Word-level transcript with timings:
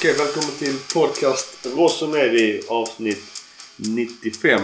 Okej, 0.00 0.14
välkommen 0.18 0.50
till 0.58 0.78
podcast 0.94 1.66
Rossoneri 1.76 2.60
avsnitt 2.68 3.42
95. 3.76 4.60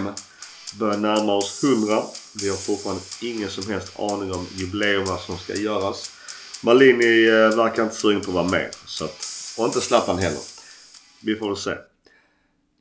Börjar 0.79 0.99
närma 0.99 1.35
oss 1.35 1.65
100. 1.65 2.03
Vi 2.43 2.49
har 2.49 2.57
fortfarande 2.57 3.03
ingen 3.23 3.49
som 3.49 3.73
helst 3.73 4.01
aning 4.01 4.33
om 4.33 4.47
jubileerna 4.57 5.17
som 5.17 5.39
ska 5.39 5.55
göras. 5.55 6.11
Malini 6.65 7.27
eh, 7.29 7.57
verkar 7.57 7.83
inte 7.83 7.95
sugen 7.95 8.21
på 8.21 8.31
att 8.31 8.35
vara 8.35 8.49
med. 8.49 8.71
Så 8.87 9.05
att, 9.05 9.27
och 9.59 9.65
inte 9.65 9.81
Zlatan 9.81 10.19
heller. 10.19 10.41
Vi 11.23 11.37
får 11.37 11.47
väl 11.47 11.57
se. 11.57 11.75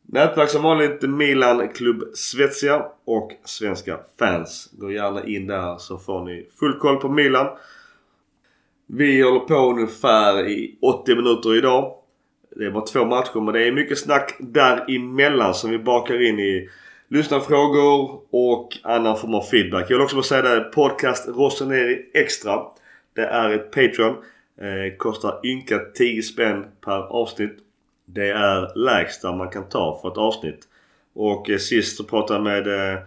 Nätverk 0.01 0.49
som 0.49 0.63
vanligt 0.63 1.01
Milan 1.01 1.69
Klubb 1.69 2.03
Svezia 2.13 2.85
och 3.05 3.31
svenska 3.45 3.99
fans. 4.19 4.69
Gå 4.71 4.91
gärna 4.91 5.25
in 5.25 5.47
där 5.47 5.77
så 5.77 5.97
får 5.97 6.25
ni 6.25 6.49
full 6.59 6.79
koll 6.79 6.97
på 6.97 7.09
Milan. 7.09 7.47
Vi 8.87 9.21
håller 9.21 9.39
på 9.39 9.55
ungefär 9.55 10.47
i 10.47 10.77
80 10.81 11.15
minuter 11.15 11.57
idag. 11.57 12.02
Det 12.55 12.69
var 12.69 12.85
två 12.85 13.05
matcher 13.05 13.41
men 13.41 13.53
det 13.53 13.67
är 13.67 13.71
mycket 13.71 13.99
snack 13.99 14.35
däremellan 14.39 15.53
som 15.53 15.71
vi 15.71 15.79
bakar 15.79 16.27
in 16.27 16.39
i 16.39 16.69
lyssnarfrågor 17.07 18.21
och 18.31 18.77
annan 18.83 19.17
form 19.17 19.33
av 19.33 19.41
feedback. 19.41 19.85
Jag 19.89 19.97
vill 19.97 20.03
också 20.03 20.15
bara 20.15 20.23
säga 20.23 20.41
det. 20.41 20.59
Podcast 20.59 21.27
Rossoneri 21.27 22.05
Extra. 22.13 22.61
Det 23.15 23.25
är 23.25 23.49
ett 23.49 23.71
Patreon. 23.71 24.15
Eh, 24.61 24.97
kostar 24.97 25.39
ynka 25.43 25.79
10 25.95 26.21
spänn 26.21 26.65
per 26.85 26.97
avsnitt. 26.99 27.57
Det 28.05 28.29
är 28.29 28.77
lägsta 28.77 29.35
man 29.35 29.49
kan 29.49 29.69
ta 29.69 29.99
för 30.01 30.11
ett 30.11 30.17
avsnitt. 30.17 30.59
Och 31.15 31.49
eh, 31.49 31.57
sist 31.57 31.97
så 31.97 32.03
pratade 32.03 32.33
jag 32.39 32.43
med 32.43 32.93
eh, 32.93 32.99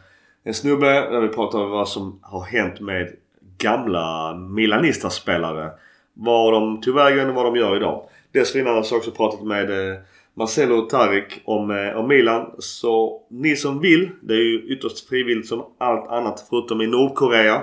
en 0.45 0.55
snubbe 0.55 0.87
där 0.87 1.21
vi 1.21 1.29
pratade 1.29 1.65
om 1.65 1.71
vad 1.71 1.89
som 1.89 2.19
har 2.23 2.45
hänt 2.45 2.81
med 2.81 3.13
gamla 3.59 4.35
Milanista-spelare. 4.35 5.71
Var 6.15 6.53
de 6.53 6.81
tog 6.81 6.95
vägen 6.95 7.29
och 7.29 7.35
vad 7.35 7.45
de 7.45 7.57
gör 7.57 7.77
idag. 7.77 8.09
Dessförinnan 8.37 8.75
har 8.75 8.87
jag 8.91 8.99
också 8.99 9.11
pratat 9.11 9.43
med 9.43 9.91
eh, 9.91 9.97
Marcelo 10.35 10.81
Tarik 10.81 11.43
om, 11.45 11.71
eh, 11.71 11.97
om 11.97 12.09
Milan. 12.09 12.51
Så 12.59 13.23
ni 13.31 13.57
som 13.57 13.81
vill, 13.81 14.11
det 14.21 14.35
är 14.35 14.39
ju 14.39 14.63
ytterst 14.69 15.09
frivilligt 15.09 15.49
som 15.49 15.65
allt 15.79 16.09
annat 16.09 16.47
förutom 16.51 16.81
i 16.81 16.87
Nordkorea. 16.87 17.63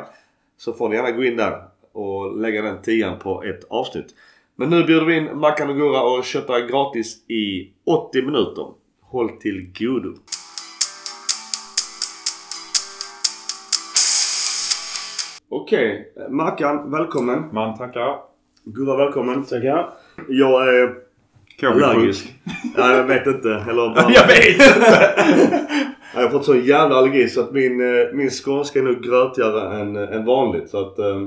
Så 0.58 0.74
får 0.74 0.90
ni 0.90 0.96
gärna 0.96 1.12
gå 1.12 1.24
in 1.24 1.38
där 1.38 1.64
och 1.92 2.38
lägga 2.38 2.62
den 2.62 2.82
tian 2.82 3.20
på 3.20 3.44
ett 3.44 3.64
avsnitt. 3.70 4.06
Men 4.56 4.70
nu 4.70 4.84
bjuder 4.84 5.06
vi 5.06 5.18
in 5.18 5.40
Mackan 5.40 5.70
och 5.70 5.76
Gurra 5.76 6.02
och 6.02 6.24
köpa 6.24 6.62
gratis 6.62 7.30
i 7.30 7.72
80 7.86 8.22
minuter. 8.22 8.68
Håll 9.02 9.30
till 9.30 9.72
godo. 9.80 10.14
Okej, 15.50 16.14
Mackan 16.30 16.92
välkommen. 16.92 17.44
Man 17.52 17.78
tackar. 17.78 18.20
Gurra 18.64 18.98
välkommen. 18.98 19.44
Tackar. 19.44 20.03
Jag 20.28 20.76
är 20.76 20.88
Covid-sjuk. 21.62 21.84
allergisk. 21.84 22.34
Ja, 22.78 22.96
jag 22.96 23.04
vet 23.04 23.28
inte. 23.28 23.50
Eller 23.70 23.96
bara... 23.96 24.12
Jag 24.14 24.28
vet 24.28 24.50
inte! 24.50 25.10
Jag 26.16 26.22
har 26.22 26.30
fått 26.30 26.46
sån 26.46 26.60
jävla 26.66 26.96
allergi 26.96 27.30
så 27.30 27.42
att 27.42 27.52
min, 27.54 27.82
eh, 27.82 28.14
min 28.14 28.30
skånska 28.30 28.80
är 28.80 28.84
nog 28.84 29.02
grötigare 29.04 29.82
än, 29.82 29.96
eh, 29.96 30.16
än 30.16 30.26
vanligt. 30.26 30.70
Så 30.70 30.80
att... 30.80 31.00
eh, 31.00 31.22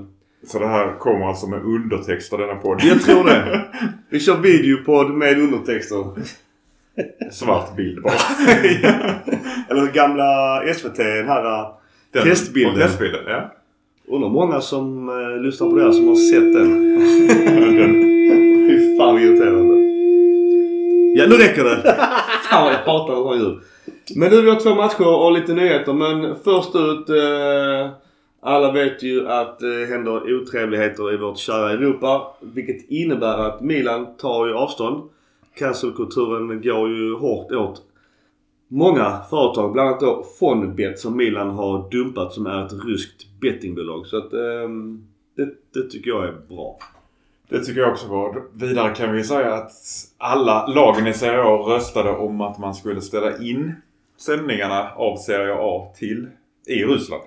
Så 0.47 0.59
det 0.59 0.67
här 0.69 0.99
kommer 0.99 1.27
alltså 1.29 1.47
med 1.47 1.63
undertexter 1.63 2.39
denna 2.39 2.55
podd? 2.55 2.81
Jag 2.85 3.03
tror 3.03 3.25
det. 3.25 3.65
Vi 4.11 4.21
kör 4.21 4.37
videopodd 4.37 5.11
med 5.11 5.39
undertexter. 5.39 6.05
Svart 7.33 7.77
bild 7.77 8.03
bara. 8.03 8.13
Eller 9.71 9.93
gamla 9.93 10.63
SVT, 10.75 10.97
den 10.97 11.29
här 11.29 11.45
eh, 11.61 11.69
Den- 12.13 12.23
testbilden. 12.25 12.75
Testbilden, 12.89 13.21
ja. 13.27 13.53
Undrar 14.09 14.29
många 14.29 14.61
som 14.61 15.09
eh, 15.09 15.43
lyssnar 15.43 15.71
på 15.71 15.77
det 15.77 15.83
här 15.85 15.93
som 15.93 16.09
har 16.09 16.15
sett 16.17 16.53
den. 16.55 16.99
Fy 17.01 18.46
fan 18.99 19.15
vad 19.15 19.23
irriterande. 19.23 19.75
Ja, 21.17 21.27
nu 21.27 21.35
räcker 21.35 21.65
det. 21.65 21.77
fan 22.51 22.65
vad 22.65 22.73
jag 22.73 22.79
hatar 22.79 23.15
sådana 23.15 23.43
ljud. 23.43 23.59
Men 24.17 24.31
nu 24.31 24.43
vi 24.43 24.51
har 24.51 24.61
två 24.61 24.75
matcher 24.75 25.25
och 25.25 25.33
lite 25.33 25.55
nyheter. 25.55 25.93
Men 25.93 26.37
först 26.45 26.75
ut. 26.77 27.09
Eh, 27.09 27.91
alla 28.41 28.73
vet 28.73 29.03
ju 29.03 29.29
att 29.29 29.59
det 29.59 29.87
händer 29.87 30.35
otrevligheter 30.35 31.15
i 31.15 31.17
vårt 31.17 31.39
kära 31.39 31.71
Europa. 31.71 32.35
Vilket 32.41 32.91
innebär 32.91 33.39
att 33.39 33.61
Milan 33.61 34.17
tar 34.17 34.47
ju 34.47 34.55
avstånd. 34.55 35.11
Cancelkulturen 35.59 36.63
går 36.63 36.89
ju 36.89 37.15
hårt 37.15 37.53
åt 37.53 37.83
många 38.69 39.21
företag. 39.31 39.73
Bland 39.73 39.89
annat 39.89 40.01
då 40.01 40.25
Fonbet 40.39 40.99
som 40.99 41.17
Milan 41.17 41.51
har 41.51 41.91
dumpat 41.91 42.33
som 42.33 42.47
är 42.47 42.67
ett 42.67 42.85
ryskt 42.87 43.41
bettingbolag. 43.41 44.07
Så 44.07 44.17
att 44.17 44.33
ehm, 44.33 45.07
det, 45.37 45.49
det 45.75 45.91
tycker 45.91 46.11
jag 46.11 46.25
är 46.25 46.35
bra. 46.49 46.79
Det 47.49 47.65
tycker 47.65 47.81
jag 47.81 47.93
också 47.93 48.09
var. 48.09 48.43
Vidare 48.53 48.95
kan 48.95 49.13
vi 49.13 49.25
säga 49.25 49.55
att 49.55 49.73
alla 50.19 50.67
lagen 50.67 51.07
i 51.07 51.13
Serie 51.13 51.43
A 51.43 51.57
röstade 51.57 52.11
om 52.11 52.41
att 52.41 52.59
man 52.59 52.75
skulle 52.75 53.01
ställa 53.01 53.39
in 53.39 53.75
sändningarna 54.17 54.91
av 54.91 55.17
Serie 55.17 55.55
A 55.59 55.93
till 55.97 56.29
i 56.67 56.85
Ryssland. 56.85 57.23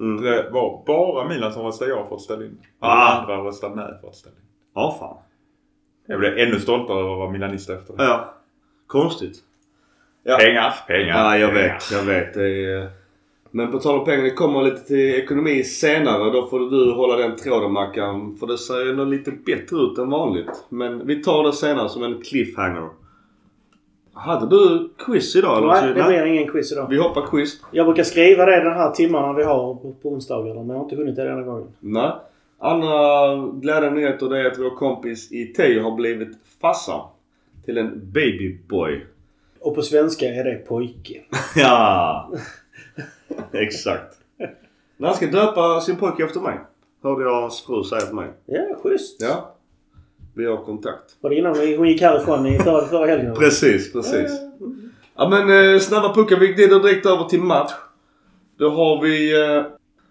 Mm. 0.00 0.22
Det 0.22 0.50
var 0.50 0.82
bara 0.86 1.28
Milan 1.28 1.52
som 1.52 1.62
röstade 1.62 1.90
ja 1.90 2.06
för 2.08 2.14
att 2.14 2.20
ställa 2.22 2.44
in. 2.44 2.58
Ah. 2.80 2.88
Alla 2.88 3.20
andra 3.20 3.48
röstade 3.48 3.74
nej 3.74 3.98
för 4.00 4.08
att 4.08 4.16
ställa 4.16 4.36
in. 4.36 4.42
Ja, 4.74 4.96
fan. 5.00 5.16
Jag 6.06 6.18
blev 6.18 6.38
ännu 6.38 6.60
stoltare 6.60 6.98
över 6.98 7.12
att 7.12 7.18
vara 7.18 7.30
milanist 7.30 7.70
efter 7.70 7.96
det. 7.96 8.04
Ja. 8.04 8.34
Konstigt. 8.86 9.36
Ja. 10.22 10.36
Pengar, 10.38 10.74
pengar. 10.86 11.18
Ja, 11.18 11.38
jag 11.38 11.50
pengar. 11.50 11.72
vet. 11.72 11.92
Jag 11.92 12.02
vet. 12.02 12.34
Det 12.34 12.64
är... 12.64 12.90
Men 13.56 13.72
på 13.72 13.78
tal 13.78 13.98
om 13.98 14.04
pengar, 14.04 14.22
det 14.22 14.30
kommer 14.30 14.62
lite 14.62 14.80
till 14.80 15.14
ekonomi 15.14 15.64
senare. 15.64 16.30
Då 16.30 16.46
får 16.46 16.58
du 16.70 16.92
hålla 16.92 17.16
den 17.16 17.36
tråden 17.36 17.72
Mackan. 17.72 18.36
För 18.40 18.46
det 18.46 18.58
ser 18.58 18.94
nog 18.94 19.06
lite 19.06 19.30
bättre 19.30 19.76
ut 19.76 19.98
än 19.98 20.10
vanligt. 20.10 20.64
Men 20.68 21.06
vi 21.06 21.22
tar 21.22 21.44
det 21.44 21.52
senare 21.52 21.88
som 21.88 22.02
en 22.02 22.22
cliffhanger. 22.22 22.88
Hade 24.12 24.46
du 24.46 24.90
quiz 24.98 25.36
idag 25.36 25.58
eller? 25.58 25.68
Nej, 25.68 25.94
det 25.94 26.02
blir 26.02 26.26
ingen 26.26 26.48
quiz 26.48 26.72
idag. 26.72 26.86
Vi 26.90 26.98
hoppar 26.98 27.26
quiz. 27.26 27.60
Jag 27.70 27.86
brukar 27.86 28.02
skriva 28.02 28.46
det 28.46 28.64
den 28.64 28.72
här 28.72 28.90
timmarna 28.90 29.32
vi 29.32 29.44
har 29.44 29.74
på, 29.74 29.94
på 30.02 30.08
onsdagarna 30.08 30.60
men 30.60 30.68
jag 30.68 30.76
har 30.76 30.84
inte 30.84 30.96
hunnit 30.96 31.16
det 31.16 31.24
denna 31.24 31.42
gången. 31.42 31.68
Nej. 31.80 32.10
Andra 32.58 33.36
glädjande 33.52 34.00
nyheter 34.00 34.28
det 34.28 34.40
är 34.40 34.44
att 34.44 34.58
vår 34.58 34.76
kompis 34.76 35.32
i 35.32 35.44
Teo 35.46 35.82
har 35.82 35.96
blivit 35.96 36.38
farsa. 36.60 37.00
Till 37.64 37.78
en 37.78 38.12
babyboy. 38.12 39.06
Och 39.60 39.74
på 39.74 39.82
svenska 39.82 40.26
är 40.26 40.44
det 40.44 40.54
pojke. 40.54 41.22
Ja! 41.56 42.30
Exakt. 43.52 44.18
När 44.96 45.08
han 45.08 45.16
ska 45.16 45.26
döpa 45.26 45.80
sin 45.80 45.96
pojke 45.96 46.24
efter 46.24 46.40
mig. 46.40 46.58
Hörde 47.02 47.24
jag 47.24 47.40
hans 47.40 47.62
fru 47.62 47.84
säga 47.84 48.00
till 48.00 48.14
mig. 48.14 48.28
Ja, 48.46 48.78
schysst. 48.82 49.22
Ja. 49.22 49.56
Vi 50.34 50.46
har 50.46 50.56
kontakt. 50.56 51.16
Var 51.20 51.30
det 51.30 51.36
innan 51.36 51.56
hon 51.56 51.88
gick 51.88 52.00
härifrån 52.00 52.46
i 52.46 52.58
förra, 52.58 52.86
förra 52.86 53.06
helgen? 53.06 53.34
Precis, 53.34 53.92
precis. 53.92 54.30
Ja 55.16 55.28
men 55.28 55.74
eh, 55.74 55.80
snabba 55.80 56.14
puckar. 56.14 56.36
Vi 56.36 56.46
glider 56.46 56.80
direkt 56.80 57.06
över 57.06 57.24
till 57.24 57.42
match. 57.42 57.72
Då 58.58 58.70
har 58.70 59.02
vi 59.02 59.42
eh, 59.42 59.64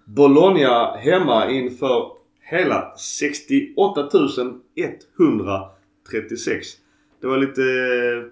Bologna 0.05 0.95
hemma 0.95 1.49
inför 1.49 2.11
hela 2.41 2.95
68 2.97 4.09
136. 5.19 6.67
Det 7.21 7.27
var 7.27 7.37
lite 7.37 7.61
eh, 7.61 8.23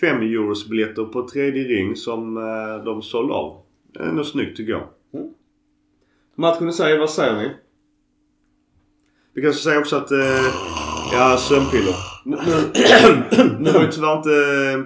5 0.00 0.22
euros 0.22 0.68
biljetter 0.68 1.04
på 1.04 1.28
tredje 1.28 1.64
ring 1.64 1.96
som 1.96 2.36
eh, 2.36 2.84
de 2.84 3.02
sålde 3.02 3.34
av. 3.34 3.62
Det 3.98 4.04
är 4.04 4.12
nog 4.12 4.26
snyggt 4.26 4.58
jag. 4.58 4.82
Mm. 5.14 5.28
Matchen 6.34 6.68
i 6.68 6.72
sig, 6.72 6.98
vad 6.98 7.10
säger 7.10 7.36
ni? 7.36 7.50
Vi 9.34 9.42
kan 9.42 9.52
säga 9.52 9.78
också 9.78 9.96
att... 9.96 10.10
Eh, 10.10 10.18
ja, 11.12 11.36
sömnpiller. 11.38 11.94
Nu, 13.60 13.70
har 13.70 13.82
ju 13.82 13.90
tyvärr 13.90 14.16
inte 14.16 14.30
eh, 14.30 14.80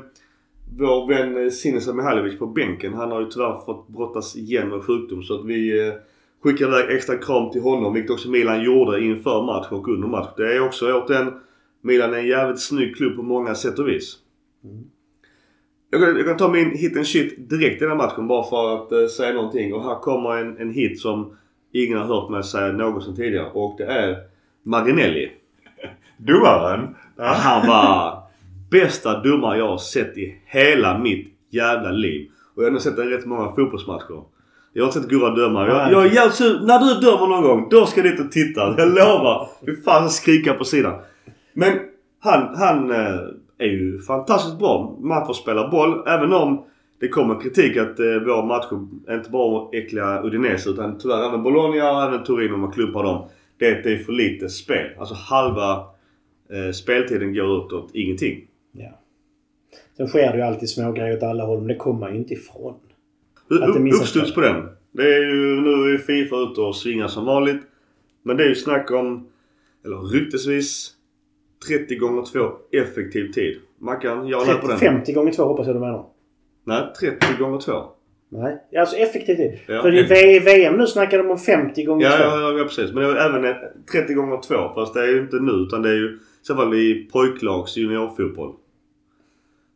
vår 0.79 1.09
vän 1.09 1.51
Sinisa 1.51 1.93
Mihailovic 1.93 2.39
på 2.39 2.47
bänken. 2.47 2.95
Han 2.95 3.11
har 3.11 3.21
ju 3.21 3.27
tyvärr 3.27 3.65
fått 3.67 3.89
brottas 3.89 4.37
igen 4.37 4.69
med 4.69 4.83
sjukdom 4.83 5.23
så 5.23 5.35
att 5.35 5.45
vi 5.45 5.89
eh, 5.89 5.95
skickar 6.43 6.67
iväg 6.67 6.97
extra 6.97 7.17
kram 7.17 7.51
till 7.51 7.63
honom. 7.63 7.95
Vilket 7.95 8.11
också 8.11 8.31
Milan 8.31 8.65
gjorde 8.65 9.05
inför 9.05 9.43
match 9.43 9.67
och 9.71 9.89
under 9.89 10.09
match. 10.09 10.29
Det 10.37 10.57
är 10.57 10.61
också 10.61 10.93
återigen 10.93 11.33
Milan 11.81 12.15
är 12.15 12.19
en 12.19 12.29
jävligt 12.29 12.61
snygg 12.61 12.97
klubb 12.97 13.17
på 13.17 13.23
många 13.23 13.55
sätt 13.55 13.79
och 13.79 13.89
vis. 13.89 14.19
Jag 15.95 16.01
kan, 16.01 16.17
jag 16.17 16.27
kan 16.27 16.37
ta 16.37 16.49
min 16.49 16.71
hit 16.71 16.97
and 16.97 17.07
shit 17.07 17.51
direkt 17.51 17.77
i 17.77 17.85
den 17.85 17.89
här 17.89 17.97
matchen 17.97 18.29
bara 18.29 18.45
för 18.45 18.75
att 18.75 18.93
eh, 18.93 19.07
säga 19.07 19.33
någonting. 19.33 19.75
Och 19.75 19.85
här 19.85 19.95
kommer 19.95 20.37
en, 20.37 20.59
en 20.59 20.71
hit 20.71 21.01
som 21.01 21.37
ingen 21.73 21.99
har 21.99 22.05
hört 22.05 22.31
mig 22.31 22.45
säga 22.45 22.73
någonsin 22.73 23.17
tidigare. 23.17 23.51
Och 23.53 23.75
det 23.79 23.85
är 23.85 24.17
Marinelli. 24.63 25.31
Domaren. 26.17 26.97
Han 27.17 27.69
var 27.69 28.23
bästa 28.71 29.23
domare 29.23 29.59
jag 29.59 29.69
har 29.69 29.79
sett 29.79 30.19
i 30.19 30.37
hela 30.47 30.99
mitt 30.99 31.29
jävla 31.51 31.91
liv. 31.91 32.31
Och 32.55 32.63
jag 32.63 32.67
har 32.67 32.73
nog 32.73 32.81
sett 32.81 32.99
en 32.99 33.09
rätt 33.11 33.27
många 33.27 33.53
fotbollsmatcher. 33.53 34.23
Jag 34.73 34.83
har 34.83 34.89
inte 34.89 35.01
sett 35.01 35.11
Gurra 35.11 35.31
döma. 35.31 35.69
Jag, 35.69 35.93
jag 35.93 36.07
är 36.07 36.11
jävligt 36.15 36.35
sur. 36.35 36.61
När 36.67 36.79
du 36.79 37.01
dömer 37.01 37.27
någon 37.27 37.43
gång, 37.43 37.69
då 37.71 37.87
ska 37.87 38.01
jag 38.01 38.13
dit 38.13 38.21
och 38.21 38.33
titta. 38.33 38.75
Jag 38.79 38.89
lovar. 38.89 39.49
Fy 39.67 39.83
fan 39.83 40.11
skrika 40.11 40.55
på 40.55 40.65
sidan. 40.65 41.01
Men 41.55 41.79
han, 42.21 42.55
han 42.57 42.91
eh, 42.91 43.21
är 43.59 43.67
ju 43.67 43.99
fantastiskt 43.99 44.59
bra 44.59 44.97
match 45.01 45.31
att 45.31 45.37
spela 45.37 45.71
boll. 45.71 46.03
Även 46.07 46.33
om 46.33 46.65
det 47.01 47.09
kommer 47.09 47.41
kritik 47.41 47.77
att 47.77 47.99
eh, 47.99 48.07
våra 48.07 48.45
matcher 48.45 48.87
inte 49.11 49.31
bara 49.31 49.79
äckliga 49.79 50.23
Udinese 50.25 50.71
utan 50.71 50.99
tyvärr 50.99 51.29
även 51.29 51.43
Bologna 51.43 51.93
och 51.93 52.03
även 52.03 52.25
Turin 52.25 52.55
om 52.55 52.61
man 52.61 52.73
klumpar 52.73 53.03
dem. 53.03 53.29
Det, 53.59 53.83
det 53.83 53.93
är 53.93 53.99
för 53.99 54.13
lite 54.13 54.49
spel. 54.49 54.91
Alltså 54.99 55.15
halva 55.15 55.85
eh, 56.51 56.73
speltiden 56.73 57.35
går 57.35 57.67
ut 57.67 57.73
åt 57.73 57.91
ingenting. 57.95 58.47
Ja. 58.73 58.99
Sen 59.97 60.09
sker 60.09 60.33
det 60.33 60.37
ju 60.37 60.43
alltid 60.43 60.69
små 60.69 60.93
grejer 60.93 61.17
åt 61.17 61.23
alla 61.23 61.45
håll, 61.45 61.59
men 61.59 61.69
det 61.69 61.77
kommer 61.77 62.01
man 62.01 62.13
ju 62.13 62.19
inte 62.19 62.35
ifrån. 62.35 62.75
Uppstuds 64.01 64.35
på 64.35 64.41
den. 64.41 64.69
Det 64.93 65.15
är 65.15 65.21
ju 65.21 65.61
nu 65.61 65.95
är 65.95 65.99
Fifa 65.99 66.37
ute 66.37 66.61
och 66.61 66.77
svingar 66.77 67.09
som 67.09 67.25
vanligt. 67.25 67.63
Men 68.23 68.37
det 68.37 68.45
är 68.45 68.49
ju 68.49 68.55
snack 68.55 68.91
om, 68.91 69.27
eller 69.85 69.97
ryktesvis, 69.97 70.93
30 71.69 71.97
gånger 71.97 72.23
2 72.23 72.39
effektiv 72.73 73.33
tid. 73.33 73.61
Mackan, 73.79 74.29
jag 74.29 74.39
har 74.39 74.47
lärt 74.47 74.61
på 74.61 74.67
30, 74.67 74.85
den. 74.85 74.95
50 74.97 75.13
gånger 75.13 75.33
2 75.33 75.43
hoppas 75.45 75.67
jag 75.67 75.77
du 75.77 75.81
menar. 75.81 76.05
Nej, 76.65 76.83
30 77.01 77.27
gånger 77.39 77.59
2. 77.59 77.73
Nej. 78.29 78.57
Ja, 78.71 78.81
Alltså 78.81 78.97
effektiv 78.97 79.35
tid. 79.35 79.59
Ja. 79.69 79.83
För 79.83 79.95
i 80.35 80.39
VM 80.39 80.77
nu 80.77 80.87
snackar 80.87 81.19
de 81.19 81.31
om 81.31 81.39
50 81.39 81.85
gånger 81.85 82.07
Ja, 82.07 82.11
2. 82.17 82.23
ja, 82.23 82.41
ja, 82.41 82.59
ja, 82.59 82.65
precis. 82.65 82.93
Men 82.93 83.03
det 83.03 83.09
är 83.21 83.29
även 83.31 83.45
ett 83.45 83.57
30 83.93 84.15
gånger 84.15 84.37
2. 84.37 84.55
Fast 84.75 84.95
det 84.95 85.01
är 85.01 85.07
ju 85.09 85.21
inte 85.21 85.37
nu 85.37 85.53
utan 85.53 85.83
det 85.83 85.89
är 85.89 85.95
ju 85.95 86.07
i 86.15 86.19
så 86.43 86.55
fall 86.55 86.75
i 86.75 87.09
pojklags 87.13 87.77
juniorfotboll. 87.77 88.53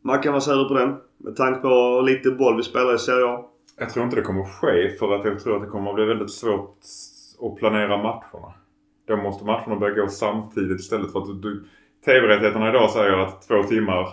Mackan, 0.03 0.33
vad 0.33 0.43
säger 0.43 0.59
du 0.59 0.69
på 0.69 0.75
den? 0.75 0.95
Med 1.19 1.37
tanke 1.37 1.61
på 1.61 2.03
lite 2.07 2.31
boll 2.31 2.57
vi 2.57 2.63
spelar 2.63 2.95
i 2.95 2.99
Serie 2.99 3.27
A. 3.27 3.45
Jag 3.79 3.91
tror 3.91 4.05
inte 4.05 4.17
det 4.17 4.23
kommer 4.23 4.45
ske 4.45 4.97
för 4.99 5.15
att 5.15 5.25
jag 5.25 5.41
tror 5.41 5.57
att 5.57 5.63
det 5.63 5.69
kommer 5.69 5.91
att 5.91 5.97
bli 5.97 6.05
väldigt 6.05 6.31
svårt 6.31 6.77
att 7.43 7.57
planera 7.57 7.97
matcherna. 7.97 8.53
Då 9.07 9.17
måste 9.17 9.45
matcherna 9.45 9.77
börja 9.77 9.95
gå 9.95 10.09
samtidigt 10.09 10.81
istället 10.81 11.13
för 11.13 11.19
att 11.19 11.43
du, 11.43 11.65
TV-rättigheterna 12.05 12.69
idag 12.69 12.91
säger 12.91 13.19
att 13.19 13.49
två 13.49 13.63
timmar 13.63 14.09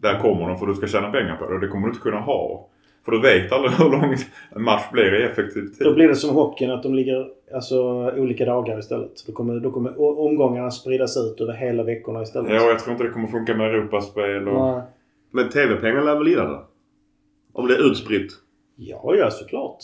där 0.00 0.18
kommer 0.18 0.48
de 0.48 0.58
för 0.58 0.66
du 0.66 0.74
ska 0.74 0.86
tjäna 0.86 1.10
pengar 1.10 1.36
på 1.36 1.48
det. 1.48 1.54
Och 1.54 1.60
det 1.60 1.68
kommer 1.68 1.86
du 1.86 1.92
inte 1.92 2.02
kunna 2.02 2.20
ha. 2.20 2.68
För 3.04 3.12
du 3.12 3.20
vet 3.20 3.52
aldrig 3.52 3.72
hur 3.78 3.90
lång 3.90 4.16
en 4.56 4.62
match 4.62 4.90
blir 4.92 5.20
i 5.20 5.22
effektiv 5.22 5.60
tid. 5.60 5.86
Då 5.86 5.94
blir 5.94 6.08
det 6.08 6.16
som 6.16 6.34
hockeyn 6.34 6.70
att 6.70 6.82
de 6.82 6.94
ligger 6.94 7.28
alltså, 7.54 8.10
olika 8.16 8.44
dagar 8.44 8.78
istället. 8.78 9.26
Då 9.26 9.32
kommer, 9.32 9.60
då 9.60 9.70
kommer 9.70 10.00
omgångarna 10.20 10.70
spridas 10.70 11.16
ut 11.16 11.40
över 11.40 11.52
hela 11.52 11.82
veckorna 11.82 12.22
istället. 12.22 12.52
Ja, 12.52 12.68
jag 12.68 12.78
tror 12.78 12.92
inte 12.92 13.04
det 13.04 13.10
kommer 13.10 13.28
funka 13.28 13.54
med 13.54 13.66
Europaspel 13.66 14.48
och... 14.48 14.74
Nej. 14.74 14.82
Men 15.30 15.48
TV-pengar 15.48 16.02
lär 16.02 16.14
väl 16.14 16.24
lida 16.24 16.44
då? 16.44 16.66
Om 17.52 17.66
det 17.66 17.74
är 17.74 17.90
utspritt. 17.90 18.32
Ja, 18.76 19.14
ja 19.14 19.30
såklart. 19.30 19.78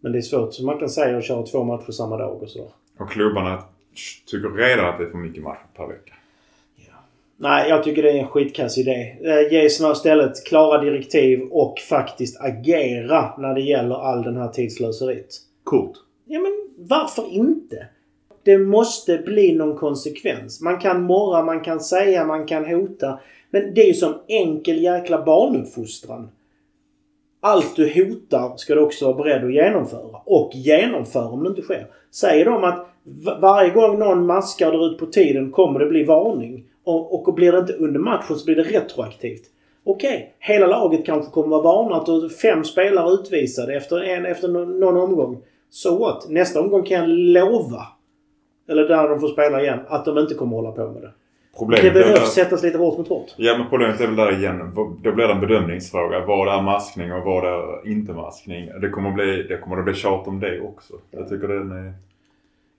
Men 0.00 0.12
det 0.12 0.18
är 0.18 0.22
svårt 0.22 0.54
som 0.54 0.66
man 0.66 0.78
kan 0.78 0.88
säga 0.88 1.18
att 1.18 1.24
köra 1.24 1.42
två 1.42 1.64
matcher 1.64 1.90
samma 1.90 2.16
dag 2.16 2.42
och 2.42 2.48
sådär. 2.48 2.70
Och 2.98 3.10
klubbarna 3.10 3.62
tycker 4.26 4.48
redan 4.48 4.86
att 4.86 4.98
det 4.98 5.04
är 5.04 5.10
för 5.10 5.18
mycket 5.18 5.42
matcher 5.42 5.66
per 5.76 5.86
vecka. 5.86 6.12
Nej, 7.38 7.68
jag 7.68 7.84
tycker 7.84 8.02
det 8.02 8.10
är 8.10 8.18
en 8.18 8.26
skitkass 8.26 8.78
idé. 8.78 9.16
Eh, 9.24 9.52
Ge 9.52 9.70
snarare 9.70 9.92
istället 9.92 10.46
klara 10.46 10.82
direktiv 10.84 11.40
och 11.50 11.78
faktiskt 11.78 12.40
agera 12.40 13.34
när 13.38 13.54
det 13.54 13.60
gäller 13.60 13.94
all 13.94 14.22
den 14.22 14.36
här 14.36 14.48
tidslöseriet. 14.48 15.34
Kort. 15.64 15.92
Ja, 16.24 16.40
men 16.40 16.86
varför 16.88 17.32
inte? 17.32 17.88
Det 18.42 18.58
måste 18.58 19.18
bli 19.18 19.54
någon 19.54 19.76
konsekvens. 19.76 20.60
Man 20.60 20.78
kan 20.78 21.02
morra, 21.02 21.42
man 21.42 21.60
kan 21.60 21.80
säga, 21.80 22.24
man 22.24 22.46
kan 22.46 22.64
hota. 22.64 23.20
Men 23.50 23.74
det 23.74 23.82
är 23.82 23.86
ju 23.86 23.94
som 23.94 24.14
enkel 24.28 24.82
jäkla 24.82 25.24
barnuppfostran. 25.24 26.28
Allt 27.40 27.76
du 27.76 27.88
hotar 27.94 28.56
ska 28.56 28.74
du 28.74 28.80
också 28.80 29.04
vara 29.12 29.16
beredd 29.16 29.44
att 29.44 29.54
genomföra. 29.54 30.18
Och 30.24 30.50
genomföra 30.54 31.28
om 31.28 31.42
det 31.42 31.48
inte 31.48 31.62
sker. 31.62 31.86
Säger 32.10 32.44
de 32.44 32.64
att 32.64 32.88
varje 33.40 33.70
gång 33.70 33.98
någon 33.98 34.26
maskar 34.26 34.72
drar 34.72 34.86
ut 34.92 34.98
på 34.98 35.06
tiden 35.06 35.50
kommer 35.52 35.80
det 35.80 35.86
bli 35.86 36.04
varning. 36.04 36.64
Och, 36.84 37.28
och 37.28 37.34
blir 37.34 37.52
det 37.52 37.58
inte 37.58 37.72
under 37.72 38.00
matchen 38.00 38.36
så 38.36 38.44
blir 38.44 38.56
det 38.56 38.62
retroaktivt. 38.62 39.42
Okej, 39.84 40.34
hela 40.38 40.66
laget 40.66 41.06
kanske 41.06 41.30
kommer 41.30 41.48
vara 41.48 41.62
varnat 41.62 42.08
och 42.08 42.32
fem 42.32 42.64
spelare 42.64 43.10
utvisade 43.12 43.74
efter, 43.76 44.02
en, 44.02 44.26
efter 44.26 44.48
någon, 44.48 44.96
omgång. 44.96 45.38
So 45.70 45.98
what? 45.98 46.26
Nästa 46.28 46.60
omgång 46.60 46.82
kan 46.82 46.98
jag 47.00 47.08
lova, 47.08 47.82
eller 48.68 48.88
där 48.88 49.08
de 49.08 49.20
får 49.20 49.28
spela 49.28 49.62
igen, 49.62 49.78
att 49.88 50.04
de 50.04 50.18
inte 50.18 50.34
kommer 50.34 50.56
hålla 50.56 50.72
på 50.72 50.86
med 50.92 51.02
det. 51.02 51.10
Problemet 51.58 51.84
Det 51.84 52.00
behövs 52.00 52.34
där- 52.34 52.44
sättas 52.44 52.62
lite 52.62 52.78
hårt 52.78 52.98
mot 52.98 53.08
hårt. 53.08 53.34
Ja 53.36 53.58
men 53.58 53.66
problemet 53.70 54.00
är 54.00 54.06
väl 54.06 54.16
där 54.16 54.38
igen. 54.38 54.72
Då 55.02 55.12
blir 55.12 55.26
det 55.26 55.32
en 55.32 55.40
bedömningsfråga. 55.40 56.24
Vad 56.26 56.58
är 56.58 56.62
maskning 56.62 57.12
och 57.12 57.24
vad 57.24 57.44
är 57.44 57.88
inte 57.92 58.12
maskning? 58.12 58.70
Det 58.80 58.88
kommer 58.88 59.08
att 59.08 59.14
bli, 59.14 59.42
det 59.42 59.56
kommer 59.58 59.78
att 59.78 59.84
bli 59.84 59.94
tjat 59.94 60.28
om 60.28 60.40
det 60.40 60.60
också. 60.60 60.94
Jag 61.10 61.28
tycker 61.28 61.48
den 61.48 61.70
är... 61.72 61.92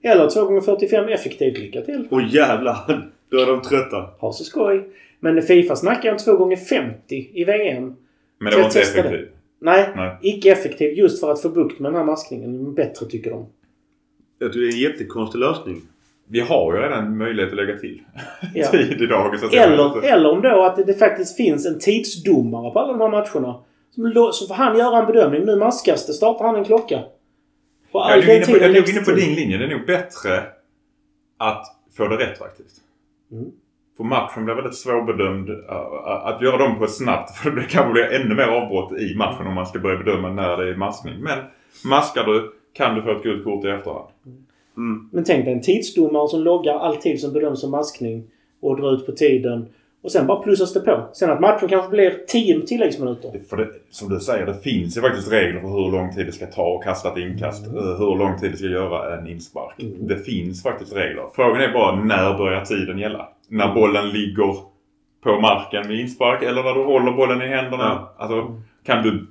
Eller 0.03 0.29
2 0.29 0.45
gånger 0.45 0.61
45 0.61 1.07
effektivt. 1.07 1.57
Lycka 1.57 1.81
till! 1.81 2.07
Och 2.11 2.21
jävlar, 2.21 3.09
då 3.31 3.37
är 3.37 3.45
de 3.45 3.61
trötta. 3.61 4.09
Ha 4.19 4.33
så 4.33 4.43
skoj! 4.43 4.89
Men 5.19 5.41
Fifa 5.41 5.75
snackar 5.75 6.11
om 6.11 6.17
2 6.17 6.37
gånger 6.37 6.57
50 6.57 7.29
i 7.33 7.43
VM. 7.43 7.95
Men 8.39 8.51
det 8.51 8.57
var 8.57 8.65
inte 8.65 8.79
effektivt. 8.81 9.29
Nej, 9.59 9.89
Nej. 9.95 10.17
icke 10.21 10.51
effektiv 10.51 10.93
just 10.93 11.19
för 11.19 11.31
att 11.31 11.41
få 11.41 11.49
bukt 11.49 11.79
med 11.79 11.91
den 11.91 11.97
här 11.97 12.05
maskningen. 12.05 12.73
Bättre 12.73 13.05
tycker 13.05 13.31
de. 13.31 13.45
Jag 14.39 14.53
tycker 14.53 14.65
det 14.65 14.71
är 14.71 14.87
en 14.87 14.91
jättekonstig 14.91 15.39
lösning. 15.39 15.81
Vi 16.29 16.39
har 16.39 16.73
ju 16.75 16.81
redan 16.81 17.17
möjlighet 17.17 17.51
att 17.51 17.55
lägga 17.57 17.77
till 17.77 18.01
Ja. 18.53 18.67
tid 18.71 19.01
idag. 19.01 19.39
Så 19.39 19.45
Eller, 19.49 20.03
eller 20.13 20.31
om 20.31 20.41
då 20.41 20.63
att 20.63 20.87
det, 20.87 20.93
faktiskt 20.93 21.37
finns 21.37 21.65
en 21.65 21.79
tidsdomare 21.79 22.71
på 22.71 22.79
alla 22.79 22.93
de 22.93 23.01
här 23.01 23.09
matcherna. 23.09 23.59
Som 23.95 24.31
Så 24.33 24.47
får 24.47 24.53
han 24.55 24.77
göra 24.77 24.99
en 24.99 25.05
bedömning. 25.05 25.45
Nu 25.45 25.55
maskas 25.55 26.07
det. 26.07 26.13
Startar 26.13 26.45
han 26.45 26.55
en 26.55 26.65
klocka. 26.65 26.99
Jag 27.91 28.11
är 28.11 28.25
nog 28.25 28.35
inne 28.35 28.45
på, 28.45 28.51
jag 28.51 28.75
är 28.75 28.89
inne 28.89 29.01
på 29.01 29.11
din 29.11 29.35
linje. 29.35 29.57
Det 29.57 29.65
är 29.65 29.77
nog 29.77 29.85
bättre 29.85 30.43
att 31.37 31.65
få 31.97 32.07
det 32.07 32.15
retroaktivt. 32.15 32.73
Mm. 33.31 33.51
För 33.97 34.03
matchen 34.03 34.45
blir 34.45 34.55
väldigt 34.55 34.75
svårbedömd. 34.75 35.49
Att 36.05 36.41
göra 36.41 36.57
dem 36.57 36.77
på 36.77 36.83
ett 36.83 36.93
snabbt, 36.93 37.37
för 37.37 37.51
det 37.51 37.63
kanske 37.63 37.93
blir 37.93 38.03
ännu 38.03 38.35
mer 38.35 38.47
avbrott 38.47 38.99
i 38.99 39.15
matchen 39.15 39.47
om 39.47 39.53
man 39.53 39.65
ska 39.65 39.79
börja 39.79 39.97
bedöma 40.03 40.29
när 40.29 40.57
det 40.57 40.69
är 40.69 40.75
maskning. 40.75 41.19
Men 41.19 41.39
maskar 41.85 42.23
du 42.23 42.53
kan 42.73 42.95
du 42.95 43.01
få 43.01 43.11
ett 43.11 43.23
gult 43.23 43.43
kort 43.43 43.65
i 43.65 43.67
efterhand. 43.67 44.07
Mm. 44.77 45.09
Men 45.11 45.23
tänk 45.23 45.45
dig 45.45 45.53
en 45.53 45.61
tidsdomare 45.61 46.27
som 46.27 46.43
loggar 46.43 46.73
all 46.73 46.95
tid 46.95 47.21
som 47.21 47.33
bedöms 47.33 47.61
som 47.61 47.71
maskning 47.71 48.23
och 48.59 48.77
drar 48.77 48.93
ut 48.93 49.05
på 49.05 49.11
tiden. 49.11 49.65
Och 50.07 50.11
sen 50.11 50.27
bara 50.27 50.41
plussas 50.41 50.73
det 50.73 50.79
på. 50.79 51.09
Sen 51.13 51.29
att 51.31 51.39
matchen 51.39 51.69
kanske 51.69 51.89
blir 51.89 52.11
10 52.27 52.61
tilläggsminuter. 52.61 53.39
För 53.49 53.57
det, 53.57 53.67
som 53.89 54.09
du 54.09 54.19
säger, 54.19 54.45
det 54.45 54.53
finns 54.53 54.97
ju 54.97 55.01
faktiskt 55.01 55.31
regler 55.31 55.61
för 55.61 55.67
hur 55.67 55.91
lång 55.91 56.13
tid 56.15 56.25
det 56.25 56.31
ska 56.31 56.45
ta 56.45 56.77
att 56.77 56.83
kasta 56.83 57.11
ett 57.11 57.17
inkast. 57.17 57.67
Mm. 57.67 57.77
eh, 57.77 57.83
Hur 57.83 58.17
lång 58.17 58.39
tid 58.39 58.51
det 58.51 58.57
ska 58.57 58.67
göra 58.67 59.17
en 59.17 59.27
inspark. 59.27 59.81
Mm. 59.83 60.07
Det 60.07 60.17
finns 60.17 60.63
faktiskt 60.63 60.95
regler. 60.95 61.23
Frågan 61.35 61.61
är 61.61 61.73
bara 61.73 62.03
när 62.03 62.37
börjar 62.37 62.65
tiden 62.65 62.97
gälla? 62.97 63.29
När 63.49 63.73
bollen 63.73 64.09
ligger 64.09 64.55
på 65.23 65.39
marken 65.41 65.87
vid 65.87 65.99
inspark 65.99 66.43
eller 66.43 66.63
när 66.63 66.73
du 66.73 66.83
håller 66.83 67.11
bollen 67.11 67.41
i 67.41 67.47
händerna. 67.47 67.83
Ja. 67.83 68.15
Alltså, 68.17 68.61
kan 68.85 69.03
du... 69.03 69.27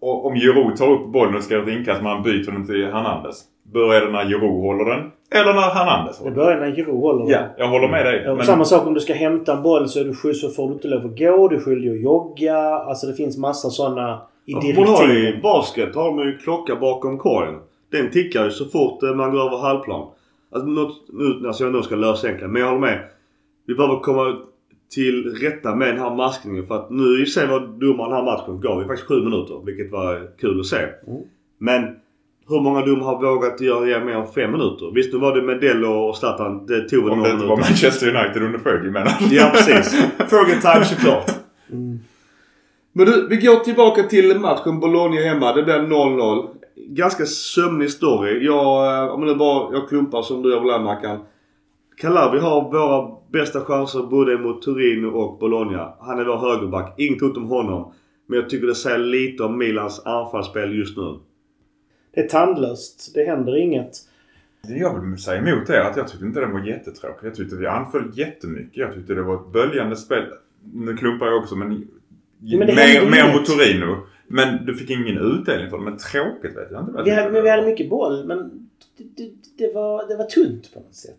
Om 0.00 0.34
Giroud 0.34 0.76
tar 0.76 0.90
upp 0.90 1.12
bollen 1.12 1.34
och 1.34 1.42
ska 1.42 1.54
göra 1.54 1.64
ett 1.64 1.78
inkast 1.78 2.02
men 2.02 2.12
han 2.12 2.22
byter 2.22 2.50
den 2.50 2.66
till 2.66 2.84
Hernandez. 2.84 3.44
Börjar 3.72 4.00
det 4.00 4.12
när 4.12 4.24
Giroud 4.24 4.62
håller 4.62 4.84
den? 4.84 5.10
Eller 5.30 5.54
när 5.54 5.74
Hernandez 5.74 6.18
Det 6.18 6.24
håller 6.24 6.36
den? 6.36 6.44
börjar 6.44 6.60
när 6.60 6.76
Giroud 6.76 7.00
håller 7.00 7.32
Ja, 7.32 7.40
jag 7.58 7.68
håller 7.68 7.88
med 7.88 8.06
dig. 8.06 8.22
Ja, 8.26 8.34
Men, 8.34 8.46
Samma 8.46 8.64
sak 8.64 8.86
om 8.86 8.94
du 8.94 9.00
ska 9.00 9.14
hämta 9.14 9.56
en 9.56 9.62
boll 9.62 9.88
så 9.88 10.00
är 10.00 10.04
du 10.04 10.14
skjuts 10.14 10.40
så 10.40 10.48
får 10.48 10.68
du 10.68 10.74
inte 10.74 10.88
lov 10.88 11.06
att 11.06 11.18
gå. 11.18 11.48
Du 11.48 11.56
är 11.56 11.60
skyldig 11.60 11.90
att 11.90 12.00
jogga. 12.00 12.58
Alltså 12.58 13.06
det 13.06 13.14
finns 13.14 13.38
massa 13.38 13.70
sådana 13.70 14.22
i 14.46 14.54
man 14.54 14.88
har 14.88 15.12
i 15.12 15.40
basket 15.42 15.94
har 15.94 16.04
de 16.04 16.18
ju 16.18 16.38
klocka 16.38 16.76
bakom 16.76 17.18
korgen. 17.18 17.54
Den 17.92 18.10
tickar 18.10 18.44
ju 18.44 18.50
så 18.50 18.64
fort 18.64 19.02
eh, 19.02 19.14
man 19.14 19.30
går 19.32 19.40
över 19.40 19.56
halvplan. 19.56 20.08
Alltså, 20.52 20.68
något, 20.68 21.04
nu, 21.12 21.46
alltså 21.46 21.64
jag 21.64 21.72
nu 21.72 21.82
ska 21.82 21.96
lösa 21.96 22.26
egentligen. 22.26 22.52
Men 22.52 22.62
jag 22.62 22.68
håller 22.68 22.80
med. 22.80 23.08
Vi 23.66 23.74
behöver 23.74 23.98
komma 24.00 24.36
till 24.94 25.34
rätta 25.42 25.74
med 25.74 25.88
den 25.88 25.98
här 25.98 26.14
maskningen. 26.14 26.66
För 26.66 26.74
att 26.74 26.90
nu 26.90 27.02
i 27.02 27.14
och 27.14 27.18
för 27.18 27.32
sig 27.32 27.46
var 27.46 27.60
domaren 27.60 28.10
den 28.10 28.18
här 28.18 28.24
matchen 28.24 28.60
gav 28.60 28.80
ju 28.82 28.86
faktiskt 28.86 29.08
sju 29.08 29.24
minuter. 29.24 29.62
Vilket 29.64 29.92
var 29.92 30.30
kul 30.38 30.60
att 30.60 30.66
se. 30.66 30.76
Mm. 30.76 31.22
Men 31.58 31.96
hur 32.48 32.60
många 32.60 32.86
domare 32.86 33.04
har 33.04 33.22
vågat 33.22 33.60
göra 33.60 33.86
ge 33.86 34.00
mer 34.00 34.12
än 34.12 34.26
fem 34.26 34.52
minuter? 34.52 34.92
Visst 34.94 35.12
nu 35.12 35.18
var 35.18 35.34
det 35.36 35.42
Medell 35.42 35.84
och 35.84 36.16
Zlatan. 36.16 36.66
Det 36.66 36.88
tog 36.88 37.04
väl 37.04 37.12
om 37.12 37.18
några 37.18 37.28
det 37.28 37.34
inte 37.34 37.46
var 37.46 37.56
minuter. 37.56 37.70
Manchester 37.70 38.16
United 38.16 38.42
under 38.42 38.58
Fergie 38.58 38.90
menar? 38.90 39.12
Ja 39.30 39.50
precis. 39.54 40.00
Fergie 40.18 40.60
time 40.60 40.84
såklart. 40.84 41.30
Mm. 41.72 41.98
Men 42.92 43.06
du, 43.06 43.28
vi 43.28 43.36
går 43.36 43.56
tillbaka 43.56 44.02
till 44.02 44.40
matchen 44.40 44.80
Bologna 44.80 45.20
hemma. 45.20 45.52
Det 45.52 45.62
blev 45.62 45.80
0-0. 45.80 46.48
Ganska 46.76 47.26
sömnig 47.26 47.90
story. 47.90 48.44
Jag, 48.44 49.04
eh, 49.04 49.14
om 49.14 49.26
det 49.26 49.34
bara, 49.34 49.72
jag 49.72 49.88
klumpar 49.88 50.22
som 50.22 50.42
du 50.42 50.50
gör 50.50 50.72
här, 50.72 50.80
Mackan. 50.80 51.18
Calabri 51.96 52.40
har 52.40 52.72
våra 52.72 53.16
bästa 53.32 53.60
chanser 53.60 54.02
både 54.02 54.38
mot 54.38 54.62
Torino 54.62 55.06
och 55.06 55.38
Bologna. 55.38 55.94
Han 56.00 56.18
är 56.18 56.24
vår 56.24 56.36
högerback. 56.36 56.94
Inget 56.98 57.22
ont 57.22 57.36
om 57.36 57.44
honom. 57.44 57.92
Men 58.26 58.38
jag 58.38 58.50
tycker 58.50 58.66
det 58.66 58.74
säger 58.74 58.98
lite 58.98 59.42
om 59.42 59.58
Milans 59.58 60.06
anfallsspel 60.06 60.78
just 60.78 60.96
nu. 60.96 61.18
Det 62.14 62.20
är 62.20 62.28
tandlöst. 62.28 63.14
Det 63.14 63.24
händer 63.24 63.56
inget. 63.56 63.92
Det 64.62 64.74
jag 64.74 65.00
vill 65.00 65.22
säga 65.22 65.38
emot 65.38 65.70
är 65.70 65.80
att 65.80 65.96
jag 65.96 66.08
tyckte 66.08 66.26
inte 66.26 66.40
den 66.40 66.52
var 66.52 66.60
jättetråkig. 66.60 67.26
Jag 67.26 67.34
tyckte 67.34 67.56
vi 67.56 67.66
anföll 67.66 68.10
jättemycket. 68.14 68.76
Jag 68.76 68.94
tyckte 68.94 69.14
det 69.14 69.22
var 69.22 69.34
ett 69.34 69.52
böljande 69.52 69.96
spel. 69.96 70.24
Nu 70.74 70.96
klumpar 70.96 71.26
jag 71.26 71.36
också 71.36 71.56
men... 71.56 71.88
Men 72.40 72.66
det 72.66 72.74
mer, 72.74 73.10
mer 73.10 73.32
mot 73.32 73.46
Torino. 73.46 73.96
Men 74.26 74.66
du 74.66 74.74
fick 74.74 74.90
ingen 74.90 75.18
utdelning 75.18 75.70
för 75.70 75.78
det. 75.78 75.84
Men 75.84 75.96
tråkigt 75.96 76.56
vet 76.56 76.70
jag 76.70 76.80
inte. 76.80 77.02
Vi 77.04 77.10
hade, 77.10 77.30
vi 77.30 77.40
det 77.40 77.50
hade 77.50 77.66
mycket 77.66 77.90
boll 77.90 78.26
men 78.26 78.68
det, 78.96 79.04
det, 79.16 79.30
det, 79.58 79.74
var, 79.74 80.08
det 80.08 80.16
var 80.16 80.24
tunt 80.24 80.74
på 80.74 80.80
något 80.80 80.94
sätt. 80.94 81.18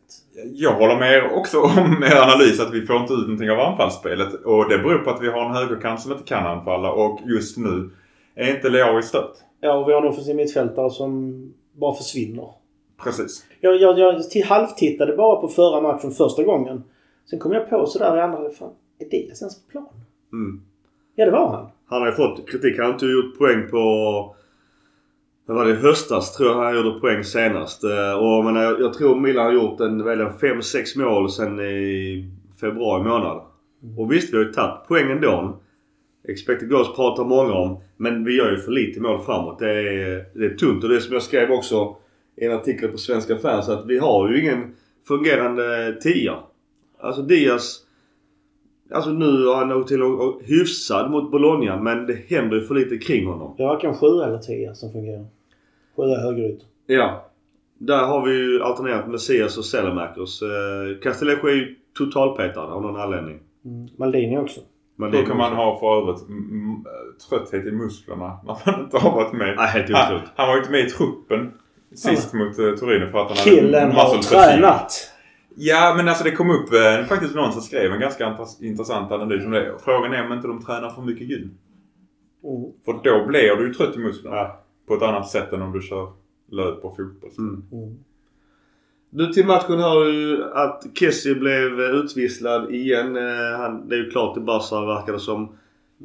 Jag 0.53 0.73
håller 0.73 0.99
med 0.99 1.13
er 1.13 1.31
också 1.31 1.61
om 1.61 2.03
er 2.03 2.15
analys 2.15 2.59
att 2.59 2.73
vi 2.73 2.85
får 2.85 2.95
inte 2.95 3.13
ut 3.13 3.19
någonting 3.19 3.51
av 3.51 3.59
anfallsspelet. 3.59 4.33
Och 4.33 4.69
det 4.69 4.77
beror 4.77 4.97
på 4.97 5.09
att 5.09 5.21
vi 5.21 5.27
har 5.27 5.45
en 5.45 5.55
högerkant 5.55 6.01
som 6.01 6.11
inte 6.11 6.23
kan 6.23 6.45
anfalla. 6.45 6.91
Och 6.91 7.19
just 7.25 7.57
nu 7.57 7.89
är 8.35 8.55
inte 8.55 8.69
Leao 8.69 8.99
i 8.99 9.03
stött. 9.03 9.44
Ja, 9.59 9.77
och 9.77 9.89
vi 9.89 9.93
har 9.93 10.01
en 10.01 10.07
offensiv 10.07 10.35
mittfältare 10.35 10.89
som 10.89 11.33
bara 11.73 11.93
försvinner. 11.93 12.49
Precis. 13.03 13.45
Jag, 13.61 13.75
jag, 13.81 13.99
jag 13.99 14.45
halvtittade 14.45 15.15
bara 15.15 15.41
på 15.41 15.47
förra 15.47 15.81
matchen 15.81 16.11
första 16.11 16.43
gången. 16.43 16.83
Sen 17.29 17.39
kom 17.39 17.51
jag 17.51 17.69
på 17.69 17.85
sådär 17.85 18.17
i 18.17 18.21
andra. 18.21 18.49
Fan, 18.49 18.71
Är 18.99 19.09
Diaz 19.09 19.41
ens 19.41 19.65
på 19.65 19.71
plan? 19.71 19.87
Mm. 20.33 20.61
Ja, 21.15 21.25
det 21.25 21.31
var 21.31 21.47
han. 21.49 21.67
Han 21.85 22.01
har 22.01 22.07
ju 22.07 22.13
fått 22.13 22.49
kritik. 22.49 22.77
Han 22.77 22.85
har 22.85 22.93
inte 22.93 23.05
gjort 23.05 23.37
poäng 23.37 23.67
på... 23.71 23.81
Vad 25.47 25.57
var 25.57 25.65
det? 25.65 25.71
I 25.71 25.75
höstas 25.75 26.35
tror 26.37 26.49
jag 26.49 26.57
han 26.57 26.75
gjorde 26.75 26.99
poäng 26.99 27.23
senast. 27.23 27.83
Eh, 27.83 28.13
Och 28.13 28.45
men 28.45 28.55
jag, 28.55 28.79
jag 28.81 28.93
tror 28.93 29.15
Milan 29.15 29.45
har 29.45 29.53
gjort 29.53 29.79
en, 29.79 30.03
väl 30.03 30.21
en 30.21 30.31
5-6 30.31 30.99
mål 31.05 31.29
sen 31.31 31.59
i 31.59 32.25
februari 32.61 33.03
månad. 33.03 33.41
Och 33.97 34.11
visst, 34.11 34.33
vi 34.33 34.37
har 34.37 34.43
ju 34.45 34.51
tagit 34.53 34.87
poäng 34.87 35.11
ändå. 35.11 35.59
Expected 36.27 36.69
goals 36.69 36.95
pratar 36.95 37.23
många 37.23 37.53
om. 37.53 37.77
Men 37.97 38.23
vi 38.23 38.37
gör 38.37 38.51
ju 38.51 38.57
för 38.57 38.71
lite 38.71 39.01
mål 39.01 39.21
framåt. 39.25 39.59
Det 39.59 39.69
är, 39.71 40.25
det 40.33 40.45
är 40.45 40.55
tunt. 40.57 40.83
Och 40.83 40.89
det 40.89 40.95
är 40.95 40.99
som 40.99 41.13
jag 41.13 41.23
skrev 41.23 41.51
också 41.51 41.95
i 42.35 42.45
en 42.45 42.51
artikel 42.51 42.89
på 42.89 42.97
Svenska 42.97 43.37
fans. 43.37 43.69
Att 43.69 43.85
vi 43.85 43.97
har 43.97 44.29
ju 44.29 44.41
ingen 44.41 44.75
fungerande 45.07 45.97
tia. 46.01 46.35
Alltså 46.99 47.21
Diaz... 47.21 47.81
Alltså 48.91 49.09
nu 49.09 49.45
har 49.45 49.55
han 49.55 49.69
nog 49.69 49.87
till 49.87 50.03
och 50.03 50.41
hyfsad 50.43 51.11
mot 51.11 51.31
Bologna 51.31 51.81
men 51.81 52.05
det 52.05 52.17
händer 52.27 52.57
ju 52.57 52.63
för 52.63 52.75
lite 52.75 52.97
kring 52.97 53.27
honom. 53.27 53.53
Det 53.57 53.63
är 53.63 53.67
varken 53.67 53.93
sju 53.93 54.07
eller 54.07 54.37
tio 54.37 54.75
som 54.75 54.91
fungerar. 54.91 55.25
Sjua 55.95 56.17
högerytor. 56.17 56.67
Ja. 56.87 57.31
Där 57.77 58.05
har 58.05 58.25
vi 58.25 58.35
ju 58.35 58.61
alternerat 58.61 59.09
Messias 59.09 59.57
och 59.57 59.65
Selemakers. 59.65 60.41
Eh, 60.41 60.99
Castellejo 61.03 61.47
är 61.47 61.53
ju 61.53 61.75
totalpetad 61.97 62.61
av 62.61 62.81
någon 62.81 62.95
anledning. 63.01 63.39
Mm. 63.65 63.87
Maldini 63.97 64.37
också. 64.37 64.61
Men 64.95 65.13
är 65.13 65.23
kan 65.25 65.37
man 65.37 65.53
ha 65.53 65.79
för 65.79 66.01
övrigt 66.01 66.21
trötthet 67.29 67.65
i 67.65 67.71
musklerna 67.71 68.39
när 68.45 68.57
man 68.65 68.79
inte 68.83 68.97
har 68.97 69.11
varit 69.11 69.33
med? 69.33 69.53
Nej, 69.57 69.67
helt 69.67 69.89
Han, 69.93 70.21
han 70.35 70.47
var 70.47 70.53
ju 70.55 70.59
inte 70.59 70.71
med 70.71 70.79
i 70.85 70.89
truppen 70.89 71.51
sist 71.95 72.33
mot 72.33 72.59
uh, 72.59 72.75
Torino 72.75 73.11
för 73.11 73.19
att 73.19 73.27
han 73.27 73.37
Killen 73.37 73.91
har 73.91 74.15
muscle 74.15 74.37
fatigue. 74.37 74.53
tränat. 74.57 75.11
Ja 75.57 75.93
men 75.97 76.07
alltså 76.07 76.23
det 76.23 76.31
kom 76.31 76.49
upp 76.49 76.73
eh, 76.73 77.05
faktiskt 77.05 77.35
någon 77.35 77.51
som 77.51 77.61
skrev 77.61 77.91
en 77.91 77.99
ganska 77.99 78.25
intress- 78.25 78.63
intressant 78.63 79.11
analys 79.11 79.45
om 79.45 79.51
det. 79.51 79.75
Frågan 79.79 80.13
är 80.13 80.25
om 80.25 80.33
inte 80.33 80.47
de 80.47 80.61
tränar 80.65 80.89
för 80.89 81.01
mycket 81.01 81.27
gym. 81.29 81.41
Mm. 82.43 82.71
För 82.85 82.93
då 83.03 83.25
blir 83.27 83.55
du 83.55 83.67
ju 83.67 83.73
trött 83.73 83.95
i 83.95 83.99
musklerna. 83.99 84.35
Ja. 84.35 84.61
På 84.87 84.93
ett 84.93 85.01
annat 85.01 85.29
sätt 85.29 85.53
än 85.53 85.61
om 85.61 85.71
du 85.71 85.81
kör 85.81 86.11
löp 86.51 86.85
och 86.85 86.95
fotboll. 86.95 87.29
Mm. 87.37 87.63
Mm. 87.71 87.97
Du 89.17 89.27
till 89.33 89.45
matchen 89.45 89.79
hör 89.79 90.05
ju 90.11 90.43
att 90.53 90.83
Kessie 90.99 91.35
blev 91.35 91.79
utvisslad 91.81 92.71
igen. 92.73 93.15
Eh, 93.17 93.57
Han, 93.59 93.89
det 93.89 93.95
är 93.95 93.99
ju 93.99 94.09
klart 94.09 94.37
i 94.37 94.39
Barca 94.39 94.85
verkar 94.85 95.13
det 95.13 95.19
som. 95.19 95.55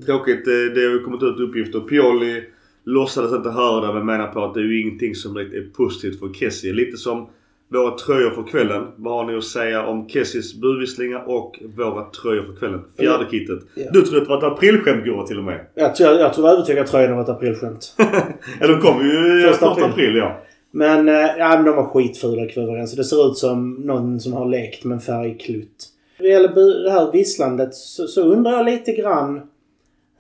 Tråkigt. 0.07 0.47
eh, 0.47 0.53
Det 0.75 0.81
har 0.81 0.91
ju 0.91 1.03
kommit 1.05 1.23
ut 1.23 1.41
uppgifter. 1.41 1.81
Pioli 1.81 2.45
låtsades 2.85 3.33
inte 3.33 3.51
höra 3.51 3.87
det 3.87 3.95
men 3.95 4.07
menar 4.07 4.27
på 4.27 4.45
att 4.45 4.55
det 4.55 4.61
är 4.61 4.65
ju 4.65 4.81
ingenting 4.81 5.15
som 5.15 5.35
direkt 5.35 5.55
är 5.55 5.67
positivt 5.77 6.19
för 6.21 6.33
Kessie. 6.35 6.73
Lite 6.73 6.97
som 6.97 7.29
våra 7.73 7.91
tröjor 7.91 8.31
för 8.31 8.43
kvällen. 8.43 8.87
Vad 8.97 9.15
har 9.15 9.33
ni 9.33 9.39
att 9.39 9.45
säga 9.45 9.87
om 9.87 10.09
Kessies 10.09 10.55
budvisslingar 10.61 11.25
och 11.29 11.59
våra 11.77 12.05
tröjor 12.05 12.43
för 12.43 12.53
kvällen? 12.53 12.81
Fjärde 12.99 13.25
kittet. 13.31 13.59
Ja. 13.75 13.85
Du 13.93 14.03
trodde 14.03 14.19
att 14.23 14.25
det 14.29 14.31
var 14.31 14.39
ett 14.39 14.53
aprilskämt 14.53 15.05
Gurra 15.05 15.27
till 15.27 15.39
och 15.39 15.45
med. 15.45 15.67
Jag 15.75 15.95
tror, 15.97 16.11
jag 16.11 16.35
tror 16.35 16.49
övertygad 16.49 16.83
att 16.85 16.91
tröjan 16.91 17.15
var 17.17 17.23
ett 17.23 17.29
aprilskämt. 17.29 17.95
Ja 18.61 18.67
de 18.67 18.81
kom 18.81 19.07
ju 19.07 19.41
första 19.49 19.71
april. 19.71 19.85
april 19.85 20.17
ja. 20.17 20.43
Men, 20.71 21.09
eh, 21.09 21.15
ja, 21.15 21.57
men 21.57 21.65
de 21.65 21.77
var 21.77 21.87
skitfula 21.87 22.47
kvadraren. 22.47 22.89
Så 22.89 22.97
det 22.97 23.05
ser 23.05 23.31
ut 23.31 23.37
som 23.37 23.75
någon 23.75 24.21
som 24.21 24.33
har 24.33 24.49
lekt 24.49 24.85
med 24.85 24.95
en 24.95 25.01
färgklutt. 25.01 25.89
När 26.19 26.27
det 26.27 26.33
gäller 26.33 26.85
det 26.85 26.91
här 26.91 27.13
visslandet 27.13 27.75
så, 27.75 28.07
så 28.07 28.23
undrar 28.23 28.53
jag 28.53 28.67
lite 28.67 28.93
grann 28.93 29.41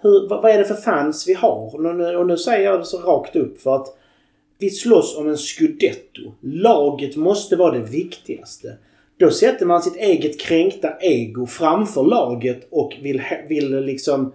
hur, 0.01 0.29
vad, 0.29 0.43
vad 0.43 0.51
är 0.51 0.59
det 0.59 0.65
för 0.65 0.75
fans 0.75 1.29
vi 1.29 1.35
har? 1.35 1.75
Och 1.75 1.83
nu, 1.83 2.17
och 2.17 2.27
nu 2.27 2.37
säger 2.37 2.65
jag 2.65 2.81
det 2.81 2.85
så 2.85 2.99
rakt 2.99 3.37
upp 3.37 3.61
för 3.61 3.77
att 3.77 3.97
vi 4.59 4.71
slåss 4.71 5.17
om 5.17 5.29
en 5.29 5.37
scudetto. 5.37 6.33
Laget 6.41 7.17
måste 7.17 7.57
vara 7.57 7.79
det 7.79 7.85
viktigaste. 7.85 8.79
Då 9.19 9.31
sätter 9.31 9.67
man 9.67 9.83
sitt 9.83 9.97
eget 9.97 10.41
kränkta 10.41 10.99
ego 11.01 11.47
framför 11.47 12.03
laget 12.03 12.69
och 12.71 12.97
vill, 13.03 13.23
vill 13.49 13.81
liksom 13.81 14.33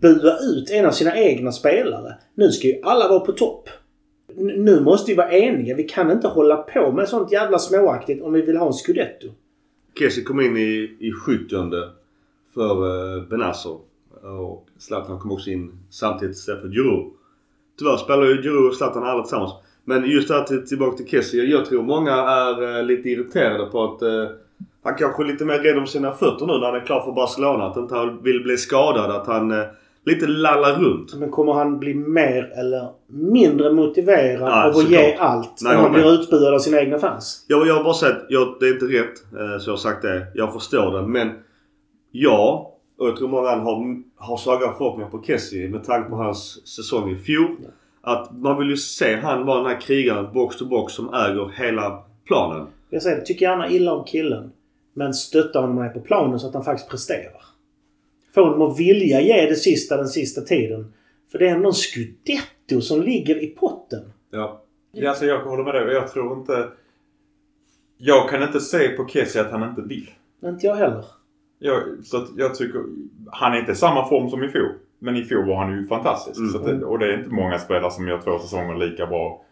bua 0.00 0.38
ut 0.38 0.70
en 0.70 0.86
av 0.86 0.90
sina 0.90 1.16
egna 1.16 1.52
spelare. 1.52 2.14
Nu 2.34 2.50
ska 2.50 2.66
ju 2.66 2.80
alla 2.82 3.08
vara 3.08 3.20
på 3.20 3.32
topp. 3.32 3.68
Nu 4.36 4.80
måste 4.80 5.10
vi 5.10 5.16
vara 5.16 5.32
eniga. 5.32 5.76
Vi 5.76 5.84
kan 5.84 6.10
inte 6.10 6.28
hålla 6.28 6.56
på 6.56 6.92
med 6.92 7.08
sånt 7.08 7.32
jävla 7.32 7.58
småaktigt 7.58 8.22
om 8.22 8.32
vi 8.32 8.42
vill 8.42 8.56
ha 8.56 8.66
en 8.66 8.72
scudetto. 8.72 9.28
Kessie 9.98 10.24
kom 10.24 10.40
in 10.40 10.56
i, 10.56 10.96
i 11.00 11.12
70 11.12 11.48
för 12.54 12.86
eh, 12.86 13.16
uh, 13.16 13.28
Benazzo. 13.28 13.80
Och 14.22 14.66
Zlatan 14.78 15.18
kom 15.18 15.32
också 15.32 15.50
in 15.50 15.72
samtidigt 15.90 16.36
istället 16.36 16.60
för 16.60 16.68
Giroud. 16.68 17.12
Tyvärr 17.78 17.96
spelar 17.96 18.24
ju 18.24 18.42
Giroud 18.42 18.66
och 18.66 18.74
Zlatan 18.74 19.04
aldrig 19.04 19.24
tillsammans. 19.24 19.52
Men 19.84 20.10
just 20.10 20.28
det 20.28 20.34
här 20.34 20.44
till, 20.44 20.66
tillbaka 20.66 20.96
till 20.96 21.06
Kessie. 21.06 21.44
Jag 21.44 21.66
tror 21.66 21.82
många 21.82 22.12
är 22.12 22.78
eh, 22.78 22.84
lite 22.84 23.08
irriterade 23.08 23.66
på 23.66 23.84
att 23.84 24.02
eh, 24.02 24.26
han 24.82 24.94
kanske 24.94 25.22
är 25.22 25.26
lite 25.26 25.44
mer 25.44 25.58
rädd 25.58 25.78
om 25.78 25.86
sina 25.86 26.12
fötter 26.12 26.46
nu 26.46 26.52
när 26.52 26.66
han 26.66 26.74
är 26.74 26.86
klar 26.86 27.00
för 27.00 27.12
Barcelona. 27.12 27.64
Att 27.64 27.76
inte 27.76 27.94
han 27.94 28.22
vill 28.22 28.42
bli 28.42 28.56
skadad. 28.56 29.10
Att 29.10 29.26
han 29.26 29.50
eh, 29.50 29.64
lite 30.04 30.26
lallar 30.26 30.72
runt. 30.72 31.14
Men 31.14 31.30
kommer 31.30 31.52
han 31.52 31.78
bli 31.78 31.94
mer 31.94 32.52
eller 32.58 32.90
mindre 33.06 33.72
motiverad 33.72 34.48
Ja, 34.48 34.64
av 34.68 34.76
att 34.76 34.90
ge 34.90 35.14
allt 35.14 35.60
Nej, 35.62 35.76
om 35.76 35.82
han 35.82 35.92
blir 35.92 36.12
utbuad 36.12 36.54
av 36.54 36.58
sina 36.58 36.80
egna 36.80 36.98
fans? 36.98 37.44
Jag, 37.48 37.66
jag 37.66 37.74
har 37.74 37.84
bara 37.84 37.94
sagt, 37.94 38.16
jag, 38.28 38.56
det 38.60 38.66
är 38.66 38.72
inte 38.72 38.84
rätt. 38.86 39.24
Eh, 39.40 39.58
så 39.58 39.70
jag 39.70 39.72
har 39.72 39.76
sagt 39.78 40.02
det. 40.02 40.26
Jag 40.34 40.52
förstår 40.52 41.00
det. 41.00 41.06
Men 41.06 41.30
jag 42.10 42.66
och 42.98 43.08
jag 43.08 43.16
tror 43.16 43.28
många 43.28 43.48
har, 43.48 44.02
har 44.16 44.36
så 44.36 44.52
höga 44.58 44.72
förhoppningar 44.72 45.10
på 45.10 45.22
Kessie 45.22 45.68
med 45.68 45.84
tanke 45.84 46.10
på 46.10 46.16
hans 46.16 46.66
säsong 46.76 47.10
i 47.10 47.16
fjol. 47.16 47.56
Att 48.02 48.32
man 48.32 48.58
vill 48.58 48.68
ju 48.68 48.76
se 48.76 49.16
han 49.16 49.46
vara 49.46 49.58
den 49.58 49.66
här 49.66 49.80
krigaren 49.80 50.32
box 50.32 50.56
to 50.56 50.64
box 50.64 50.92
som 50.92 51.14
äger 51.14 51.48
hela 51.48 52.02
planen. 52.26 52.66
Jag 52.90 53.02
säger 53.02 53.16
det, 53.16 53.24
tycker 53.24 53.46
gärna 53.46 53.70
illa 53.70 53.92
om 53.92 54.04
killen. 54.04 54.52
Men 54.94 55.14
stötta 55.14 55.60
honom 55.60 55.76
med 55.76 55.94
på 55.94 56.00
planen 56.00 56.40
så 56.40 56.48
att 56.48 56.54
han 56.54 56.64
faktiskt 56.64 56.90
presterar. 56.90 57.42
Få 58.34 58.44
honom 58.44 58.70
att 58.70 58.80
vilja 58.80 59.20
ge 59.20 59.46
det 59.46 59.56
sista 59.56 59.96
den 59.96 60.08
sista 60.08 60.40
tiden. 60.40 60.92
För 61.32 61.38
det 61.38 61.48
är 61.48 61.54
ändå 61.54 61.68
en 61.68 61.74
scudetto 61.74 62.80
som 62.80 63.02
ligger 63.02 63.42
i 63.42 63.46
potten. 63.46 64.12
Ja. 64.30 64.62
Ja, 64.92 65.08
alltså 65.08 65.24
jag 65.24 65.44
håller 65.44 65.64
med 65.64 65.74
dig. 65.74 65.94
Jag 65.94 66.12
tror 66.12 66.38
inte... 66.38 66.68
Jag 67.98 68.28
kan 68.28 68.42
inte 68.42 68.60
se 68.60 68.88
på 68.88 69.08
Kessie 69.08 69.40
att 69.40 69.50
han 69.50 69.68
inte 69.68 69.82
vill. 69.82 70.10
Inte 70.44 70.66
jag 70.66 70.74
heller. 70.74 71.04
Jag, 71.58 71.82
så 72.04 72.16
att 72.16 72.28
jag 72.36 72.54
tycker... 72.54 72.82
Han 73.30 73.52
är 73.52 73.58
inte 73.58 73.72
i 73.72 73.74
samma 73.74 74.08
form 74.08 74.30
som 74.30 74.44
i 74.44 74.48
fjol. 74.48 74.72
Men 74.98 75.16
i 75.16 75.24
fjol 75.24 75.46
var 75.46 75.56
han 75.56 75.72
ju 75.72 75.86
fantastisk. 75.86 76.38
Mm. 76.38 76.50
Så 76.50 76.58
att 76.58 76.64
det, 76.64 76.84
och 76.84 76.98
det 76.98 77.06
är 77.06 77.18
inte 77.18 77.30
många 77.30 77.58
spelare 77.58 77.90
som 77.90 78.08
gör 78.08 78.20
två 78.20 78.38
säsonger 78.38 78.74
lika 78.74 79.06
bra. 79.06 79.44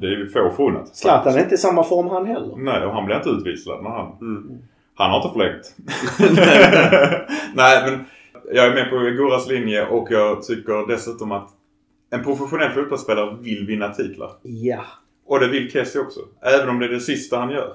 Det 0.00 0.06
är 0.06 0.10
ju 0.10 0.28
få 0.28 0.50
förunnat. 0.50 0.96
Zlatan 0.96 1.34
är 1.34 1.42
inte 1.42 1.54
i 1.54 1.58
samma 1.58 1.84
form 1.84 2.08
han 2.08 2.26
heller. 2.26 2.56
Nej, 2.56 2.86
och 2.86 2.92
han 2.92 3.06
blir 3.06 3.16
inte 3.16 3.28
utvisad 3.28 3.82
när 3.82 3.90
han... 3.90 4.18
Mm. 4.20 4.58
Han 4.94 5.10
har 5.10 5.16
inte 5.16 5.32
förlängt. 5.32 5.76
Nej, 7.54 7.90
men 7.90 8.04
jag 8.52 8.66
är 8.66 8.74
med 8.74 8.90
på 8.90 8.96
Gurras 8.96 9.48
linje 9.48 9.86
och 9.86 10.08
jag 10.10 10.42
tycker 10.42 10.88
dessutom 10.88 11.32
att 11.32 11.50
en 12.10 12.24
professionell 12.24 12.72
fotbollsspelare 12.72 13.36
vill 13.40 13.66
vinna 13.66 13.88
titlar. 13.88 14.30
Ja. 14.42 14.84
Och 15.26 15.40
det 15.40 15.48
vill 15.48 15.70
Kessie 15.72 16.00
också. 16.00 16.20
Även 16.42 16.68
om 16.68 16.78
det 16.78 16.86
är 16.86 16.90
det 16.90 17.00
sista 17.00 17.38
han 17.38 17.50
gör. 17.50 17.72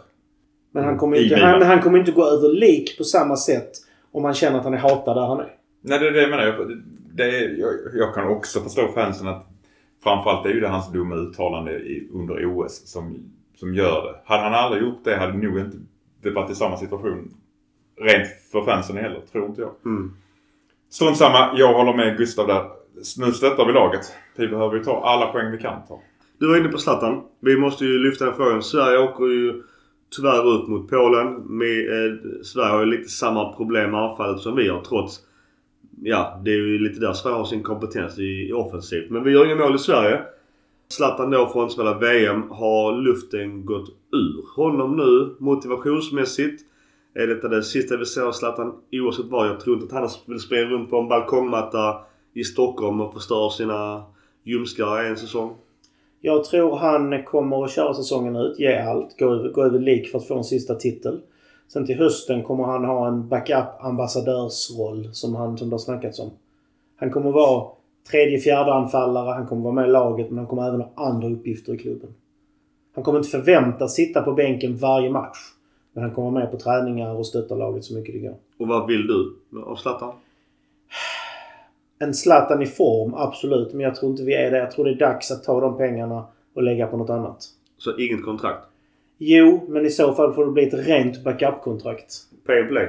Men 0.72 0.84
han 0.84 0.98
kommer 0.98 1.24
inte, 1.24 1.36
han, 1.36 1.62
han 1.62 1.82
kommer 1.82 2.00
inte 2.00 2.12
gå 2.12 2.26
över 2.26 2.50
lik 2.50 2.98
på 2.98 3.04
samma 3.04 3.36
sätt 3.36 3.72
om 4.12 4.24
han 4.24 4.34
känner 4.34 4.58
att 4.58 4.64
han 4.64 4.74
är 4.74 4.78
hatad 4.78 5.18
där 5.18 5.28
han 5.28 5.40
är. 5.40 5.54
Nej, 5.82 6.00
det 6.00 6.08
är 6.08 6.12
det 6.12 6.22
jag 6.22 6.30
menar. 6.30 6.46
Jag, 6.46 6.82
det 7.14 7.24
är, 7.24 7.50
jag, 7.50 7.74
jag 7.94 8.16
kan 8.16 8.28
också 8.28 8.60
förstå 8.60 8.88
fansen 8.88 9.28
att 9.28 9.48
framförallt 10.04 10.46
är 10.46 10.50
ju 10.50 10.60
det 10.60 10.68
hans 10.68 10.92
dumma 10.92 11.16
uttalande 11.16 11.72
i, 11.72 12.10
under 12.14 12.46
OS 12.46 12.88
som, 12.88 13.32
som 13.56 13.74
gör 13.74 14.04
det. 14.06 14.20
Hade 14.26 14.44
han 14.44 14.54
aldrig 14.54 14.84
gjort 14.84 15.04
det 15.04 15.16
hade 15.16 15.34
nog 15.34 15.60
inte 15.60 15.78
det 16.22 16.32
varit 16.32 16.52
i 16.52 16.56
samma 16.56 16.78
situation 16.78 17.34
rent 18.00 18.28
för 18.52 18.66
fansen 18.66 18.98
heller, 18.98 19.22
tror 19.32 19.46
inte 19.46 19.62
jag. 19.62 19.72
Mm. 19.86 20.12
Strunt 20.90 21.18
samma, 21.18 21.58
jag 21.58 21.74
håller 21.74 21.94
med 21.94 22.18
Gustav 22.18 22.48
där. 22.48 22.64
Nu 23.18 23.32
stöttar 23.32 23.66
vi 23.66 23.74
laget. 23.74 24.02
Vi 24.36 24.48
behöver 24.48 24.76
ju 24.76 24.84
ta 24.84 25.04
alla 25.04 25.28
poäng 25.28 25.52
vi 25.52 25.58
kan 25.58 25.88
ta. 25.88 26.02
Du 26.40 26.48
var 26.48 26.58
inne 26.58 26.70
på 26.70 26.78
Zlatan. 26.78 27.22
Vi 27.40 27.58
måste 27.58 27.86
ju 27.86 27.98
lyfta 27.98 28.26
den 28.26 28.34
frågan. 28.34 28.64
Sverige 28.64 29.00
åker 29.00 29.26
ju 29.26 29.64
tyvärr 30.16 30.56
ut 30.56 30.68
mot 30.68 30.90
Polen. 30.90 31.34
Med, 31.34 31.90
eh, 31.90 32.18
Sverige 32.44 32.72
har 32.72 32.80
ju 32.80 32.86
lite 32.86 33.10
samma 33.10 33.54
problem 33.54 33.92
med 33.92 34.00
avfallet 34.00 34.42
som 34.42 34.56
vi 34.56 34.68
har 34.68 34.82
trots... 34.82 35.20
Ja, 36.02 36.42
det 36.46 36.52
är 36.52 36.56
ju 36.56 36.80
lite 36.80 37.00
där 37.00 37.14
Sverige 37.14 37.36
har 37.36 37.46
sin 37.46 37.64
kompetens 37.64 38.20
i, 38.20 38.48
i 38.50 38.54
offensivt. 38.54 39.10
Men 39.10 39.24
vi 39.24 39.32
gör 39.32 39.46
inga 39.46 39.56
mål 39.56 39.76
i 39.76 39.80
Sverige. 39.80 40.22
Zlatan 40.94 41.32
då 41.32 41.48
får 41.48 41.64
inte 41.64 41.74
spela 41.74 41.98
VM. 41.98 42.44
Har 42.50 42.94
luften 42.94 43.66
gått 43.66 43.90
ur 44.12 44.56
honom 44.56 44.98
nu 44.98 45.36
motivationsmässigt? 45.40 46.64
Är 47.14 47.28
detta 47.28 47.48
det 47.48 47.64
sista 47.64 47.98
vi 47.98 48.06
ser 48.06 48.22
av 48.22 48.32
Zlatan 48.32 48.74
oavsett 48.92 49.26
vad? 49.26 49.48
Jag 49.48 49.60
tror 49.60 49.76
inte 49.76 49.96
att 49.96 50.02
han 50.02 50.10
vill 50.26 50.40
springa 50.40 50.64
runt 50.64 50.90
på 50.90 50.98
en 50.98 51.08
balkongmatta 51.08 51.98
i 52.34 52.44
Stockholm 52.44 53.02
och 53.02 53.14
förstöra 53.14 53.50
sina 53.50 54.04
ljumskar 54.44 55.04
en 55.04 55.18
säsong. 55.18 55.56
Jag 56.22 56.44
tror 56.44 56.76
han 56.76 57.24
kommer 57.24 57.64
att 57.64 57.72
köra 57.72 57.94
säsongen 57.94 58.36
ut, 58.36 58.60
ge 58.60 58.78
allt, 58.78 59.20
gå 59.20 59.34
över, 59.34 59.50
gå 59.50 59.64
över 59.64 59.80
lik 59.80 60.12
för 60.12 60.18
att 60.18 60.28
få 60.28 60.38
en 60.38 60.44
sista 60.44 60.76
titel. 60.76 61.22
Sen 61.68 61.86
till 61.86 61.98
hösten 61.98 62.44
kommer 62.44 62.64
han 62.64 62.86
ha 62.86 63.08
en 63.08 63.30
backup-ambassadörsroll 63.30 65.10
som, 65.14 65.36
han, 65.36 65.58
som 65.58 65.70
det 65.70 65.74
har 65.74 65.80
snackats 65.80 66.20
om. 66.20 66.32
Han 66.96 67.12
kommer 67.12 67.32
vara 67.32 67.79
tredje, 68.12 68.40
fjärde 68.40 68.74
anfallare, 68.74 69.34
han 69.34 69.48
kommer 69.48 69.62
vara 69.62 69.74
med 69.74 69.86
i 69.86 69.92
laget 69.92 70.30
men 70.30 70.38
han 70.38 70.48
kommer 70.48 70.68
även 70.68 70.82
ha 70.82 70.92
andra 70.96 71.28
uppgifter 71.28 71.74
i 71.74 71.78
klubben. 71.78 72.14
Han 72.96 73.04
kommer 73.04 73.20
inte 73.20 73.30
förväntas 73.30 73.96
sitta 73.96 74.22
på 74.22 74.32
bänken 74.32 74.78
varje 74.78 75.10
match. 75.10 75.38
Men 75.94 76.04
han 76.04 76.14
kommer 76.14 76.40
med 76.40 76.52
på 76.52 76.58
träningar 76.58 77.16
och 77.16 77.26
stöttar 77.26 77.56
laget 77.56 77.84
så 77.84 77.94
mycket 77.94 78.14
det 78.14 78.20
går. 78.20 78.36
Och 78.60 78.68
vad 78.68 78.88
vill 78.88 79.08
du 79.08 79.36
av 79.66 79.76
Zlatan? 79.76 80.14
En 82.00 82.14
Zlatan 82.14 82.62
i 82.62 82.66
form, 82.66 83.14
absolut. 83.14 83.74
Men 83.74 83.82
jag 83.82 83.96
tror 83.96 84.12
inte 84.12 84.24
vi 84.24 84.34
är 84.34 84.52
där. 84.52 84.58
Jag 84.58 84.72
tror 84.72 84.86
det 84.86 84.92
är 84.92 84.96
dags 84.96 85.32
att 85.32 85.44
ta 85.44 85.60
de 85.60 85.78
pengarna 85.78 86.26
och 86.54 86.64
lägga 86.64 86.88
på 86.88 86.98
något 86.98 87.10
annat. 87.10 87.46
Så 87.78 87.98
inget 87.98 88.26
kontrakt? 88.26 88.66
Jo, 89.18 89.66
men 89.68 89.86
i 89.86 89.90
så 89.90 90.14
fall 90.14 90.34
får 90.34 90.46
det 90.46 90.52
bli 90.52 90.68
ett 90.68 90.88
rent 90.88 91.24
backup-kontrakt. 91.24 92.14
Pay 92.46 92.60
and 92.60 92.70
play? 92.70 92.88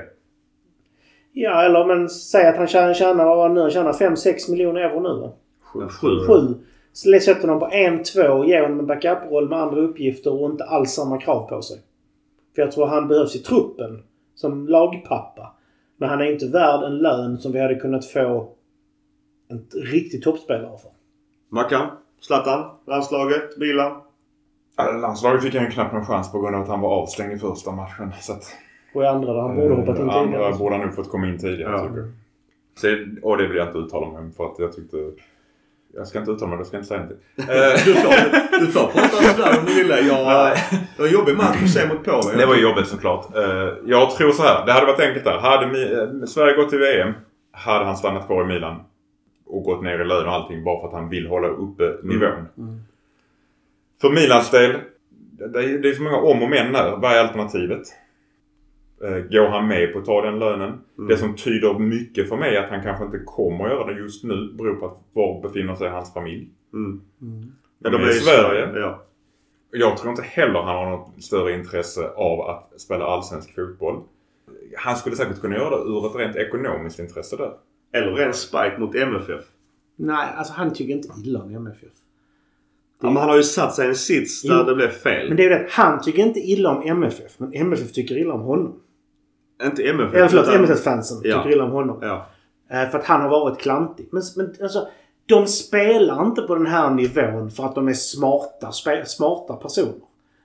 Ja, 1.32 1.62
eller 1.62 1.87
men 1.87 2.08
säg 2.08 2.49
att 2.49 2.56
han 2.56 2.66
tjänar, 2.66 2.94
tjänar 2.94 3.25
vad 3.25 3.50
nu? 3.50 3.60
Han 3.60 3.70
tjänar 3.70 3.92
5-6 3.92 4.50
miljoner 4.50 4.80
euro 4.80 5.00
nu 5.00 5.20
va? 5.20 5.32
Sju. 5.62 5.88
Sju. 5.88 6.54
Så 6.92 7.18
sätter 7.20 7.40
honom 7.40 7.60
på 7.60 7.68
en, 7.72 8.02
två, 8.02 8.44
ger 8.44 8.62
honom 8.62 8.78
en 8.78 8.87
backup-roll 8.87 9.49
med 9.49 9.58
andra 9.58 9.80
uppgifter 9.80 10.42
och 10.42 10.50
inte 10.50 10.64
alls 10.64 10.90
samma 10.90 11.20
krav 11.20 11.49
på 11.49 11.62
sig. 11.62 11.80
För 12.54 12.62
jag 12.62 12.72
tror 12.72 12.87
han 12.87 13.08
behövs 13.08 13.37
i 13.37 13.38
truppen 13.38 14.02
som 14.34 14.68
lagpappa. 14.68 15.54
Men 15.96 16.08
han 16.08 16.20
är 16.20 16.32
inte 16.32 16.46
värd 16.46 16.82
en 16.82 16.99
lön 16.99 17.38
som 17.38 17.52
vi 17.52 17.60
hade 17.60 17.75
kunnat 17.75 18.06
få 18.06 18.52
en 19.49 19.66
riktig 19.92 20.22
toppspelare 20.22 20.78
för. 20.78 20.90
Mackan? 21.49 21.88
Zlatan? 22.20 22.70
Landslaget? 22.87 23.58
Milan? 23.58 24.00
Ja, 24.76 24.92
Landslaget 24.92 25.42
fick 25.42 25.54
han 25.54 25.64
ju 25.64 25.70
knappt 25.70 25.92
någon 25.92 26.06
chans 26.06 26.32
på 26.32 26.40
grund 26.40 26.56
av 26.56 26.62
att 26.62 26.68
han 26.68 26.80
var 26.80 26.90
avstängd 26.90 27.32
i 27.32 27.38
första 27.38 27.72
matchen. 27.72 28.12
Så 28.20 28.32
att, 28.32 28.44
Och 28.94 29.02
i 29.02 29.06
andra 29.06 29.32
där 29.32 29.40
han 29.40 29.56
borde 29.56 29.75
hoppat 29.75 29.99
in 29.99 30.09
eh, 30.09 30.16
andra 30.16 30.32
tidigare. 30.32 30.54
borde 30.59 30.75
han 30.76 30.85
nog 30.87 30.94
fått 30.94 31.11
komma 31.11 31.26
in 31.26 31.38
tidigare 31.38 31.73
Ja. 31.73 31.78
tycker 31.88 31.99
jag. 32.00 32.09
Sen, 32.78 33.18
och 33.23 33.37
det 33.37 33.47
vill 33.49 33.56
jag 33.56 33.66
inte 33.66 33.78
uttala 33.78 34.06
mig 34.11 34.18
om 34.18 34.32
för 34.32 34.44
att 34.44 34.59
jag 34.59 34.73
tyckte... 34.73 34.97
Jag 35.94 36.06
ska 36.06 36.18
inte 36.18 36.30
uttala 36.30 36.50
mig, 36.50 36.59
det 36.59 36.64
ska 36.64 36.76
jag 36.76 36.80
inte 36.80 36.88
säga 36.88 37.00
någonting. 37.00 37.25
Eh, 37.37 37.85
Du 37.85 37.94
får, 37.94 38.61
du 38.61 38.66
får 38.66 38.87
prata 38.87 39.09
sådär 39.09 39.59
om 39.61 39.66
du 39.66 39.75
vill. 39.75 39.88
Jag, 39.90 40.06
det 40.97 40.99
var 41.02 41.06
en 41.06 41.12
jobbig 41.12 41.37
match 41.37 41.56
att 41.62 41.70
se 41.70 41.88
mot 41.88 42.04
Polen. 42.04 42.38
Det 42.38 42.47
var 42.47 42.56
jobbigt 42.56 42.87
såklart. 42.87 43.37
Eh, 43.37 43.68
Jag 43.87 44.11
tror 44.11 44.32
så 44.32 44.42
här. 44.42 44.66
Det 44.66 44.73
hade 44.73 44.87
varit 44.87 45.00
enkelt 45.00 45.25
där. 45.25 45.38
Hade 45.38 46.26
Sverige 46.26 46.56
gått 46.56 46.68
till 46.70 46.78
VM 46.78 47.12
hade 47.52 47.85
han 47.85 47.97
stannat 47.97 48.26
kvar 48.26 48.42
i 48.42 48.47
Milan 48.47 48.76
och 49.47 49.62
gått 49.64 49.82
ner 49.82 49.99
i 50.00 50.04
lön 50.04 50.26
och 50.26 50.32
allting 50.32 50.64
bara 50.64 50.80
för 50.80 50.87
att 50.88 50.94
han 50.94 51.09
vill 51.09 51.26
hålla 51.26 51.49
uppe 51.49 51.97
nivån. 52.02 52.28
Mm. 52.59 52.80
För 54.00 54.11
Milans 54.11 54.50
del, 54.50 54.73
det 55.52 55.59
är, 55.64 55.78
det 55.78 55.88
är 55.88 55.92
så 55.94 56.02
många 56.02 56.16
om 56.16 56.42
och 56.42 56.50
men 56.50 56.75
här. 56.75 56.97
Vad 56.97 57.12
är 57.12 57.20
alternativet? 57.20 57.82
Eh, 59.04 59.19
Går 59.30 59.49
han 59.49 59.69
med 59.69 59.92
på 59.92 59.99
att 59.99 60.04
ta 60.04 60.23
den 60.23 60.38
lönen? 60.38 60.69
Mm. 60.99 61.09
Det 61.09 61.16
som 61.16 61.37
tyder 61.37 61.78
mycket 61.78 62.28
för 62.28 62.37
mig 62.37 62.57
att 62.57 62.71
han 62.71 62.83
kanske 62.83 63.04
inte 63.04 63.19
kommer 63.19 63.64
att 63.64 63.71
göra 63.71 63.92
det 63.92 63.99
just 64.00 64.25
nu 64.25 64.52
beror 64.59 64.75
på 64.75 64.87
att 64.87 64.99
var 65.12 65.42
befinner 65.42 65.75
sig 65.75 65.88
hans 65.88 66.14
familj. 66.14 66.49
Mm. 66.73 67.00
Mm. 67.23 67.52
Ja, 67.78 67.90
De 67.90 68.02
är 68.02 68.11
i 68.11 68.12
Sverige. 68.12 68.80
Ja. 68.80 69.02
Jag 69.73 69.97
tror 69.97 70.11
inte 70.11 70.23
heller 70.23 70.61
han 70.62 70.76
har 70.76 70.90
något 70.90 71.23
större 71.23 71.52
intresse 71.52 72.09
av 72.16 72.40
att 72.40 72.80
spela 72.80 73.04
allsvensk 73.04 73.54
fotboll. 73.54 74.02
Han 74.76 74.97
skulle 74.97 75.16
säkert 75.16 75.40
kunna 75.40 75.57
göra 75.57 75.71
det 75.71 75.90
ur 75.90 76.07
ett 76.07 76.16
rent 76.16 76.37
ekonomiskt 76.37 76.99
intresse 76.99 77.37
där. 77.37 77.52
Eller 77.92 78.12
ren 78.12 78.35
spike 78.35 78.75
mot 78.78 78.95
MFF. 78.95 79.40
Nej, 79.97 80.28
alltså 80.37 80.52
han 80.54 80.73
tycker 80.73 80.92
inte 80.95 81.09
illa 81.25 81.42
om 81.42 81.54
MFF. 81.54 81.88
Ja, 83.02 83.07
men 83.11 83.16
han 83.16 83.28
har 83.28 83.37
ju 83.37 83.42
satt 83.42 83.75
sig 83.75 83.85
i 83.87 83.88
en 83.88 83.95
sits 83.95 84.42
där 84.42 84.59
Jo. 84.59 84.64
det 84.64 84.75
blev 84.75 84.88
fel. 84.88 85.28
Men 85.28 85.37
det 85.37 85.45
är 85.45 85.50
det 85.50 85.66
han 85.71 86.02
tycker 86.02 86.23
inte 86.23 86.40
illa 86.40 86.71
om 86.71 86.83
MFF. 86.87 87.38
Men 87.38 87.52
MFF 87.54 87.92
tycker 87.92 88.19
illa 88.19 88.35
om 88.35 88.40
honom. 88.40 88.80
Inte 89.64 89.82
MFF. 89.82 90.14
Eller 90.14 90.28
förlåt, 90.28 90.48
utan- 90.48 90.56
MFF-fansen 90.64 91.20
Ja. 91.24 91.36
tycker 91.42 91.54
illa 91.56 91.64
om 91.64 91.70
honom. 91.70 91.98
Ja. 92.02 92.26
Eh, 92.70 92.88
För 92.90 92.98
att 92.98 93.04
han 93.04 93.20
har 93.20 93.28
varit 93.28 93.58
klantig. 93.60 94.08
Men, 94.12 94.22
men 94.36 94.54
alltså, 94.62 94.88
de 95.26 95.46
spelar 95.46 96.26
inte 96.26 96.42
på 96.42 96.54
den 96.54 96.66
här 96.66 96.90
nivån 96.90 97.50
för 97.50 97.64
att 97.64 97.74
de 97.74 97.88
är 97.88 97.92
smarta, 97.92 98.73
smarta 99.04 99.54
personer. 99.56 99.92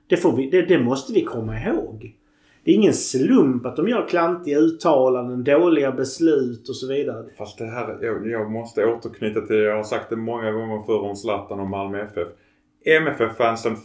Det, 0.08 0.18
får 0.18 0.32
vi, 0.36 0.50
det, 0.50 0.62
det 0.62 0.80
måste 0.80 1.14
vi 1.14 1.22
komma 1.24 1.60
ihåg. 1.60 2.16
Det 2.64 2.72
är 2.72 2.76
ingen 2.76 2.94
slump 2.94 3.66
att 3.66 3.76
de 3.76 3.88
gör 3.90 4.06
klantiga 4.10 4.58
uttalanden, 4.60 5.44
dåliga 5.44 5.92
beslut 5.92 6.70
och 6.70 6.76
så 6.76 6.88
vidare. 6.88 7.26
Fast 7.38 7.58
det 7.58 7.66
här, 7.66 7.98
jag, 8.02 8.28
jag 8.28 8.52
måste 8.52 8.86
återknyta 8.86 9.42
till, 9.42 9.56
jag 9.56 9.76
har 9.76 9.84
sagt 9.84 10.10
det 10.10 10.16
många 10.16 10.52
gånger 10.52 10.84
förr 10.86 11.02
om 11.10 11.16
Zlatan 11.16 11.60
och 11.60 11.68
Malmö 11.70 12.02
FF. 12.04 12.28
MFF-fansen 12.86 13.76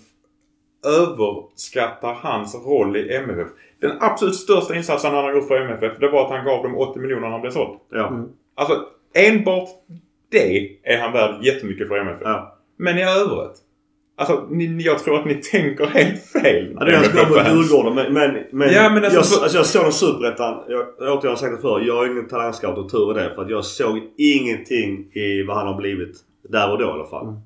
överskattar 0.86 2.12
hans 2.14 2.54
roll 2.54 2.96
i 2.96 3.14
MFF. 3.16 3.48
Den 3.80 3.92
absolut 4.00 4.34
största 4.34 4.74
insatsen 4.74 5.14
han 5.14 5.24
har 5.24 5.34
gjort 5.34 5.48
för 5.48 5.56
MFF, 5.60 5.92
det 6.00 6.08
var 6.08 6.24
att 6.24 6.30
han 6.30 6.44
gav 6.44 6.62
dem 6.62 6.76
80 6.78 6.98
miljoner 7.00 7.22
när 7.22 7.30
han 7.30 7.40
blev 7.40 7.50
såld. 7.50 7.78
Ja. 7.90 8.08
Mm. 8.08 8.28
Alltså, 8.54 8.84
enbart 9.14 9.68
det 10.30 10.68
är 10.82 10.98
han 10.98 11.12
värd 11.12 11.44
jättemycket 11.44 11.88
för 11.88 11.96
MFF. 11.98 12.20
ja. 12.24 12.56
Men 12.76 12.98
i 12.98 13.02
övrigt. 13.02 13.56
Alltså, 14.16 14.46
ni, 14.50 14.82
jag 14.82 14.98
tror 14.98 15.18
att 15.18 15.26
ni 15.26 15.34
tänker 15.34 15.86
helt 15.86 16.26
fel. 16.26 16.76
Ja, 16.78 16.84
det 16.84 16.92
är 16.94 17.12
bra 17.12 17.22
mot 17.28 17.36
MFF-fans. 17.38 17.70
Djurgården 17.70 17.94
men, 17.94 18.12
men, 18.12 18.44
men, 18.50 18.72
Ja, 18.72 18.90
men 18.90 19.04
alltså- 19.04 19.34
jag, 19.36 19.42
alltså, 19.42 19.58
jag 19.58 19.66
såg 19.66 19.82
den 19.82 19.92
superettan. 19.92 20.64
Jag, 20.68 20.86
jag, 20.98 21.18
återigen 21.18 21.36
sagt 21.36 21.56
det 21.56 21.62
förr. 21.62 21.80
Jag 21.86 22.04
är 22.06 22.10
ingen 22.10 22.28
talangscout 22.28 22.78
och 22.78 22.90
tur 22.90 23.10
är 23.10 23.14
det. 23.28 23.34
För 23.34 23.42
att 23.42 23.50
jag 23.50 23.64
såg 23.64 24.00
ingenting 24.16 25.12
i 25.12 25.42
vad 25.42 25.56
han 25.56 25.66
har 25.66 25.74
blivit. 25.76 26.16
Där 26.48 26.72
och 26.72 26.78
då 26.78 26.84
i 26.84 26.88
alla 26.88 27.06
fall. 27.06 27.26
Mm. 27.26 27.40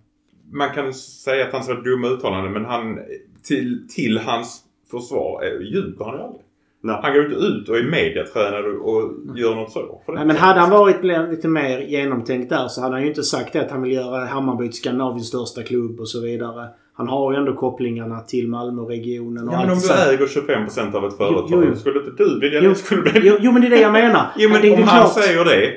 Man 0.54 0.70
kan 0.74 0.94
säga 0.94 1.46
att 1.46 1.52
han 1.52 1.62
sa 1.64 1.74
dumma 1.74 2.08
uttalanden 2.08 2.52
men 2.52 2.64
han, 2.64 2.98
till, 3.42 3.88
till 3.94 4.18
hans 4.18 4.60
försvar 4.90 5.42
är, 5.42 5.60
ljuger 5.60 6.04
han 6.04 6.14
ju 6.14 6.20
aldrig. 6.22 6.40
Nej. 6.80 6.98
Han 7.02 7.12
går 7.14 7.24
inte 7.24 7.36
ut 7.36 7.68
och 7.68 7.76
är 7.78 7.82
mediatränad 7.90 8.64
och, 8.64 8.94
och 8.94 9.38
gör 9.38 9.54
något 9.54 9.72
så. 9.72 10.00
Det- 10.06 10.12
Nej, 10.12 10.26
men 10.26 10.36
hade 10.36 10.60
han 10.60 10.70
varit 10.70 11.04
lite 11.30 11.48
mer 11.48 11.78
genomtänkt 11.78 12.50
där 12.50 12.68
så 12.68 12.80
hade 12.80 12.94
han 12.94 13.02
ju 13.02 13.08
inte 13.08 13.22
sagt 13.22 13.52
det 13.52 13.60
att 13.60 13.70
han 13.70 13.82
vill 13.82 13.92
göra 13.92 14.24
Hammarby 14.24 14.68
till 14.68 14.76
Skandinaviens 14.76 15.28
största 15.28 15.62
klubb 15.62 16.00
och 16.00 16.08
så 16.08 16.20
vidare. 16.20 16.68
Han 16.96 17.08
har 17.08 17.32
ju 17.32 17.38
ändå 17.38 17.52
kopplingarna 17.54 18.20
till 18.20 18.48
Malmöregionen 18.48 19.48
och 19.48 19.54
Ja, 19.54 19.58
men 19.60 19.70
om 19.70 19.78
du 19.78 19.92
äger 20.12 20.26
25% 20.26 20.94
av 20.94 21.04
ett 21.06 21.16
företag, 21.16 21.48
Jo, 21.50 21.64
jo. 21.68 21.76
skulle 21.76 21.98
inte 22.00 22.24
du 22.24 22.40
vilja 22.40 22.60
Jo, 22.62 22.68
det 22.70 22.74
skulle 22.76 23.02
bli... 23.02 23.12
Jo, 23.24 23.36
jo, 23.40 23.52
men 23.52 23.62
det 23.62 23.68
är 23.68 23.70
det 23.70 23.80
jag 23.80 23.92
menar. 23.92 24.26
Jo, 24.36 24.50
men 24.50 24.60
det, 24.62 24.68
det 24.68 24.74
om 24.74 24.82
är 24.82 24.86
han 24.86 25.00
klart. 25.00 25.24
säger 25.24 25.44
det 25.44 25.72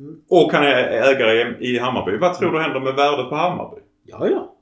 Mm. 0.00 0.14
och 0.30 0.52
han 0.52 0.62
är 0.64 1.12
ägare 1.12 1.54
i 1.60 1.78
Hammarby, 1.78 2.16
vad 2.16 2.34
tror 2.38 2.52
du 2.52 2.58
händer 2.60 2.80
med 2.80 2.94
värdet 2.94 3.28
på 3.28 3.34
Hammarby? 3.34 3.76
Ja, 4.10 4.28
ja. 4.28 4.54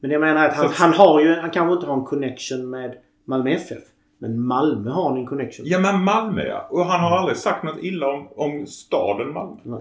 Men 0.00 0.10
jag 0.10 0.20
menar 0.20 0.46
att 0.48 0.54
han, 0.54 0.68
han 0.72 0.92
har 0.92 1.20
ju... 1.20 1.34
Han 1.34 1.50
kanske 1.50 1.74
inte 1.74 1.86
har 1.86 1.94
en 1.94 2.04
connection 2.04 2.70
med 2.70 2.94
Malmö 3.24 3.50
FF. 3.50 3.82
Men 4.18 4.40
Malmö 4.46 4.90
har 4.90 5.08
han 5.08 5.18
en 5.18 5.26
connection. 5.26 5.66
Ja, 5.68 5.78
men 5.78 6.04
Malmö 6.04 6.42
ja. 6.46 6.66
Och 6.70 6.84
han 6.84 7.00
har 7.00 7.18
aldrig 7.18 7.36
sagt 7.36 7.64
något 7.64 7.78
illa 7.82 8.06
om, 8.08 8.28
om 8.36 8.66
staden 8.66 9.32
Malmö. 9.32 9.78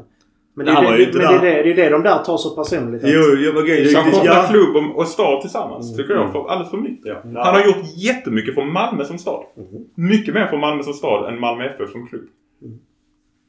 Men 0.54 0.65
det 0.65 0.72
är 0.72 0.98
ju 0.98 1.06
det, 1.06 1.12
det, 1.19 1.26
är 1.26 1.41
det, 1.41 1.63
det 1.63 1.72
är 1.72 1.76
det 1.76 1.89
de 1.89 2.04
där 2.04 2.24
tar 2.24 2.38
så 2.38 2.56
personligt. 2.56 3.02
Jo, 3.06 3.22
jo, 3.38 3.52
men 3.54 3.65
grejen- 3.65 3.89
Så 3.89 4.00
han 4.00 4.12
kopplar 4.12 4.36
ja. 4.36 4.48
klubb 4.50 4.76
och- 4.76 4.98
och 4.98 5.08
stad 5.08 5.41
tillsammans, 5.41 5.86
Mm. 5.93 5.98
tycker 5.98 6.13
jag, 6.13 6.32
för 6.32 6.50
alldeles 6.50 6.69
för 6.72 6.78
mycket. 6.78 7.06
Ja. 7.06 7.43
Han 7.43 7.56
har 7.56 7.65
gjort 7.65 7.86
jättemycket 7.95 8.56
för 8.56 8.65
Malmö 8.65 9.06
som 9.06 9.17
stad. 9.17 9.43
Mhm. 9.58 9.86
Mycket 9.95 10.34
mer 10.34 10.48
för 10.48 10.58
Malmö 10.58 10.84
som 10.84 10.93
stad 10.93 11.34
än 11.34 11.39
Malmö 11.39 11.63
FF 11.65 11.89
som 11.91 12.08
klubb. 12.08 12.28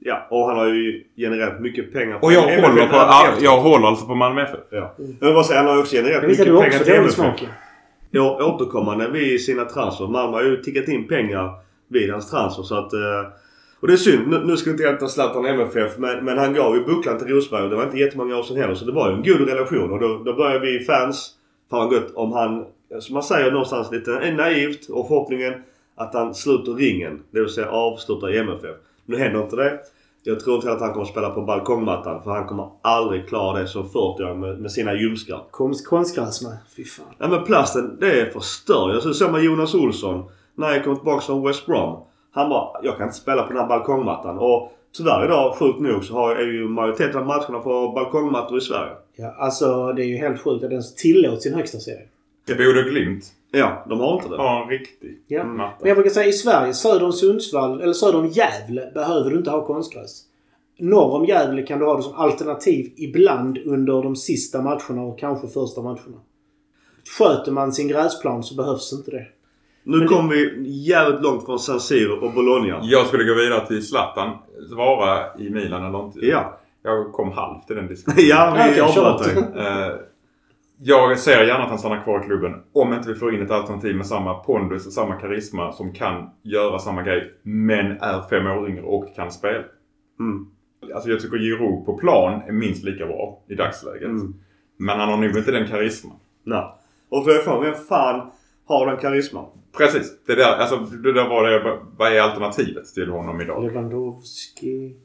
Ja, 0.02 0.26
och 0.30 0.46
han 0.48 0.58
har 0.58 0.66
ju 0.66 1.04
genererat 1.16 1.60
mycket 1.60 1.92
pengar. 1.92 2.18
Och 2.22 2.32
jag 2.32 2.52
MFF 2.52 2.70
håller, 2.70 2.86
på, 2.86 2.94
ja, 2.96 3.32
jag 3.40 3.60
håller 3.60 3.86
alltså 3.88 4.06
på 4.06 4.14
Malmö 4.14 4.42
FF. 4.42 4.60
Ja. 4.70 4.94
Jag 5.20 5.26
vill 5.26 5.34
bara 5.34 5.44
säga, 5.44 5.58
han 5.58 5.66
har 5.68 5.74
ju 5.74 5.80
också 5.80 5.96
genererat 5.96 6.22
mycket 6.26 6.46
du 6.46 6.52
pengar 6.52 6.66
också 6.66 6.84
till 6.84 6.94
MFF. 6.94 7.14
smak? 7.14 7.48
Ja, 8.10 8.44
återkommande 8.54 9.08
vid 9.08 9.44
sina 9.44 9.64
transfer. 9.64 10.06
Malmö 10.06 10.36
har 10.36 10.42
ju 10.44 10.56
tickat 10.56 10.88
in 10.88 11.08
pengar 11.08 11.50
vid 11.88 12.10
hans 12.10 12.30
transfer 12.30 12.62
så 12.62 12.74
att... 12.78 12.92
eh, 12.92 13.00
Och 13.80 13.86
det 13.86 13.92
är 13.92 13.96
synd. 13.96 14.28
Nu, 14.28 14.40
nu 14.44 14.56
ska 14.56 14.70
vi 14.70 14.74
inte 14.76 14.86
hämta 14.86 15.08
Zlatan 15.08 15.46
MFF 15.46 15.98
men, 15.98 16.24
men 16.24 16.38
han 16.38 16.54
gav 16.54 16.74
ju 16.76 16.84
bucklan 16.84 17.18
till 17.18 17.28
Rosberg 17.28 17.62
och 17.62 17.70
det 17.70 17.76
var 17.76 17.84
inte 17.84 17.98
jättemånga 17.98 18.36
år 18.38 18.42
sedan 18.42 18.56
heller. 18.56 18.74
Så 18.74 18.84
det 18.84 18.92
var 18.92 19.08
ju 19.10 19.14
en 19.16 19.22
god 19.22 19.48
relation 19.48 19.92
och 19.92 20.00
då, 20.00 20.22
då 20.24 20.32
börjar 20.34 20.58
vi 20.60 20.80
fans... 20.80 21.30
Fan 21.70 21.88
gott 21.88 22.12
om 22.14 22.32
han, 22.32 22.64
som 23.00 23.14
man 23.14 23.22
säger 23.22 23.50
någonstans 23.50 23.92
lite 23.92 24.30
naivt 24.32 24.88
och 24.90 25.08
förhoppningen 25.08 25.52
att 25.96 26.14
han 26.14 26.34
sluter 26.34 26.72
ringen. 26.72 27.20
Det 27.30 27.40
vill 27.40 27.48
säga 27.48 27.68
avslutar 27.70 28.34
i 28.34 28.38
MFF. 28.38 28.76
Nu 29.10 29.18
händer 29.18 29.42
inte 29.42 29.56
det. 29.56 29.78
Jag 30.22 30.40
tror 30.40 30.56
inte 30.56 30.72
att 30.72 30.80
han 30.80 30.92
kommer 30.92 31.06
spela 31.06 31.30
på 31.30 31.42
balkongmattan 31.42 32.22
för 32.22 32.30
han 32.30 32.46
kommer 32.46 32.68
aldrig 32.82 33.28
klara 33.28 33.60
det 33.60 33.66
som 33.66 33.82
40-åring 33.82 34.40
med, 34.40 34.58
med 34.58 34.72
sina 34.72 34.94
ljumskar. 34.94 35.44
Konst, 35.50 35.86
konstgräs 35.86 36.42
med. 36.42 36.56
Fy 36.76 36.84
fan. 36.84 37.06
Ja 37.18 37.28
men 37.28 37.44
plasten, 37.44 37.96
det 38.00 38.20
är 38.20 38.30
förstör. 38.30 38.92
Jag 38.92 39.16
såg 39.16 39.32
med 39.32 39.44
Jonas 39.44 39.74
Olsson 39.74 40.24
när 40.54 40.72
jag 40.72 40.84
kom 40.84 40.96
tillbaka 40.96 41.20
från 41.20 41.46
West 41.46 41.66
Brom. 41.66 42.02
Han 42.32 42.48
bara, 42.48 42.80
jag 42.82 42.96
kan 42.96 43.06
inte 43.06 43.18
spela 43.18 43.42
på 43.42 43.48
den 43.48 43.58
här 43.58 43.68
balkongmattan. 43.68 44.38
Och 44.38 44.72
tyvärr 44.96 45.24
idag, 45.24 45.54
sjukt 45.54 45.80
nog, 45.80 46.04
så 46.04 46.14
har, 46.14 46.36
är 46.36 46.46
ju 46.46 46.68
majoriteten 46.68 47.20
av 47.20 47.26
matcherna 47.26 47.58
på 47.58 47.92
balkongmattor 47.94 48.58
i 48.58 48.60
Sverige. 48.60 48.92
Ja, 49.16 49.34
alltså 49.38 49.92
det 49.92 50.04
är 50.04 50.06
ju 50.06 50.16
helt 50.16 50.40
sjukt 50.40 50.64
att 50.64 50.70
det 50.70 50.74
ens 50.74 50.94
tillåts 50.94 51.46
i 51.46 51.48
en 51.48 51.54
högsta 51.54 51.78
serie. 51.78 52.06
Bodö 52.46 52.82
Glimt 52.82 53.24
Ja, 53.52 53.84
de 53.88 54.00
har 54.00 54.14
inte 54.14 54.28
det. 54.28 54.36
har 54.36 54.62
en 54.62 54.68
riktig 54.68 55.22
Ja. 55.26 55.44
matta. 55.44 55.76
Men 55.80 55.88
jag 55.88 55.96
brukar 55.96 56.10
säga 56.10 56.26
i 56.28 56.32
Sverige, 56.32 56.74
söder 56.74 57.04
om 57.04 57.12
Sundsvall 57.12 57.80
eller 57.80 57.92
söder 57.92 58.18
om 58.18 58.26
Gävle 58.28 58.90
behöver 58.94 59.30
du 59.30 59.36
inte 59.36 59.50
ha 59.50 59.66
konstgräs. 59.66 60.22
Norr 60.78 61.14
om 61.16 61.24
Gävle 61.26 61.62
kan 61.62 61.78
du 61.78 61.84
ha 61.84 61.96
det 61.96 62.02
som 62.02 62.14
alternativ 62.14 62.92
ibland 62.96 63.58
under 63.58 64.02
de 64.02 64.16
sista 64.16 64.62
matcherna 64.62 65.02
och 65.02 65.18
kanske 65.18 65.48
första 65.48 65.82
matcherna. 65.82 66.20
Sköter 67.18 67.52
man 67.52 67.72
sin 67.72 67.88
gräsplan 67.88 68.42
så 68.42 68.54
behövs 68.54 68.92
inte 68.92 69.10
det. 69.10 69.26
Nu 69.84 69.96
Men 69.96 70.00
det- 70.00 70.06
kom 70.06 70.28
vi 70.28 70.62
jävligt 70.88 71.22
långt 71.22 71.44
från 71.44 71.58
San 71.58 71.80
Siro 71.80 72.26
och 72.26 72.32
Bologna. 72.34 72.78
Jag 72.82 73.06
skulle 73.06 73.24
gå 73.24 73.34
vidare 73.34 73.66
till 73.66 73.86
Zlatan. 73.86 74.36
Vara 74.76 75.36
i 75.38 75.50
Milan 75.50 75.84
eller 75.84 76.04
inte. 76.04 76.18
Ja. 76.26 76.56
Jag 76.82 77.12
kom 77.12 77.32
halvt 77.32 77.70
i 77.70 77.74
den 77.74 77.86
diskussionen. 77.88 78.28
Ja, 78.28 78.70
vi 78.74 78.80
avbröt 78.80 79.24
dig. 79.24 79.44
Jag 80.82 81.18
ser 81.18 81.44
gärna 81.44 81.64
att 81.64 81.70
han 81.70 81.78
stannar 81.78 82.02
kvar 82.02 82.20
i 82.20 82.26
klubben 82.26 82.62
om 82.72 82.92
inte 82.92 83.08
vi 83.08 83.14
får 83.14 83.34
in 83.34 83.42
ett 83.42 83.50
alternativ 83.50 83.96
med 83.96 84.06
samma 84.06 84.34
pondus 84.34 84.86
och 84.86 84.92
samma 84.92 85.14
karisma 85.14 85.72
som 85.72 85.92
kan 85.92 86.30
göra 86.42 86.78
samma 86.78 87.02
grej 87.02 87.34
men 87.42 87.86
är 87.86 88.28
fem 88.28 88.46
år 88.46 88.68
yngre 88.68 88.82
och 88.82 89.14
kan 89.14 89.32
spela. 89.32 89.64
Mm. 90.20 90.46
Alltså 90.94 91.10
jag 91.10 91.20
tycker 91.20 91.38
Giroud 91.38 91.86
på 91.86 91.98
plan 91.98 92.42
är 92.48 92.52
minst 92.52 92.84
lika 92.84 93.06
bra 93.06 93.42
i 93.48 93.54
dagsläget. 93.54 94.08
Mm. 94.08 94.34
Men 94.76 94.98
han 94.98 95.08
har 95.08 95.16
nog 95.16 95.36
inte 95.36 95.52
den 95.52 95.68
karisman. 95.68 96.16
Nej. 96.44 96.74
Och 97.08 97.24
för 97.24 97.38
fan, 97.38 97.62
vem 97.62 97.74
fan 97.74 98.30
har 98.66 98.86
den 98.86 98.96
karisman? 98.96 99.46
Precis. 99.76 100.24
Det 100.26 100.34
där, 100.34 100.56
alltså, 100.56 100.76
det 100.76 101.12
där 101.12 101.28
var 101.28 101.50
det. 101.50 101.78
Vad 101.96 102.12
är 102.12 102.20
alternativet 102.20 102.86
till 102.94 103.10
honom 103.10 103.40
idag? 103.40 103.62
Lewandowski. 103.62 104.96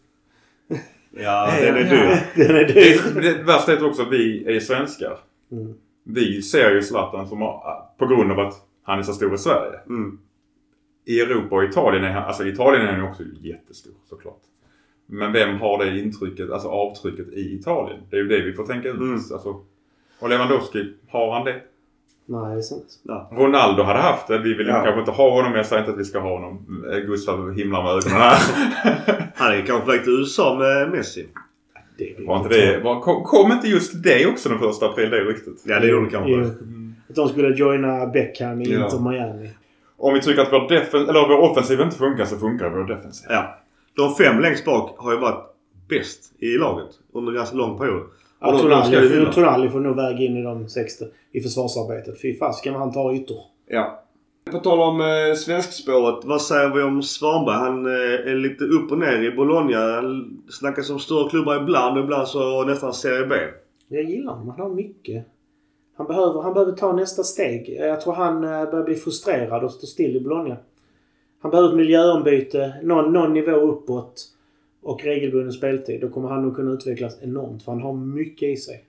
Ja, 1.12 1.52
den 1.62 1.76
är 1.76 1.82
ja, 1.82 1.90
dyr. 1.90 2.46
Den 2.46 2.56
är 2.56 2.66
dyr. 2.66 3.22
Det, 3.22 3.34
det 3.38 3.44
värsta 3.44 3.74
är 3.74 3.86
också 3.86 4.02
att 4.02 4.12
vi 4.12 4.56
är 4.56 4.60
svenskar. 4.60 5.20
Mm. 5.52 5.74
Vi 6.04 6.42
ser 6.42 6.72
ju 6.72 6.82
Zlatan 6.82 7.28
som, 7.28 7.40
på 7.98 8.06
grund 8.08 8.32
av 8.32 8.40
att 8.40 8.54
han 8.84 9.00
är 9.00 9.04
så 9.04 9.14
stor 9.14 9.34
i 9.34 9.38
Sverige. 9.38 9.80
Mm. 9.90 10.20
I 11.06 11.20
Europa 11.22 11.56
och 11.56 11.64
Italien 11.64 12.04
är 12.04 12.10
han, 12.12 12.24
alltså 12.24 12.46
Italien 12.48 12.88
är 12.88 12.92
han 12.92 13.02
ju 13.04 13.10
också 13.10 13.24
jättestor 13.42 13.94
såklart. 14.10 14.42
Men 15.06 15.32
vem 15.34 15.60
har 15.60 15.86
det 15.86 16.00
intrycket, 16.00 16.52
alltså 16.52 16.68
avtrycket 16.68 17.28
i 17.34 17.56
Italien? 17.60 18.00
Det 18.10 18.16
är 18.16 18.22
ju 18.22 18.28
det 18.28 18.42
vi 18.42 18.54
får 18.54 18.66
tänka 18.66 18.90
ut. 18.90 18.96
Mm. 18.96 19.14
Alltså, 19.14 19.62
och 20.20 20.30
Lewandowski, 20.30 20.94
har 21.10 21.34
han 21.34 21.46
det? 21.46 21.62
Nej, 22.28 22.54
det 22.54 22.60
är 22.60 22.62
sant. 22.62 23.00
Ronaldo 23.32 23.84
hade 23.84 24.00
haft 24.00 24.28
det. 24.28 24.38
Vi 24.40 24.54
vill 24.54 24.68
Ja. 24.68 24.84
kanske 24.84 25.00
inte 25.00 25.12
ha 25.12 25.30
honom. 25.32 25.54
Jag 25.56 25.66
säger 25.66 25.82
inte 25.82 25.92
att 25.94 26.00
vi 26.00 26.06
ska 26.06 26.20
ha 26.20 26.30
honom. 26.30 26.86
Eh, 26.92 26.98
Gustav 27.00 27.54
himlar 27.54 27.84
med 27.84 27.92
ögonen 27.92 28.18
här. 28.22 28.38
Han 29.36 29.52
är 29.54 29.62
kanske 29.66 29.86
på 29.86 29.92
väg 29.92 30.04
till 30.04 30.14
USA 30.20 30.58
med 30.60 30.92
Messi. 30.92 31.28
Det 31.98 32.16
Var 32.20 32.38
inte 32.38 32.50
det, 32.50 32.80
var, 32.84 33.00
kom, 33.02 33.24
kom 33.24 33.52
inte 33.52 33.68
just 33.68 34.04
det 34.04 34.26
också 34.26 34.50
den 34.50 34.60
första 34.60 34.86
april, 34.86 35.10
det 35.10 35.18
ryktet? 35.18 35.54
Ja, 35.66 35.80
det 35.80 35.88
gjorde 35.88 36.06
det 36.06 36.12
kanske. 36.12 36.32
Jo. 36.32 36.42
Att 37.10 37.16
de 37.16 37.30
skulle 37.30 37.56
joina 37.56 38.06
Beckham 38.06 38.62
i 38.62 38.74
Ja. 38.74 38.86
Inter 38.86 39.10
Miami. 39.10 39.50
Om 39.98 40.14
vi 40.14 40.22
tycker 40.22 40.42
att 40.42 40.54
vår, 40.54 40.70
defen, 40.70 41.02
eller 41.02 41.28
vår 41.28 41.52
offensiv 41.52 41.82
inte 41.82 41.96
funkar 41.98 42.26
så 42.26 42.38
funkar 42.38 42.70
vår 42.70 42.84
defensiv. 42.84 43.28
Ja. 43.30 43.60
De 43.96 44.16
fem 44.16 44.40
längst 44.40 44.66
bak 44.66 44.96
har 44.98 45.12
ju 45.12 45.20
varit 45.20 45.46
bäst 45.90 46.34
i 46.40 46.58
laget 46.58 46.90
under 47.14 47.32
en 47.32 47.38
ganska 47.38 47.56
lång 47.56 47.78
period. 47.78 48.04
Ja. 48.42 48.58
Tonali 49.34 49.70
får 49.70 49.80
nog 49.80 49.96
väga 49.96 50.20
in 50.20 50.38
i 50.38 50.44
de 50.44 50.70
60 50.70 51.06
i 51.32 51.42
försvarsarbetet. 51.42 52.22
Fy 52.22 52.38
fasiken 52.38 52.74
vad 52.74 52.82
han 52.82 52.94
tar 52.94 53.16
ytor. 53.16 53.38
Ja. 53.68 54.05
På 54.52 54.60
tal 54.60 54.80
om 54.80 55.02
eh, 55.02 55.36
svenskspåret. 55.36 56.26
Vad 56.26 56.42
säger 56.42 56.70
vi 56.70 56.84
om 56.84 57.04
Svanberg? 57.04 57.56
Han 57.56 57.86
eh, 57.86 58.32
är 58.32 58.36
lite 58.36 58.64
upp 58.64 58.92
och 58.92 58.98
ner 58.98 59.24
i 59.24 59.32
Bologna. 59.32 59.78
Han 59.78 60.44
snackas 60.50 60.90
om 60.90 61.00
stora 61.00 61.30
klubbar 61.30 61.62
ibland 61.62 61.98
och 61.98 62.04
ibland 62.04 62.28
så 62.28 62.64
nästan 62.64 62.94
Serie 62.94 63.26
B. 63.26 63.36
Jag 63.88 64.04
gillar 64.04 64.34
honom. 64.34 64.50
Han 64.50 64.60
har 64.60 64.70
mycket. 64.70 65.26
Han 65.96 66.08
behöver, 66.08 66.42
han 66.42 66.54
behöver 66.54 66.72
ta 66.72 66.94
nästa 66.94 67.24
steg. 67.24 67.78
Eh, 67.80 67.86
jag 67.86 68.02
tror 68.02 68.14
han 68.14 68.44
eh, 68.44 68.70
börjar 68.72 68.84
bli 68.84 68.96
frustrerad 68.96 69.64
och 69.64 69.72
stå 69.72 69.88
still 69.88 70.16
i 70.16 70.20
Bologna. 70.20 70.58
Han 71.42 71.52
behöver 71.52 71.70
ett 71.70 71.76
miljöombyte, 71.76 72.74
någon, 72.84 73.14
någon 73.14 73.34
nivå 73.34 73.52
uppåt 73.52 74.24
och 74.84 75.04
regelbunden 75.04 75.52
speltid. 75.52 76.02
Då 76.02 76.10
kommer 76.10 76.30
han 76.30 76.42
nog 76.42 76.56
kunna 76.56 76.72
utvecklas 76.72 77.18
enormt 77.22 77.64
för 77.64 77.72
han 77.72 77.82
har 77.82 77.94
mycket 77.94 78.50
i 78.50 78.58
sig. 78.58 78.86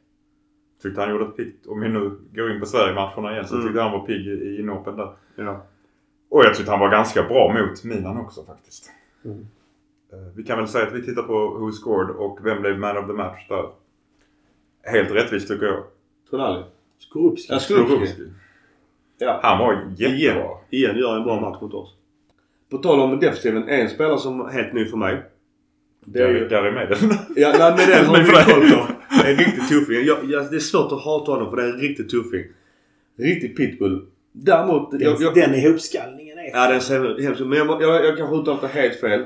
Tyckte 0.83 1.01
han 1.01 1.11
gjorde 1.11 1.25
ett 1.25 1.37
piggt. 1.37 1.67
Om 1.67 1.81
vi 1.81 1.89
nu 1.89 2.19
går 2.35 2.51
in 2.53 2.61
på 2.61 2.67
Sverige-matcherna 2.67 3.33
igen 3.33 3.47
så 3.47 3.55
Mm. 3.55 3.67
tyckte 3.67 3.83
han 3.83 3.93
var 3.93 4.07
pigg 4.07 4.27
i 4.27 4.57
inhoppen 4.61 4.97
där. 4.97 5.13
Ja. 5.37 5.63
Och 6.31 6.45
jag 6.45 6.55
tyckte 6.55 6.71
han 6.71 6.81
var 6.81 6.91
ganska 6.91 7.23
bra 7.23 7.53
mot 7.53 7.85
Milan 7.85 8.17
också 8.21 8.45
faktiskt. 8.45 8.91
Mm. 9.25 9.47
Eh, 10.13 10.19
Vi 10.37 10.43
kan 10.43 10.59
väl 10.59 10.69
säga 10.69 10.87
att 10.87 10.93
vi 10.95 11.03
tittar 11.03 11.23
på 11.23 11.49
Who 11.49 11.73
scored 11.73 12.11
och 12.17 12.39
vem 12.47 12.61
blev 12.61 12.79
man 12.79 12.97
of 12.97 13.07
the 13.07 13.13
match 13.13 13.49
där. 13.49 13.65
Helt 14.83 15.11
rättvist 15.11 15.49
tycker 15.49 15.67
jag. 15.67 15.83
Tonali. 16.31 16.63
Skorupski. 16.99 17.53
Ja, 17.53 17.59
Skorupski. 17.59 18.23
Ja. 19.19 19.41
Han 19.43 19.59
var 19.59 19.73
Igen. 19.99 20.17
jättebra. 20.19 20.51
Igen 20.71 20.97
gör 20.97 21.17
en 21.17 21.23
bra 21.25 21.41
match 21.41 21.63
mot 21.63 21.75
oss. 21.75 21.95
På 22.71 22.79
tal 22.79 23.01
om 23.01 23.21
defensiven. 23.21 23.69
En 23.69 23.89
spelare 23.89 24.19
som 24.19 24.41
är 24.41 24.49
helt 24.49 24.73
ny 24.73 24.85
för 24.87 24.97
mig. 24.97 25.23
Det 26.05 26.19
är 26.23 26.29
ju... 26.29 26.49
Gary 26.49 26.73
Medel. 26.73 26.99
Ja, 27.37 27.55
nej, 27.59 27.75
men 27.77 27.89
den 27.89 28.07
har 28.07 28.19
vi 28.19 28.53
koll 28.53 28.71
på. 28.87 28.93
Är 29.27 29.31
en 29.33 29.37
riktig 29.39 29.69
tuffing. 29.69 30.05
Jag, 30.07 30.19
jag, 30.31 30.51
det 30.51 30.57
är 30.57 30.61
svårt 30.61 30.93
att 30.93 31.03
hata 31.05 31.33
honom 31.33 31.51
för 31.51 31.57
det 31.57 31.63
är 31.63 31.69
en 31.73 31.79
riktig 31.81 32.11
tuffing. 32.11 32.45
Riktig 33.19 33.57
pitbull. 33.57 34.07
Däremot... 34.33 34.91
Den, 34.91 35.01
Jag, 35.01 35.17
jag, 35.21 35.35
den 35.35 35.55
ihopskallningen 35.55 36.39
är... 36.39 36.51
Ja, 36.53 36.71
den 36.71 36.81
ser 36.81 37.23
hemskt. 37.23 37.41
Men 37.41 37.59
jag, 37.59 37.83
jag, 37.83 38.05
jag 38.05 38.17
kanske 38.17 38.37
uttalat 38.37 38.61
det 38.61 38.67
helt 38.69 39.01
fel. 39.01 39.25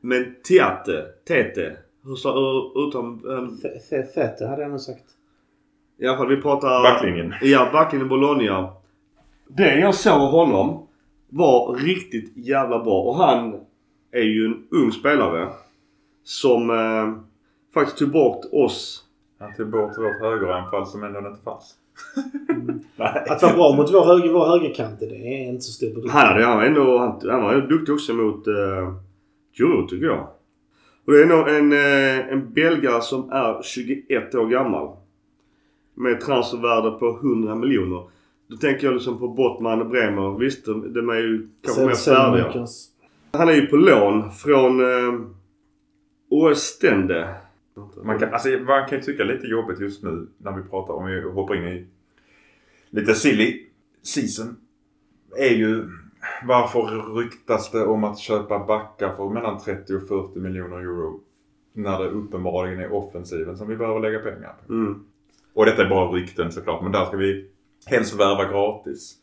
Men 0.00 0.34
Tiate, 0.48 1.04
Tete. 1.28 1.76
Hur 2.04 2.14
sa- 2.16 2.72
uttalar 2.76 3.08
um, 3.38 3.60
Fe- 3.62 3.90
fe- 3.90 4.06
Fete 4.14 4.46
hade 4.46 4.62
jag 4.62 4.70
nog 4.70 4.80
sagt. 4.80 5.04
I 5.98 6.06
alla 6.06 6.16
fall 6.18 6.28
vi 6.28 6.36
pratar... 6.42 6.82
Backlinjen. 6.82 7.34
Ja, 7.42 7.68
backlinjen 7.72 8.08
Bologna. 8.08 8.72
Det 9.48 9.78
jag 9.78 9.94
såg 9.94 10.12
av 10.12 10.30
honom 10.30 10.86
var 11.28 11.74
riktigt 11.74 12.32
jävla 12.36 12.84
bra. 12.84 13.02
Och 13.02 13.16
han 13.16 13.54
är 14.12 14.22
ju 14.22 14.46
en 14.46 14.64
ung 14.70 14.92
spelare. 14.92 15.48
Som 16.24 16.70
eh, 16.70 17.22
faktiskt 17.74 17.98
tog 17.98 18.10
bort 18.12 18.44
oss. 18.52 19.04
Han 19.42 19.54
tog 19.54 19.70
bort 19.70 19.98
vårt 19.98 20.20
högeranfall 20.20 20.86
som 20.86 21.04
ändå 21.04 21.18
inte 21.18 21.42
fanns. 21.44 21.74
Nej. 22.96 23.24
Att 23.28 23.42
vara 23.42 23.54
bra 23.54 23.76
mot 23.76 23.94
vår, 23.94 24.04
höger, 24.04 24.32
vår 24.32 24.46
högerkant, 24.46 25.00
det 25.00 25.06
är 25.06 25.48
inte 25.48 25.62
så 25.62 25.72
stor 25.72 25.94
bedrift. 25.94 26.14
Han, 26.14 26.26
hade, 26.26 26.44
han 26.44 26.56
var 26.56 26.64
ändå 26.64 26.98
han, 26.98 27.20
han 27.30 27.42
var 27.42 27.52
ändå 27.52 27.66
duktig 27.66 27.94
också 27.94 28.12
mot 28.14 28.48
uh, 28.48 28.94
Giroud 29.56 29.88
tycker 29.88 30.06
jag. 30.06 30.28
Och 31.06 31.12
det 31.12 31.22
är 31.22 31.26
nog 31.26 31.48
en, 31.48 31.72
eh, 31.72 32.32
en 32.32 32.52
belgare 32.52 33.02
som 33.02 33.30
är 33.30 33.62
21 33.62 34.34
år 34.34 34.46
gammal. 34.46 34.96
Med 35.94 36.20
transfervärde 36.20 36.90
på 36.90 37.18
100 37.22 37.54
miljoner. 37.54 38.02
Då 38.48 38.56
tänker 38.56 38.86
jag 38.86 38.94
liksom 38.94 39.18
på 39.18 39.28
Bottman 39.28 39.80
och 39.80 39.88
Bremer. 39.88 40.38
Visst, 40.38 40.66
de, 40.66 40.92
de 40.92 41.08
är 41.08 41.14
ju 41.14 41.48
kanske 41.64 41.86
mer 41.86 41.94
färdiga. 41.94 42.66
Han 43.32 43.48
är 43.48 43.52
ju 43.52 43.66
på 43.66 43.76
lån 43.76 44.30
från 44.30 44.80
eh, 44.80 45.20
Ostende. 46.30 47.34
Man 48.04 48.18
kan, 48.18 48.32
alltså, 48.34 48.48
man 48.48 48.88
kan 48.88 48.98
ju 48.98 49.04
tycka 49.04 49.24
lite 49.24 49.46
jobbigt 49.46 49.80
just 49.80 50.02
nu 50.02 50.26
när 50.38 50.52
vi 50.52 50.62
pratar 50.62 50.94
om 50.94 51.06
vi 51.06 51.22
hoppar 51.22 51.54
in 51.54 51.68
i 51.68 51.86
lite 52.90 53.14
silly 53.14 53.66
season. 54.02 54.56
Är 55.38 55.54
ju 55.54 55.88
varför 56.44 57.14
ryktas 57.16 57.70
det 57.70 57.84
om 57.84 58.04
att 58.04 58.18
köpa 58.18 58.58
backar 58.58 59.16
för 59.16 59.28
mellan 59.28 59.60
30 59.60 59.94
och 59.94 60.08
40 60.08 60.38
miljoner 60.38 60.76
euro? 60.76 61.20
När 61.72 61.98
det 61.98 62.08
uppenbarligen 62.08 62.80
är 62.80 62.92
offensiven 62.92 63.56
som 63.56 63.68
vi 63.68 63.76
behöver 63.76 64.00
lägga 64.00 64.18
pengar 64.18 64.54
på. 64.66 64.72
Mm. 64.72 65.04
Och 65.54 65.66
detta 65.66 65.84
är 65.84 65.88
bara 65.88 66.12
rykten 66.12 66.52
såklart 66.52 66.82
men 66.82 66.92
där 66.92 67.04
ska 67.04 67.16
vi 67.16 67.50
helst 67.86 68.14
värva 68.14 68.44
gratis. 68.44 69.18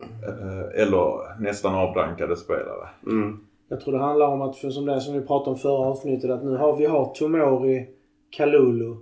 Eh, 0.00 0.82
Eller 0.82 1.40
nästan 1.40 1.74
avdankade 1.74 2.36
spelare. 2.36 2.88
Mm. 3.06 3.40
Jag 3.68 3.80
tror 3.80 3.92
det 3.92 4.04
handlar 4.04 4.26
om 4.26 4.42
att, 4.42 4.56
för 4.56 4.70
som 4.70 4.86
det 4.86 5.00
som 5.00 5.14
vi 5.14 5.20
pratade 5.20 5.50
om 5.50 5.58
förra 5.58 5.86
avsnittet, 5.86 6.30
att 6.30 6.44
nu 6.44 6.56
har 6.56 6.76
vi 6.76 6.86
har 6.86 7.14
Tomori, 7.14 7.88
Kalulu 8.30 8.96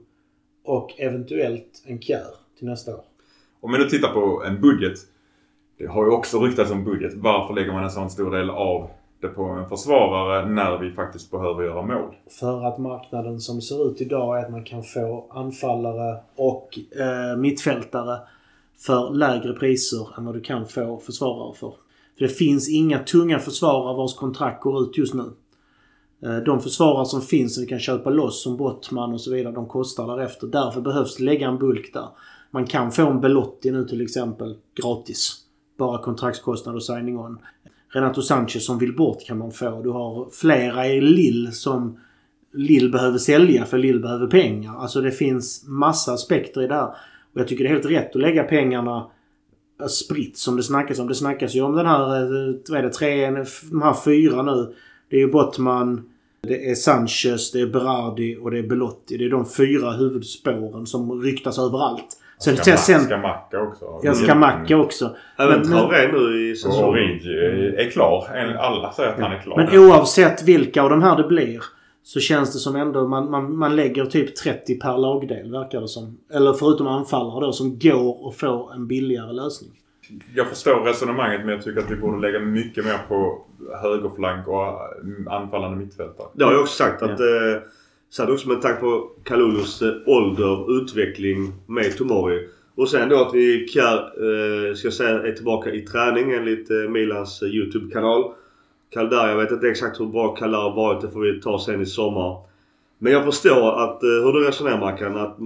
och 0.65 1.01
eventuellt 1.01 1.83
en 1.87 2.01
Kjär 2.01 2.27
till 2.59 2.67
nästa 2.67 2.95
år. 2.95 3.05
Om 3.61 3.73
vi 3.73 3.79
nu 3.79 3.85
tittar 3.85 4.09
på 4.09 4.43
en 4.47 4.61
budget. 4.61 4.99
Det 5.79 5.87
har 5.87 6.05
ju 6.05 6.11
också 6.11 6.41
ryktats 6.41 6.71
om 6.71 6.85
budget. 6.85 7.15
Varför 7.15 7.55
lägger 7.55 7.73
man 7.73 7.85
en 7.85 7.91
sån 7.91 8.11
stor 8.11 8.31
del 8.31 8.51
av 8.51 8.91
det 9.21 9.29
på 9.29 9.43
en 9.43 9.69
försvarare 9.69 10.49
när 10.49 10.79
vi 10.79 10.91
faktiskt 10.91 11.31
behöver 11.31 11.65
göra 11.65 11.83
mål? 11.83 12.15
För 12.41 12.65
att 12.67 12.79
marknaden 12.79 13.41
som 13.41 13.61
ser 13.61 13.91
ut 13.91 14.01
idag 14.01 14.39
är 14.39 14.45
att 14.45 14.51
man 14.51 14.65
kan 14.65 14.83
få 14.83 15.27
anfallare 15.31 16.21
och 16.37 16.79
eh, 17.01 17.37
mittfältare 17.39 18.19
för 18.77 19.11
lägre 19.11 19.53
priser 19.53 20.19
än 20.19 20.25
vad 20.25 20.35
du 20.35 20.41
kan 20.41 20.67
få 20.67 20.99
försvarare 20.99 21.55
för. 21.55 21.75
För 22.23 22.29
det 22.29 22.35
finns 22.35 22.69
inga 22.69 22.99
tunga 22.99 23.39
försvarare 23.39 23.97
vars 23.97 24.15
kontrakt 24.15 24.63
går 24.63 24.83
ut 24.83 24.99
just 24.99 25.15
nu. 25.15 25.33
Eh, 26.23 26.37
de 26.37 26.61
försvarare 26.61 27.07
som 27.07 27.23
finns 27.23 27.55
som 27.55 27.63
vi 27.63 27.69
kan 27.69 27.79
köpa 27.79 28.11
loss 28.11 28.43
som 28.43 28.57
Bottman 28.57 29.13
och 29.13 29.21
så 29.21 29.33
vidare, 29.33 29.55
de 29.55 29.67
kostar 29.67 30.17
därefter. 30.17 30.47
Därför 30.47 30.81
behövs 30.81 31.17
det 31.17 31.25
lägga 31.25 31.49
en 31.49 31.59
bulk 31.59 31.91
där. 31.93 32.09
Man 32.51 32.67
kan 32.67 32.93
få 32.93 33.07
en 33.07 33.21
Belotti 33.21 33.71
nu 33.71 33.85
till 33.85 34.01
exempel 34.01 34.57
gratis. 34.83 35.37
Bara 35.79 36.03
kontraktskostnad 36.03 36.75
och 36.75 36.85
signing 36.85 37.19
on. 37.19 37.39
Renato 37.89 38.23
Sanchez 38.23 38.67
som 38.67 38.79
vill 38.79 38.97
bort 38.97 39.27
kan 39.27 39.39
man 39.39 39.53
få. 39.53 39.83
Du 39.83 39.91
har 39.91 40.29
flera 40.31 40.87
i 40.87 41.01
Lill 41.01 41.53
som 41.53 41.99
Lill 42.53 42.93
behöver 42.93 43.19
sälja 43.19 43.65
för 43.65 43.79
Lill 43.79 44.01
behöver 44.01 44.27
pengar. 44.27 44.77
Alltså 44.77 45.01
det 45.01 45.13
finns 45.13 45.65
massa 45.67 46.13
aspekter 46.13 46.63
i 46.63 46.67
det 46.67 46.75
här. 46.75 46.89
Och 47.33 47.41
jag 47.41 47.49
tycker 47.49 47.65
det 47.65 47.71
är 47.71 47.75
helt 47.75 47.91
rätt 47.91 48.17
att 48.17 48.23
lägga 48.23 48.43
pengarna 48.43 49.07
spritt 49.89 50.37
som 50.39 50.57
det 50.57 50.63
snackas 50.63 50.99
om. 50.99 51.09
Det 51.09 51.15
snackas 51.15 51.55
ju 51.55 51.63
om 51.63 51.77
den 51.77 51.87
här, 51.87 52.01
eh, 52.01 52.55
vad 52.69 52.79
är 52.79 52.83
det, 52.83 52.91
tre, 52.91 53.31
de 53.71 53.83
här 53.83 53.95
fyra 54.05 54.43
nu. 54.43 54.75
Det 55.11 55.17
är 55.17 55.21
ju 55.21 55.31
Bottman, 55.31 56.05
det 56.43 56.71
är 56.71 56.75
Sanchez, 56.75 57.53
det 57.53 57.61
är 57.61 57.67
Berardi 57.67 58.37
och 58.43 58.51
det 58.51 58.59
är 58.59 58.63
Belotti. 58.63 59.17
Det 59.17 59.25
är 59.25 59.31
de 59.31 59.47
fyra 59.47 59.91
huvudspåren 59.91 60.87
som 60.87 61.23
ryktas 61.23 61.59
överallt. 61.59 62.05
Sen, 62.45 62.57
Ska, 62.57 62.65
sen, 62.65 62.75
Ma- 62.75 62.79
sen 62.79 63.01
ska 63.05 63.17
Macka 63.17 63.61
också. 63.61 64.01
jag 64.03 64.17
ska 64.17 64.35
Macka 64.35 64.77
också. 64.77 65.17
Även 65.39 65.63
Traoré 65.63 66.13
nu 66.13 66.49
i 66.51 66.53
Och 66.53 66.57
säsongen. 66.59 66.85
Origi 66.85 67.75
är 67.77 67.91
klar. 67.91 68.27
Alla 68.59 68.93
säger 68.93 69.09
att 69.13 69.21
han 69.21 69.33
är 69.33 69.39
klar. 69.39 69.57
Men 69.57 69.79
oavsett 69.79 70.43
vilka 70.43 70.83
av 70.83 70.91
de 70.91 71.03
här 71.03 71.17
det 71.17 71.29
blir 71.29 71.63
Så 72.03 72.21
känns 72.21 72.53
det 72.53 72.59
som 72.59 72.77
ändå 72.77 73.09
man, 73.09 73.31
man, 73.31 73.57
man 73.57 73.77
lägger 73.77 74.07
typ 74.07 74.37
30 74.37 74.79
per 74.81 74.99
lagdel 74.99 75.53
verkar 75.53 75.81
det 75.81 75.89
som. 75.89 76.19
Eller 76.31 76.53
förutom 76.53 76.87
anfallare 76.87 77.47
då 77.47 77.53
som 77.53 77.79
går 77.79 78.29
att 78.29 78.37
få 78.37 78.71
en 78.75 78.87
billigare 78.87 79.33
lösning. 79.33 79.71
Jag 80.35 80.49
förstår 80.49 80.85
resonemanget 80.85 81.41
men 81.41 81.49
jag 81.49 81.63
tycker 81.63 81.81
att 81.81 81.91
vi 81.91 81.97
borde 81.97 82.21
lägga 82.21 82.41
mycket 82.41 82.85
mer 82.85 82.99
på 83.09 83.45
högerflank 83.83 84.49
och 84.49 84.63
äh, 84.63 85.35
anfallande 85.35 85.77
mittfältare. 85.77 86.27
Det 86.33 86.45
har 86.45 86.53
jag 86.53 86.61
också 86.61 86.75
sagt 86.75 87.03
att... 87.03 87.21
Ja. 87.21 87.55
Eh, 87.55 87.63
så 88.11 88.33
också 88.33 88.49
med 88.49 88.63
tanke 88.63 88.81
på 88.81 89.11
Kalulus 89.23 89.83
eh, 89.83 89.95
ålder, 90.07 90.83
utveckling 90.83 91.53
med 91.67 91.97
Tomori. 91.97 92.49
Och 92.75 92.89
sen 92.89 93.09
då 93.09 93.21
att 93.21 93.35
vi 93.35 93.69
Kjär, 93.69 93.99
eh, 94.69 94.75
ska 94.75 94.91
säga, 94.91 95.23
är 95.23 95.33
tillbaka 95.33 95.71
i 95.71 95.81
träning 95.81 96.33
enligt 96.33 96.71
eh, 96.71 96.77
Milans 96.77 97.43
eh, 97.43 97.49
YouTube-kanal. 97.49 98.33
Kaldar, 98.93 99.29
jag 99.29 99.37
vet 99.37 99.51
inte 99.51 99.69
exakt 99.69 100.01
hur 100.01 100.07
bra 100.07 100.35
Kaldar 100.35 100.59
har 100.59 100.77
varit. 100.77 101.01
Det 101.01 101.11
får 101.11 101.21
vi 101.21 101.41
ta 101.41 101.59
sen 101.59 101.81
i 101.83 101.87
sommar. 101.87 102.37
Men 102.99 103.13
jag 103.13 103.25
förstår 103.25 103.85
att, 103.85 104.03
eh, 104.03 104.09
hur 104.09 104.33
du 104.33 104.47
resonerar 104.47 104.81
Mackan. 104.81 105.17
Att, 105.17 105.37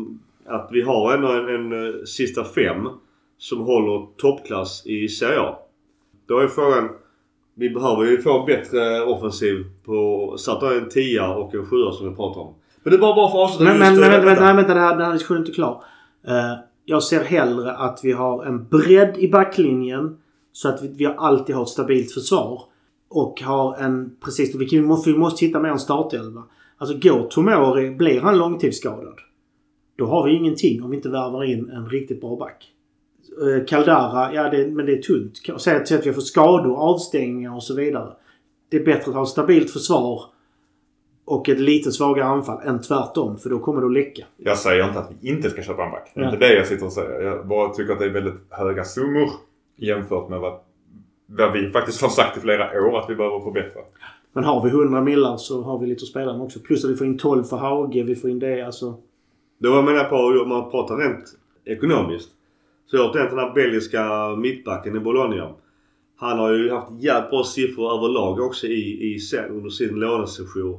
att 0.46 0.68
vi 0.72 0.82
har 0.82 1.14
ändå 1.14 1.28
en, 1.28 1.48
en, 1.48 1.86
eh, 1.86 1.94
sista 2.04 2.44
fem 2.44 2.88
som 3.38 3.60
håller 3.60 4.06
toppklass 4.16 4.86
i 4.86 5.08
Serie 5.08 5.40
A. 5.40 5.58
Då 6.26 6.38
är 6.38 6.48
frågan. 6.48 6.88
Vi 7.54 7.70
behöver 7.70 8.04
ju 8.04 8.22
få 8.22 8.44
bättre 8.44 9.02
offensiv 9.02 9.64
på... 9.84 10.34
Så 10.38 10.52
att 10.52 10.60
det 10.60 10.66
är 10.66 10.80
en 10.80 10.88
tia 10.88 11.34
och 11.34 11.54
en 11.54 11.66
sjua 11.66 11.92
som 11.92 12.08
vi 12.08 12.16
pratar 12.16 12.40
om. 12.40 12.54
Men 12.82 12.90
det 12.90 12.96
är 12.96 13.00
bara, 13.00 13.14
bara 13.14 13.30
för 13.30 13.38
att 13.38 13.50
avsluta 13.50 13.72
Men, 13.72 13.78
men, 13.78 13.88
just, 13.88 14.00
men 14.00 14.12
eh, 14.12 14.24
vänta, 14.24 14.26
vänta, 14.26 14.54
vänta 14.54 14.74
det 14.74 14.80
här, 14.80 14.96
den 14.96 15.06
här 15.06 15.12
diskussionen 15.12 15.42
är 15.42 15.46
inte 15.46 15.54
klar. 15.54 15.84
Eh, 16.26 16.54
jag 16.84 17.02
ser 17.02 17.24
hellre 17.24 17.72
att 17.72 18.00
vi 18.02 18.12
har 18.12 18.44
en 18.44 18.68
bredd 18.68 19.16
i 19.18 19.30
backlinjen. 19.30 20.18
Så 20.52 20.68
att 20.68 20.82
vi, 20.82 20.88
vi 20.88 21.06
alltid 21.06 21.54
har 21.54 21.62
ett 21.62 21.68
stabilt 21.68 22.12
försvar. 22.12 22.62
Och 23.08 23.42
har 23.42 23.76
en... 23.76 24.16
Precis, 24.24 24.54
vi, 24.54 24.66
kan- 24.68 24.80
vi, 24.80 24.86
måste, 24.86 25.10
vi 25.12 25.18
måste 25.18 25.44
hitta 25.46 25.60
mer 25.60 25.68
en 25.70 25.78
startelva. 25.78 26.42
Alltså 26.78 26.98
går 26.98 27.28
Tomori, 27.30 27.90
blir 27.90 28.20
han 28.20 28.38
långtidsskadad. 28.38 29.18
Då 29.96 30.06
har 30.06 30.26
vi 30.26 30.36
ingenting 30.36 30.82
om 30.82 30.90
vi 30.90 30.96
inte 30.96 31.08
värvar 31.08 31.44
in 31.44 31.70
en 31.70 31.88
riktigt 31.88 32.20
bra 32.20 32.36
back. 32.36 32.72
Eh, 33.42 33.64
Caldara, 33.66 34.34
ja 34.34 34.50
det, 34.50 34.68
men 34.68 34.86
det 34.86 34.92
är 34.92 35.02
tunt. 35.02 35.60
Säg 35.60 35.76
att, 35.76 35.92
att 35.92 36.06
vi 36.06 36.12
får 36.12 36.20
skador, 36.20 36.76
avstängningar 36.76 37.54
och 37.54 37.62
så 37.62 37.74
vidare. 37.74 38.12
Det 38.68 38.76
är 38.76 38.84
bättre 38.84 39.10
att 39.10 39.14
ha 39.16 39.22
ett 39.22 39.28
stabilt 39.28 39.70
försvar 39.70 40.22
och 41.24 41.48
ett 41.48 41.60
lite 41.60 41.92
svagare 41.92 42.26
anfall 42.26 42.60
än 42.66 42.80
tvärtom. 42.82 43.36
För 43.38 43.50
då 43.50 43.58
kommer 43.58 43.80
det 43.80 43.86
att 43.86 43.92
läcka. 43.92 44.24
Jag 44.36 44.58
säger 44.58 44.88
inte 44.88 44.98
att 44.98 45.10
vi 45.20 45.28
inte 45.28 45.50
ska 45.50 45.62
köpa 45.62 45.84
en 45.84 45.90
back. 45.90 46.12
Det 46.14 46.20
är 46.20 46.24
Ja. 46.24 46.32
inte 46.34 46.46
det 46.46 46.54
jag 46.54 46.66
sitter 46.66 46.86
och 46.86 46.92
säger. 46.92 47.20
Jag 47.20 47.46
bara 47.46 47.68
tycker 47.74 47.92
att 47.92 47.98
det 47.98 48.04
är 48.04 48.10
väldigt 48.10 48.34
höga 48.50 48.84
summor 48.84 49.28
jämfört 49.76 50.28
med 50.28 50.40
vad, 50.40 50.58
vad 51.26 51.52
vi 51.52 51.70
faktiskt 51.70 52.02
har 52.02 52.08
sagt 52.08 52.36
i 52.36 52.40
flera 52.40 52.82
år 52.82 52.98
att 52.98 53.10
vi 53.10 53.14
behöver 53.14 53.40
förbättra. 53.40 53.82
Men 54.32 54.44
har 54.44 54.64
vi 54.64 54.70
100 54.70 55.00
millar 55.00 55.36
så 55.36 55.62
har 55.62 55.78
vi 55.78 55.86
lite 55.86 56.02
att 56.02 56.08
spela 56.08 56.32
med 56.32 56.42
också. 56.42 56.60
Plus 56.60 56.84
att 56.84 56.90
vi 56.90 56.96
får 56.96 57.06
in 57.06 57.18
12 57.18 57.44
för 57.44 57.56
Hauge. 57.56 58.02
Vi 58.02 58.16
får 58.16 58.30
in 58.30 58.38
det 58.38 58.62
alltså. 58.62 58.94
Det 59.58 59.68
var 59.68 59.76
jag 59.76 59.84
menar 59.84 60.04
på 60.04 60.16
om 60.16 60.48
man 60.48 60.70
pratar 60.70 60.96
rent 60.96 61.24
ekonomiskt. 61.64 62.30
Så 62.86 62.96
jag 62.96 63.02
har 63.06 63.12
tänkt 63.12 63.30
den 63.30 63.38
här 63.38 63.54
belgiska 63.54 64.28
mittbacken 64.36 64.96
i 64.96 65.00
Bologna. 65.00 65.54
Han 66.16 66.38
har 66.38 66.52
ju 66.52 66.70
haft 66.70 67.02
jävligt 67.02 67.30
bra 67.30 67.44
siffror 67.44 67.98
överlag 67.98 68.40
också 68.40 68.66
i, 68.66 69.14
i 69.14 69.18
sen, 69.18 69.50
under 69.50 69.70
sin 69.70 69.94
lånesession. 69.94 70.74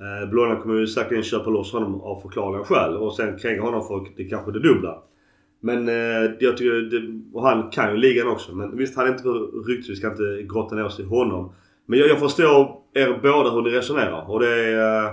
Eh, 0.00 0.30
Bologna 0.30 0.56
kommer 0.56 0.74
ju 0.74 0.86
säkerligen 0.86 1.24
köpa 1.24 1.50
loss 1.50 1.72
honom 1.72 2.00
av 2.00 2.20
förklarliga 2.20 2.64
skäl 2.64 2.96
och 2.96 3.16
sen 3.16 3.38
kränga 3.38 3.62
honom 3.62 3.86
för 3.86 4.06
det 4.16 4.24
kanske 4.24 4.52
det 4.52 4.60
dubbla. 4.60 5.02
Men 5.60 5.88
eh, 5.88 6.30
jag 6.40 6.56
tycker, 6.56 6.72
det, 6.72 7.20
och 7.32 7.42
han 7.42 7.70
kan 7.70 7.90
ju 7.90 7.96
ligan 7.96 8.28
också. 8.28 8.54
Men 8.54 8.76
visst, 8.76 8.96
han 8.96 9.06
är 9.06 9.12
inte 9.12 9.28
rykte. 9.68 9.90
Vi 9.90 9.96
ska 9.96 10.10
inte 10.10 10.42
grotta 10.42 10.74
ner 10.74 10.84
oss 10.84 11.00
i 11.00 11.04
honom. 11.04 11.52
Men 11.86 11.98
jag, 11.98 12.08
jag 12.08 12.18
förstår 12.18 12.80
er 12.94 13.20
båda 13.22 13.50
hur 13.50 13.62
ni 13.62 13.70
resonerar. 13.70 14.30
Och 14.30 14.40
det 14.40 14.48
är... 14.48 15.04
Eh, 15.04 15.12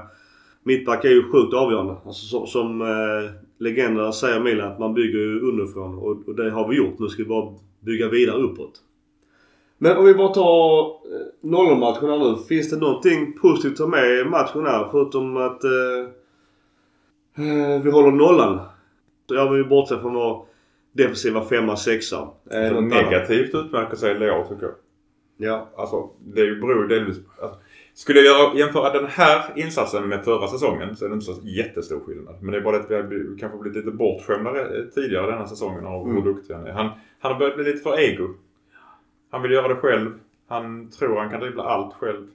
mittback 0.65 1.05
är 1.05 1.09
ju 1.09 1.23
sjukt 1.31 1.53
avgörande. 1.53 1.95
Alltså 2.05 2.25
som, 2.25 2.47
som 2.47 2.81
eh, 2.81 3.31
legenderna 3.57 4.11
säger 4.11 4.39
Milan 4.39 4.71
att 4.71 4.79
man 4.79 4.93
bygger 4.93 5.19
ju 5.19 5.39
underifrån 5.39 5.97
och, 5.97 6.27
och 6.27 6.35
det 6.35 6.51
har 6.51 6.67
vi 6.67 6.75
gjort. 6.75 6.99
Nu 6.99 7.07
ska 7.07 7.23
vi 7.23 7.29
bara 7.29 7.53
bygga 7.79 8.09
vidare 8.09 8.41
uppåt. 8.41 8.81
Men 9.77 9.97
om 9.97 10.05
vi 10.05 10.13
bara 10.13 10.33
tar 10.33 10.85
eh, 10.87 10.93
nollmatchen 11.41 12.09
här 12.09 12.17
nu. 12.17 12.37
Finns 12.47 12.69
det 12.69 12.77
någonting 12.77 13.33
positivt 13.41 13.71
att 13.71 13.77
ta 13.77 13.87
med 13.87 14.19
i 14.19 14.23
matchen 14.25 14.65
här 14.65 14.87
förutom 14.91 15.37
att 15.37 15.63
eh, 15.63 15.99
eh, 17.45 17.81
vi 17.81 17.91
håller 17.91 18.11
nollan? 18.11 18.59
Så 19.27 19.35
jag 19.35 19.49
vill 19.51 19.61
ju 19.61 19.67
bortse 19.69 19.99
från 19.99 20.13
vår 20.13 20.45
defensiva 20.91 21.41
femma, 21.45 21.75
sexa. 21.77 22.27
Eh, 22.51 22.81
negativt 22.81 23.55
utmärker 23.55 23.95
sig 23.95 24.19
Leo 24.19 24.43
tycker 24.49 24.63
jag. 24.65 24.75
Ja. 25.37 25.69
Alltså, 25.77 26.09
det 26.19 26.41
beror 26.55 26.87
delvis... 26.87 27.17
Alltså, 27.41 27.57
skulle 27.93 28.19
jag 28.19 28.57
jämföra 28.57 28.93
den 28.93 29.05
här 29.07 29.43
insatsen 29.55 30.07
med 30.09 30.23
förra 30.25 30.47
säsongen 30.47 30.95
så 30.95 31.05
är 31.05 31.09
det 31.09 31.13
inte 31.13 31.25
så 31.25 31.41
jättestor 31.43 31.99
skillnad. 31.99 32.35
Men 32.41 32.51
det 32.51 32.57
är 32.57 32.61
bara 32.61 32.77
att 32.77 32.91
vi 32.91 32.95
har 32.95 33.37
kanske 33.39 33.57
blivit 33.57 33.85
lite 33.85 33.97
bortskämda 33.97 34.49
re- 34.51 34.89
tidigare 34.89 35.31
denna 35.31 35.47
säsongen 35.47 35.85
av 35.85 36.01
Mm. 36.03 36.15
hur 36.15 36.33
duktig 36.33 36.53
han 36.53 36.67
är. 36.67 36.71
Han, 36.71 36.89
han 37.19 37.31
har 37.31 37.39
börjat 37.39 37.55
bli 37.55 37.63
lite 37.65 37.83
för 37.83 37.99
ego. 37.99 38.29
Han 39.31 39.41
vill 39.41 39.51
göra 39.51 39.67
det 39.67 39.75
själv. 39.75 40.11
Han 40.47 40.89
tror 40.89 41.17
han 41.19 41.29
kan 41.29 41.39
dribbla 41.39 41.63
allt 41.63 41.93
själv. 41.93 42.27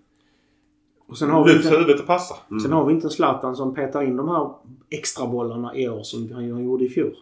Och 1.11 1.19
sen 1.19 1.31
har 1.31 1.45
vi 1.45 1.53
Lyft 1.53 1.65
inte, 1.65 1.77
huvudet 1.77 2.01
och 2.01 2.07
passa. 2.07 2.35
Mm. 2.51 2.61
sen 2.61 2.73
har 2.73 2.85
vi 2.87 2.93
inte 2.93 3.07
en 3.07 3.11
Zlatan 3.11 3.57
som 3.57 3.75
petar 3.75 4.03
in 4.03 4.17
de 4.17 4.29
här 4.29 4.51
extra 4.91 5.27
bollarna 5.27 5.77
i 5.77 5.89
år 5.89 6.03
som 6.03 6.33
han 6.33 6.65
gjorde 6.65 6.85
i 6.85 6.89
fjol. 6.89 7.15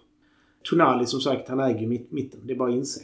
Tonali 0.71 1.07
som 1.07 1.21
sagt, 1.21 1.49
han 1.49 1.61
äger 1.61 1.81
ju 1.81 1.87
mitt, 1.87 2.13
mitten. 2.13 2.41
Det 2.45 2.53
är 2.53 2.57
bara 2.57 2.69
att 2.69 2.75
inse. 2.75 3.01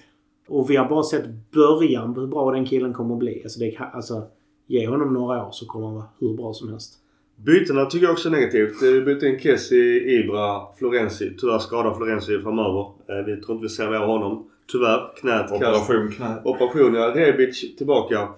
Och 0.49 0.71
vi 0.71 0.77
har 0.77 0.89
bara 0.89 1.03
sett 1.03 1.25
början 1.53 2.15
på 2.15 2.21
hur 2.21 2.27
bra 2.27 2.51
den 2.51 2.67
killen 2.67 2.93
kommer 2.93 3.15
att 3.15 3.19
bli. 3.19 3.41
Alltså, 3.43 3.61
det, 3.61 3.79
alltså 3.93 4.23
ge 4.67 4.87
honom 4.87 5.15
några 5.15 5.47
år 5.47 5.51
så 5.53 5.67
kommer 5.67 5.87
han 5.87 5.95
vara 5.95 6.07
hur 6.19 6.35
bra 6.37 6.53
som 6.53 6.69
helst. 6.69 6.95
Bytena 7.37 7.87
tycker 7.87 8.07
jag 8.07 8.13
också 8.13 8.29
är 8.29 8.33
negativt. 8.33 8.83
Vi 8.83 9.01
bytte 9.01 9.27
in 9.27 9.39
Kessi, 9.41 9.77
Ibra, 10.19 10.61
Florenzi. 10.79 11.37
Tyvärr 11.41 11.59
skadar 11.59 11.95
Florenzi 11.95 12.39
framöver. 12.39 12.81
Eh, 12.81 13.25
Vi 13.27 13.41
tror 13.41 13.57
inte 13.57 13.63
vi 13.63 13.69
ser 13.69 13.91
mer 13.91 13.97
av 13.97 14.07
honom. 14.09 14.47
Tyvärr. 14.73 15.13
Knät. 15.21 15.51
Operation 15.53 16.11
knä. 16.11 16.43
Operation 16.45 16.95
ja. 16.95 17.13
Rebic 17.15 17.77
tillbaka. 17.77 18.29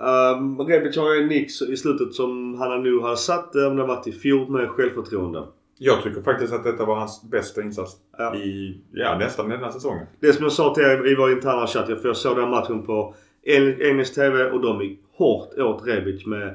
Um, 0.00 0.58
Rebic 0.60 0.96
har 0.96 1.20
en 1.22 1.28
nick 1.28 1.62
i 1.68 1.76
slutet 1.76 2.14
som 2.14 2.54
han 2.58 2.82
nu 2.82 2.98
har 2.98 3.16
satt. 3.16 3.54
eh, 3.54 3.66
Om 3.66 3.76
det 3.76 3.82
har 3.82 3.88
varit 3.88 4.06
i 4.06 4.12
fjol 4.12 4.50
med 4.50 4.68
självförtroende. 4.68 5.42
Jag 5.78 6.02
tycker 6.02 6.22
faktiskt 6.22 6.52
att 6.52 6.64
detta 6.64 6.84
var 6.84 6.96
hans 6.96 7.22
bästa 7.30 7.62
insats 7.62 7.92
Ja. 8.18 8.34
i 8.36 8.78
ja, 8.92 9.18
nästan 9.18 9.48
den 9.48 9.60
här 9.60 9.70
säsongen. 9.70 10.06
Det 10.20 10.32
som 10.32 10.42
jag 10.42 10.52
sa 10.52 10.74
till 10.74 10.84
er 10.84 11.06
i 11.06 11.14
vår 11.14 11.32
interna 11.32 11.66
chatt. 11.66 11.86
För 11.86 12.06
jag 12.08 12.16
såg 12.16 12.36
den 12.36 12.50
matchen 12.50 12.82
på 12.82 13.14
eng- 13.46 13.80
engelsk 13.80 14.14
TV 14.14 14.44
och 14.50 14.60
de 14.60 14.82
gick 14.82 15.00
hårt 15.16 15.58
åt 15.58 15.86
Rebic 15.86 16.26
med 16.26 16.54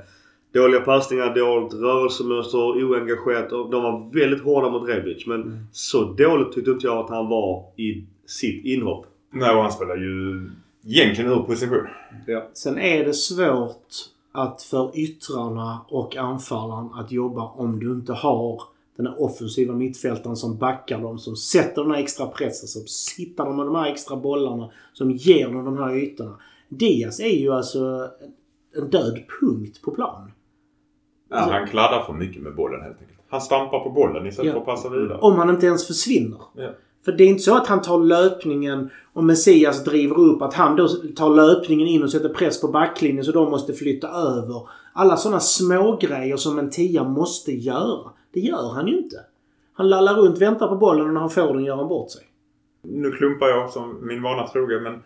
dåliga 0.54 0.82
passningar, 0.82 1.36
dåligt 1.36 1.74
rörelsemönster, 1.74 2.58
oengagerat. 2.84 3.52
Och 3.52 3.70
de 3.70 3.84
var 3.84 4.14
väldigt 4.20 4.42
hårda 4.44 4.70
mot 4.70 4.90
Rebic. 4.90 5.28
Men 5.28 5.42
Mm. 5.42 5.58
så 5.72 6.04
dåligt 6.04 6.52
tyckte 6.52 6.72
inte 6.72 6.88
jag 6.88 6.98
att 6.98 7.10
han 7.10 7.28
var 7.30 7.64
i 7.78 8.04
sitt 8.26 8.66
inhopp. 8.66 9.06
Nej, 9.34 9.56
och 9.56 9.62
han 9.62 9.72
spelar 9.72 9.96
ju 9.96 10.42
egentligen 10.88 11.32
ur 11.32 11.40
position. 11.40 11.88
Sen 12.54 12.78
är 12.80 13.06
det 13.06 13.14
svårt 13.14 13.88
att 14.32 14.62
för 14.62 14.92
yttrarna 15.00 15.80
och 15.90 16.16
anfallaren 16.16 16.90
att 16.94 17.12
jobba 17.12 17.42
om 17.44 17.80
du 17.80 17.92
inte 17.92 18.14
har 18.14 18.62
den 18.96 19.08
här 19.08 19.22
offensiva 19.22 19.74
mittfältaren 19.74 20.36
som 20.36 20.58
backar 20.58 21.00
dem, 21.02 21.20
som 21.20 21.36
sätter 21.36 21.82
den 21.82 21.92
här 21.92 22.00
extra 22.00 22.28
pressen, 22.28 22.68
som 22.68 22.82
hittar 23.24 23.46
dem 23.46 23.58
med 23.58 23.66
de 23.66 23.76
här 23.76 23.92
extra 23.92 24.18
bollarna, 24.18 24.72
som 24.94 25.12
ger 25.12 25.48
dem 25.48 25.66
de 25.66 25.78
här 25.78 25.96
ytorna. 25.96 26.36
Diaz 26.70 27.20
är 27.20 27.40
ju 27.40 27.54
alltså 27.54 28.10
en 28.76 28.90
död 28.90 29.20
punkt 29.42 29.82
på 29.82 29.92
plan. 29.92 30.32
Ja, 31.30 31.38
han 31.38 31.68
kladdar 31.68 32.04
för 32.04 32.14
mycket 32.14 32.42
med 32.42 32.56
bollen 32.56 32.82
helt 32.82 33.02
enkelt. 33.02 33.20
Han 33.30 33.42
stampar 33.42 33.80
på 33.80 33.90
bollen 33.90 34.28
istället 34.28 34.48
Ja. 34.48 34.54
för 34.54 34.60
att 34.60 34.66
passa 34.66 34.90
vidare. 34.90 35.18
Om 35.18 35.36
han 35.38 35.50
inte 35.50 35.66
ens 35.66 35.88
försvinner. 35.88 36.40
Ja. 36.56 36.70
För 37.06 37.12
det 37.12 37.24
är 37.24 37.28
inte 37.28 37.44
så 37.44 37.56
att 37.56 37.68
han 37.68 37.82
tar 37.82 38.00
löpningen 38.00 38.90
och 39.14 39.24
Messias 39.24 39.84
driver 39.84 40.20
upp, 40.20 40.42
att 40.42 40.54
han 40.54 40.76
då 40.76 40.88
tar 41.16 41.30
löpningen 41.30 41.88
in 41.88 42.04
och 42.04 42.12
sätter 42.12 42.30
press 42.30 42.62
på 42.62 42.68
backlinjen 42.68 43.26
så 43.26 43.32
de 43.32 43.52
måste 43.52 43.74
flytta 43.74 44.08
över. 44.08 44.68
Alla 44.94 45.18
sådana 45.18 45.40
små 45.40 45.98
grejer 46.02 46.38
som 46.38 46.60
en 46.60 46.70
tia 46.70 47.04
måste 47.04 47.52
göra. 47.52 48.12
Det 48.34 48.40
gör 48.40 48.74
han 48.74 48.88
ju 48.88 48.98
inte. 48.98 49.16
Han 49.74 49.90
lallar 49.90 50.14
runt, 50.14 50.42
väntar 50.42 50.68
på 50.68 50.76
bollen 50.76 51.08
och 51.08 51.14
när 51.14 51.22
han 51.22 51.30
får 51.30 51.54
den 51.54 51.64
gör 51.64 51.76
han 51.76 51.88
bort 51.88 52.12
sig. 52.12 52.22
Nu 52.84 53.12
klumpar 53.12 53.48
jag 53.48 53.70
som 53.70 54.08
min 54.08 54.22
vana 54.22 54.48
trogen 54.48 54.84
men 54.84 55.04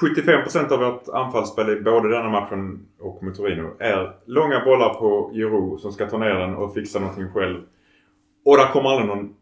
75% 0.00 0.72
av 0.72 0.78
vårt 0.78 1.08
anfallsspel 1.08 1.70
i 1.70 1.80
både 1.80 2.08
denna 2.08 2.28
matchen 2.28 2.86
och 3.00 3.22
mot 3.22 3.34
Torino 3.34 3.70
är 3.78 4.16
långa 4.26 4.64
bollar 4.64 4.94
på 4.94 5.30
Giroud 5.34 5.80
som 5.80 5.92
ska 5.92 6.06
ta 6.06 6.18
ner 6.18 6.34
den 6.34 6.54
och 6.54 6.74
fixa 6.74 6.98
någonting 6.98 7.28
själv. 7.32 7.60
Och 8.44 8.56
där 8.56 8.72
kommer 8.72 8.90
aldrig 8.90 9.08
någon 9.08 9.34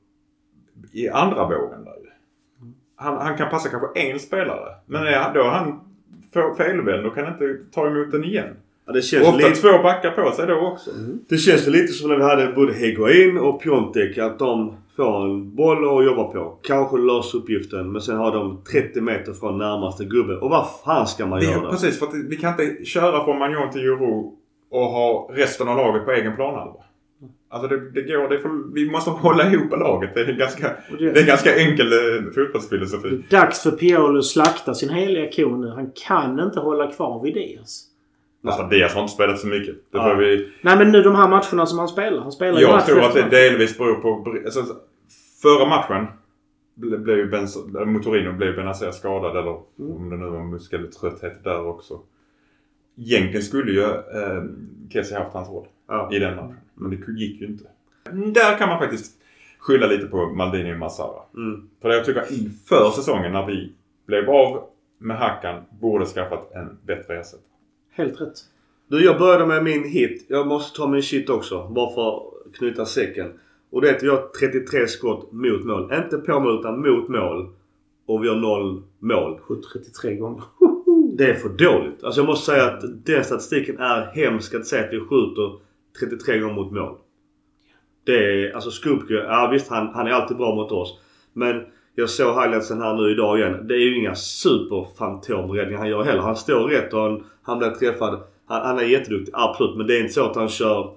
i 0.92 1.08
andra 1.08 1.44
vågen 1.44 1.84
där. 1.84 1.92
Han, 2.96 3.16
han 3.16 3.36
kan 3.36 3.50
passa 3.50 3.68
kanske 3.68 4.00
en 4.00 4.18
spelare. 4.18 4.74
Men 4.86 5.02
är, 5.06 5.34
då 5.34 5.40
är 5.40 5.48
han 5.50 5.80
fe- 6.34 6.54
felvänd 6.56 7.06
och 7.06 7.14
kan 7.14 7.26
inte 7.26 7.58
ta 7.74 7.86
emot 7.86 8.12
den 8.12 8.24
igen. 8.24 8.56
Ja, 8.86 8.92
det, 8.92 9.02
känns 9.02 9.28
Ofta 9.28 9.48
lite, 9.48 9.60
två 9.60 9.82
backar 9.82 10.10
på 10.10 10.30
sig 10.32 10.46
då 10.46 10.54
också. 10.54 10.90
det 11.28 11.36
känns 11.36 11.66
lite 11.66 11.92
som 11.92 12.10
när 12.10 12.16
vi 12.16 12.22
hade 12.22 12.52
både 12.52 12.72
Higuain 12.74 13.38
och 13.38 13.62
Piontek. 13.62 14.18
Att 14.18 14.38
de 14.38 14.76
får 14.96 15.24
en 15.24 15.54
boll 15.54 15.98
att 15.98 16.04
jobba 16.04 16.24
på. 16.24 16.58
Kanske 16.62 16.96
löser 16.98 17.38
uppgiften 17.38 17.92
men 17.92 18.00
sen 18.02 18.16
har 18.16 18.32
de 18.32 18.60
30 18.72 19.00
meter 19.00 19.32
från 19.32 19.58
närmaste 19.58 20.04
gubbe. 20.04 20.36
Och 20.36 20.50
vad 20.50 20.66
fan 20.84 21.06
ska 21.06 21.26
man 21.26 21.40
Det 21.40 21.46
göra? 21.46 21.70
precis, 21.70 21.98
för 21.98 22.06
att 22.06 22.14
vi 22.14 22.36
kan 22.36 22.50
inte 22.60 22.84
köra 22.84 23.24
från 23.24 23.38
Magnon 23.38 23.70
till 23.70 23.80
Giroud 23.80 24.32
och 24.70 24.80
ha 24.86 25.30
resten 25.32 25.68
av 25.68 25.76
laget 25.76 26.04
på 26.04 26.10
egen 26.12 26.36
planhalva. 26.36 26.80
Alltså 27.56 27.68
det, 27.76 27.90
det 27.90 28.02
går, 28.02 28.28
det 28.28 28.38
får, 28.38 28.74
vi 28.74 28.90
måste 28.90 29.10
hålla 29.10 29.50
ihop 29.52 29.70
laget. 29.70 30.14
Det 30.14 30.20
är 30.20 30.28
en 30.30 30.38
ganska, 30.38 30.70
det- 30.98 31.10
det 31.12 31.20
är 31.20 31.26
ganska 31.26 31.56
enkel 31.56 31.92
eh, 31.92 32.24
fotbollsfilosofi. 32.34 33.08
Det 33.30 33.36
är 33.36 33.40
dags 33.40 33.62
för 33.62 33.70
Piolo 33.70 34.18
att 34.18 34.24
slakta 34.24 34.74
sin 34.74 34.88
heliga 34.90 35.30
ko 35.36 35.56
nu. 35.56 35.68
Han 35.68 35.90
kan 36.06 36.40
inte 36.40 36.60
hålla 36.60 36.92
kvar 36.92 37.22
vid 37.22 37.34
Diaz. 37.34 37.82
Alltså 38.46 38.66
Diaz 38.66 38.94
har 38.94 39.00
inte 39.02 39.12
spelat 39.14 39.38
så 39.38 39.46
mycket. 39.46 39.74
Det 39.74 39.98
Ja. 39.98 40.14
vi, 40.14 40.48
Nej 40.62 40.76
men 40.78 40.92
nu 40.92 41.02
de 41.02 41.14
här 41.14 41.28
matcherna 41.28 41.66
som 41.66 41.78
han 41.78 41.88
spelar. 41.88 42.22
Han 42.22 42.32
spelar 42.32 42.60
jag 42.60 42.86
tror 42.86 43.02
att 43.02 43.14
det 43.14 43.20
match. 43.22 43.30
delvis 43.30 43.78
beror 43.78 43.94
på... 43.94 44.34
Alltså, 44.44 44.64
förra 45.42 45.68
matchen 45.68 46.06
ble- 46.80 46.98
blev 46.98 47.16
ju 47.18 47.26
ben, 47.30 47.46
mot 47.92 48.02
Torino 48.02 48.32
blev 48.32 48.56
Benazer 48.56 48.90
skadad 48.90 49.36
eller 49.36 49.50
om 49.96 50.10
det 50.10 50.16
nu 50.16 50.26
var 50.26 50.44
muskeltrötthet 50.44 51.44
där 51.44 51.66
också. 51.66 52.00
Egentligen 52.98 53.42
skulle 53.42 53.72
ju 53.72 53.82
eh, 53.82 54.42
Kessie 54.92 55.18
haft 55.18 55.32
hans 55.32 55.48
roll 55.48 55.66
Ja. 55.88 56.08
i 56.12 56.18
den 56.18 56.36
matchen. 56.36 56.56
Men 56.76 56.90
det 56.90 57.12
gick 57.12 57.40
ju 57.40 57.46
inte. 57.46 57.64
Där 58.34 58.58
kan 58.58 58.68
man 58.68 58.78
faktiskt 58.78 59.12
skylla 59.58 59.86
lite 59.86 60.06
på 60.06 60.26
Maldini 60.26 60.74
och 60.74 60.78
Massara. 60.78 61.22
Mm. 61.36 61.68
För 61.82 61.90
jag 61.90 62.04
tycker 62.04 62.32
inför 62.32 62.90
säsongen 62.90 63.32
när 63.32 63.46
vi 63.46 63.72
blev 64.06 64.30
av 64.30 64.64
med 64.98 65.16
Hackan 65.16 65.62
borde 65.80 66.06
skaffat 66.06 66.52
en 66.54 66.78
bättre 66.86 67.20
ersättare. 67.20 67.40
Helt 67.92 68.20
rätt. 68.20 68.38
Du, 68.88 69.04
jag 69.04 69.18
började 69.18 69.46
med 69.46 69.64
min 69.64 69.84
hit. 69.84 70.26
Jag 70.28 70.46
måste 70.46 70.76
ta 70.76 70.88
min 70.88 71.02
shit 71.02 71.30
också. 71.30 71.68
Bara 71.68 71.94
för 71.94 72.16
att 72.16 72.56
knyta 72.58 72.86
säcken. 72.86 73.32
Och 73.70 73.80
det 73.80 73.90
är 73.90 73.96
att 73.96 74.02
vi 74.02 74.08
har 74.08 74.28
33 74.40 74.86
skott 74.86 75.32
mot 75.32 75.64
mål. 75.64 75.92
Inte 75.94 76.18
på 76.18 76.40
mål 76.40 76.60
utan 76.60 76.80
mot 76.80 77.08
mål. 77.08 77.48
Och 78.06 78.24
vi 78.24 78.28
har 78.28 78.36
noll 78.36 78.82
mål. 78.98 79.40
33 79.72 80.16
gånger. 80.16 80.42
Det 81.16 81.30
är 81.30 81.34
för 81.34 81.48
dåligt. 81.48 82.04
Alltså 82.04 82.20
jag 82.20 82.26
måste 82.26 82.52
säga 82.52 82.64
att 82.64 83.06
den 83.06 83.24
statistiken 83.24 83.78
är 83.78 84.06
hemsk 84.14 84.54
att 84.54 84.66
säga 84.66 84.84
att 84.84 84.92
vi 84.92 85.00
skjuter 85.00 85.58
33 86.00 86.38
gånger 86.38 86.54
mot 86.54 86.72
mål. 86.72 86.96
Det 88.04 88.12
är, 88.12 88.54
alltså 88.54 88.70
Skupke, 88.70 89.14
ja 89.14 89.48
visst 89.52 89.70
han, 89.70 89.88
han 89.94 90.06
är 90.06 90.10
alltid 90.10 90.36
bra 90.36 90.54
mot 90.54 90.72
oss. 90.72 91.00
Men 91.32 91.64
jag 91.94 92.10
såg 92.10 92.42
highlightsen 92.42 92.82
här 92.82 92.94
nu 92.94 93.10
idag 93.10 93.38
igen. 93.38 93.66
Det 93.66 93.74
är 93.74 93.78
ju 93.78 93.98
inga 93.98 94.14
superfantomräddningar 94.14 95.78
han 95.78 95.88
gör 95.88 96.02
heller. 96.02 96.22
Han 96.22 96.36
står 96.36 96.68
rätt 96.68 96.94
och 96.94 97.00
han, 97.00 97.24
han 97.42 97.58
blir 97.58 97.70
träffad. 97.70 98.22
Han, 98.46 98.62
han 98.66 98.78
är 98.78 98.82
jätteduktig, 98.82 99.32
absolut. 99.36 99.76
Men 99.76 99.86
det 99.86 99.96
är 99.96 100.00
inte 100.00 100.12
så 100.12 100.24
att 100.24 100.36
han 100.36 100.48
kör... 100.48 100.90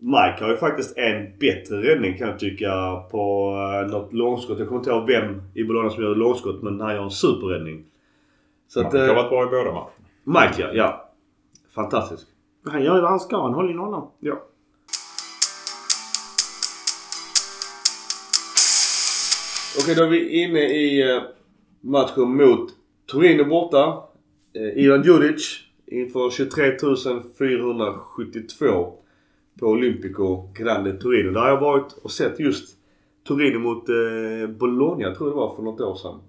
Mike 0.00 0.44
har 0.44 0.50
ju 0.50 0.56
faktiskt 0.56 0.98
en 0.98 1.38
bättre 1.38 1.82
räddning 1.82 2.18
kan 2.18 2.28
jag 2.28 2.38
tycka 2.38 3.02
på 3.10 3.54
uh, 3.84 3.90
något 3.90 4.12
långskott. 4.12 4.58
Jag 4.58 4.68
kommer 4.68 4.80
inte 4.80 4.90
ihåg 4.90 5.06
vem 5.06 5.42
i 5.54 5.64
Bologna 5.64 5.90
som 5.90 6.02
gör 6.02 6.14
långskott 6.14 6.62
men 6.62 6.80
han 6.80 6.94
gör 6.94 7.02
en 7.02 7.10
superräddning. 7.10 7.84
Så 8.68 8.80
att, 8.80 8.92
Man 8.92 9.02
har 9.02 9.08
eh, 9.08 9.14
varit 9.14 9.30
bra 9.30 9.42
i 9.42 9.46
båda 9.46 9.72
matcherna. 9.72 9.86
Mike 10.24 10.62
ja, 10.62 10.68
ja. 10.72 11.10
Fantastisk. 11.74 12.26
Han 12.64 12.82
gör 12.82 12.94
ju 12.94 13.00
vad 13.00 13.10
han 13.10 13.20
ska. 13.20 13.42
Han 13.42 13.54
håller 13.54 13.68
ju 13.68 13.74
nollan. 13.76 14.06
Ja. 14.20 14.42
Okej, 19.82 19.94
då 19.94 20.02
är 20.02 20.08
vi 20.08 20.42
inne 20.42 20.60
i 20.60 21.10
eh, 21.16 21.22
matchen 21.80 22.36
mot 22.36 22.70
Torino 23.06 23.44
borta. 23.44 24.02
Eh, 24.54 24.84
Ivan 24.84 25.02
Djuric 25.02 25.60
inför 25.86 26.30
23 26.30 26.72
472 27.38 28.92
på 29.60 29.66
Olympico 29.66 30.48
Grande 30.54 30.92
Torino. 30.92 31.30
Där 31.30 31.40
har 31.40 31.48
jag 31.48 31.60
varit 31.60 31.92
och 32.02 32.10
sett 32.10 32.40
just 32.40 32.76
Torino 33.24 33.58
mot 33.58 33.88
eh, 33.88 34.48
Bologna, 34.58 35.14
tror 35.14 35.28
jag 35.28 35.36
det 35.36 35.40
var, 35.40 35.56
för 35.56 35.62
något 35.62 35.80
år 35.80 35.94
sedan. 35.94 36.20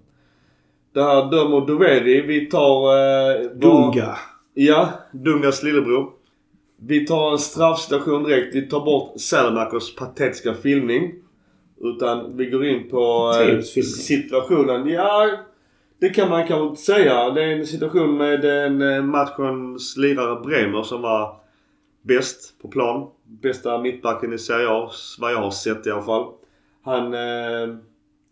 Där 0.92 1.30
dömer 1.30 1.66
Doveri. 1.66 2.20
Vi 2.20 2.46
tar... 2.46 2.76
Eh, 2.76 3.48
var- 3.48 3.54
Dunga. 3.54 4.16
Ja, 4.54 4.88
Dungas 5.12 5.62
lillebror. 5.62 6.12
Vi 6.82 7.06
tar 7.06 7.32
en 7.32 7.38
straffstation 7.38 8.22
direkt. 8.24 8.54
Vi 8.54 8.62
tar 8.68 8.84
bort 8.84 9.12
Salamakers 9.20 9.94
patetiska 9.94 10.54
filmning. 10.54 11.14
Utan 11.80 12.36
vi 12.36 12.46
går 12.46 12.64
in 12.66 12.88
på 12.90 13.32
eh, 13.48 13.60
situationen. 13.82 14.88
Ja, 14.88 15.30
det 16.00 16.08
kan 16.08 16.28
man 16.28 16.46
kanske 16.46 16.66
inte 16.68 16.80
säga. 16.82 17.30
Det 17.30 17.42
är 17.44 17.48
en 17.58 17.66
situation 17.66 18.16
med 18.16 18.44
en 18.44 18.82
eh, 18.82 19.02
matchens 19.02 19.96
lirare 19.96 20.40
Bremer 20.40 20.82
som 20.82 21.02
var 21.02 21.36
bäst 22.02 22.62
på 22.62 22.68
plan. 22.68 23.06
Bästa 23.24 23.78
mittbacken 23.78 24.32
i 24.32 24.38
Serie 24.38 24.68
A, 24.70 24.90
vad 25.18 25.32
jag 25.32 25.38
har 25.38 25.50
sett 25.50 25.86
i 25.86 25.90
alla 25.90 26.02
fall. 26.02 26.26
Han... 26.84 27.14
Eh, 27.14 27.76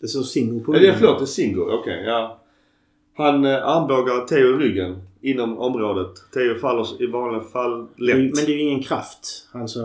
Det 0.00 0.08
står 0.08 0.22
Singo 0.22 0.64
på 0.64 0.74
Ja, 0.74 0.80
ryggen. 0.80 0.94
förlåt, 0.98 1.18
det 1.18 1.24
är 1.24 1.26
Singo. 1.26 1.62
Okej, 1.70 2.02
ja. 2.06 2.40
Han 3.16 3.44
eh, 3.44 3.68
armbågar 3.68 4.26
Theo 4.26 4.38
i 4.60 4.64
ryggen 4.64 5.02
inom 5.20 5.58
området. 5.58 6.10
Theo 6.34 6.58
faller 6.58 7.02
i 7.02 7.06
vanliga 7.06 7.42
fall 7.42 7.86
Det 7.96 8.04
lätt. 8.04 8.16
Men 8.16 8.44
det 8.46 8.52
är 8.52 8.56
ju 8.56 8.60
ingen 8.60 8.82
kraft. 8.82 9.48
Alltså, 9.52 9.80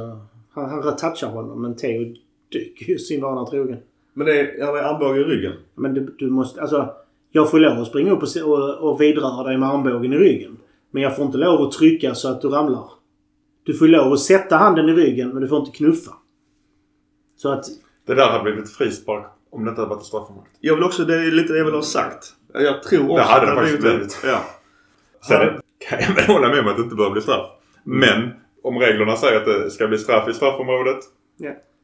han, 0.53 0.69
han 0.69 0.83
retouchar 0.83 1.27
honom 1.27 1.61
men 1.61 1.75
Theo 1.75 2.15
dyker 2.51 2.85
ju 2.85 2.97
sin 2.97 3.21
vana 3.21 3.45
trogen. 3.45 3.77
Men 4.13 4.27
det 4.27 4.39
är, 4.39 4.65
han 4.65 4.75
är 4.75 4.79
armbåge 4.79 5.19
i 5.19 5.23
ryggen. 5.23 5.53
Men 5.75 5.93
du, 5.93 6.15
du 6.17 6.29
måste... 6.29 6.61
Alltså, 6.61 6.93
jag 7.31 7.51
får 7.51 7.59
lov 7.59 7.79
att 7.79 7.87
springa 7.87 8.11
upp 8.11 8.23
och, 8.23 8.51
och, 8.51 8.91
och 8.91 9.01
vidröra 9.01 9.43
dig 9.43 9.57
med 9.57 9.69
armbågen 9.69 10.13
i 10.13 10.17
ryggen. 10.17 10.57
Men 10.91 11.03
jag 11.03 11.15
får 11.15 11.25
inte 11.25 11.37
lov 11.37 11.61
att 11.61 11.71
trycka 11.71 12.15
så 12.15 12.27
att 12.27 12.41
du 12.41 12.47
ramlar. 12.47 12.89
Du 13.63 13.73
får 13.73 13.87
lov 13.87 14.13
att 14.13 14.19
sätta 14.19 14.57
handen 14.57 14.89
i 14.89 14.93
ryggen 14.93 15.29
men 15.29 15.41
du 15.41 15.47
får 15.47 15.59
inte 15.59 15.77
knuffa. 15.77 16.11
Så 17.37 17.49
att... 17.49 17.65
Det 18.05 18.15
där 18.15 18.27
hade 18.27 18.43
blivit 18.43 18.71
frispark 18.71 19.25
om 19.49 19.65
det 19.65 19.69
inte 19.69 19.81
hade 19.81 19.89
varit 19.89 20.01
ett 20.01 20.07
straffområde. 20.07 20.47
Jag 20.59 20.75
vill 20.75 20.83
också, 20.83 21.05
det 21.05 21.15
är 21.15 21.31
lite 21.31 21.53
det 21.53 21.59
jag 21.59 21.65
vill 21.65 21.73
ha 21.73 21.81
sagt. 21.81 22.33
Jag 22.53 22.83
tror 22.83 23.03
också 23.03 23.15
Det 23.15 23.21
hade 23.21 23.41
att 23.41 23.49
det 23.49 23.55
faktiskt 23.55 23.81
blivit 23.81 23.97
blivit. 23.97 24.19
Ja. 24.25 24.41
Sen 25.27 25.37
Han- 25.41 25.61
kan 25.89 25.99
jag 26.01 26.15
väl 26.15 26.25
hålla 26.25 26.47
med 26.47 26.59
om 26.59 26.67
att 26.67 26.77
det 26.77 26.83
inte 26.83 26.95
bör 26.95 27.09
bli 27.11 27.21
straff. 27.21 27.49
Men 27.83 28.29
om 28.63 28.79
reglerna 28.79 29.15
säger 29.15 29.39
att 29.39 29.45
det 29.45 29.69
ska 29.71 29.87
bli 29.87 29.97
straff 29.97 30.29
i 30.29 30.33
straffområdet. 30.33 30.99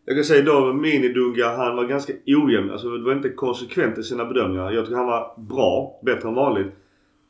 Jag 0.05 0.17
kan 0.17 0.23
säga 0.23 0.41
då 0.43 0.73
Minidunga, 0.73 1.47
han 1.47 1.75
var 1.75 1.85
ganska 1.85 2.13
ojämn. 2.25 2.71
Alltså 2.71 2.89
det 2.89 3.03
var 3.05 3.11
inte 3.13 3.29
konsekvent 3.29 3.97
i 3.97 4.03
sina 4.03 4.25
bedömningar. 4.25 4.71
Jag 4.71 4.85
tycker 4.85 4.97
han 4.97 5.05
var 5.07 5.33
bra. 5.37 5.99
Bättre 6.05 6.29
än 6.29 6.35
vanligt. 6.35 6.67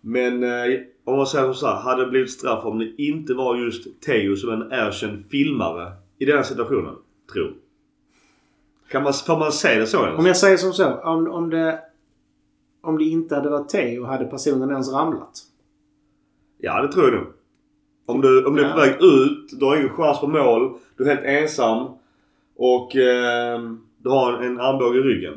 Men 0.01 0.43
eh, 0.43 0.79
om 1.03 1.17
man 1.17 1.27
säger 1.27 1.53
så 1.53 1.67
här. 1.67 1.75
Hade 1.75 2.05
det 2.05 2.09
blivit 2.09 2.31
straff 2.31 2.65
om 2.65 2.79
det 2.79 2.91
inte 2.97 3.33
var 3.33 3.55
just 3.55 4.01
Theo 4.01 4.35
som 4.35 4.49
en 4.49 4.71
erkänd 4.71 5.25
filmare 5.31 5.91
i 6.19 6.25
den 6.25 6.37
här 6.37 6.43
situationen? 6.43 6.95
Tror. 7.33 7.53
Kan 8.91 9.03
man, 9.03 9.13
får 9.13 9.39
man 9.39 9.51
säga 9.51 9.79
det 9.79 9.87
så 9.87 10.03
ens? 10.05 10.19
Om 10.19 10.25
jag 10.25 10.37
säger 10.37 10.57
som 10.57 10.73
så. 10.73 10.93
Om, 10.93 11.27
om 11.31 11.49
det... 11.49 11.79
Om 12.81 12.97
det 12.97 13.03
inte 13.03 13.35
hade 13.35 13.49
varit 13.49 13.69
Theo 13.69 14.05
hade 14.05 14.25
personen 14.25 14.69
ens 14.71 14.93
ramlat. 14.93 15.39
Ja, 16.61 16.81
det 16.81 16.91
tror 16.91 17.05
jag 17.05 17.13
nog. 17.13 17.27
Om 18.05 18.21
du, 18.21 18.45
om 18.45 18.55
du 18.55 18.65
är 18.65 18.71
på 18.71 18.79
väg 18.79 19.01
ut, 19.01 19.59
du 19.59 19.65
har 19.65 19.77
ingen 19.77 19.89
chans 19.89 20.19
på 20.19 20.27
mål, 20.27 20.77
du 20.97 21.03
är 21.03 21.15
helt 21.15 21.25
ensam 21.25 21.87
och 22.55 22.95
eh, 22.95 23.59
du 23.97 24.09
har 24.09 24.33
en, 24.33 24.43
en 24.43 24.59
armbåge 24.59 24.97
i 24.97 25.01
ryggen. 25.01 25.33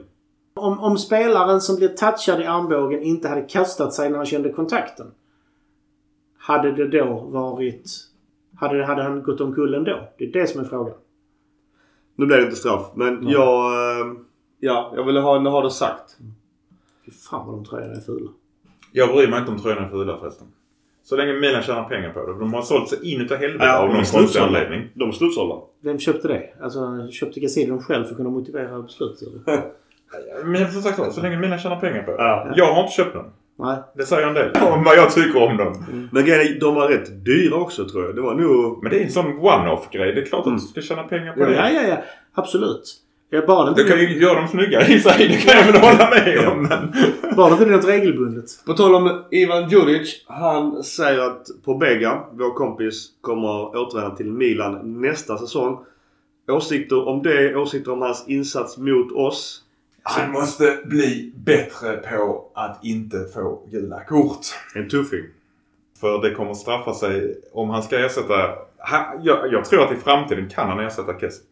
Om, 0.54 0.80
om 0.80 0.98
spelaren 0.98 1.60
som 1.60 1.76
blir 1.76 1.88
touchad 1.88 2.40
i 2.40 2.44
armbågen 2.44 3.02
inte 3.02 3.28
hade 3.28 3.42
kastat 3.42 3.94
sig 3.94 4.10
när 4.10 4.16
han 4.16 4.26
kände 4.26 4.52
kontakten. 4.52 5.06
Hade 6.38 6.72
det 6.72 6.88
då 6.88 7.14
varit... 7.14 7.90
Hade, 8.56 8.84
hade 8.84 9.02
han 9.02 9.22
gått 9.22 9.40
omkull 9.40 9.74
ändå? 9.74 10.08
Det 10.18 10.24
är 10.24 10.32
det 10.32 10.46
som 10.46 10.60
är 10.60 10.64
frågan. 10.64 10.94
Nu 12.16 12.26
blev 12.26 12.38
det 12.38 12.44
inte 12.44 12.56
straff, 12.56 12.90
men 12.94 13.14
Nej. 13.14 13.32
jag... 13.32 13.72
Eh, 13.72 14.12
ja, 14.58 14.92
jag 14.96 15.04
ville 15.04 15.20
ha, 15.20 15.38
ha 15.38 15.62
det 15.62 15.70
sagt. 15.70 16.16
Fy 17.04 17.10
fan 17.10 17.46
vad 17.46 17.56
de 17.56 17.64
tröjorna 17.64 17.94
är 17.94 18.00
fula. 18.00 18.30
Jag 18.92 19.14
bryr 19.14 19.28
mig 19.28 19.38
inte 19.38 19.50
om 19.50 19.58
tröjorna 19.58 19.86
är 19.86 19.90
fula 19.90 20.16
förresten. 20.16 20.46
Så 21.04 21.16
länge 21.16 21.32
Milan 21.32 21.62
tjänar 21.62 21.84
pengar 21.84 22.10
på 22.12 22.26
det. 22.26 22.38
De 22.38 22.54
har 22.54 22.62
sålt 22.62 22.88
sig 22.88 23.12
in 23.14 23.20
utav 23.20 23.38
helvete 23.38 23.78
av 23.78 23.88
någon 23.88 24.04
konstig 24.04 24.40
anledning. 24.40 24.88
De 24.94 25.08
är 25.08 25.12
slutsålda. 25.12 25.54
Vem 25.84 25.98
köpte 25.98 26.28
det? 26.28 26.42
Alltså 26.62 27.08
köpte 27.12 27.40
Gazzidon 27.40 27.82
själv 27.82 28.04
för 28.04 28.10
att 28.10 28.16
kunna 28.16 28.30
motivera 28.30 28.82
beslutet? 28.82 29.28
Men 30.44 30.72
som 30.72 30.82
sagt 30.82 31.14
så 31.14 31.20
länge 31.22 31.36
Milan 31.38 31.58
tjänar 31.58 31.80
pengar 31.80 32.02
på 32.02 32.10
det. 32.10 32.16
Ja. 32.22 32.52
Jag 32.56 32.74
har 32.74 32.80
inte 32.82 32.92
köpt 32.92 33.14
dem. 33.14 33.24
Nej. 33.58 33.76
Det 33.96 34.02
säger 34.02 34.26
en 34.28 34.34
del 34.34 34.50
om 34.72 34.84
vad 34.84 34.96
jag 34.96 35.10
tycker 35.10 35.42
om 35.42 35.56
dem. 35.56 35.84
Men 36.12 36.24
grejen 36.24 36.56
är, 36.56 36.60
de 36.60 36.74
var 36.74 36.88
rätt 36.88 37.24
dyra 37.24 37.54
också 37.56 37.88
tror 37.88 38.04
jag. 38.04 38.14
Det 38.14 38.20
var 38.20 38.34
nog... 38.34 38.82
Men 38.82 38.90
det 38.92 39.00
är 39.00 39.04
en 39.04 39.10
sån 39.10 39.38
one-off 39.38 39.90
grej. 39.90 40.12
Det 40.14 40.20
är 40.20 40.24
klart 40.26 40.46
Mm. 40.46 40.56
att 40.56 40.62
du 40.62 40.68
ska 40.68 40.80
tjäna 40.94 41.02
pengar 41.08 41.32
på 41.32 41.40
Ja, 41.40 41.46
det. 41.46 41.54
ja, 41.72 41.82
ja. 41.88 41.96
Absolut. 42.34 42.82
Jag 43.34 43.46
bad 43.46 43.68
inte, 43.68 43.82
Du 43.82 43.88
kan 43.88 43.98
ju 43.98 44.20
göra 44.20 44.34
dem 44.34 44.48
snyggare 44.48 44.92
i 44.92 45.00
sig. 45.00 45.28
Det 45.28 45.36
kan 45.36 45.58
jag 45.58 45.72
väl 45.72 45.82
hålla 45.82 46.10
med 46.10 46.48
om. 46.48 46.62
Men... 46.62 46.92
bad 47.36 47.52
inte 47.52 47.64
något 47.64 47.88
regelbundet. 47.88 48.44
På 48.66 48.72
tal 48.72 48.94
om 48.94 49.24
Ivan 49.30 49.68
Djuric. 49.68 50.24
Han 50.26 50.84
säger 50.84 51.18
att 51.18 51.46
Pobega, 51.64 52.24
vår 52.32 52.54
kompis, 52.54 53.08
kommer 53.20 53.76
återvända 53.76 54.16
till 54.16 54.32
Milan 54.32 55.00
nästa 55.02 55.38
säsong. 55.38 55.78
Åsikter 56.48 57.08
om 57.08 57.22
det, 57.22 57.56
åsikter 57.56 57.92
om 57.92 58.02
hans 58.02 58.28
insats 58.28 58.78
mot 58.78 59.12
oss. 59.12 59.62
Han 60.02 60.32
måste 60.32 60.78
bli 60.84 61.32
bättre 61.36 61.96
på 61.96 62.50
att 62.54 62.84
inte 62.84 63.16
få 63.34 63.62
gula 63.70 64.04
kort. 64.04 64.46
En 64.74 64.88
tuffing. 64.88 65.24
För 66.00 66.22
det 66.22 66.34
kommer 66.34 66.54
straffa 66.54 66.94
sig 66.94 67.40
om 67.52 67.70
han 67.70 67.82
ska 67.82 67.98
ersätta... 67.98 68.34
Han, 68.78 69.04
jag, 69.22 69.52
jag 69.52 69.64
tror 69.64 69.84
att 69.84 69.92
i 69.92 69.96
framtiden 69.96 70.48
kan 70.48 70.68
han 70.68 70.80
ersätta 70.80 71.18
Kessie. 71.18 71.44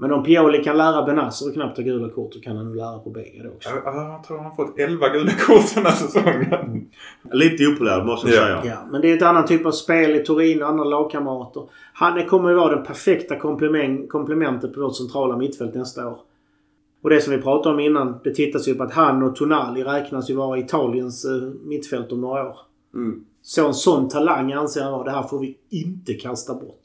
Men 0.00 0.12
om 0.12 0.24
Pioli 0.24 0.64
kan 0.64 0.76
lära 0.78 1.02
Benazer 1.06 1.48
att 1.48 1.54
knappt 1.54 1.76
ta 1.76 1.82
gula 1.82 2.08
kort 2.08 2.34
så 2.34 2.40
kan 2.40 2.56
han 2.56 2.66
nog 2.66 2.76
lära 2.76 2.98
på 2.98 3.10
det 3.10 3.48
också. 3.56 3.68
Jag, 3.84 3.94
jag 3.96 4.24
tror 4.24 4.36
han 4.36 4.46
har 4.46 4.56
fått 4.56 4.78
11 4.78 5.08
gula 5.08 5.30
kort 5.32 5.74
den 5.74 5.84
här 5.86 5.92
säsongen. 5.92 6.88
Lite 7.32 7.66
opolär 7.66 8.04
måste 8.04 8.28
jag 8.30 8.50
Ja. 8.50 8.62
säga. 8.62 8.74
Ja, 8.74 8.88
men 8.90 9.00
det 9.00 9.10
är 9.12 9.16
ett 9.16 9.22
annat 9.22 9.46
typ 9.46 9.66
av 9.66 9.70
spel 9.72 10.10
i 10.16 10.24
Turin 10.24 10.62
och 10.62 10.68
andra 10.68 10.84
lagkamrater. 10.84 11.62
Han 11.92 12.26
kommer 12.26 12.48
ju 12.50 12.54
vara 12.56 12.76
det 12.76 12.84
perfekta 12.84 13.36
komplement, 13.38 14.08
komplementet 14.10 14.74
på 14.74 14.80
vårt 14.80 14.96
centrala 14.96 15.36
mittfält 15.36 15.74
nästa 15.74 16.08
år. 16.08 16.16
Och 17.02 17.10
det 17.10 17.20
som 17.20 17.32
vi 17.36 17.42
pratade 17.42 17.74
om 17.74 17.80
innan, 17.80 18.18
det 18.24 18.34
tittas 18.34 18.68
ju 18.68 18.74
på 18.74 18.82
att 18.82 18.92
han 18.92 19.22
och 19.22 19.36
Tonali 19.36 19.82
räknas 19.84 20.30
ju 20.30 20.34
vara 20.34 20.58
Italiens 20.58 21.24
eh, 21.24 21.30
mittfält 21.64 22.12
om 22.12 22.20
några 22.20 22.46
år. 22.48 22.56
Mm. 22.94 23.24
Så 23.42 23.66
en 23.66 23.74
sån 23.74 24.08
talang 24.08 24.52
anser 24.52 24.80
jag 24.80 24.90
vara, 24.90 25.04
det 25.04 25.10
här 25.10 25.22
får 25.22 25.38
vi 25.38 25.56
inte 25.70 26.14
kasta 26.14 26.54
bort. 26.54 26.80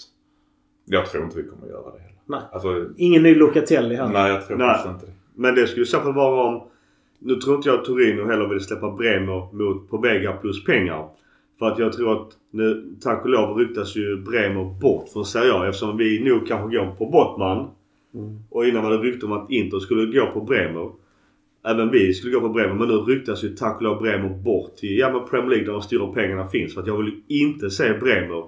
Jag 0.85 1.05
tror 1.05 1.23
inte 1.23 1.37
vi 1.37 1.43
kommer 1.49 1.67
göra 1.67 1.91
det 1.91 1.99
heller. 1.99 2.14
Nej. 2.25 2.41
Alltså, 2.51 2.85
Ingen 2.97 3.23
ny 3.23 3.35
Locatelli 3.35 3.95
här. 3.95 4.09
nej 4.09 4.31
jag 4.31 4.47
tror 4.47 4.57
Nej. 4.57 4.67
faktiskt 4.67 4.93
inte 4.93 5.05
det. 5.05 5.11
Men 5.35 5.55
det 5.55 5.67
skulle 5.67 5.83
i 5.83 5.87
så 5.87 5.99
fall 5.99 6.13
vara 6.13 6.47
om... 6.47 6.63
Nu 7.19 7.35
tror 7.35 7.55
inte 7.55 7.69
jag 7.69 7.79
att 7.79 7.85
Torino 7.85 8.25
heller 8.27 8.47
vill 8.47 8.59
släppa 8.59 8.91
Bremer 8.91 9.53
mot 9.53 9.89
Pobega 9.89 10.31
plus 10.33 10.63
pengar. 10.63 11.09
För 11.59 11.65
att 11.65 11.79
jag 11.79 11.93
tror 11.93 12.21
att 12.21 12.27
nu, 12.51 12.95
tack 13.01 13.23
och 13.23 13.29
lov 13.29 13.57
ryktas 13.57 13.95
ju 13.95 14.17
Bremer 14.17 14.79
bort 14.81 15.09
från 15.09 15.25
Serie 15.25 15.53
A 15.53 15.67
eftersom 15.67 15.97
vi 15.97 16.23
nog 16.23 16.47
kanske 16.47 16.77
går 16.77 16.95
på 16.97 17.05
Bottman. 17.05 17.67
Mm. 18.13 18.39
Och 18.49 18.65
innan 18.65 18.83
var 18.83 18.91
det 18.91 18.97
rykte 18.97 19.25
om 19.25 19.31
att 19.31 19.51
Inter 19.51 19.79
skulle 19.79 20.19
gå 20.19 20.25
på 20.25 20.41
Bremer. 20.41 20.91
Även 21.67 21.91
vi 21.91 22.13
skulle 22.13 22.33
gå 22.33 22.39
på 22.39 22.49
Bremer 22.49 22.73
men 22.73 22.87
nu 22.87 22.93
ryktas 22.93 23.43
ju 23.43 23.49
tack 23.49 23.75
och 23.75 23.81
lov 23.81 24.01
Bremer 24.01 24.29
bort 24.29 24.75
till 24.75 24.97
ja, 24.97 25.11
men 25.11 25.27
Premier 25.29 25.49
League 25.49 25.65
där 25.65 25.73
de 25.73 25.81
stora 25.81 26.13
pengarna 26.13 26.47
finns. 26.47 26.73
För 26.73 26.81
att 26.81 26.87
jag 26.87 26.97
vill 26.97 27.21
ju 27.27 27.47
inte 27.47 27.69
se 27.69 27.93
Bremer 27.93 28.43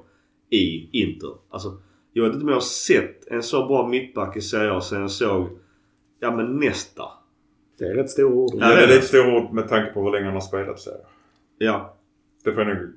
i 0.50 0.90
Inter. 0.92 1.32
Alltså, 1.50 1.78
jag 2.18 2.24
vet 2.24 2.34
inte 2.34 2.44
om 2.44 2.50
jag 2.50 2.56
har 2.56 2.62
sett 2.62 3.28
en 3.28 3.44
så 3.44 3.68
bra 3.68 3.88
mittback 3.88 4.38
i 4.38 4.42
Serie 4.42 4.72
A 4.72 4.82
sen 4.82 5.02
jag 5.02 5.12
såg 5.12 5.50
ja 6.20 6.36
men 6.36 6.60
nästa. 6.60 7.04
Det 7.80 7.86
är 7.86 7.94
rätt 7.94 8.10
stora 8.10 8.34
ord. 8.34 8.52
Ja, 8.54 8.68
det 8.68 8.84
är 8.84 8.88
lite 8.88 9.02
stora 9.02 9.38
ord 9.38 9.54
med 9.54 9.68
tanke 9.70 9.92
på 9.92 10.04
hur 10.04 10.12
länge 10.12 10.26
han 10.26 10.34
har 10.34 10.42
spelat 10.42 10.80
så. 10.80 10.92
Ja. 11.58 11.98
Det 12.44 12.54
får 12.54 12.64
jag 12.64 12.78
nog... 12.78 12.94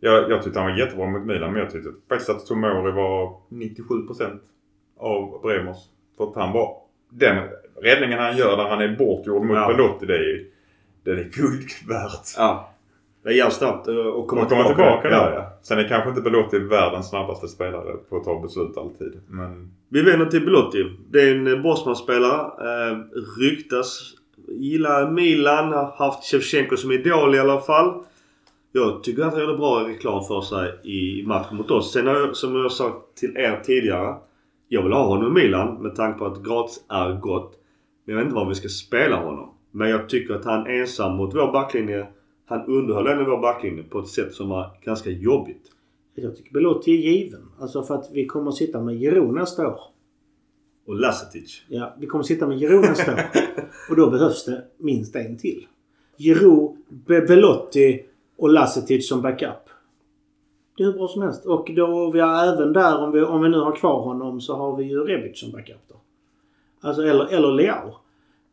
Jag, 0.00 0.30
jag 0.30 0.42
tyckte 0.42 0.58
han 0.60 0.70
var 0.70 0.78
jättebra 0.78 1.06
mot 1.06 1.26
Milan 1.26 1.52
men 1.52 1.62
jag 1.62 1.70
tyckte 1.70 1.90
faktiskt 2.08 2.30
att 2.30 2.46
Tomori 2.46 2.92
var 2.92 3.40
97% 3.48 4.38
av 4.98 5.42
Bremers. 5.42 5.76
För 6.16 6.24
att 6.24 6.34
han 6.34 6.52
var... 6.52 6.76
Den 7.10 7.48
räddningen 7.82 8.18
han 8.18 8.36
gör 8.36 8.56
där 8.56 8.64
han 8.68 8.80
är 8.80 8.96
bortgjord 8.96 9.44
mot 9.44 9.56
Ja. 9.56 9.68
Belotti 9.68 10.06
det 10.06 10.14
är 10.14 10.22
ju... 10.22 10.52
Det 11.04 11.10
är 11.10 11.16
guld 11.16 11.68
värt. 11.88 12.34
Ja. 12.36 12.72
Det 13.26 13.32
är 13.32 13.36
jävligt 13.36 13.56
snabbt 13.56 13.88
eh, 13.88 13.94
att 13.94 14.12
komma 14.12 14.26
komma 14.26 14.46
tillbaka. 14.46 14.74
tillbaka 14.74 15.08
där 15.08 15.32
ja. 15.32 15.58
Sen 15.62 15.78
är 15.78 15.88
kanske 15.88 16.08
inte 16.08 16.20
Belotti 16.20 16.58
världens 16.58 17.08
snabbaste 17.08 17.48
spelare 17.48 17.92
på 18.08 18.16
att 18.16 18.24
ta 18.24 18.40
beslut 18.40 18.76
alltid. 18.76 19.20
Men... 19.28 19.70
Vi 19.88 20.02
vänder 20.02 20.26
till 20.26 20.44
Belotti. 20.44 20.84
Det 21.10 21.20
är 21.20 21.34
en 21.34 21.62
Bosman-spelare. 21.62 22.40
Eh, 22.40 22.98
ryktas 23.40 24.00
gilla 24.48 25.10
Milan. 25.10 25.72
Har 25.72 26.06
haft 26.06 26.24
Shevchenko 26.24 26.76
som 26.76 26.92
idol 26.92 27.34
i 27.34 27.38
alla 27.38 27.60
fall. 27.60 28.04
Jag 28.72 29.02
tycker 29.02 29.22
att 29.22 29.32
han 29.32 29.40
gjorde 29.40 29.56
bra 29.56 29.88
reklam 29.88 30.24
för 30.24 30.40
sig 30.40 30.80
i 30.84 31.26
matchen 31.26 31.56
mot 31.56 31.70
oss. 31.70 31.92
Sen 31.92 32.06
har 32.06 32.14
jag, 32.14 32.36
som 32.36 32.56
jag 32.56 32.72
sa 32.72 33.04
till 33.20 33.36
er 33.36 33.60
tidigare. 33.64 34.14
Jag 34.68 34.82
vill 34.82 34.92
ha 34.92 35.06
honom 35.06 35.26
i 35.38 35.42
Milan 35.42 35.82
med 35.82 35.94
tanke 35.94 36.18
på 36.18 36.26
att 36.26 36.42
Graz 36.42 36.84
är 36.88 37.12
gott. 37.12 37.52
Men 38.04 38.14
jag 38.14 38.16
vet 38.16 38.24
inte 38.24 38.36
var 38.36 38.48
vi 38.48 38.54
ska 38.54 38.68
spela 38.68 39.16
honom. 39.16 39.54
Men 39.70 39.90
jag 39.90 40.08
tycker 40.08 40.34
att 40.34 40.44
han 40.44 40.66
ensam 40.66 41.16
mot 41.16 41.34
vår 41.34 41.52
backlinje. 41.52 42.06
Han 42.46 42.66
underhöll 42.66 43.06
ändå 43.06 43.24
vår 43.24 43.40
backlinje 43.42 43.82
på 43.82 43.98
ett 43.98 44.08
sätt 44.08 44.34
som 44.34 44.48
var 44.48 44.70
ganska 44.84 45.10
jobbigt. 45.10 45.62
Jag 46.14 46.36
tycker 46.36 46.52
Belotti 46.52 46.90
är 46.92 47.10
given. 47.12 47.48
Alltså 47.58 47.82
för 47.82 47.94
att 47.94 48.10
vi 48.12 48.26
kommer 48.26 48.48
att 48.48 48.56
sitta 48.56 48.80
med 48.80 48.98
Giroud 48.98 49.34
nästa 49.34 49.68
år. 49.68 49.80
Och 50.86 50.96
Lasetic. 51.00 51.62
Ja, 51.68 51.94
vi 51.98 52.06
kommer 52.06 52.22
att 52.22 52.26
sitta 52.28 52.46
med 52.46 52.58
Giroud 52.58 52.80
nästa 52.82 53.12
år. 53.14 53.20
Och 53.90 53.96
då 53.96 54.10
behövs 54.10 54.44
det 54.44 54.64
minst 54.78 55.16
en 55.16 55.36
till. 55.36 55.66
Giroud, 56.18 56.76
Be- 56.88 57.20
Belotti 57.20 58.04
och 58.36 58.48
Lasetic 58.50 59.08
som 59.08 59.22
backup. 59.22 59.68
Det 60.76 60.82
är 60.82 60.86
hur 60.86 60.92
bra 60.92 61.08
som 61.08 61.22
helst. 61.22 61.46
Och 61.46 61.70
då 61.76 62.10
vi 62.10 62.20
har 62.20 62.44
även 62.46 62.72
där, 62.72 62.98
om 62.98 63.12
vi, 63.12 63.22
om 63.22 63.42
vi 63.42 63.48
nu 63.48 63.58
har 63.58 63.76
kvar 63.76 64.00
honom, 64.00 64.40
så 64.40 64.56
har 64.56 64.76
vi 64.76 64.84
ju 64.84 65.00
Rebic 65.04 65.40
som 65.40 65.52
backup 65.52 65.80
då. 65.88 65.94
Alltså, 66.80 67.02
eller, 67.02 67.26
eller 67.26 67.52
Leao. 67.52 67.94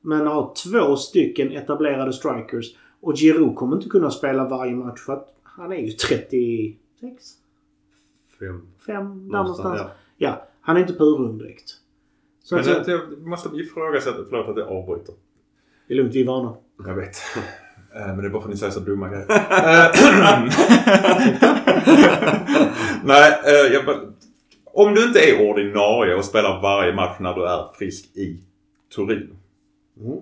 Men 0.02 0.28
har 0.28 0.54
två 0.66 0.96
stycken 0.96 1.52
etablerade 1.52 2.14
strikers. 2.14 2.76
Och 3.04 3.16
Giroud 3.18 3.56
kommer 3.56 3.76
inte 3.76 3.90
kunna 3.90 4.12
spela 4.12 4.48
varje 4.48 4.76
match 4.76 5.00
för 5.00 5.14
att 5.14 5.34
han 5.44 5.72
är 5.72 5.78
ju 5.78 5.92
36? 5.92 6.78
Fem. 8.40 8.68
5 8.86 9.30
där 9.30 9.38
någonstans. 9.38 9.80
ja. 9.82 9.92
Ja, 10.18 10.48
han 10.62 10.78
är 10.78 10.82
inte 10.82 10.94
purung 10.94 11.38
direkt. 11.38 11.70
Så 12.44 12.56
Men 12.56 12.72
att, 12.72 12.86
det, 12.86 12.92
jag 12.92 13.22
måste 13.28 13.50
ifrågasätta, 13.58 14.18
förlåt 14.30 14.50
att 14.50 14.58
jag 14.58 14.68
avbryter. 14.68 15.14
det 15.88 15.94
är 15.94 15.98
lugnt, 15.98 16.16
vi 16.16 16.22
är 16.22 16.28
vana. 16.28 16.56
Jag 16.86 16.96
vet. 16.96 17.16
Eh, 17.96 18.08
Men 18.08 18.18
det 18.18 18.26
är 18.26 18.30
bara 18.30 18.42
för 18.42 18.50
att 18.50 18.54
ni 18.54 18.58
säger 18.60 18.74
så 18.74 18.80
dumma 18.80 19.10
grejer. 19.10 19.26
Nej, 23.04 23.40
eh, 23.46 23.74
jag 23.74 23.86
bara, 23.86 24.00
Om 24.66 24.96
du 24.96 25.04
inte 25.04 25.20
är 25.20 25.50
ordinarie 25.50 26.16
och 26.16 26.26
spelar 26.26 26.62
varje 26.62 26.94
match 26.96 27.18
när 27.20 27.34
du 27.34 27.46
är 27.48 27.68
frisk 27.78 28.18
i 28.18 28.40
Turin. 28.96 29.38
Mm. 30.02 30.18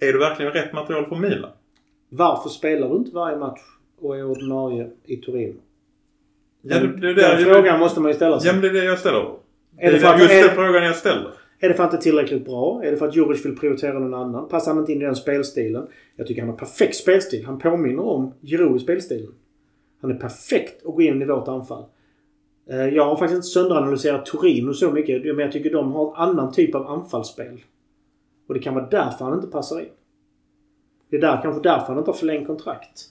Är 0.00 0.12
du 0.12 0.18
verkligen 0.18 0.52
rätt 0.52 0.72
material 0.72 1.06
för 1.06 1.16
Milan? 1.16 1.50
Varför 2.08 2.48
spelar 2.48 2.88
du 2.88 2.96
inte 2.96 3.14
varje 3.14 3.36
match 3.38 3.60
och 4.00 4.16
är 4.18 4.24
ordinarie 4.30 4.90
i 5.04 5.16
Turin? 5.16 5.56
Ja, 6.62 6.78
det, 6.80 6.86
det, 6.86 7.10
är 7.10 7.14
Den 7.14 7.38
det, 7.38 7.44
frågan 7.54 7.78
måste 7.80 8.00
man 8.00 8.10
ju 8.10 8.14
ställa 8.16 8.40
sig. 8.40 8.48
Ja, 8.48 8.52
men 8.52 8.62
det 8.62 8.68
är 8.68 8.72
det 8.72 8.84
jag 8.84 8.98
ställer. 8.98 9.20
Det 9.78 9.86
Är 9.86 9.90
det 9.92 9.96
är 9.96 10.00
för 10.00 10.14
att- 10.14 10.20
just 10.20 10.32
är- 10.32 10.44
den 10.46 10.54
frågan 10.54 10.84
jag 10.84 10.96
ställer. 10.96 11.30
Är 11.60 11.68
det 11.68 11.74
för 11.74 11.84
att 11.84 11.90
det 11.90 11.96
är 11.96 12.00
tillräckligt 12.00 12.44
bra? 12.44 12.82
Är 12.84 12.90
det 12.90 12.96
för 12.96 13.08
att 13.08 13.16
Juric 13.16 13.46
vill 13.46 13.56
prioritera 13.58 13.98
någon 13.98 14.14
annan? 14.14 14.48
Passar 14.48 14.72
han 14.72 14.80
inte 14.80 14.92
in 14.92 15.02
i 15.02 15.04
den 15.04 15.16
spelstilen? 15.16 15.86
Jag 16.16 16.26
tycker 16.26 16.42
han 16.42 16.50
har 16.50 16.56
perfekt 16.56 16.96
spelstil. 16.96 17.44
Han 17.46 17.58
påminner 17.58 18.02
om 18.02 18.32
Giroud 18.42 18.76
i 18.76 18.78
spelstilen. 18.78 19.32
Han 20.00 20.10
är 20.10 20.14
perfekt 20.14 20.86
att 20.86 20.94
gå 20.94 21.02
in 21.02 21.22
i 21.22 21.24
vårt 21.24 21.48
anfall. 21.48 21.84
Eh, 22.70 22.88
Jag 22.88 23.04
har 23.04 23.16
faktiskt 23.16 23.36
inte 23.36 23.46
sönderanalyserat 23.46 24.26
Torino 24.26 24.72
så 24.72 24.90
mycket. 24.90 25.22
Men 25.24 25.38
jag 25.38 25.52
tycker 25.52 25.70
de 25.72 25.92
har 25.92 26.06
en 26.08 26.14
annan 26.28 26.52
typ 26.52 26.74
av 26.74 26.86
anfallsspel. 26.86 27.60
Och 28.46 28.54
det 28.54 28.60
kan 28.60 28.74
vara 28.74 28.86
därför 28.86 29.24
han 29.24 29.34
inte 29.34 29.46
passar 29.46 29.80
in. 29.80 29.88
Det 31.10 31.16
är 31.16 31.20
där, 31.20 31.42
kanske 31.42 31.62
därför 31.62 31.86
han 31.86 31.98
inte 31.98 32.10
har 32.10 32.18
förlängt 32.18 32.46
kontrakt. 32.46 33.10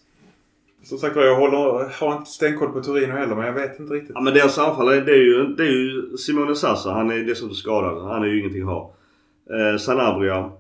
Som 0.84 0.98
sagt 0.98 1.16
jag 1.16 1.36
håller, 1.36 2.00
har 2.00 2.18
inte 2.18 2.30
stenkoll 2.30 2.72
på 2.72 2.82
Torino 2.82 3.14
heller 3.14 3.36
men 3.36 3.46
jag 3.46 3.54
vet 3.54 3.80
inte 3.80 3.94
riktigt. 3.94 4.12
Ja 4.16 4.22
men 4.22 4.34
deras 4.34 4.58
anfall 4.58 4.86
det 4.86 5.12
är 5.12 5.24
ju, 5.24 5.46
det 5.46 5.64
är 5.64 5.72
ju 5.72 6.18
Simone 6.18 6.56
Sassa. 6.56 6.92
Han 6.92 7.12
är 7.12 7.24
dessutom 7.24 7.56
skadad. 7.56 8.04
Han 8.04 8.24
är 8.24 8.28
ju 8.28 8.40
ingenting 8.40 8.62
att 8.62 8.68
ha. 8.68 8.94
Eh, 9.50 9.78
Sanabria. 9.78 10.52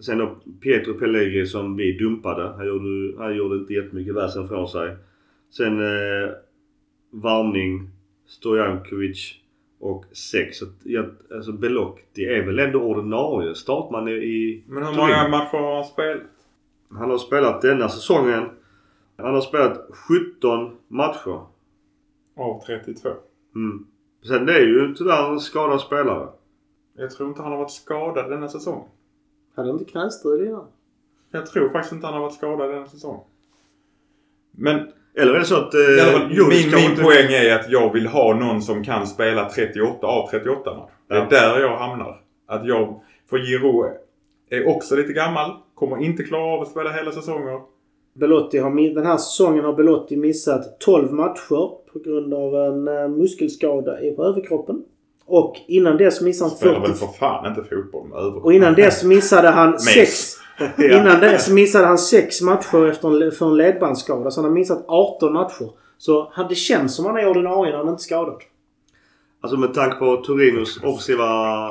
Sen 0.00 0.18
då 0.18 0.36
Pietro 0.60 0.94
Pellegrini 0.94 1.46
som 1.46 1.76
vi 1.76 1.98
dumpade. 1.98 2.48
Han 2.56 2.66
gjorde, 2.66 3.22
han 3.22 3.36
gjorde 3.36 3.56
inte 3.56 3.72
jättemycket 3.72 4.14
väsen 4.14 4.48
från 4.48 4.68
sig. 4.68 4.96
Sen 5.50 5.80
eh, 5.80 6.30
Varning, 7.10 7.90
Stojankovic 8.26 9.34
och 9.82 10.04
sex. 10.12 10.56
Så 10.58 10.64
att, 10.64 10.70
ja, 10.82 11.04
alltså 11.34 11.52
Belotti 11.52 12.24
är 12.24 12.46
väl 12.46 12.58
ändå 12.58 12.82
ordinarie 12.82 13.54
startman 13.54 14.08
i- 14.08 14.12
i 14.12 14.64
Men 14.66 14.86
hur 14.86 14.96
många 14.96 15.28
matcher 15.28 15.56
har 15.58 15.74
han 15.74 15.84
spelat? 15.84 16.22
Han 16.90 17.10
har 17.10 17.18
spelat 17.18 17.62
denna 17.62 17.88
säsongen. 17.88 18.44
Han 19.16 19.34
har 19.34 19.40
spelat 19.40 19.86
17 19.90 20.76
matcher. 20.88 21.40
Av 22.36 22.62
32. 22.66 23.08
Mm. 23.54 23.86
Sen 24.28 24.46
det 24.46 24.52
är 24.54 24.66
ju 24.66 24.94
tyvärr 24.94 25.30
en 25.32 25.40
skadad 25.40 25.80
spelare. 25.80 26.28
Jag 26.96 27.10
tror 27.10 27.28
inte 27.28 27.42
han 27.42 27.52
har 27.52 27.58
varit 27.58 27.70
skadad 27.70 28.30
denna 28.30 28.48
säsong. 28.48 28.88
Hade 29.54 29.68
han 29.68 29.78
inte 29.78 29.90
knästrul 29.90 30.46
innan? 30.46 30.66
Jag 31.30 31.46
tror 31.46 31.68
faktiskt 31.68 31.92
inte 31.92 32.06
han 32.06 32.14
har 32.14 32.20
varit 32.22 32.34
skadad 32.34 32.70
denna 32.70 32.86
säsong. 32.86 33.20
Men 34.50 34.92
Eller 35.18 35.34
är 35.34 35.38
det 35.38 35.44
så 35.44 35.56
att... 35.56 35.74
Eh, 35.74 35.80
Jovic 36.36 36.64
min, 36.66 36.74
min 36.74 36.90
inte- 36.90 37.02
poäng 37.02 37.32
är 37.32 37.54
att 37.54 37.70
jag 37.70 37.92
vill 37.92 38.06
ha 38.06 38.34
någon 38.34 38.62
som 38.62 38.84
kan 38.84 39.06
spela 39.06 39.48
38 39.48 40.06
av 40.06 40.28
38 40.30 40.74
matcher. 40.74 40.88
Det 41.08 41.14
är 41.14 41.18
Ja. 41.18 41.26
där 41.30 41.60
jag 41.60 41.76
hamnar. 41.76 42.20
Att 42.48 42.66
jag, 42.66 43.00
för 43.30 43.38
Giroud 43.38 43.90
är 44.50 44.68
också 44.68 44.96
lite 44.96 45.12
gammal. 45.12 45.50
Kommer 45.74 46.02
inte 46.04 46.22
klara 46.22 46.42
av 46.54 46.62
att 46.62 46.68
spela 46.68 46.90
hela 46.92 47.12
säsonger. 47.12 47.60
Belotti 48.14 48.58
har, 48.58 48.94
den 48.94 49.06
här 49.06 49.16
säsongen 49.16 49.64
har 49.64 49.72
Belotti 49.72 50.16
missat 50.16 50.80
12 50.80 51.12
matcher 51.12 51.70
på 51.92 51.98
grund 52.04 52.34
av 52.34 52.54
en 52.54 52.88
eh, 52.88 53.08
muskelskada 53.08 54.00
i- 54.02 54.16
överkroppen. 54.18 54.82
Och 55.26 55.56
innan 55.68 55.96
dess 55.96 56.20
missade 56.20 56.50
han 56.50 56.56
Spelar 56.58 56.80
väl 56.80 56.90
40... 56.90 56.98
för 56.98 57.06
fan 57.18 57.46
inte 57.46 57.62
fotboll 57.74 58.08
med 58.08 58.18
över. 58.18 58.44
Och 58.44 58.52
innan 58.52 58.74
dess 58.74 59.04
missade 59.04 59.48
han 59.48 59.78
sex... 59.78 60.36
Ja. 60.76 61.00
Innan 61.00 61.20
dess 61.20 61.50
missade 61.50 61.86
han 61.86 61.98
sex 61.98 62.42
matcher 62.42 62.86
efter 62.86 63.22
en, 63.22 63.32
för 63.32 63.46
en 63.46 63.56
ledbandsskada. 63.56 64.30
Så 64.30 64.40
han 64.40 64.50
har 64.50 64.54
missat 64.54 64.84
18 64.88 65.32
matcher. 65.32 65.70
Så 65.98 66.32
det 66.48 66.54
känns 66.54 66.96
som 66.96 67.06
han 67.06 67.16
är 67.16 67.28
ordinarie 67.28 67.70
när 67.72 67.78
han 67.78 67.88
inte 67.88 68.00
är 68.00 68.02
skadad. 68.02 68.42
Alltså 69.40 69.58
med 69.58 69.74
tanke 69.74 69.96
på 69.96 70.16
Torinos 70.16 70.80
offensiva 70.82 71.24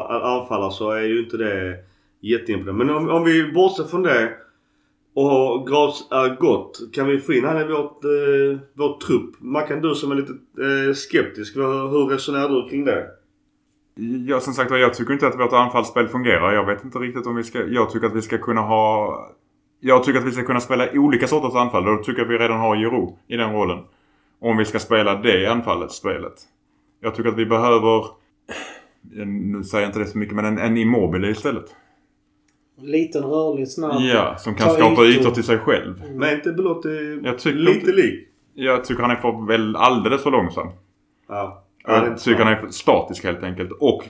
anfallare 0.08 0.72
så 0.72 0.92
är 0.92 1.02
ju 1.02 1.24
inte 1.24 1.38
det 1.38 1.76
jätteimponerande. 2.22 2.86
Men 2.86 2.96
om, 2.96 3.10
om 3.10 3.24
vi 3.24 3.52
bortser 3.52 3.84
från 3.84 4.04
det 4.04 4.30
och 5.14 5.68
Graz 5.68 6.08
är 6.12 6.36
gott. 6.36 6.80
Kan 6.94 7.08
vi 7.08 7.20
få 7.20 7.34
in 7.34 7.46
han 7.46 7.62
i 7.62 7.64
vårt, 7.64 8.04
eh, 8.04 8.60
vår 8.74 9.00
trupp? 9.00 9.36
Mackan 9.40 9.82
du 9.82 9.96
som 9.96 10.12
är 10.12 10.16
lite 10.16 10.32
eh, 10.32 10.94
skeptisk. 10.94 11.56
Hur 11.56 11.90
hur 11.90 12.06
resonerar 12.06 12.50
du 12.50 12.70
kring 12.70 12.86
det? 12.86 13.08
Ja, 14.28 14.40
som 14.40 14.54
sagt 14.54 14.72
jag 14.72 14.94
tycker 14.94 15.14
inte 15.14 15.28
att 15.28 15.40
vårt 15.40 15.54
anfallsspel 15.54 16.08
fungerar. 16.08 16.54
Jag 16.54 16.66
vet 16.66 16.84
inte 16.84 17.00
riktigt 17.00 17.28
om 17.28 17.36
vi 17.36 17.44
ska... 17.44 17.64
Jag 17.66 17.90
tycker 17.90 18.08
att 18.08 18.16
vi 18.16 18.22
ska 18.22 18.38
kunna 18.38 18.62
ha... 18.62 19.18
Jag 19.80 20.04
tycker 20.04 20.20
att 20.20 20.26
vi 20.26 20.32
ska 20.32 20.44
kunna 20.44 20.60
spela 20.60 20.88
olika 20.94 21.28
sorters 21.28 21.56
anfall. 21.56 21.86
Då 21.86 21.98
tycker 21.98 22.20
jag 22.20 22.26
att 22.26 22.32
vi 22.32 22.38
redan 22.38 22.60
har 22.60 22.76
Jiro 22.76 23.18
i 23.28 23.36
den 23.38 23.54
rollen. 23.54 23.80
Om 24.40 24.58
vi 24.58 24.66
ska 24.66 24.80
spela 24.80 25.16
det 25.16 25.46
anfallet, 25.48 25.92
spelet. 25.92 26.34
Jag 27.00 27.16
tycker 27.16 27.30
att 27.30 27.38
vi 27.38 27.46
behöver... 27.46 28.06
Nu 29.26 29.64
säger 29.64 29.84
jag 29.84 29.90
inte 29.90 30.00
det 30.00 30.06
så 30.06 30.18
mycket, 30.18 30.36
men 30.36 30.46
en, 30.46 30.58
en 30.58 30.78
immobile 30.78 31.30
istället. 31.30 31.66
Liten, 32.82 33.24
rörlig, 33.24 33.68
snabb. 33.68 34.02
Ja, 34.02 34.36
som 34.38 34.56
kan 34.56 34.70
skapa 34.70 35.06
ytor. 35.06 35.06
ytor 35.06 35.32
till 35.32 35.44
sig 35.44 35.58
själv. 35.58 36.04
Men 36.16 36.34
inte 36.36 36.52
Belotti 36.52 36.88
lite 37.52 37.80
inte- 37.80 37.92
lik? 37.92 38.28
Jag 38.54 38.84
tycker 38.84 39.02
han 39.02 39.12
är 39.12 39.16
för, 39.16 39.48
väl 39.48 39.76
alldeles 39.76 40.24
för 40.24 40.32
långsam. 40.32 40.68
Ja. 41.28 41.64
Ja, 41.84 42.00
det 42.00 42.06
är 42.06 42.10
Jag 42.10 42.20
tycker 42.20 42.44
han 42.44 42.54
är 42.54 42.68
statisk 42.68 43.24
helt 43.24 43.44
enkelt. 43.44 43.72
Och 43.80 44.04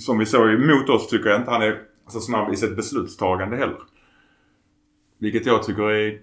som 0.00 0.18
vi 0.18 0.26
såg 0.26 0.50
emot 0.50 0.88
oss 0.88 1.08
tycker 1.08 1.30
jag 1.30 1.40
inte 1.40 1.50
han 1.50 1.62
är 1.62 1.78
så 2.08 2.20
snabb 2.20 2.52
i 2.52 2.56
sitt 2.56 2.76
beslutstagande 2.76 3.56
heller. 3.56 3.78
Vilket 5.18 5.46
jag 5.46 5.62
tycker 5.62 5.90
är 5.90 6.20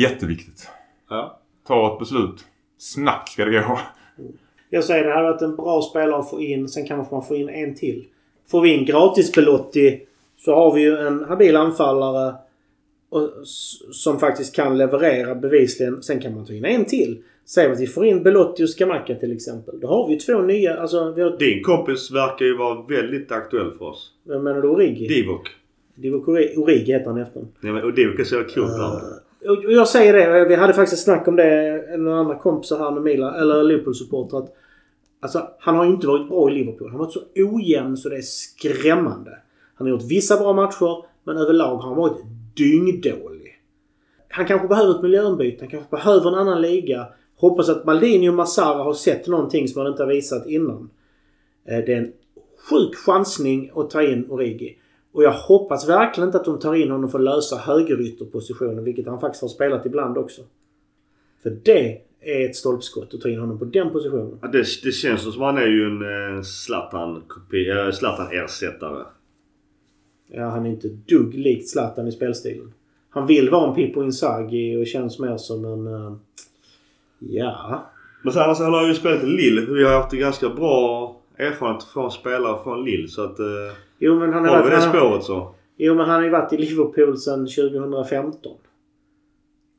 jätteviktigt. 0.00 0.68
Ja. 1.08 1.40
Ta 1.66 1.92
ett 1.92 1.98
beslut. 1.98 2.44
Snabbt 2.78 3.28
ska 3.28 3.44
det 3.44 3.50
gå. 3.50 3.78
Jag 4.70 4.84
säger 4.84 5.04
det 5.04 5.14
hade 5.14 5.30
varit 5.30 5.42
en 5.42 5.56
bra 5.56 5.82
spelare 5.82 6.20
att 6.20 6.30
få 6.30 6.40
in. 6.40 6.68
Sen 6.68 6.86
kan 6.86 6.98
man 6.98 7.22
få 7.22 7.36
in 7.36 7.48
en 7.48 7.74
till. 7.74 8.06
Får 8.50 8.60
vi 8.60 8.74
in 8.74 8.84
gratis 8.84 9.32
Belotti 9.32 10.06
så 10.36 10.54
har 10.54 10.74
vi 10.74 10.80
ju 10.80 10.96
en 10.96 11.24
habil 11.24 11.56
anfallare 11.56 12.34
och, 13.08 13.30
som 13.92 14.18
faktiskt 14.18 14.56
kan 14.56 14.78
leverera 14.78 15.34
bevisligen. 15.34 16.02
Sen 16.02 16.20
kan 16.20 16.34
man 16.34 16.46
ta 16.46 16.52
in 16.52 16.64
en 16.64 16.84
till. 16.84 17.22
Säg 17.46 17.70
att 17.72 17.80
vi 17.80 17.86
får 17.86 18.06
in 18.06 18.22
Belotti 18.22 18.64
och 18.64 18.68
Scamacca 18.70 19.14
till 19.14 19.32
exempel. 19.32 19.80
Då 19.80 19.88
har 19.88 20.06
vi 20.08 20.12
ju 20.14 20.18
två 20.20 20.42
nya. 20.42 20.76
Alltså, 20.80 21.12
vi 21.12 21.22
har, 21.22 21.38
Din 21.38 21.62
kompis 21.62 22.10
verkar 22.10 22.46
ju 22.46 22.56
vara 22.56 22.82
väldigt 22.82 23.32
aktuell 23.32 23.72
för 23.78 23.84
oss. 23.84 24.12
vem 24.24 24.42
menar 24.42 24.62
du? 24.62 24.68
Origi? 24.68 25.06
Divok. 25.08 25.48
Divock 25.94 26.26
Ori- 26.28 26.56
Origi 26.56 26.92
heter 26.92 27.06
han 27.10 27.20
efter. 27.20 27.42
Nej, 27.60 27.72
men, 27.72 27.82
och 27.84 27.94
Divok 27.94 28.18
är 28.20 28.24
så 28.24 28.36
namn. 28.60 29.00
Och 29.48 29.64
och 29.64 29.72
jag 29.72 29.88
säger 29.88 30.12
det. 30.12 30.44
Vi 30.48 30.54
hade 30.54 30.72
faktiskt 30.72 30.92
ett 31.00 31.04
snack 31.04 31.28
om 31.28 31.36
det. 31.36 31.84
Några 31.98 32.18
andra 32.18 32.34
kompisar 32.38 32.78
här 32.78 32.90
med 32.90 33.02
Milan, 33.02 33.34
eller 33.34 33.62
Liverpool-supportrar. 33.64 34.38
att, 34.38 34.52
Alltså, 35.20 35.48
han 35.58 35.74
har 35.74 35.84
ju 35.84 35.90
inte 35.90 36.06
varit 36.06 36.28
bra 36.28 36.50
i 36.50 36.54
Liverpool. 36.54 36.88
Han 36.90 37.00
har 37.00 37.06
varit 37.06 37.12
så 37.14 37.20
ojämn 37.36 37.96
så 37.96 38.08
det 38.08 38.16
är 38.16 38.20
skrämmande. 38.22 39.30
Han 39.74 39.86
har 39.86 39.94
gjort 39.94 40.10
vissa 40.10 40.36
bra 40.36 40.52
matcher, 40.52 41.04
men 41.24 41.36
överlag 41.36 41.76
har 41.76 41.88
han 41.88 41.96
varit 41.96 42.16
dyngdålig. 42.56 43.52
Han 44.28 44.46
kanske 44.46 44.68
behöver 44.68 44.94
ett 44.94 45.02
miljöombyte. 45.02 45.56
Han 45.60 45.68
kanske 45.70 45.90
behöver 45.90 46.28
en 46.28 46.34
annan 46.34 46.62
liga. 46.62 47.06
Hoppas 47.36 47.68
att 47.68 47.84
Maldini 47.84 48.28
och 48.28 48.34
Massara 48.34 48.82
har 48.82 48.94
sett 48.94 49.26
någonting 49.26 49.68
som 49.68 49.82
han 49.82 49.90
inte 49.90 50.02
har 50.02 50.10
visat 50.10 50.46
innan. 50.46 50.90
Eh, 51.64 51.78
Det 51.84 51.92
är 51.92 51.96
en 51.98 52.12
sjuk 52.70 52.94
chansning 52.94 53.70
att 53.74 53.90
ta 53.90 54.02
in 54.02 54.30
Origi. 54.30 54.76
Och 55.12 55.22
jag 55.22 55.32
hoppas 55.32 55.88
verkligen 55.88 56.28
inte 56.28 56.38
att 56.38 56.44
de 56.44 56.58
tar 56.58 56.74
in 56.74 56.90
honom 56.90 57.10
för 57.10 57.18
att 57.18 57.24
lösa 57.24 57.56
högerytterpositionen, 57.56 58.84
vilket 58.84 59.06
han 59.06 59.20
faktiskt 59.20 59.42
har 59.42 59.48
spelat 59.48 59.86
ibland 59.86 60.18
också. 60.18 60.42
För 61.42 61.50
det 61.62 61.98
är 62.20 62.48
ett 62.48 62.56
stolpskott 62.56 63.14
att 63.14 63.20
ta 63.20 63.28
in 63.28 63.40
honom 63.40 63.58
på 63.58 63.64
den 63.64 63.90
positionen. 63.90 64.38
Ja, 64.42 64.48
det, 64.48 64.64
det 64.84 64.92
känns 64.92 65.34
som 65.34 65.42
han 65.42 65.58
är 65.58 65.66
ju 65.66 65.86
en 65.86 66.02
eh, 66.02 66.36
eh, 66.36 66.42
Zlatan-ersättare. 67.92 69.04
Ja, 70.28 70.48
han 70.48 70.66
är 70.66 70.70
inte 70.70 70.88
dugg 70.88 71.34
likt 71.34 71.68
Zlatan 71.68 72.08
i 72.08 72.12
spelstilen. 72.12 72.72
Han 73.10 73.26
vill 73.26 73.50
vara 73.50 73.68
en 73.68 73.74
Pippo 73.74 74.02
Inzaghi 74.02 74.76
och 74.76 74.86
känns 74.86 75.18
mer 75.18 75.36
som 75.36 75.64
en... 75.64 75.86
eh, 75.86 76.16
ja... 77.18 77.90
Men 78.22 78.32
sen 78.32 78.42
alltså, 78.42 78.64
han 78.64 78.74
har 78.74 78.86
ju 78.88 78.94
spelat 78.94 79.22
i 79.22 79.26
Lille. 79.26 79.60
Vi 79.60 79.84
har 79.84 79.92
haft 79.92 80.12
ganska 80.12 80.48
bra 80.48 81.16
erfarenhet 81.38 81.84
från 81.84 82.10
spelare 82.10 82.62
från 82.62 82.84
Lille. 82.84 83.08
Så 83.08 83.24
att... 83.24 83.38
Eh, 83.38 83.46
Jo, 83.98 84.18
men 84.18 84.32
han 84.32 84.44
har 84.44 84.50
har 84.56 84.62
varit... 84.62 84.70
det 84.70 84.76
Han, 84.80 84.90
spåret 84.94 85.22
så. 85.24 85.54
jo, 85.76 85.94
men 85.94 86.06
han 86.06 86.14
har 86.16 86.22
ju 86.22 86.30
varit 86.30 86.52
i 86.52 86.56
Liverpool 86.56 87.16
sedan 87.16 87.46
2015. 87.46 88.52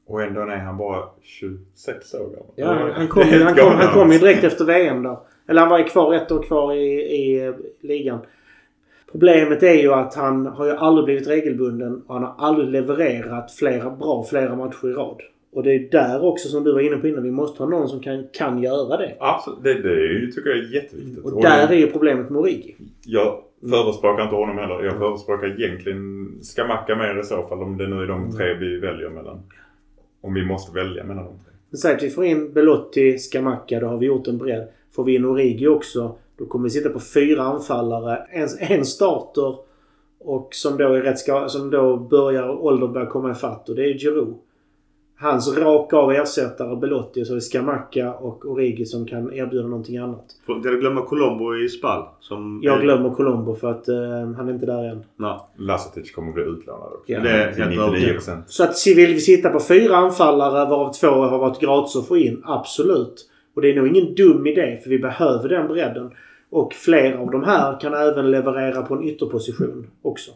Och 0.08 0.22
ändå 0.22 0.42
är 0.42 0.58
han 0.58 0.78
bara 0.78 1.04
26 1.22 2.14
år 2.14 2.20
gammal. 2.20 2.54
Ja, 2.56 2.92
han, 2.94 3.08
kom, 3.08 3.24
han, 3.24 3.56
kom, 3.56 3.72
han 3.72 3.94
kom 3.94 4.12
ju 4.12 4.18
direkt 4.20 4.44
efter 4.44 4.66
VM 4.66 5.04
där. 5.04 5.18
Eller 5.48 5.62
han 5.62 5.70
var 5.70 5.78
ju 5.78 5.84
kvar 5.84 6.14
ett 6.14 6.32
år 6.32 6.44
kvar 6.44 6.74
i, 6.74 6.86
i 7.02 7.46
eh, 7.46 7.54
ligan. 7.82 8.20
Problemet 9.12 9.64
är 9.64 9.74
ju 9.74 9.94
att 9.94 10.16
han 10.16 10.46
har 10.46 10.66
ju 10.66 10.72
aldrig 10.72 11.06
blivit 11.06 11.28
regelbunden 11.28 12.02
och 12.08 12.14
han 12.14 12.24
har 12.24 12.36
aldrig 12.38 12.70
levererat 12.70 13.52
flera 13.52 13.90
bra 13.90 14.24
flera 14.30 14.56
matcher 14.56 14.88
i 14.90 14.94
rad. 14.94 15.22
Och 15.52 15.64
det 15.64 15.72
är 15.76 15.80
där 15.92 16.24
också 16.26 16.50
som 16.50 16.64
du 16.64 16.74
var 16.74 16.80
inne 16.80 16.98
på 16.98 17.08
innan. 17.08 17.24
Vi 17.24 17.32
måste 17.32 17.64
ha 17.64 17.70
någon 17.70 17.90
som 17.90 18.00
kan, 18.00 18.28
kan 18.34 18.64
göra 18.64 18.98
det. 18.98 19.16
Absolut. 19.20 19.64
Det, 19.64 19.74
det 19.74 20.32
tycker 20.32 20.50
jag 20.50 20.58
är 20.60 20.74
jätteviktigt. 20.74 21.26
Och 21.26 21.34
Och 21.34 21.42
där 21.42 21.68
det- 21.68 21.74
är 21.76 21.78
ju 21.80 21.88
problemet 21.92 22.30
med 22.30 22.40
Origi. 22.42 22.76
Jag 23.06 23.42
förespråkar 23.70 24.24
inte 24.24 24.36
honom 24.36 24.58
heller. 24.58 24.84
Jag 24.84 24.98
förespråkar 24.98 25.62
egentligen 25.62 26.32
Scamacca 26.42 26.96
mer 26.96 27.20
i 27.20 27.24
så 27.24 27.44
fall. 27.44 27.62
Om 27.62 27.78
det 27.78 27.88
nu 27.88 28.02
är 28.04 28.08
de 28.08 28.32
tre 28.38 28.54
vi 28.54 28.80
väljer 28.80 29.10
mellan. 29.10 29.40
Om 30.22 30.34
vi 30.34 30.46
måste 30.46 30.76
välja 30.76 31.04
mellan 31.04 31.24
de 31.26 31.32
tre. 31.32 31.78
Säg 31.78 31.96
att 31.96 32.04
vi 32.04 32.10
får 32.10 32.26
in 32.26 32.54
Belotti, 32.54 33.18
Scamacca, 33.18 33.80
då 33.80 33.88
har 33.88 33.98
vi 33.98 34.06
gjort 34.06 34.28
en 34.28 34.38
bredd. 34.38 34.68
Får 34.96 35.04
vi 35.04 35.16
in 35.16 35.26
Origi 35.26 35.68
också, 35.68 36.16
då 36.38 36.46
kommer 36.46 36.64
vi 36.64 36.70
sitta 36.70 36.90
på 36.90 37.00
fyra 37.00 37.42
anfallare. 37.42 38.18
En, 38.32 38.48
en 38.60 38.86
starter 38.86 39.56
och 40.20 40.50
som 40.52 40.78
då 40.78 40.94
är 40.94 41.02
rätt 41.02 41.20
ska, 41.20 41.50
som 41.50 41.70
då 41.70 41.98
börjar 41.98 42.50
åldern 42.50 42.94
börjar 42.94 43.08
komma 43.08 43.32
ifatt 43.32 43.70
och 43.70 43.76
det 43.76 43.86
är 43.90 43.94
Giroud. 43.98 44.36
Hans 45.20 45.58
raka 45.58 45.98
av 45.98 46.12
ersättare 46.12 46.76
Belotti 46.76 47.24
och 47.24 47.28
så 47.28 47.34
är 47.34 47.36
det 47.36 47.42
Scamacca 47.42 48.14
och 48.14 48.46
Origi 48.46 48.86
som 48.86 49.06
kan 49.06 49.34
erbjuda 49.34 49.68
någonting 49.68 49.98
annat. 49.98 50.26
Får 50.46 50.56
inte 50.56 50.70
glömma 50.70 51.02
Colombo 51.02 51.56
i 51.56 51.70
Spal. 51.70 52.04
Som 52.20 52.60
Jag 52.64 52.82
glömmer 52.82 53.10
Colombo 53.10 53.56
för 53.56 53.72
att 53.72 53.88
eh, 53.88 53.96
han 54.38 54.50
är 54.50 54.54
inte 54.54 54.66
där 54.66 54.84
än. 54.92 55.04
Nej. 55.16 55.40
Lasatic 55.58 56.12
kommer 56.12 56.34
bli 56.34 56.44
utlånad 56.44 56.88
också. 56.94 57.12
Ja. 57.12 57.20
Det 57.20 57.30
är 57.30 57.52
Till 57.52 57.64
helt 57.64 57.70
99 57.70 57.88
övertygad. 57.88 58.14
procent. 58.16 58.46
Så 58.48 58.64
att 58.64 58.84
vill 58.88 59.14
vi 59.14 59.20
sitta 59.20 59.50
på 59.50 59.60
fyra 59.60 59.96
anfallare 59.96 60.70
varav 60.70 60.94
två 60.94 61.08
har 61.08 61.40
varit 61.40 61.60
gratis 61.60 61.96
att 61.96 62.08
få 62.08 62.18
in? 62.18 62.42
Absolut. 62.46 63.30
Och 63.56 63.62
det 63.62 63.72
är 63.72 63.76
nog 63.76 63.88
ingen 63.88 64.16
dum 64.16 64.48
idé 64.48 64.80
för 64.84 64.90
vi 64.90 65.00
behöver 65.00 65.50
den 65.50 65.68
bredden. 65.68 66.12
Och 66.50 66.74
flera 66.74 67.20
av 67.20 67.32
de 67.32 67.44
här 67.44 67.80
kan 67.80 67.94
även 67.94 68.32
leverera 68.32 68.82
på 68.82 68.94
en 68.96 69.04
ytterposition 69.04 69.88
också. 70.02 70.32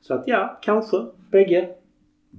Så 0.00 0.14
att 0.14 0.22
ja, 0.26 0.58
kanske. 0.62 0.96
Bägge. 1.32 1.68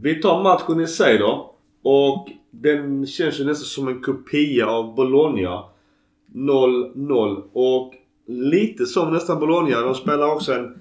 Vi 0.02 0.22
tar 0.22 0.44
matchen 0.44 0.82
i 0.82 0.88
sig 0.88 1.18
då. 1.18 1.56
Och 1.84 2.30
den 2.52 3.08
känns 3.08 3.40
ju 3.40 3.46
nästan 3.46 3.66
som 3.66 3.88
en 3.88 4.02
kopia 4.02 4.68
av 4.68 4.96
Bologna. 4.96 5.64
0-0. 6.34 7.44
Och 7.54 7.94
lite 8.28 8.86
som 8.86 9.14
nästan 9.14 9.40
Bologna. 9.40 9.82
De 9.82 9.96
spelar 9.96 10.34
också 10.34 10.54
en 10.54 10.80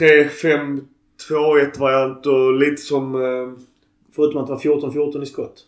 3-5-2-1 0.00 1.80
variant 1.80 2.26
och 2.26 2.52
lite 2.52 2.82
som... 2.82 3.14
Eh, 3.14 3.62
Förutom 4.12 4.40
att 4.40 4.46
det 4.46 4.68
var 4.68 4.90
14-14 4.90 5.22
i 5.22 5.26
skott. 5.26 5.64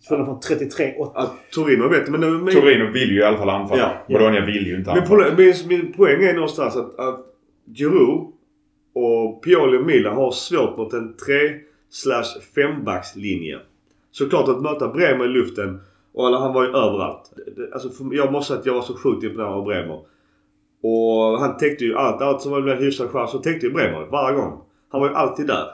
Spelar 0.00 0.24
från 0.24 0.40
33-8. 0.40 1.10
att 1.14 1.50
Torino 1.50 1.88
vet 1.88 2.08
men, 2.08 2.20
men, 2.44 2.54
Torino 2.54 2.92
vill 2.92 3.10
ju 3.10 3.20
i 3.20 3.22
alla 3.22 3.38
fall 3.38 3.50
anfalla. 3.50 3.92
Ja. 4.08 4.18
Bologna 4.18 4.46
vill 4.46 4.66
ju 4.66 4.76
inte 4.76 4.90
men, 4.90 5.02
anfalla. 5.02 5.34
min, 5.36 5.36
min, 5.36 5.54
min 5.68 5.92
poäng 5.92 6.22
är 6.22 6.34
någonstans 6.34 6.76
att, 6.76 6.98
att 6.98 7.26
Giroud 7.74 8.32
och 8.94 9.42
Pioli 9.44 9.78
och 9.78 9.86
Milan 9.86 10.16
har 10.16 10.30
svårt 10.30 10.76
mot 10.76 10.92
en 10.92 11.16
3 11.16 11.34
slash 11.90 12.40
5 12.54 12.84
backslinje. 12.84 13.58
Såklart 14.10 14.48
att 14.48 14.62
möta 14.62 14.88
Bremer 14.88 15.24
i 15.24 15.28
luften 15.28 15.80
och 16.14 16.24
han 16.26 16.52
var 16.54 16.62
ju 16.62 16.68
överallt. 16.68 17.32
Det- 17.36 17.50
det- 17.62 17.72
Alltså, 17.74 17.88
jag 18.12 18.32
måste 18.32 18.48
säga 18.48 18.60
att 18.60 18.66
jag 18.66 18.74
var 18.74 18.82
så 18.82 18.96
sjukt 18.96 19.24
imponerad 19.24 19.52
av 19.52 19.64
Bremer. 19.64 20.00
Och 20.82 21.38
han 21.40 21.56
täckte 21.56 21.84
ju 21.84 21.96
allt. 21.96 22.22
Allt 22.22 22.42
som 22.42 22.50
var 22.52 22.68
en 22.68 22.78
hyfsad 22.82 23.10
chans 23.10 23.30
så 23.30 23.38
täckte 23.38 23.66
ju 23.66 23.72
Bremer 23.72 24.06
varje 24.10 24.36
gång. 24.36 24.60
Han 24.88 25.00
var 25.00 25.08
ju 25.08 25.14
alltid 25.14 25.46
där. 25.46 25.66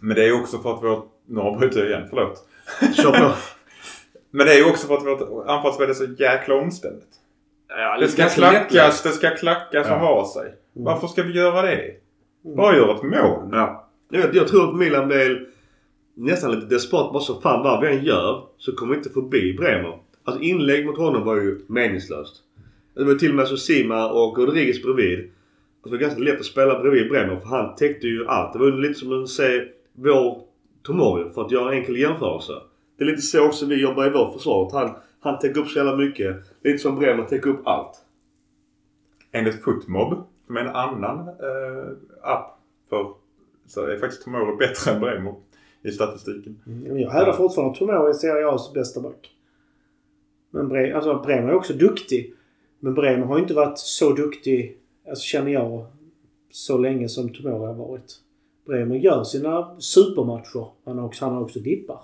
Men 0.00 0.16
det 0.16 0.22
är 0.22 0.26
ju 0.26 0.40
också 0.40 0.58
för 0.58 0.72
att 0.74 0.82
vårt... 0.82 1.08
Nu 1.26 1.40
avbryter 1.40 1.80
jag 1.80 1.88
igen, 1.88 2.06
förlåt. 2.10 2.46
Kör 2.96 3.10
på. 3.12 3.32
Men 4.30 4.46
det 4.46 4.52
är 4.52 4.58
ju 4.58 4.70
också 4.70 4.86
för 4.86 4.94
att 4.94 5.06
vårt 5.06 5.46
anfallsspel 5.48 5.90
är 5.90 5.94
så 5.94 6.04
jäkla 6.18 6.54
omständigt. 6.54 7.08
Ja, 7.68 7.96
Det 8.00 8.08
ska 8.08 8.22
ganska 8.22 8.40
klackas, 8.40 9.02
det 9.02 9.08
ska 9.08 9.30
klackas 9.30 9.86
och 9.86 9.92
Ja. 9.92 9.96
ha 9.98 10.28
sig. 10.34 10.54
Varför 10.72 11.06
ska 11.06 11.22
vi 11.22 11.32
göra 11.32 11.62
det? 11.62 11.90
Bara 12.42 12.76
göra 12.76 12.96
ett 12.96 13.02
mål. 13.02 13.48
Ja. 13.52 13.88
Jag, 14.10 14.34
jag 14.34 14.48
tror 14.48 14.68
att 14.68 14.76
Milan 14.76 15.08
blev 15.08 15.46
nästan 16.14 16.50
lite 16.50 16.66
desperat. 16.66 17.12
Bara 17.12 17.22
så 17.22 17.40
fan 17.40 17.62
vad 17.62 17.80
vi 17.80 17.96
än 17.96 18.04
gör 18.04 18.44
så 18.56 18.72
kommer 18.72 18.92
vi 18.92 18.98
inte 18.98 19.10
förbi 19.10 19.54
Bremer. 19.54 19.98
Alltså 20.24 20.42
inlägg 20.42 20.86
mot 20.86 20.98
honom 20.98 21.24
var 21.24 21.36
ju 21.36 21.60
meningslöst. 21.66 22.36
Det 22.94 23.04
var 23.04 23.14
till 23.14 23.30
och 23.30 23.36
med 23.36 23.48
så 23.48 23.56
Sima 23.56 24.10
och 24.10 24.38
Rodriguez 24.38 24.82
bredvid. 24.82 25.18
Alltså, 25.18 25.32
det 25.84 25.90
var 25.90 25.98
ganska 25.98 26.20
lätt 26.20 26.40
att 26.40 26.46
spela 26.46 26.80
bredvid 26.80 27.08
Bremer 27.08 27.36
för 27.36 27.46
han 27.46 27.74
täckte 27.74 28.06
ju 28.06 28.26
allt. 28.26 28.52
Det 28.52 28.58
var 28.58 28.72
lite 28.72 28.94
som 28.94 29.22
att 29.22 29.28
se 29.28 29.64
vår 29.92 30.42
Tomori 30.82 31.30
för 31.34 31.44
att 31.44 31.50
göra 31.50 31.72
en 31.72 31.78
enkel 31.78 31.96
jämförelse. 31.96 32.52
Det 32.98 33.04
är 33.04 33.08
lite 33.08 33.22
så 33.22 33.46
också 33.46 33.66
vi 33.66 33.82
jobbar 33.82 34.06
i 34.06 34.10
vårt 34.10 34.32
försvar. 34.32 34.66
Att 34.66 34.72
han, 34.72 34.90
han 35.20 35.38
täcker 35.38 35.60
upp 35.60 35.68
så 35.68 35.78
jävla 35.78 35.96
mycket. 35.96 36.36
Lite 36.64 36.78
som 36.78 36.98
Bremer 36.98 37.24
täcker 37.24 37.50
upp 37.50 37.66
allt. 37.66 38.00
Enligt 39.32 39.62
Footmob, 39.62 40.26
är 40.48 40.60
en 40.60 40.68
annan 40.76 41.28
eh, 41.28 41.88
app 42.22 42.58
för... 42.88 43.12
Så 43.66 43.86
är 43.86 43.98
faktiskt 43.98 44.24
Tomori 44.24 44.56
bättre 44.56 44.90
än 44.92 45.00
Bremer 45.00 45.34
i 45.82 45.90
statistiken. 45.90 46.60
Men 46.64 47.00
Jag 47.00 47.10
hävdar 47.10 47.32
fortfarande 47.32 47.72
att 47.72 47.78
Tomori 47.78 48.08
är 48.08 48.12
Serie 48.12 48.46
A's 48.46 48.74
bästa 48.74 49.00
back. 49.00 49.30
Men 50.50 50.70
Bre- 50.72 50.94
alltså, 50.94 51.22
Bremer 51.26 51.48
är 51.48 51.54
också 51.54 51.72
duktig. 51.72 52.34
Men 52.80 52.94
Bremer 52.94 53.26
har 53.26 53.38
inte 53.38 53.54
varit 53.54 53.78
så 53.78 54.12
duktig, 54.12 54.78
alltså 55.08 55.22
känner 55.24 55.52
jag, 55.52 55.86
så 56.50 56.78
länge 56.78 57.08
som 57.08 57.28
Tomori 57.32 57.66
har 57.66 57.74
varit. 57.74 58.14
Bremer 58.66 58.96
gör 58.96 59.24
sina 59.24 59.76
supermatcher. 59.80 60.66
Han 60.84 60.98
har 60.98 61.06
också, 61.06 61.24
han 61.24 61.34
har 61.34 61.42
också 61.42 61.58
dippar. 61.58 62.00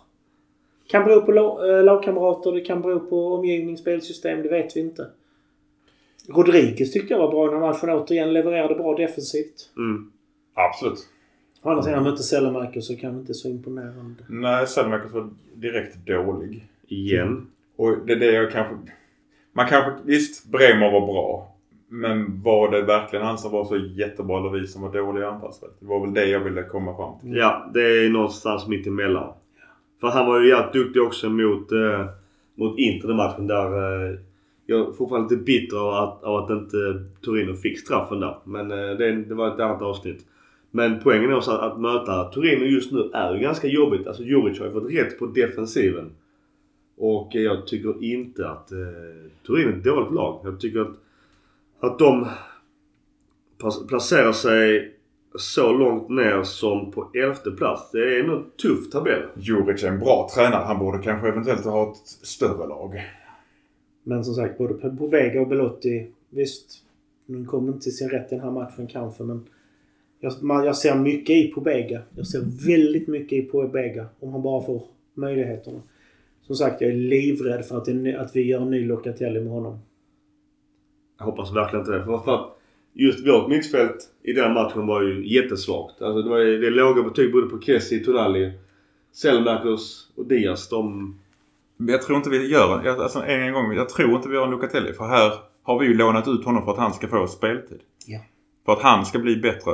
Kan 0.86 1.04
bero 1.04 1.20
på 1.20 1.32
eh, 1.66 1.84
lagkamrater, 1.84 2.52
det 2.52 2.60
kan 2.60 2.82
bero 2.82 3.00
på 3.00 3.34
omgivning, 3.34 3.76
spelsystem, 3.78 4.42
det 4.42 4.48
vet 4.48 4.76
vi 4.76 4.80
inte. 4.80 5.06
Rodriguez 6.28 6.92
tyckte 6.92 7.14
jag 7.14 7.18
var 7.18 7.30
bra 7.30 7.46
i 7.46 7.50
den 7.50 7.62
här 7.62 7.68
matchen. 7.68 7.90
Återigen 7.90 8.32
levererade 8.32 8.74
bra 8.74 8.96
defensivt. 8.96 9.70
Mm. 9.76 10.10
Absolut. 10.54 11.08
Å 11.62 11.70
andra 11.70 11.82
sidan 11.82 12.02
mötte 12.02 12.22
Sellemarker 12.22 12.80
så 12.80 12.96
kanske 12.96 13.20
inte 13.20 13.34
så 13.34 13.48
imponerande. 13.48 14.24
Nej, 14.28 14.66
Selmakers 14.66 15.12
var 15.12 15.30
direkt 15.54 15.96
dålig. 16.06 16.68
Igen. 16.88 17.46
Och 17.76 17.96
det 18.06 18.12
är 18.12 18.16
det 18.16 18.32
jag 18.32 18.52
kanske... 18.52 18.74
Man 19.52 19.66
kanske... 19.68 19.92
Visst, 20.04 20.46
Bremer 20.46 20.90
var 20.90 21.06
bra. 21.06 21.54
Men 21.88 22.42
var 22.42 22.70
det 22.70 22.82
verkligen 22.82 23.26
han 23.26 23.38
som 23.38 23.52
var 23.52 23.64
så 23.64 23.76
jättebra 23.76 24.38
eller 24.38 24.60
vi 24.60 24.66
som 24.66 24.82
var 24.82 24.92
dåliga 24.92 25.24
i 25.24 25.26
anfallsspelet? 25.26 25.76
Det 25.80 25.86
var 25.86 26.00
väl 26.00 26.14
det 26.14 26.26
jag 26.26 26.40
ville 26.40 26.62
komma 26.62 26.96
fram 26.96 27.20
till. 27.20 27.36
Ja, 27.36 27.70
det 27.74 27.80
är 27.80 28.10
någonstans 28.10 28.66
mitt 28.66 28.86
emellan. 28.86 29.32
För 30.00 30.08
han 30.08 30.26
var 30.26 30.40
ju 30.40 30.48
jävligt 30.48 30.72
duktig 30.72 31.02
också 31.02 31.28
mot, 31.28 31.72
eh, 31.72 32.06
mot 32.54 32.78
Inter 32.78 33.08
den 33.08 33.16
matchen 33.16 33.46
där. 33.46 33.66
Eh, 34.10 34.18
jag 34.70 34.88
är 34.88 34.92
fortfarande 34.92 35.34
lite 35.34 35.44
bitter 35.44 35.76
av 35.76 35.94
att, 35.94 36.24
av 36.24 36.36
att 36.36 36.50
inte 36.50 37.04
Torino 37.20 37.54
fick 37.54 37.80
straffen 37.80 38.20
där. 38.20 38.36
Men 38.44 38.70
eh, 38.70 38.76
det, 38.76 39.12
det 39.12 39.34
var 39.34 39.54
ett 39.54 39.60
annat 39.60 39.82
avsnitt. 39.82 40.26
Men 40.70 41.00
poängen 41.02 41.30
är 41.30 41.36
också 41.36 41.50
att, 41.50 41.72
att 41.72 41.80
möta 41.80 42.24
Torino 42.24 42.64
just 42.64 42.92
nu 42.92 43.10
är 43.12 43.34
ju 43.34 43.40
ganska 43.40 43.68
jobbigt. 43.68 44.06
Alltså 44.06 44.22
Juric 44.22 44.58
har 44.58 44.66
ju 44.66 44.72
fått 44.72 44.90
rätt 44.90 45.18
på 45.18 45.26
defensiven. 45.26 46.10
Och 46.96 47.36
eh, 47.36 47.42
jag 47.42 47.66
tycker 47.66 48.04
inte 48.04 48.48
att 48.48 48.72
eh, 48.72 48.78
Torino 49.46 49.68
är 49.68 49.76
ett 49.76 49.84
dåligt 49.84 50.12
lag. 50.12 50.40
Jag 50.44 50.60
tycker 50.60 50.80
att, 50.80 50.96
att 51.80 51.98
de 51.98 52.26
placerar 53.88 54.32
sig 54.32 54.94
så 55.34 55.72
långt 55.72 56.08
ner 56.08 56.42
som 56.42 56.92
på 56.92 57.10
elfte 57.14 57.50
plats. 57.50 57.90
Det 57.90 58.18
är 58.18 58.22
nog 58.22 58.36
en 58.36 58.50
tuff 58.62 58.90
tabell. 58.90 59.22
Juric 59.36 59.84
är 59.84 59.88
en 59.88 59.98
bra 59.98 60.30
tränare. 60.34 60.64
Han 60.64 60.78
borde 60.78 60.98
kanske 60.98 61.28
eventuellt 61.28 61.64
ha 61.64 61.92
ett 61.92 62.06
större 62.06 62.66
lag. 62.66 63.00
Men 64.08 64.24
som 64.24 64.34
sagt, 64.34 64.58
både 64.58 64.74
Pobega 64.74 65.40
och 65.40 65.48
Belotti. 65.48 66.06
Visst, 66.30 66.84
de 67.26 67.46
kom 67.46 67.68
inte 67.68 67.80
till 67.80 67.96
sin 67.96 68.08
rätt 68.08 68.32
i 68.32 68.34
den 68.34 68.44
här 68.44 68.50
matchen 68.50 68.86
kanske 68.86 69.22
men 69.22 69.44
jag, 70.20 70.32
man, 70.42 70.64
jag 70.64 70.76
ser 70.76 70.94
mycket 70.94 71.36
i 71.36 71.48
Pobega. 71.48 72.02
Jag 72.16 72.26
ser 72.26 72.66
väldigt 72.66 73.08
mycket 73.08 73.32
i 73.32 73.42
Pobega 73.42 74.06
om 74.20 74.32
han 74.32 74.42
bara 74.42 74.66
får 74.66 74.82
möjligheterna. 75.14 75.80
Som 76.42 76.56
sagt, 76.56 76.80
jag 76.80 76.90
är 76.90 76.96
livrädd 76.96 77.64
för 77.64 77.76
att, 77.76 77.84
det, 77.84 78.16
att 78.16 78.36
vi 78.36 78.42
gör 78.42 78.60
en 78.60 78.70
ny 78.70 78.86
Locatelli 78.86 79.40
med 79.40 79.52
honom. 79.52 79.78
Jag 81.18 81.24
hoppas 81.24 81.54
verkligen 81.54 81.80
inte 81.80 81.98
det. 81.98 82.04
För, 82.04 82.18
för 82.18 82.34
att 82.34 82.58
just 82.92 83.26
vårt 83.26 83.48
mittfält 83.48 84.10
i 84.22 84.32
den 84.32 84.52
matchen 84.52 84.86
var 84.86 85.02
ju 85.02 85.34
jättesvagt. 85.34 86.02
Alltså 86.02 86.22
det, 86.22 86.30
var, 86.30 86.38
det 86.38 86.66
är 86.66 86.70
låga 86.70 87.02
betyg 87.02 87.32
både 87.32 87.46
på 87.46 87.60
Kessie, 87.60 88.04
Tonali, 88.04 88.52
Selmakers 89.12 90.08
och 90.14 90.26
Diaz. 90.26 90.68
De... 90.68 91.14
Men 91.80 91.92
Jag 91.92 92.02
tror 92.02 92.16
inte 92.16 92.30
vi 92.30 92.46
gör 92.50 92.82
jag- 92.84 93.00
alltså 93.00 93.18
en, 93.18 93.42
en 93.42 93.52
gång. 93.52 93.72
Jag 93.72 93.88
tror 93.88 94.16
inte 94.16 94.28
vi 94.28 94.36
har 94.36 94.44
en 94.44 94.50
Locatelli. 94.50 94.92
För 94.92 95.04
här 95.04 95.32
har 95.62 95.78
vi 95.78 95.86
ju 95.86 95.94
lånat 95.94 96.28
ut 96.28 96.44
honom 96.44 96.64
för 96.64 96.72
att 96.72 96.78
han 96.78 96.92
ska 96.92 97.08
få 97.08 97.26
speltid. 97.26 97.80
Ja. 98.06 98.18
För 98.64 98.72
att 98.72 98.82
han 98.82 99.06
ska 99.06 99.18
bli 99.18 99.36
bättre. 99.36 99.72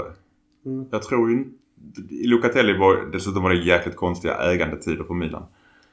Mm. 0.66 0.86
Jag 0.90 1.02
tror 1.02 1.30
ju 1.30 1.36
inte... 1.36 1.50
Locatelli 2.10 2.78
var... 2.78 3.10
Dessutom 3.12 3.42
var 3.42 3.50
det 3.50 3.56
jäkligt 3.56 3.96
konstiga 3.96 4.34
ägandetider 4.34 5.04
på 5.04 5.14
Milan. 5.14 5.42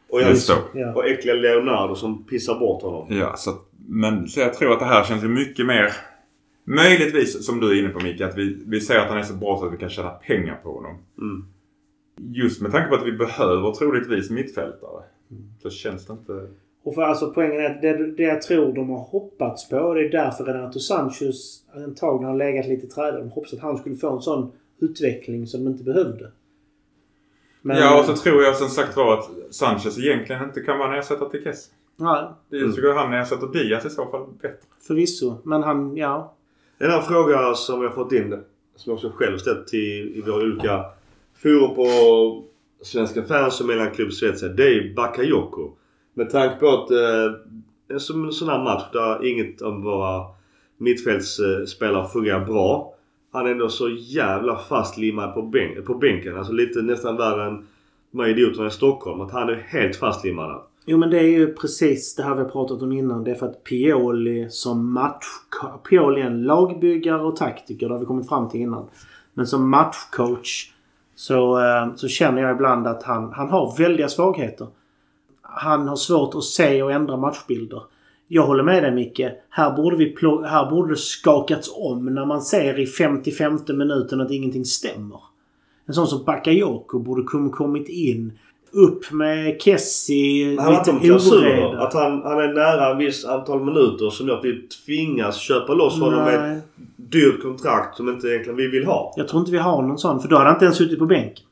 Och, 0.09 0.22
jag, 0.22 0.38
så. 0.38 0.53
Ja. 0.74 0.93
och 0.93 1.05
äckliga 1.07 1.36
Leonardo 1.36 1.95
som 1.95 2.24
pissar 2.24 2.59
bort 2.59 2.82
honom. 2.82 3.07
Ja, 3.09 3.36
så 3.36 3.51
Men 3.88 4.28
så 4.28 4.39
jag 4.39 4.53
tror 4.53 4.74
att 4.74 4.80
det 4.80 4.86
här 4.86 5.03
känns 5.03 5.24
mycket 5.24 5.66
mer... 5.66 5.91
Möjligtvis, 6.64 7.45
som 7.45 7.59
du 7.59 7.72
är 7.72 7.80
inne 7.80 7.89
på 7.89 7.99
Micke, 7.99 8.22
att 8.22 8.38
vi, 8.38 8.64
vi 8.66 8.82
ser 8.82 8.99
att 8.99 9.07
han 9.09 9.18
är 9.18 9.24
så 9.24 9.34
bra 9.34 9.57
så 9.57 9.66
att 9.66 9.74
vi 9.74 9.78
kan 9.78 9.89
tjäna 9.89 10.09
pengar 10.09 10.59
på 10.64 10.74
honom. 10.74 10.97
Mm. 11.18 11.45
Just 12.18 12.62
med 12.62 12.72
tanke 12.72 12.89
på 12.89 12.95
att 12.95 13.05
vi 13.05 13.12
behöver 13.12 13.72
troligtvis 13.72 14.30
mittfältare. 14.30 15.03
Så 15.61 15.69
känns 15.69 16.05
det 16.05 16.13
inte... 16.13 16.47
Och 16.84 16.95
för 16.95 17.01
alltså 17.01 17.32
poängen 17.34 17.61
är 17.61 17.69
att 17.69 17.82
det, 17.82 18.11
det 18.11 18.23
jag 18.23 18.41
tror 18.41 18.73
de 18.73 18.89
har 18.89 18.99
hoppats 18.99 19.69
på, 19.69 19.93
det 19.93 20.05
är 20.05 20.09
därför 20.09 20.43
Renato 20.43 20.79
Sanchez 20.79 21.63
antagligen 21.75 22.29
har 22.32 22.38
legat 22.38 22.67
lite 22.67 22.86
i 22.86 22.89
trädet. 22.89 23.19
De 23.19 23.29
hoppats 23.29 23.53
att 23.53 23.59
han 23.59 23.77
skulle 23.77 23.95
få 23.95 24.15
en 24.15 24.21
sån 24.21 24.51
utveckling 24.79 25.47
som 25.47 25.63
de 25.63 25.71
inte 25.71 25.84
behövde. 25.84 26.32
Men, 27.61 27.77
Ja, 27.77 27.99
och 27.99 28.05
så 28.05 28.15
tror 28.15 28.43
jag 28.43 28.55
som 28.55 28.69
sagt 28.69 28.95
var 28.95 29.17
att 29.17 29.29
Sanchez 29.51 29.99
egentligen 29.99 30.43
inte 30.43 30.61
kan 30.61 30.79
vara 30.79 30.93
en 30.93 30.99
ersättare 30.99 31.29
till 31.29 31.43
Kessie. 31.43 31.73
Ja, 31.97 32.38
Jag 32.49 32.75
tycker 32.75 32.93
han 32.93 33.13
ersätter 33.13 33.47
Diaz 33.47 33.86
i 33.86 33.89
så 33.89 34.05
fall 34.05 34.25
bättre. 34.41 34.57
förvisso. 34.88 35.36
Men 35.43 35.63
han, 35.63 35.97
ja. 35.97 36.34
En 36.77 36.91
annan 36.91 37.03
fråga 37.03 37.53
som 37.53 37.79
vi 37.79 37.88
har 37.88 37.93
fått 37.93 38.11
in, 38.11 38.29
som 38.75 38.89
jag 38.89 38.93
också 38.93 39.11
själv 39.15 39.38
ställt 39.38 39.67
till 39.67 40.17
i 40.17 40.21
våra 40.21 40.43
olika 40.43 40.86
forum 41.34 41.75
på 41.75 41.86
Svenska 42.84 43.23
fans 43.23 43.61
och 43.61 43.67
Mellanklubb 43.67 44.13
Svezia. 44.13 44.49
Det 44.49 44.63
är 44.63 44.93
Bakayoko. 44.95 45.71
Med 46.13 46.29
tanke 46.29 46.55
på 46.55 46.67
att 46.67 46.91
eh, 46.91 47.34
en 47.88 47.99
sån 47.99 48.25
en 48.25 48.32
sån 48.32 48.49
här 48.49 48.63
match 48.63 48.84
där 48.93 49.25
inget 49.25 49.61
av 49.61 49.82
våra 49.82 50.25
mittfältsspelare 50.77 52.07
fungerar 52.07 52.45
bra. 52.45 52.93
Han 53.32 53.45
är 53.45 53.51
ändå 53.51 53.69
så 53.69 53.89
jävla 53.89 54.57
fastlimmad 54.57 55.34
på, 55.34 55.41
bänk, 55.41 55.86
på 55.86 55.93
bänken. 55.93 56.38
Alltså 56.38 56.53
lite 56.53 56.82
nästan 56.82 57.17
värre 57.17 57.47
än 57.47 57.65
de 58.11 58.19
här 58.19 58.27
idioterna 58.27 58.67
i 58.67 58.71
Stockholm. 58.71 59.21
Att 59.21 59.32
han 59.32 59.49
är 59.49 59.55
helt 59.55 59.95
fastlimmad 59.95 60.49
där. 60.49 60.61
Jo 60.86 60.97
men 60.97 61.09
det 61.09 61.19
är 61.19 61.27
ju 61.27 61.53
precis 61.53 62.15
det 62.15 62.23
här 62.23 62.36
vi 62.36 62.41
har 62.41 62.49
pratat 62.49 62.82
om 62.82 62.91
innan. 62.91 63.23
Det 63.23 63.32
är 63.32 63.36
för 63.36 63.45
att 63.45 63.63
Pioli 63.63 64.49
som 64.49 64.93
match... 64.93 65.25
Pioli 65.89 66.21
är 66.21 66.25
en 66.25 66.43
lagbyggare 66.43 67.21
och 67.21 67.36
taktiker. 67.36 67.88
Det 67.88 67.93
har 67.93 67.99
vi 67.99 68.05
kommit 68.05 68.29
fram 68.29 68.49
till 68.49 68.61
innan. 68.61 68.89
Men 69.34 69.47
som 69.47 69.69
matchcoach 69.69 70.71
så, 71.22 71.59
eh, 71.59 71.95
så 71.95 72.07
känner 72.07 72.41
jag 72.41 72.51
ibland 72.51 72.88
att 72.88 73.03
han, 73.03 73.34
han 73.34 73.49
har 73.49 73.78
väldiga 73.78 74.09
svagheter. 74.09 74.67
Han 75.41 75.88
har 75.88 75.95
svårt 75.95 76.36
att 76.36 76.43
se 76.43 76.84
och 76.84 76.91
ändra 76.91 77.17
matchbilder. 77.17 77.84
Jag 78.28 78.47
håller 78.47 78.63
med 78.63 78.84
dig 78.84 78.91
Micke. 78.91 79.22
Här 79.49 79.76
borde, 79.76 79.95
vi 79.95 80.15
här 80.45 80.69
borde 80.69 80.91
det 80.91 80.97
skakats 80.97 81.72
om 81.76 82.05
när 82.05 82.26
man 82.26 82.41
ser 82.41 82.80
i 82.80 82.86
55 82.86 83.59
minuten 83.67 84.22
att 84.22 84.32
ingenting 84.32 84.65
stämmer. 84.65 85.19
En 85.86 85.93
sån 85.93 86.07
som 86.07 86.24
Bakayoko 86.26 86.99
borde 86.99 87.24
kommit 87.51 87.89
in. 87.89 88.39
Upp 88.74 89.11
med 89.11 89.61
Kessie. 89.61 90.61
Han 90.61 90.74
lite 90.74 90.91
oreda. 90.91 91.80
Att 91.80 91.93
han, 91.93 92.22
han 92.24 92.39
är 92.39 92.53
nära 92.53 92.91
en 92.91 92.97
viss 92.97 93.26
antal 93.26 93.65
minuter 93.65 94.09
som 94.09 94.28
gör 94.28 94.38
att 94.38 94.45
vi 94.45 94.67
tvingas 94.86 95.38
köpa 95.38 95.74
loss 95.74 95.99
honom 95.99 96.24
med 96.24 96.36
ett 96.36 96.41
Nej, 96.41 96.61
dyrt 96.95 97.41
kontrakt 97.41 97.97
som 97.97 98.09
inte 98.09 98.28
egentligen 98.28 98.57
vi 98.57 98.67
vill 98.67 98.86
ha. 98.86 99.13
jag 99.17 99.28
tror 99.28 99.39
inte 99.39 99.51
vi 99.51 99.57
har 99.57 99.82
någon 99.82 99.97
sån. 99.97 100.19
För 100.19 100.30
då 100.30 100.36
hade 100.36 100.47
han 100.47 100.55
inte 100.55 100.65
ens 100.65 100.78
suttit 100.78 100.99
på 100.99 101.05
bänken. 101.05 101.45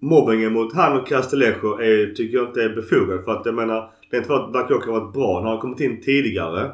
Mobbingen 0.00 0.52
mot 0.52 0.74
han 0.74 1.00
och 1.00 1.06
Castellejo 1.06 1.78
är, 1.78 2.14
tycker 2.14 2.38
jag 2.38 2.48
inte 2.48 2.62
är 2.62 2.68
befogad. 2.68 3.24
För 3.24 3.32
att 3.32 3.46
jag 3.46 3.54
menar, 3.54 3.90
att 4.12 4.52
Bakayoko 4.52 4.92
har 4.92 5.00
varit 5.00 5.12
bra. 5.12 5.40
Han 5.40 5.46
har 5.46 5.58
kommit 5.58 5.80
in 5.80 6.00
tidigare. 6.00 6.70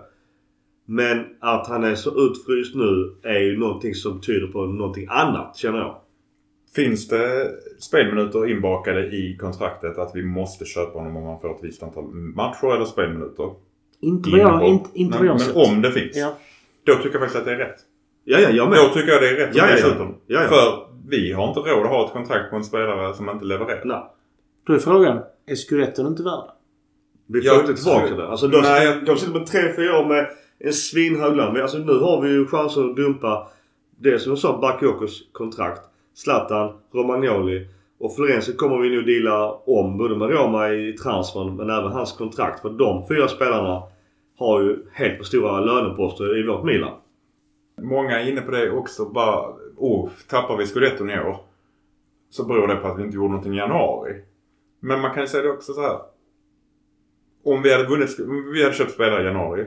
Men 0.87 1.25
att 1.41 1.67
han 1.67 1.85
är 1.85 1.95
så 1.95 2.11
utfryst 2.27 2.75
nu 2.75 3.15
är 3.23 3.41
ju 3.41 3.59
någonting 3.59 3.95
som 3.95 4.21
tyder 4.21 4.47
på 4.47 4.67
någonting 4.67 5.07
annat 5.11 5.57
känner 5.57 5.79
jag. 5.79 5.97
Finns 6.75 7.09
det 7.09 7.51
spelminuter 7.79 8.51
inbakade 8.51 9.07
i 9.07 9.37
kontraktet 9.41 9.99
att 9.99 10.11
vi 10.15 10.23
måste 10.23 10.65
köpa 10.65 10.99
honom 10.99 11.17
om 11.17 11.25
han 11.25 11.41
får 11.41 11.51
ett 11.51 11.65
visst 11.65 11.83
antal 11.83 12.05
matcher 12.15 12.75
eller 12.75 12.85
spelminuter? 12.85 13.51
Inte 14.01 14.31
vad 14.31 14.41
jag, 14.41 14.63
inte, 14.65 14.91
inte 14.93 15.19
men, 15.19 15.27
jag 15.27 15.41
men 15.55 15.57
om 15.77 15.83
det 15.83 15.93
finns. 15.93 16.17
Ja. 16.17 16.37
Då 16.87 16.95
tycker 16.95 17.11
jag 17.13 17.21
faktiskt 17.21 17.37
att 17.37 17.45
det 17.45 17.53
är 17.53 17.57
rätt. 17.57 17.77
Ja, 18.25 18.39
ja, 18.39 18.51
jag 18.51 18.71
med. 18.71 18.79
Då 18.79 18.89
tycker 18.95 19.13
jag 19.13 19.23
det 19.23 19.29
är 19.29 19.47
rätt 19.47 19.57
Ja, 19.57 19.65
att 19.65 19.81
ja, 19.81 19.87
ja. 19.99 20.15
Ja, 20.27 20.43
ja. 20.43 20.49
För 20.49 20.87
vi 21.09 21.33
har 21.33 21.49
inte 21.49 21.61
råd 21.61 21.83
att 21.87 21.91
ha 21.93 22.07
ett 22.07 22.13
kontrakt 22.13 22.51
på 22.51 22.57
en 22.57 22.65
spelare 22.65 23.15
som 23.15 23.31
inte 23.31 23.45
levererar. 23.45 23.83
Nej. 23.85 24.03
Då 24.67 24.73
är 24.73 24.79
frågan. 24.79 25.19
Är 25.47 25.55
Scudetton 25.55 26.07
inte 26.07 26.23
värd? 26.23 26.45
Vi 27.27 27.41
får 27.41 27.47
Jag 27.47 27.61
inte 27.61 27.75
tillbaka 27.75 28.15
det. 28.15 28.29
Alltså 28.29 28.49
de, 28.49 28.61
Nej, 28.61 28.87
jag- 28.87 29.05
de 29.05 29.17
sitter 29.17 29.33
med 29.33 29.49
3-4 29.49 30.01
år 30.01 30.07
med 30.09 30.27
en 30.59 30.73
svinhög 30.73 31.37
lön. 31.37 31.53
Men 31.53 31.63
Alltså 31.63 31.79
nu 31.79 31.93
har 31.99 32.21
vi 32.21 32.29
ju 32.31 32.47
chanser 32.47 32.85
att 32.91 32.97
dumpa 32.97 33.49
det 33.99 34.19
som 34.19 34.31
jag 34.33 34.39
sa, 34.39 34.59
Bakayokos 34.61 35.29
kontrakt. 35.33 35.81
Zlatan, 36.15 36.73
Romagnoli 36.93 37.67
och 37.99 38.17
Florenzi 38.17 38.57
kommer 38.57 38.79
vi 38.79 38.91
nu 38.91 39.03
deala 39.03 39.53
om 39.53 39.99
både 39.99 40.17
med 40.17 40.31
Roma 40.31 40.73
i 40.73 40.93
transfern 40.93 41.57
men 41.57 41.71
även 41.71 41.93
hans 41.93 42.13
kontrakt. 42.13 42.61
För 42.61 42.71
de 42.71 43.09
fyra 43.09 43.29
spelarna 43.29 43.83
har 44.39 44.63
ju 44.63 44.77
helt 44.93 45.17
för 45.17 45.25
stora 45.25 45.61
löneposter 45.61 46.39
i 46.39 46.47
vårt 46.47 46.65
Milan. 46.65 46.93
Många 47.83 48.21
är 48.21 48.31
inne 48.31 48.41
på 48.41 48.51
det 48.51 48.71
också. 48.71 49.05
Bara, 49.05 49.55
oh, 49.77 50.11
tappar 50.29 50.57
vi 50.57 50.67
scudetton 50.67 51.11
i 51.11 51.19
år 51.19 51.37
så 52.31 52.45
beror 52.45 52.69
det 52.69 52.77
på 52.77 52.89
att 52.89 52.99
vi 52.99 53.03
inte 53.03 53.17
gjorde 53.17 53.29
någonting 53.29 53.55
i 53.55 53.59
januari. 53.59 54.23
Men 54.81 55.01
man 55.01 55.15
kan 55.15 55.23
ju 55.23 55.27
säga 55.27 55.43
det 55.43 55.51
också 55.51 55.73
så 55.73 55.81
här. 55.81 55.99
Om 57.45 57.63
vi 57.63 57.73
hade 57.73 57.89
vunnit, 57.89 58.17
vi 58.55 58.63
hade 58.63 58.75
köpt 58.75 58.93
spelare 58.93 59.23
i 59.23 59.27
januari. 59.27 59.67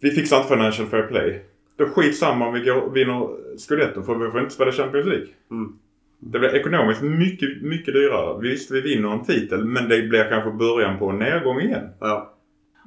Vi 0.00 0.10
fixar 0.10 0.36
inte 0.36 0.48
financial 0.48 0.88
fair 0.88 1.06
play. 1.06 1.44
Då 1.76 1.86
skitsamma 1.86 2.48
om 2.48 2.54
vi 2.54 2.60
går, 2.60 2.90
vinner 2.90 3.28
scudetton 3.58 4.04
för 4.04 4.14
vi 4.14 4.30
får 4.30 4.40
inte 4.40 4.54
spela 4.54 4.72
Champions 4.72 5.06
League. 5.06 5.26
Mm. 5.50 5.72
Det 6.18 6.38
blir 6.38 6.54
ekonomiskt 6.54 7.02
mycket, 7.02 7.62
mycket 7.62 7.94
dyrare. 7.94 8.40
Visst, 8.40 8.70
vi 8.70 8.80
vinner 8.80 9.12
en 9.12 9.24
titel 9.24 9.64
men 9.64 9.88
det 9.88 10.02
blir 10.02 10.28
kanske 10.28 10.50
början 10.50 10.98
på 10.98 11.08
en 11.08 11.18
nedgång 11.18 11.60
igen. 11.60 11.88
Ja. 12.00 12.34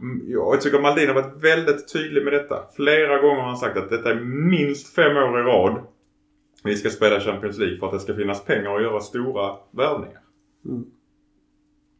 Mm, 0.01 0.21
ja, 0.27 0.53
Jag 0.53 0.61
tycker 0.61 0.79
Maldin 0.79 1.07
har 1.07 1.15
varit 1.15 1.43
väldigt 1.43 1.93
tydlig 1.93 2.23
med 2.23 2.33
detta. 2.33 2.63
Flera 2.75 3.21
gånger 3.21 3.41
har 3.41 3.47
han 3.47 3.57
sagt 3.57 3.77
att 3.77 3.89
detta 3.89 4.11
är 4.11 4.19
minst 4.49 4.95
fem 4.95 5.17
år 5.17 5.39
i 5.39 5.43
rad 5.43 5.81
vi 6.65 6.75
ska 6.75 6.89
spela 6.89 7.19
Champions 7.19 7.57
League 7.57 7.77
för 7.77 7.85
att 7.87 7.93
det 7.93 7.99
ska 7.99 8.13
finnas 8.13 8.45
pengar 8.45 8.75
att 8.75 8.81
göra 8.81 8.99
stora 8.99 9.55
värvningar. 9.71 10.19
Mm. 10.65 10.85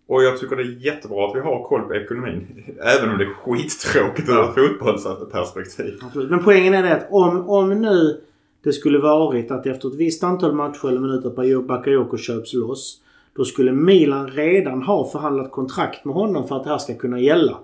Och 0.08 0.24
jag 0.24 0.38
tycker 0.40 0.56
det 0.56 0.62
är 0.64 0.86
jättebra 0.86 1.28
att 1.30 1.36
vi 1.36 1.40
har 1.40 1.64
koll 1.64 1.82
på 1.82 1.96
ekonomin. 1.96 2.64
Även 2.98 3.10
om 3.12 3.18
det 3.18 3.24
är 3.24 3.34
skittråkigt 3.34 4.30
ur 4.30 4.44
ett 4.44 4.56
fotbollsperspektiv. 4.56 6.00
Absolut. 6.06 6.30
Men 6.30 6.44
poängen 6.44 6.74
är 6.74 6.84
det 6.84 6.96
att 6.96 7.08
om, 7.12 7.50
om 7.50 7.70
nu 7.82 8.22
det 8.64 8.74
skulle 8.74 9.00
varit 9.00 9.52
att 9.52 9.66
efter 9.66 9.88
ett 9.88 9.96
visst 9.96 10.24
antal 10.24 10.54
matcher 10.54 10.88
eller 10.88 11.00
minuter 11.00 11.30
Bayo- 11.30 11.66
Bakayoko 11.68 12.18
köps 12.18 12.54
loss. 12.54 13.02
Då 13.36 13.46
skulle 13.46 13.72
Milan 13.72 14.28
redan 14.28 14.82
ha 14.84 15.10
förhandlat 15.10 15.52
kontrakt 15.52 16.06
med 16.06 16.16
honom 16.16 16.48
för 16.48 16.56
att 16.56 16.64
det 16.64 16.70
här 16.70 16.78
ska 16.78 16.96
kunna 16.96 17.20
gälla. 17.20 17.58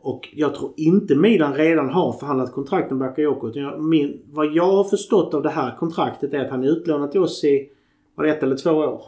Och 0.00 0.28
jag 0.32 0.54
tror 0.54 0.72
inte 0.76 1.14
Milan 1.14 1.54
redan 1.54 1.90
har 1.90 2.12
förhandlat 2.12 2.52
kontrakt 2.52 2.90
med 2.90 2.98
Bakayoko. 2.98 3.52
Min, 3.78 4.20
vad 4.32 4.46
jag 4.46 4.72
har 4.72 4.84
förstått 4.84 5.34
av 5.34 5.42
det 5.42 5.48
här 5.50 5.76
kontraktet 5.76 6.34
är 6.34 6.44
att 6.44 6.50
han 6.50 6.64
är 6.64 6.68
utlånad 6.68 7.10
till 7.12 7.20
oss 7.20 7.44
i 7.44 7.68
var 8.14 8.24
det 8.24 8.30
ett 8.30 8.42
eller 8.42 8.56
två 8.56 8.70
år. 8.70 9.02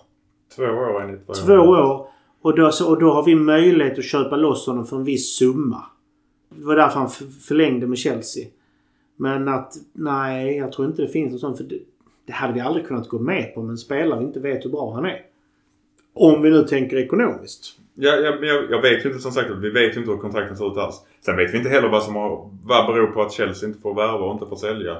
Två 0.56 0.64
år 0.64 1.02
enligt 1.02 1.22
vad 1.26 1.36
Två 1.36 1.54
år. 1.54 2.06
Och 2.42 2.56
då, 2.56 2.72
så, 2.72 2.90
och 2.90 3.00
då 3.00 3.12
har 3.12 3.24
vi 3.24 3.34
möjlighet 3.34 3.98
att 3.98 4.04
köpa 4.04 4.36
loss 4.36 4.66
honom 4.66 4.86
för 4.86 4.96
en 4.96 5.04
viss 5.04 5.36
summa. 5.36 5.82
Det 6.48 6.64
var 6.64 6.76
därför 6.76 6.98
han 6.98 7.10
förlängde 7.48 7.86
med 7.86 7.98
Chelsea. 7.98 8.46
Men 9.16 9.48
att, 9.48 9.74
nej, 9.92 10.56
jag 10.56 10.72
tror 10.72 10.88
inte 10.88 11.02
det 11.02 11.08
finns 11.08 11.32
något 11.32 11.40
sånt. 11.40 11.56
För 11.56 11.64
det, 11.64 11.78
det 12.26 12.32
hade 12.32 12.54
vi 12.54 12.60
aldrig 12.60 12.86
kunnat 12.86 13.08
gå 13.08 13.18
med 13.18 13.54
på 13.54 13.62
med 13.62 13.70
en 13.70 13.78
spelare 13.78 14.18
vi 14.18 14.24
inte 14.24 14.40
vet 14.40 14.64
hur 14.64 14.70
bra 14.70 14.94
han 14.94 15.04
är. 15.04 15.20
Om 16.12 16.42
vi 16.42 16.50
nu 16.50 16.62
tänker 16.62 16.96
ekonomiskt. 16.96 17.78
Ja, 17.94 18.16
ja, 18.16 18.36
men 18.40 18.48
jag, 18.48 18.70
jag 18.70 18.82
vet 18.82 19.04
ju 19.04 19.08
inte 19.08 19.20
som 19.22 19.32
sagt 19.32 19.50
vi 19.50 19.70
vet 19.70 19.96
ju 19.96 20.00
inte 20.00 20.10
hur 20.10 20.18
kontrakten 20.18 20.56
ser 20.56 20.72
ut 20.72 20.78
alls. 20.78 20.96
Sen 21.20 21.36
vet 21.36 21.54
vi 21.54 21.58
inte 21.58 21.70
heller 21.70 21.88
vad 21.88 22.02
som 22.02 22.14
har, 22.14 22.50
vad 22.64 22.86
beror 22.86 23.06
på 23.06 23.22
att 23.22 23.32
Chelsea 23.32 23.68
inte 23.68 23.80
får 23.80 23.94
värva 23.94 24.24
och 24.24 24.32
inte 24.32 24.46
får 24.46 24.56
sälja. 24.56 24.98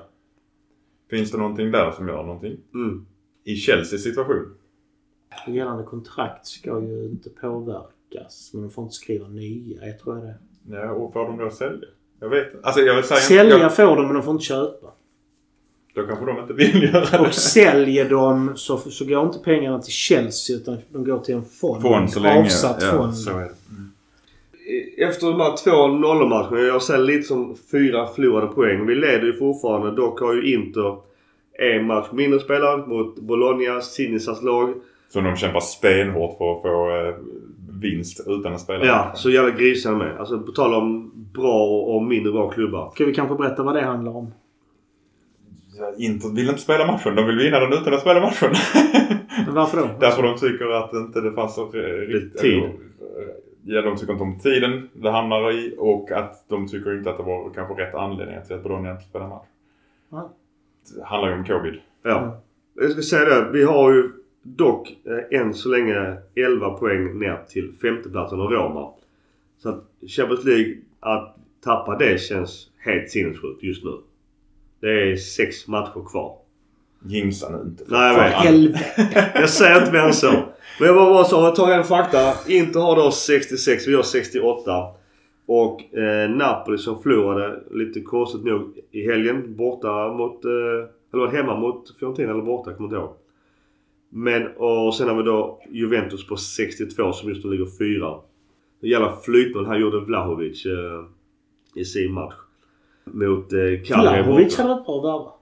Finns 1.11 1.31
det 1.31 1.39
någonting 1.39 1.71
där 1.71 1.91
som 1.91 2.09
gör 2.09 2.23
någonting? 2.23 2.57
Mm. 2.75 3.07
I 3.45 3.55
Chelseas 3.55 4.03
situation? 4.03 4.55
Gällande 5.47 5.85
kontrakt 5.85 6.47
ska 6.47 6.81
ju 6.81 7.05
inte 7.05 7.31
påverkas. 7.31 8.51
Men 8.53 8.63
de 8.63 8.71
får 8.71 8.85
inte 8.85 8.95
skriva 8.95 9.29
nya, 9.29 9.87
jag 9.87 9.99
tror 9.99 10.17
jag 10.19 10.25
det. 10.27 10.35
Ja, 10.77 10.91
och 10.91 11.13
får 11.13 11.25
de 11.25 11.39
då 11.39 11.51
sälja? 11.51 11.89
Jag 12.21 12.29
vet 12.29 12.55
inte. 12.55 12.67
Alltså 12.67 12.81
jag 12.81 12.95
vill 12.95 13.05
säga 13.05 13.21
Sälja 13.21 13.59
Jag, 13.59 13.77
får 13.77 13.97
de 13.97 14.05
men 14.07 14.15
de 14.15 14.23
får 14.23 14.33
inte 14.33 14.45
köpa. 14.45 14.87
då 15.95 16.03
kanske 16.07 16.25
de 16.27 16.39
inte 16.39 16.53
vill 16.53 16.83
göra 16.83 17.21
Och 17.21 17.27
det. 17.27 17.33
säljer 17.33 18.09
de 18.11 18.53
så, 18.57 18.77
så 18.79 19.05
går 19.05 19.23
inte 19.27 19.39
pengarna 19.39 19.79
till 19.79 19.93
Chelsea 19.93 20.57
utan 20.57 20.79
de 20.89 21.05
går 21.05 21.19
till 21.19 21.35
en 21.35 21.45
fond. 21.45 21.83
Fond 21.83 22.11
så 22.11 22.21
länge. 22.21 22.41
Avsatt 22.41 22.83
ja, 22.83 22.91
fond. 22.91 23.17
så 23.17 23.31
är 23.31 23.43
det. 23.43 23.55
Efter 25.05 25.27
de 25.27 25.41
här 25.41 25.57
två 25.57 25.87
nollmatcherna, 25.87 26.61
jag 26.61 26.83
ser 26.83 26.99
lite 26.99 27.23
som 27.23 27.57
fyra 27.71 28.07
förlorade 28.07 28.47
poäng. 28.47 28.87
Vi 28.87 28.95
leder 28.95 29.27
ju 29.27 29.33
fortfarande. 29.33 29.91
Dock 29.97 30.21
har 30.21 30.35
ju 30.35 30.55
Inter 30.55 30.97
en 31.59 31.87
match 31.87 32.07
mindre 32.13 32.41
spelad 32.41 32.89
mot 32.89 33.21
Bologna, 33.21 33.81
Sinisas 33.81 34.43
lag. 34.43 34.75
Så 35.13 35.21
de 35.21 35.37
kämpar 35.37 35.61
stenhårt 35.61 36.39
för 36.39 36.57
att 36.57 36.63
få 36.63 36.91
eh, 36.91 37.15
vinst 37.81 38.21
utan 38.27 38.53
att 38.53 38.61
spela. 38.61 38.85
Ja, 38.85 39.13
så 39.15 39.31
jävla 39.31 39.51
grisiga 39.51 39.93
med. 39.93 40.17
Alltså 40.19 40.39
på 40.39 40.53
tal 40.53 40.75
om 40.75 41.13
bra 41.35 41.65
och, 41.65 42.03
mindre 42.03 42.33
bra 42.33 42.51
klubbar. 42.51 42.91
Ska 42.95 43.05
vi 43.05 43.15
kanske 43.15 43.35
berätta 43.35 43.63
vad 43.63 43.75
det 43.75 43.83
handlar 43.83 44.17
om? 44.17 44.33
Inter 45.99 46.29
vill 46.29 46.49
inte 46.49 46.61
spela 46.61 46.87
matchen. 46.87 47.17
De 47.17 47.27
vill 47.27 47.39
vinna 47.39 47.61
den 47.61 47.73
utan 47.73 47.95
att 47.95 48.01
spela 48.01 48.21
matchen. 48.21 48.51
Men 49.47 49.55
varför 49.55 49.77
då? 49.77 49.89
Därför 50.01 50.23
de 50.23 50.37
tycker 50.37 50.71
att 50.71 50.93
inte 50.93 51.21
det 51.21 51.33
fanns 51.33 51.55
så 51.55 51.71
riktigt... 51.71 52.41
tid. 52.41 52.63
Ja, 53.65 53.83
de 53.83 53.97
tycker 53.97 54.13
inte 54.13 54.25
om 54.25 54.39
tiden 54.39 54.89
det 54.93 55.11
hamnar 55.11 55.53
i 55.53 55.75
och 55.79 56.13
att 56.13 56.49
de 56.49 56.69
tycker 56.69 56.99
inte 56.99 57.11
att 57.11 57.17
det 57.17 57.23
var 57.23 57.51
kanske 57.55 57.75
rätt 57.83 57.95
anledning 57.95 58.37
till 58.47 58.57
att 58.57 58.63
Bologna 58.63 58.91
inte 58.91 59.05
spelar 59.05 59.29
match. 59.29 59.47
Ja. 60.11 60.31
Det 60.97 61.05
handlar 61.05 61.29
ju 61.31 61.35
om 61.39 61.45
covid. 61.45 61.75
Ja. 62.03 62.41
Jag 62.75 62.91
ska 62.91 63.03
säga 63.03 63.25
det. 63.25 63.51
Vi 63.53 63.65
har 63.65 63.93
ju 63.93 64.11
dock 64.43 64.97
eh, 65.05 65.41
än 65.41 65.55
så 65.55 65.69
länge 65.69 66.17
11 66.35 66.71
poäng 66.71 67.19
ner 67.19 67.39
till 67.49 67.73
femteplatsen 67.83 68.41
och 68.41 68.53
Roma. 68.53 68.93
Så 69.59 69.69
att 69.69 69.85
Champions 70.07 70.45
League, 70.45 70.77
att 71.01 71.37
tappa 71.65 71.99
det 71.99 72.21
känns 72.21 72.71
helt 72.79 73.11
sinnessjukt 73.11 73.63
just 73.63 73.85
nu. 73.85 73.93
Det 74.81 75.13
är 75.13 75.17
sex 75.17 75.69
matcher 75.69 76.09
kvar. 76.11 76.37
Jinxa 77.05 77.49
nu 77.49 77.63
inte. 77.63 77.85
Nej, 77.87 78.17
jag 78.17 78.25
vet. 78.25 78.33
Helvete. 78.33 79.31
Jag 79.35 79.51
säger 79.51 79.81
inte 79.81 79.93
mer 79.93 80.01
än 80.01 80.15
så. 80.15 80.31
Men 80.79 80.87
jag 80.87 80.95
bara, 80.97 81.11
bara 81.11 81.25
så, 81.25 81.37
jag 81.37 81.57
tar 81.57 81.73
en 81.73 81.85
fakta. 81.85 82.35
Inter 82.49 82.81
har 82.81 82.97
då 82.97 83.11
66, 83.11 83.89
vi 83.89 83.95
har 83.95 84.03
68. 84.03 84.87
Och 85.47 85.95
eh, 85.95 86.31
Napoli 86.31 86.79
som 86.79 87.03
förlorade 87.03 87.61
lite 87.71 88.01
konstigt 88.01 88.45
nog 88.45 88.79
i 88.91 89.07
helgen 89.07 89.57
borta 89.57 90.13
mot... 90.13 90.45
Eh, 90.45 90.51
eller 91.15 91.27
hemma 91.27 91.57
mot 91.57 91.99
Fiorentina 91.99 92.31
eller 92.31 92.43
borta? 92.43 92.71
Jag 92.71 92.77
kommer 92.77 92.89
inte 92.89 92.97
ihåg. 92.97 93.15
Men 94.11 94.47
och 94.57 94.95
sen 94.95 95.09
har 95.09 95.17
vi 95.17 95.23
då 95.23 95.63
Juventus 95.71 96.27
på 96.27 96.37
62 96.37 97.13
som 97.13 97.29
just 97.29 97.45
nu 97.45 97.51
ligger 97.51 97.67
fyra. 97.79 98.17
Det 98.81 98.89
jävla 98.89 99.17
flytmål 99.17 99.67
här 99.67 99.79
gjorde 99.79 100.01
Vlahovic 100.01 100.67
eh, 100.67 101.05
i 101.75 101.85
sin 101.85 102.13
match. 102.13 102.35
Mot 103.05 103.53
eh, 103.53 103.59
Vlahovic 103.59 104.59
hade 104.59 104.69
varit 104.69 104.87
bra 104.87 104.99
att 104.99 105.05
värva. 105.05 105.33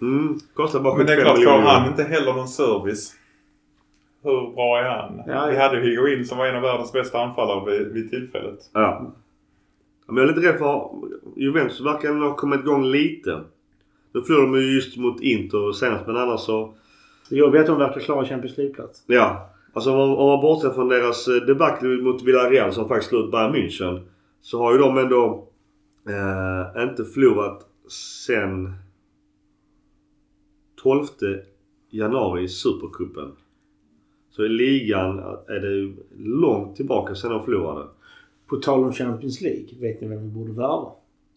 Mm, 0.00 0.38
kostar 0.54 0.80
bara 0.80 0.96
Men 0.96 1.06
det 1.06 1.12
är 1.12 1.16
75 1.16 1.24
klart, 1.24 1.36
får 1.36 1.52
miljoner. 1.52 1.78
han 1.78 1.88
inte 1.88 2.02
heller 2.02 2.32
någon 2.32 2.48
service. 2.48 3.12
Hur 4.22 4.54
bra 4.54 4.78
är 4.78 4.88
han? 4.88 5.22
Ja, 5.26 5.46
Vi 5.46 5.54
ja. 5.56 5.62
hade 5.62 5.80
ju 5.80 5.90
Higuain 5.90 6.24
som 6.24 6.38
var 6.38 6.46
en 6.46 6.56
av 6.56 6.62
världens 6.62 6.92
bästa 6.92 7.18
anfallare 7.22 7.78
vid, 7.78 7.92
vid 7.92 8.10
tillfället. 8.10 8.58
Ja. 8.72 9.12
Men 10.06 10.16
jag 10.16 10.24
är 10.30 10.34
lite 10.34 10.48
rädd 10.48 10.58
för 10.58 10.90
Juventus 11.36 11.80
verkar 11.80 12.14
ha 12.14 12.36
kommit 12.36 12.60
igång 12.60 12.84
lite. 12.84 13.40
Då 14.12 14.22
förlorade 14.22 14.52
de 14.52 14.62
ju 14.66 14.74
just 14.74 14.96
mot 14.96 15.20
Inter 15.20 15.72
senast 15.72 16.06
men 16.06 16.16
annars 16.16 16.40
så... 16.40 16.74
Det 17.32 17.38
jobbiga 17.38 17.60
är 17.60 17.64
att 17.64 17.70
de 17.70 17.78
verkar 17.78 18.00
klara 18.00 18.26
Champions 18.26 18.56
League-plats. 18.56 19.04
Ja. 19.06 19.50
Alltså 19.72 19.92
om 19.92 20.28
man 20.28 20.40
bortser 20.40 20.70
från 20.70 20.88
deras 20.88 21.28
eh, 21.28 21.34
debacle 21.34 21.88
mot 21.88 22.22
Villarreal 22.22 22.72
som 22.72 22.88
faktiskt 22.88 23.08
slog 23.08 23.24
ut 23.24 23.30
Bayern 23.30 23.54
München. 23.54 24.00
Så 24.40 24.58
har 24.58 24.72
ju 24.72 24.78
de 24.78 24.98
ändå 24.98 25.48
eh, 26.08 26.82
inte 26.82 27.04
förlorat 27.04 27.66
sen 28.26 28.72
12 30.82 31.04
januari 31.90 32.42
i 32.42 32.48
Supercupen. 32.48 33.32
Så 34.30 34.44
i 34.44 34.48
ligan 34.48 35.18
är 35.48 35.60
det 35.60 35.94
långt 36.16 36.76
tillbaka 36.76 37.14
sen 37.14 37.30
de 37.30 37.44
förlorade. 37.44 37.88
På 38.46 38.56
tal 38.56 38.84
om 38.84 38.92
Champions 38.92 39.40
League. 39.40 39.68
Vet 39.80 40.00
ni 40.00 40.08
vem 40.08 40.22
vi 40.22 40.28
borde 40.28 40.52
värva? 40.52 40.92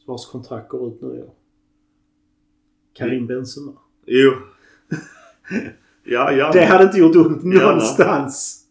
Vars 0.06 0.26
kontrakt 0.26 0.70
går 0.70 0.88
ut 0.88 1.02
nu 1.02 1.08
i 1.08 1.22
år? 1.22 1.34
Karim 2.94 3.28
Benzema. 3.28 3.74
Jo. 4.06 4.32
ja, 6.06 6.32
ja. 6.32 6.52
Det 6.54 6.66
hade 6.66 6.84
inte 6.84 6.98
gjort 6.98 7.16
ont 7.16 7.44
Gärna. 7.44 7.66
någonstans. 7.68 8.62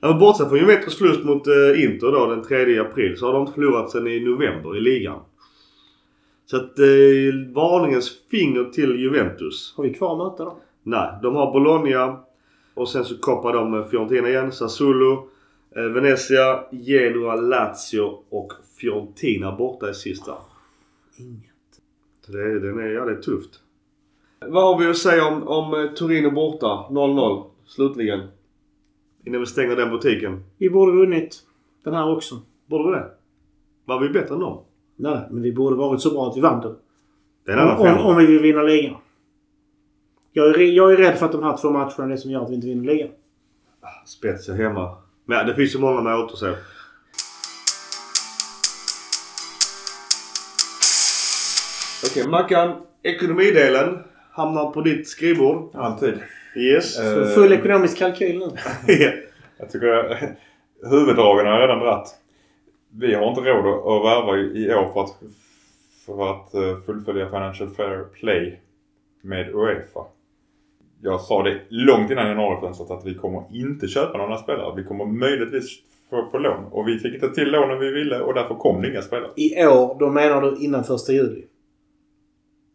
Ja, 0.00 0.08
men 0.08 0.18
bortsett 0.18 0.48
från 0.48 0.58
Juventus 0.58 0.98
förlust 0.98 1.24
mot 1.24 1.46
eh, 1.46 1.84
Inter 1.84 2.12
då 2.12 2.26
den 2.26 2.42
3 2.42 2.78
april 2.78 3.16
så 3.18 3.26
har 3.26 3.32
de 3.32 3.40
inte 3.42 3.52
förlorat 3.52 3.90
sedan 3.90 4.06
i 4.06 4.20
november 4.20 4.76
i 4.76 4.80
ligan. 4.80 5.20
Så 6.46 6.56
att 6.56 6.78
eh, 6.78 6.84
varningens 7.54 8.10
finger 8.30 8.64
till 8.64 9.00
Juventus. 9.00 9.74
Har 9.76 9.84
vi 9.84 9.94
kvar 9.94 10.16
möta 10.30 10.44
dem? 10.44 10.56
Nej, 10.82 11.08
de 11.22 11.34
har 11.34 11.52
Bologna 11.52 12.20
och 12.74 12.88
sen 12.88 13.04
så 13.04 13.18
koppar 13.18 13.52
de 13.52 13.70
med 13.70 13.90
Fiorentina 13.90 14.28
igen, 14.28 14.52
Sassuolo, 14.52 15.28
eh, 15.76 15.82
Venezia, 15.82 16.60
Genoa, 16.72 17.34
Lazio 17.34 18.18
och 18.30 18.52
Fiorentina 18.80 19.56
borta 19.56 19.90
i 19.90 19.94
sista. 19.94 20.32
Inget. 21.18 21.44
Så 22.26 22.32
det, 22.32 22.42
är- 22.42 22.60
den 22.60 22.78
är, 22.78 22.88
ja, 22.88 23.04
det 23.04 23.12
är 23.12 23.16
tufft. 23.22 23.59
Vad 24.46 24.62
har 24.62 24.78
vi 24.78 24.90
att 24.90 24.98
säga 24.98 25.26
om, 25.26 25.48
om 25.48 25.74
eh, 25.74 25.90
Torino 25.90 26.30
borta? 26.30 26.86
0-0 26.90 27.44
slutligen. 27.66 28.28
Innan 29.24 29.40
vi 29.40 29.46
stänger 29.46 29.76
den 29.76 29.90
butiken. 29.90 30.44
Vi 30.58 30.70
borde 30.70 30.92
vunnit 30.92 31.36
den 31.84 31.94
här 31.94 32.16
också. 32.16 32.40
Borde 32.66 32.90
vi 32.90 32.96
det? 32.96 33.10
Var 33.84 34.00
vi 34.00 34.08
bättre 34.08 34.34
än 34.34 34.40
dem? 34.40 34.64
Nej, 34.96 35.26
men 35.30 35.42
vi 35.42 35.52
borde 35.52 35.76
varit 35.76 36.00
så 36.00 36.10
bra 36.10 36.30
att 36.30 36.36
vi 36.36 36.40
vann 36.40 36.60
den. 36.60 36.76
Det 37.46 37.52
är 37.52 37.56
en 37.56 37.68
annan 37.68 37.98
Om, 37.98 38.06
om, 38.06 38.16
vi 38.16 38.26
vill 38.26 38.42
vinna 38.42 38.62
ligan. 38.62 38.96
Jag 40.32 40.46
är, 40.46 40.58
jag 40.58 40.92
är 40.92 40.96
rädd 40.96 41.18
för 41.18 41.26
att 41.26 41.32
de 41.32 41.42
här 41.42 41.56
två 41.56 41.70
matcherna 41.70 42.04
är 42.04 42.08
det 42.08 42.18
som 42.18 42.30
gör 42.30 42.44
att 42.44 42.50
vi 42.50 42.54
inte 42.54 42.66
vinner 42.66 42.84
ligan. 42.84 43.10
Spezia 44.06 44.54
hemma. 44.54 44.96
Men 45.24 45.46
det 45.46 45.54
finns 45.54 45.74
ju 45.74 45.78
många 45.78 46.00
med 46.00 46.18
återse. 46.18 46.54
Okej, 52.06 52.28
Mackan. 52.28 52.82
Ekonomidelen 53.02 53.98
hamnar 54.32 54.70
på 54.70 54.80
ditt 54.80 55.08
skrivbord. 55.08 55.70
Alltid. 55.74 56.14
Yes. 56.56 56.98
Eh, 56.98 57.14
Så 57.14 57.24
full 57.24 57.52
ekonomisk 57.52 57.98
kalkyl 57.98 58.38
nu. 58.38 58.46
Jag 59.58 59.70
tycker 59.70 59.86
jag, 59.86 60.16
huvuddragen 60.90 61.46
har 61.46 61.52
jag 61.52 61.62
redan 61.62 61.78
dratt. 61.78 62.08
Vi 62.92 63.14
har 63.14 63.28
inte 63.28 63.40
råd 63.40 63.66
att 63.66 64.04
värva 64.04 64.38
i 64.38 64.74
år 64.74 64.92
för 64.92 65.00
att, 65.00 65.16
för 66.06 66.30
att 66.30 66.54
eh, 66.54 66.84
fullfölja 66.86 67.26
Financial 67.30 67.70
Fair 67.70 68.04
Play 68.20 68.60
med 69.22 69.54
Uefa. 69.54 70.00
Jag 71.02 71.20
sa 71.20 71.42
det 71.42 71.60
långt 71.68 72.10
innan 72.10 72.28
januarifönstret 72.28 72.90
att 72.90 73.06
vi 73.06 73.14
kommer 73.14 73.42
inte 73.52 73.88
köpa 73.88 74.18
några 74.18 74.36
spelare. 74.38 74.74
Vi 74.76 74.84
kommer 74.84 75.04
möjligtvis 75.04 75.78
på, 76.10 76.22
på 76.26 76.38
lån. 76.38 76.64
Och 76.70 76.88
vi 76.88 76.98
fick 76.98 77.14
inte 77.14 77.28
till 77.34 77.50
lånen 77.50 77.78
vi 77.78 77.90
ville 77.92 78.20
och 78.20 78.34
därför 78.34 78.54
kom 78.54 78.82
det 78.82 78.90
inga 78.90 79.02
spelare. 79.02 79.30
I 79.36 79.66
år, 79.66 79.96
då 79.98 80.10
menar 80.10 80.42
du 80.42 80.56
innan 80.64 80.84
första 80.84 81.12
juli? 81.12 81.42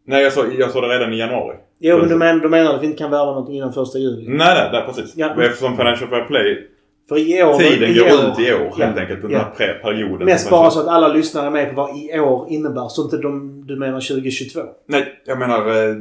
Nej, 0.06 0.22
jag 0.22 0.32
sa, 0.32 0.44
jag 0.58 0.70
sa 0.70 0.80
det 0.80 0.88
redan 0.88 1.12
i 1.12 1.18
januari. 1.18 1.56
Jo, 1.78 1.98
men 1.98 2.08
du, 2.08 2.16
men, 2.16 2.38
du 2.38 2.48
menar 2.48 2.74
att 2.74 2.82
vi 2.82 2.86
inte 2.86 2.98
kan 2.98 3.10
värva 3.10 3.34
något 3.34 3.50
innan 3.50 3.72
första 3.72 3.98
juli? 3.98 4.24
Nej, 4.28 4.36
nej, 4.54 4.68
nej 4.72 4.84
precis. 4.86 5.12
Ja. 5.16 5.42
Eftersom 5.42 5.76
Financial 5.76 6.10
Fair 6.10 6.24
Play, 6.24 6.68
För 7.08 7.18
i 7.18 7.42
år... 7.42 7.54
tiden 7.58 7.90
i 7.90 7.94
går 7.98 8.06
år, 8.06 8.32
ut 8.32 8.38
i 8.38 8.54
år 8.54 8.72
ja, 8.78 8.84
helt 8.84 8.98
enkelt. 8.98 9.22
Den 9.22 9.30
ja. 9.30 9.52
här 9.58 9.80
perioden. 9.82 10.26
Mest 10.26 10.50
bara 10.50 10.70
så 10.70 10.80
att 10.80 10.88
alla 10.88 11.08
lyssnare 11.08 11.46
är 11.46 11.50
med 11.50 11.68
på 11.68 11.76
vad 11.76 11.98
i 11.98 12.20
år 12.20 12.46
innebär. 12.50 12.88
Så 12.88 13.02
inte 13.02 13.16
de, 13.16 13.64
du 13.66 13.76
menar 13.76 14.00
2022? 14.00 14.60
Nej, 14.86 15.22
jag 15.24 15.38
menar 15.38 15.58
eh, 15.58 15.96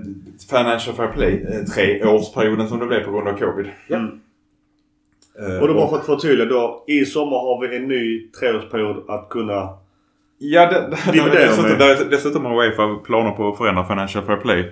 Financial 0.50 0.96
Fair 0.96 1.08
Play. 1.08 1.46
Eh, 1.50 1.66
treårsperioden 1.66 2.68
som 2.68 2.80
det 2.80 2.86
blev 2.86 3.04
på 3.04 3.12
grund 3.12 3.28
av 3.28 3.34
Covid. 3.34 3.66
Ja. 3.88 3.96
Mm. 3.96 4.20
Eh, 5.40 5.62
Och 5.62 5.68
då 5.68 5.74
bara 5.74 5.90
för 5.90 5.98
att 5.98 6.06
förtydliga 6.06 6.46
då. 6.50 6.84
I 6.88 7.06
sommar 7.06 7.38
har 7.38 7.68
vi 7.68 7.76
en 7.76 7.88
ny 7.88 8.28
treårsperiod 8.40 9.04
att 9.08 9.30
kunna... 9.30 9.70
Ja, 10.38 10.70
det, 10.70 10.90
det, 11.06 11.12
Dividera 11.12 11.34
det, 11.34 11.48
dessutom, 11.48 11.78
det, 11.78 12.10
dessutom 12.10 12.46
har 12.46 12.64
Uefa 12.64 12.96
planer 12.96 13.32
på 13.32 13.50
att 13.50 13.58
förändra 13.58 13.86
Financial 13.88 14.24
Fair 14.26 14.38
Play. 14.38 14.72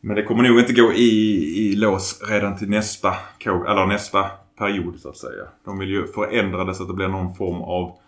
Men 0.00 0.16
det 0.16 0.22
kommer 0.22 0.48
nog 0.48 0.58
inte 0.58 0.72
gå 0.72 0.92
i, 0.92 1.10
i 1.58 1.76
lås 1.76 2.22
redan 2.30 2.56
till 2.56 2.68
nästa, 2.68 3.14
eller 3.44 3.86
nästa 3.86 4.24
period 4.58 4.98
så 4.98 5.08
att 5.08 5.16
säga. 5.16 5.44
De 5.64 5.78
vill 5.78 5.88
ju 5.88 6.06
förändra 6.06 6.64
det 6.64 6.74
så 6.74 6.82
att 6.82 6.88
det 6.88 6.94
blir 6.94 7.08
någon 7.08 7.34
form 7.34 7.62
av 7.62 7.98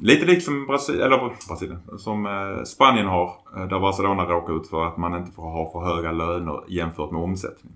Lite 0.00 0.26
likt 0.26 0.42
som 0.44 0.66
Brasil, 0.66 1.00
eller 1.00 1.18
Brasilien, 1.48 1.80
som 1.98 2.26
eh, 2.26 2.62
Spanien 2.64 3.06
har. 3.06 3.30
eh, 3.56 3.68
Där 3.68 3.80
Barcelona 3.80 4.24
råkar 4.24 4.56
ut 4.60 4.68
för 4.68 4.86
att 4.86 4.96
man 4.96 5.14
inte 5.16 5.32
får 5.32 5.42
ha 5.42 5.70
för 5.72 5.94
höga 5.94 6.12
löner 6.12 6.60
jämfört 6.68 7.10
med 7.10 7.22
omsättning. 7.22 7.72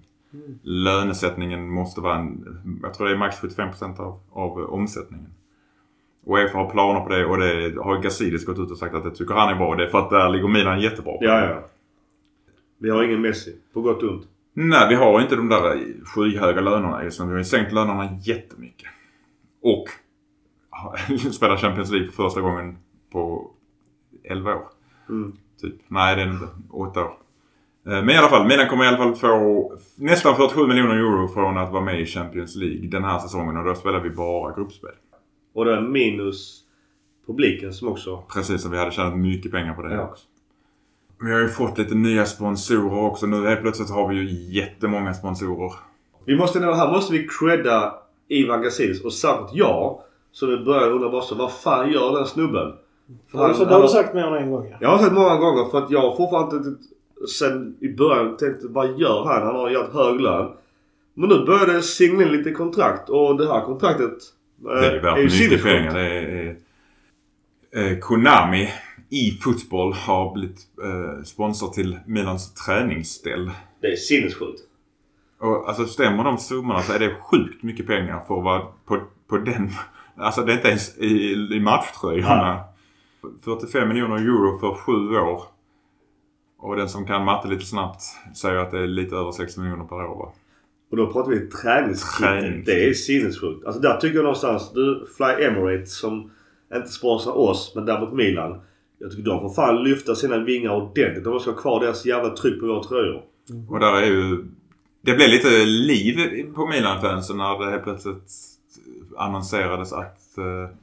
Lönesättningen 0.62 1.68
måste 1.70 2.00
vara 2.00 2.18
en, 2.18 2.44
jag 2.82 2.94
tror 2.94 3.06
det 3.06 3.14
är 3.14 3.18
max 3.18 3.40
75% 3.42 4.00
av, 4.00 4.20
av 4.32 4.58
omsättningen. 4.58 5.30
Uefa 6.30 6.58
har 6.58 6.70
planer 6.70 7.00
på 7.00 7.08
det 7.08 7.24
och 7.26 7.38
det 7.38 7.82
har 7.82 8.02
Gazidis 8.02 8.46
gått 8.46 8.58
ut 8.58 8.70
och 8.70 8.78
sagt 8.78 8.94
att 8.94 9.04
det 9.04 9.10
tycker 9.10 9.34
han 9.34 9.48
är 9.48 9.54
bra. 9.54 9.74
Det 9.74 9.84
är 9.84 9.88
för 9.88 9.98
att 9.98 10.10
där 10.10 10.28
ligger 10.28 10.48
Milan 10.48 10.80
jättebra. 10.80 11.12
Ja, 11.20 11.44
ja. 11.44 11.64
Vi 12.78 12.90
har 12.90 13.02
ingen 13.02 13.20
Messi. 13.20 13.56
På 13.74 13.80
gott 13.80 14.02
och 14.02 14.10
ont. 14.10 14.28
Nej, 14.52 14.88
vi 14.88 14.94
har 14.94 15.20
inte 15.20 15.36
de 15.36 15.48
där 15.48 15.78
skyhöga 16.04 16.60
lönerna 16.60 17.04
just 17.04 17.20
nu. 17.20 17.26
Vi 17.26 17.32
har 17.32 17.38
ju 17.38 17.44
sänkt 17.44 17.72
lönerna 17.72 18.08
jättemycket. 18.22 18.88
Och 19.62 19.84
spelar 21.32 21.56
Champions 21.56 21.90
League 21.90 22.10
för 22.10 22.22
första 22.22 22.40
gången 22.40 22.76
på 23.12 23.50
11 24.24 24.54
år. 24.54 24.68
Mm. 25.08 25.32
Typ. 25.60 25.74
Nej, 25.88 26.16
det 26.16 26.22
är 26.22 26.26
inte. 26.32 26.48
8 26.70 27.00
år. 27.04 27.12
Eh, 27.86 27.92
Men 27.92 28.10
i 28.10 28.16
alla 28.16 28.28
fall, 28.28 28.46
Milan 28.46 28.68
kommer 28.68 28.84
i 28.84 28.88
alla 28.88 28.96
fall 28.96 29.14
få 29.14 29.72
nästan 29.96 30.36
47 30.36 30.66
miljoner 30.66 30.94
euro 30.96 31.28
från 31.28 31.58
att 31.58 31.72
vara 31.72 31.84
med 31.84 32.00
i 32.00 32.06
Champions 32.06 32.56
League 32.56 32.88
den 32.88 33.04
här 33.04 33.18
säsongen. 33.18 33.56
Och 33.56 33.64
då 33.64 33.74
spelar 33.74 34.00
vi 34.00 34.10
bara 34.10 34.54
gruppspel. 34.54 34.90
Och 35.52 35.64
det 35.64 35.74
är 35.76 35.80
minus 35.80 36.60
publiken 37.26 37.72
som 37.72 37.88
också... 37.88 38.22
Precis 38.34 38.62
som 38.62 38.70
vi 38.70 38.78
hade 38.78 38.90
tjänat 38.90 39.16
mycket 39.18 39.52
pengar 39.52 39.74
på 39.74 39.82
det 39.82 39.94
Ja. 39.94 40.02
också. 40.04 40.26
Vi 41.22 41.32
har 41.32 41.40
ju 41.40 41.48
fått 41.48 41.78
lite 41.78 41.94
nya 41.94 42.24
sponsorer 42.24 43.04
också. 43.04 43.26
Nu 43.26 43.46
helt 43.46 43.60
plötsligt 43.60 43.90
har 43.90 44.08
vi 44.08 44.16
ju 44.16 44.52
jättemånga 44.60 45.14
sponsorer. 45.14 45.72
Vi 46.24 46.36
måste, 46.36 46.60
här 46.60 46.92
måste 46.92 47.12
vi 47.12 47.28
credda 47.40 47.94
Ivan 48.28 48.62
Gazidis 48.62 49.04
och 49.04 49.12
särskilt 49.12 49.54
jag. 49.54 50.00
Så 50.32 50.46
vi 50.46 50.56
börjar 50.64 50.90
undra 50.90 51.08
bara 51.10 51.22
så, 51.22 51.34
vad 51.34 51.52
fan 51.52 51.90
gör 51.92 52.16
den 52.16 52.26
snubben? 52.26 52.72
För 53.30 53.38
Har 53.38 53.48
du, 53.48 53.54
så, 53.54 53.64
det 53.64 53.74
har 53.74 53.82
du 53.82 53.88
sagt 53.88 54.14
mer 54.14 54.24
än 54.24 54.42
en 54.42 54.50
gång 54.50 54.68
ja. 54.70 54.76
Jag 54.80 54.88
har 54.88 54.98
sagt 54.98 55.12
många 55.12 55.36
gånger 55.36 55.70
för 55.70 55.78
att 55.78 55.90
jag 55.90 56.00
har 56.00 56.16
fortfarande 56.16 56.56
inte 56.56 56.70
sen 57.38 57.76
i 57.80 57.88
början 57.88 58.36
tänkt 58.36 58.58
vad 58.62 58.98
gör 58.98 59.24
han? 59.24 59.42
Han 59.42 59.56
har 59.56 59.70
jävligt 59.70 59.94
hög 59.94 60.20
lön. 60.20 60.52
Men 61.14 61.28
nu 61.28 61.44
börjar 61.46 61.66
det 61.66 61.82
singla 61.82 62.22
in 62.22 62.32
lite 62.32 62.50
kontrakt 62.52 63.08
och 63.10 63.36
det 63.36 63.52
här 63.52 63.60
kontraktet 63.60 64.18
Det 64.60 64.86
är 64.86 64.92
ju 64.92 65.00
värt 65.00 65.40
mycket 65.40 65.62
pengar. 65.62 65.94
Det 65.94 66.10
är, 66.10 66.56
eh, 67.92 67.98
Konami 67.98 68.68
i 69.10 69.30
fotboll 69.30 69.92
har 69.92 70.34
blivit 70.34 70.60
eh, 70.84 71.22
sponsor 71.24 71.68
till 71.68 71.98
Milans 72.06 72.54
träningsställ. 72.54 73.50
Det 73.80 73.86
är 73.86 73.96
sinnessjukt. 73.96 74.60
Och 75.38 75.68
alltså 75.68 75.86
stämmer 75.86 76.24
de 76.24 76.38
summorna 76.38 76.82
så 76.82 76.92
är 76.92 76.98
det 76.98 77.14
sjukt 77.14 77.62
mycket 77.62 77.86
pengar 77.86 78.20
för 78.28 78.38
att 78.38 78.44
vara 78.44 78.66
på, 78.84 79.02
på 79.28 79.38
den. 79.38 79.70
Alltså 80.16 80.42
det 80.42 80.52
är 80.52 80.56
inte 80.56 80.68
ens 80.68 80.98
i, 80.98 81.32
i 81.52 81.60
matchtröjorna. 81.60 82.64
45 83.44 83.88
miljoner 83.88 84.16
euro 84.16 84.58
för 84.58 84.74
sju 84.74 85.16
år. 85.16 85.42
Och 86.58 86.76
den 86.76 86.88
som 86.88 87.06
kan 87.06 87.24
matte 87.24 87.48
lite 87.48 87.64
snabbt 87.64 88.02
säger 88.36 88.56
att 88.56 88.70
det 88.70 88.78
är 88.78 88.86
lite 88.86 89.16
över 89.16 89.32
6 89.32 89.56
miljoner 89.56 89.84
per 89.84 89.96
år 89.96 90.16
va? 90.16 90.32
Och 90.90 90.96
då 90.96 91.12
pratar 91.12 91.30
vi 91.30 91.40
träningskit. 91.40 92.66
Det 92.66 92.88
är 92.88 92.92
sinnessjukt. 92.92 93.66
Alltså 93.66 93.80
där 93.80 93.96
tycker 93.96 94.16
jag 94.16 94.22
någonstans, 94.22 94.72
du 94.74 95.06
Fly 95.16 95.44
Emirates 95.44 95.98
som 95.98 96.30
inte 96.74 96.88
sponsrar 96.88 97.38
oss 97.38 97.72
men 97.74 97.84
däremot 97.84 98.12
Milan. 98.12 98.60
Jag 98.98 99.10
tycker 99.10 99.24
de 99.24 99.40
får 99.40 99.54
fan 99.54 99.84
lyfta 99.84 100.14
sina 100.14 100.38
vingar 100.38 100.70
ordentligt. 100.70 101.24
De 101.24 101.40
ska 101.40 101.50
ha 101.50 101.58
kvar 101.58 101.80
deras 101.80 102.06
jävla 102.06 102.36
tryck 102.36 102.60
på 102.60 102.66
våra 102.66 102.82
tröjor. 102.82 103.22
Och 103.68 103.80
där 103.80 103.96
är 103.96 104.06
ju... 104.06 104.44
Det 105.02 105.14
blev 105.14 105.28
lite 105.28 105.64
liv 105.64 106.46
på 106.54 106.66
Milan-fansen 106.66 107.36
när 107.36 107.64
det 107.64 107.70
helt 107.70 107.84
plötsligt 107.84 108.32
annonserades 109.16 109.92
att 109.92 110.38
eh, 110.38 110.76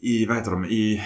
i, 0.00 0.26
vad 0.26 0.36
heter 0.36 0.50
de, 0.50 0.64
i 0.64 1.02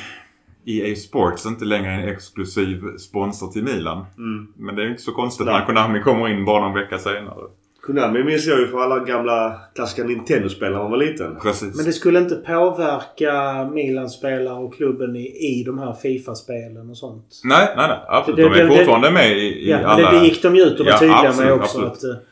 EA 0.64 0.96
Sports 0.96 1.46
inte 1.46 1.64
längre 1.64 1.92
en 1.92 2.08
exklusiv 2.08 2.96
sponsor 2.96 3.48
till 3.48 3.64
Milan. 3.64 4.04
Mm. 4.18 4.52
Men 4.56 4.76
det 4.76 4.82
är 4.82 4.84
ju 4.84 4.90
inte 4.90 5.02
så 5.02 5.12
konstigt 5.12 5.46
Nej. 5.46 5.58
när 5.58 5.66
Konami 5.66 6.02
kommer 6.02 6.28
in 6.28 6.44
bara 6.44 6.60
någon 6.60 6.74
vecka 6.74 6.98
senare. 6.98 7.42
Konami 7.86 8.24
minns 8.24 8.46
jag 8.46 8.60
ju 8.60 8.66
för 8.68 8.78
alla 8.80 8.98
gamla 9.04 9.60
klassiska 9.74 10.04
Nintendo-spel 10.04 10.72
när 10.72 10.78
man 10.78 10.90
var 10.90 10.98
liten. 10.98 11.36
Precis. 11.42 11.76
Men 11.76 11.84
det 11.84 11.92
skulle 11.92 12.18
inte 12.18 12.34
påverka 12.36 13.64
Milan-spelare 13.72 14.54
och 14.54 14.74
klubben 14.74 15.16
i, 15.16 15.20
i 15.60 15.64
de 15.66 15.78
här 15.78 15.92
Fifa-spelen 15.92 16.90
och 16.90 16.96
sånt? 16.96 17.40
Nej, 17.44 17.68
nej, 17.76 17.88
nej. 17.88 17.98
Absolut. 18.08 18.36
Det- 18.36 18.42
de 18.42 18.60
är 18.60 18.64
det- 18.68 18.76
fortfarande 18.76 19.10
med 19.10 19.38
i, 19.38 19.40
i 19.40 19.70
Ja, 19.70 19.76
men 19.76 19.86
alla... 19.86 20.10
det, 20.12 20.18
det 20.18 20.24
gick 20.24 20.42
de 20.42 20.56
ju 20.56 20.62
ut 20.62 20.80
och 20.80 20.86
var 20.86 20.92
Ja, 20.92 20.98
tydliga 20.98 21.18
absolut, 21.28 21.50
med 21.50 21.60
också. 21.60 21.86
absolut. 21.86 21.92
Att, 21.92 22.04
eh, 22.04 22.24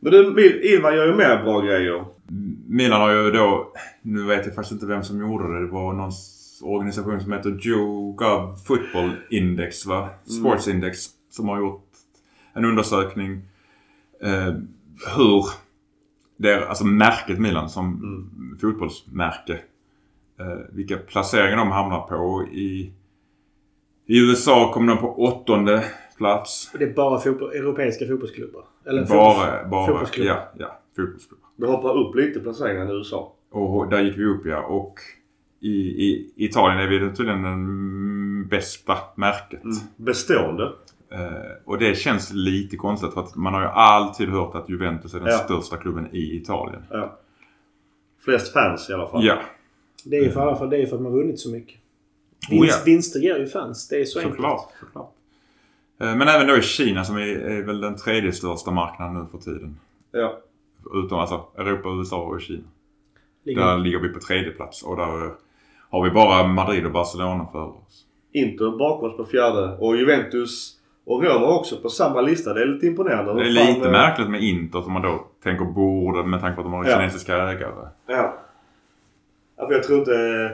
Men 0.00 0.12
du, 0.12 0.60
Ivan 0.62 0.94
gör 0.96 1.06
ju 1.06 1.14
mer 1.14 1.42
bra 1.44 1.60
grejer. 1.60 2.04
Milan 2.68 3.00
har 3.00 3.10
ju 3.12 3.30
då, 3.30 3.72
nu 4.02 4.24
vet 4.24 4.46
jag 4.46 4.54
faktiskt 4.54 4.72
inte 4.72 4.86
vem 4.86 5.02
som 5.02 5.20
gjorde 5.20 5.54
det. 5.54 5.60
Det 5.66 5.72
var 5.72 5.92
någon 5.92 6.10
organisation 6.62 7.20
som 7.20 7.32
heter 7.32 7.66
YouGov 7.66 8.56
Football 8.66 9.10
Index 9.30 9.86
va? 9.86 10.08
Sports 10.40 10.68
Index. 10.68 10.98
Som 11.30 11.48
har 11.48 11.58
gjort 11.58 11.82
en 12.54 12.64
undersökning 12.64 13.42
eh, 14.22 14.54
hur 15.16 15.44
det 16.36 16.52
är, 16.52 16.60
alltså 16.66 16.84
märket 16.84 17.38
Milan 17.38 17.68
som 17.70 18.56
fotbollsmärke. 18.60 19.52
Eh, 20.40 20.58
vilka 20.72 20.96
placeringar 20.96 21.56
de 21.56 21.70
hamnar 21.70 22.00
på. 22.00 22.44
I, 22.52 22.92
I 24.06 24.18
USA 24.30 24.72
kom 24.74 24.86
de 24.86 24.98
på 24.98 25.22
åttonde 25.24 25.84
plats. 26.16 26.70
det 26.78 26.84
är 26.84 26.94
bara 26.94 27.18
fotboll, 27.20 27.50
europeiska 27.52 28.06
fotbollsklubbar. 28.06 28.64
Eller 28.86 29.06
Bara, 29.06 29.34
fotbolls- 29.34 29.70
bara, 29.70 29.86
fotbollsklubbar. 29.86 30.32
ja, 30.34 30.52
ja, 30.58 30.80
fotbollsklubbar. 30.96 31.48
Det 31.56 31.66
hoppar 31.66 31.98
upp 31.98 32.14
lite 32.14 32.40
placeringarna 32.40 32.90
i 32.90 32.94
USA. 32.94 33.32
Och 33.50 33.88
där 33.88 34.02
gick 34.02 34.18
vi 34.18 34.24
upp 34.24 34.46
ja. 34.46 34.62
Och 34.62 34.94
i, 35.60 35.70
i 35.70 36.32
Italien 36.36 36.80
är 36.80 36.86
vi 36.88 37.16
tydligen 37.16 37.42
den 37.42 38.48
bästa 38.48 38.98
märket. 39.16 39.64
Mm. 39.64 39.76
Bestående. 39.96 40.72
Eh, 41.12 41.18
och 41.64 41.78
det 41.78 41.94
känns 41.94 42.32
lite 42.32 42.76
konstigt 42.76 43.14
för 43.14 43.20
att 43.20 43.36
man 43.36 43.54
har 43.54 43.60
ju 43.60 43.66
alltid 43.68 44.28
hört 44.28 44.54
att 44.54 44.68
Juventus 44.68 45.14
är 45.14 45.18
den 45.20 45.28
Ja. 45.28 45.38
största 45.38 45.76
klubben 45.76 46.08
i 46.12 46.36
Italien. 46.36 46.82
Ja. 46.90 47.18
Flest 48.24 48.52
fans 48.52 48.90
i 48.90 48.92
alla 48.92 49.08
fall. 49.08 49.24
Ja, 49.24 49.38
Det 50.04 50.16
är 50.16 50.22
ju 50.22 50.30
för, 50.30 50.40
i 50.40 50.42
alla 50.42 50.56
fall, 50.56 50.70
det 50.70 50.76
är 50.76 50.80
ju 50.80 50.86
för 50.86 50.96
att 50.96 51.02
man 51.02 51.12
har 51.12 51.18
vunnit 51.18 51.40
så 51.40 51.50
mycket. 51.50 51.76
Oh, 52.50 52.56
ja. 52.56 52.60
Vinst, 52.60 52.86
Vinster 52.86 53.20
ger 53.20 53.38
ju 53.38 53.46
fans. 53.46 53.88
Det 53.88 54.00
är 54.00 54.04
så 54.04 54.18
enkelt. 54.18 54.34
såklart. 54.36 54.68
såklart. 54.80 55.12
Eh, 56.00 56.16
Men 56.16 56.28
även 56.28 56.46
då 56.46 56.56
i 56.56 56.62
Kina 56.62 57.04
som 57.04 57.16
är, 57.16 57.26
är 57.26 57.62
väl 57.62 57.80
den 57.80 57.96
tredje 57.96 58.32
största 58.32 58.70
marknaden 58.70 59.14
nu 59.14 59.26
för 59.30 59.38
tiden. 59.38 59.78
Ja. 60.12 60.38
Utom 61.04 61.18
alltså 61.18 61.44
Europa, 61.58 61.88
USA 61.88 62.22
och 62.22 62.40
Kina. 62.42 62.62
Ligger- 63.44 63.60
Där 63.60 63.78
ligger 63.78 63.98
vi 63.98 64.08
på 64.08 64.20
tredje 64.20 64.50
plats 64.50 64.82
och 64.82 64.96
där 64.96 65.24
eh, 65.26 65.30
har 65.90 66.04
vi 66.04 66.10
bara 66.10 66.46
Madrid 66.46 66.86
och 66.86 66.92
Barcelona 66.92 67.46
för 67.52 67.64
oss. 67.68 68.06
Inter 68.32 68.78
bakom 68.78 69.10
oss 69.10 69.16
på 69.16 69.24
fjärde. 69.24 69.76
Och 69.76 69.96
Juventus 69.96 70.79
och 71.10 71.24
Roma 71.24 71.46
också 71.46 71.76
på 71.76 71.88
samma 71.88 72.20
lista. 72.20 72.54
Det 72.54 72.62
är 72.62 72.66
lite 72.66 72.86
imponerande. 72.86 73.34
Det 73.34 73.40
är 73.40 73.44
Hur 73.44 73.54
fan, 73.56 73.74
lite 73.74 73.86
eh, 73.86 73.92
märkligt 73.92 74.30
med 74.30 74.42
Inter 74.42 74.82
som 74.82 74.92
man 74.92 75.02
då 75.02 75.26
tänker 75.42 75.64
borde 75.64 76.24
med 76.24 76.40
tanke 76.40 76.54
på 76.54 76.60
att 76.60 76.66
de 76.66 76.72
har 76.72 76.84
Ja. 76.84 76.96
kinesiska 76.96 77.36
ägare. 77.36 77.88
Ja. 78.06 78.34
ja 79.56 79.66
för 79.66 79.74
jag 79.74 79.82
tror 79.82 79.98
inte 79.98 80.14
eh, 80.14 80.50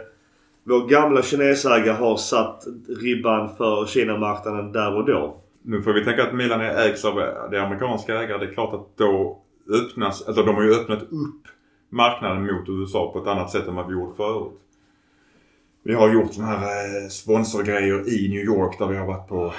vår 0.65 0.89
gamla 0.89 1.23
kinesägare 1.23 1.97
har 1.97 2.17
satt 2.17 2.65
ribban 3.03 3.57
för 3.57 3.87
Kina-marknaden 3.87 4.73
där 4.73 4.97
och 4.97 5.07
då. 5.07 5.37
Nu 5.63 5.83
får 5.83 5.93
vi 5.93 6.05
tänka 6.05 6.23
att 6.23 6.35
Milan 6.35 6.61
ägs 6.61 7.05
av 7.05 7.15
det 7.51 7.63
amerikanska 7.63 8.15
ägare. 8.23 8.39
Det 8.39 8.51
är 8.51 8.55
klart 8.55 8.75
att 8.75 8.97
då 8.97 9.39
öppnas, 9.73 10.27
alltså 10.29 10.43
de 10.43 10.55
har 10.55 10.63
ju 10.63 10.75
öppnat 10.75 11.03
upp 11.03 11.43
marknaden 11.91 12.43
mot 12.43 12.69
USA 12.69 13.11
på 13.13 13.19
ett 13.19 13.27
annat 13.27 13.51
sätt 13.51 13.69
än 13.69 13.75
vad 13.75 13.87
vi 13.87 13.93
gjort 13.93 14.17
förut. 14.17 14.53
Vi 15.83 15.95
har 15.95 16.13
gjort 16.13 16.35
sådana 16.35 16.57
här 16.57 17.03
eh, 17.03 17.09
sponsorgrejer 17.09 18.09
i 18.09 18.29
New 18.29 18.45
York 18.45 18.79
där 18.79 18.87
vi 18.87 18.97
har 18.97 19.07
varit 19.07 19.29
på 19.29 19.53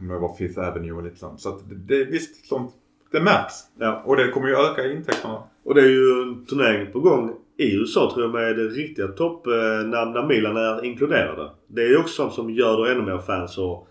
om 0.00 0.08
det 0.08 0.18
var 0.18 0.34
Fifth 0.34 0.60
Avenue 0.60 0.92
och 0.92 1.02
lite 1.02 1.18
sånt. 1.18 1.40
Så 1.40 1.48
att 1.48 1.68
det, 1.68 1.74
det 1.74 2.04
visst, 2.04 2.46
sånt, 2.46 2.72
det 3.12 3.20
märks. 3.20 3.54
Ja. 3.78 4.02
Och 4.04 4.16
det 4.16 4.28
kommer 4.28 4.48
ju 4.48 4.54
öka 4.54 4.92
intäkterna. 4.92 5.42
Och 5.64 5.74
det 5.74 5.80
är 5.80 5.88
ju 5.88 6.22
en 6.22 6.46
turnering 6.46 6.92
på 6.92 7.00
gång 7.00 7.34
i 7.56 7.74
USA 7.74 8.10
tror 8.14 8.24
jag 8.24 8.32
med 8.32 8.72
riktiga 8.72 9.08
toppnamn 9.08 10.12
där 10.12 10.26
Milan 10.26 10.56
är 10.56 10.84
inkluderade. 10.84 11.50
Det 11.66 11.82
är 11.82 11.98
också 12.00 12.14
sånt 12.14 12.34
som 12.34 12.50
gör 12.50 12.84
det 12.84 12.92
ännu 12.92 13.02
mer 13.02 13.18
fans 13.18 13.58
och 13.58 13.88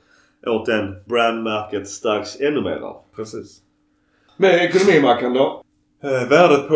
åt 0.48 0.66
den 0.66 0.96
brandmärket 1.06 1.88
stärks 1.88 2.40
ännu 2.42 2.62
mer. 2.62 2.94
Precis. 3.16 3.62
Med 4.38 4.66
ekonomimackan 4.66 5.34
då? 5.34 5.64
Eh, 6.04 6.30
värdet 6.30 6.68
på, 6.68 6.76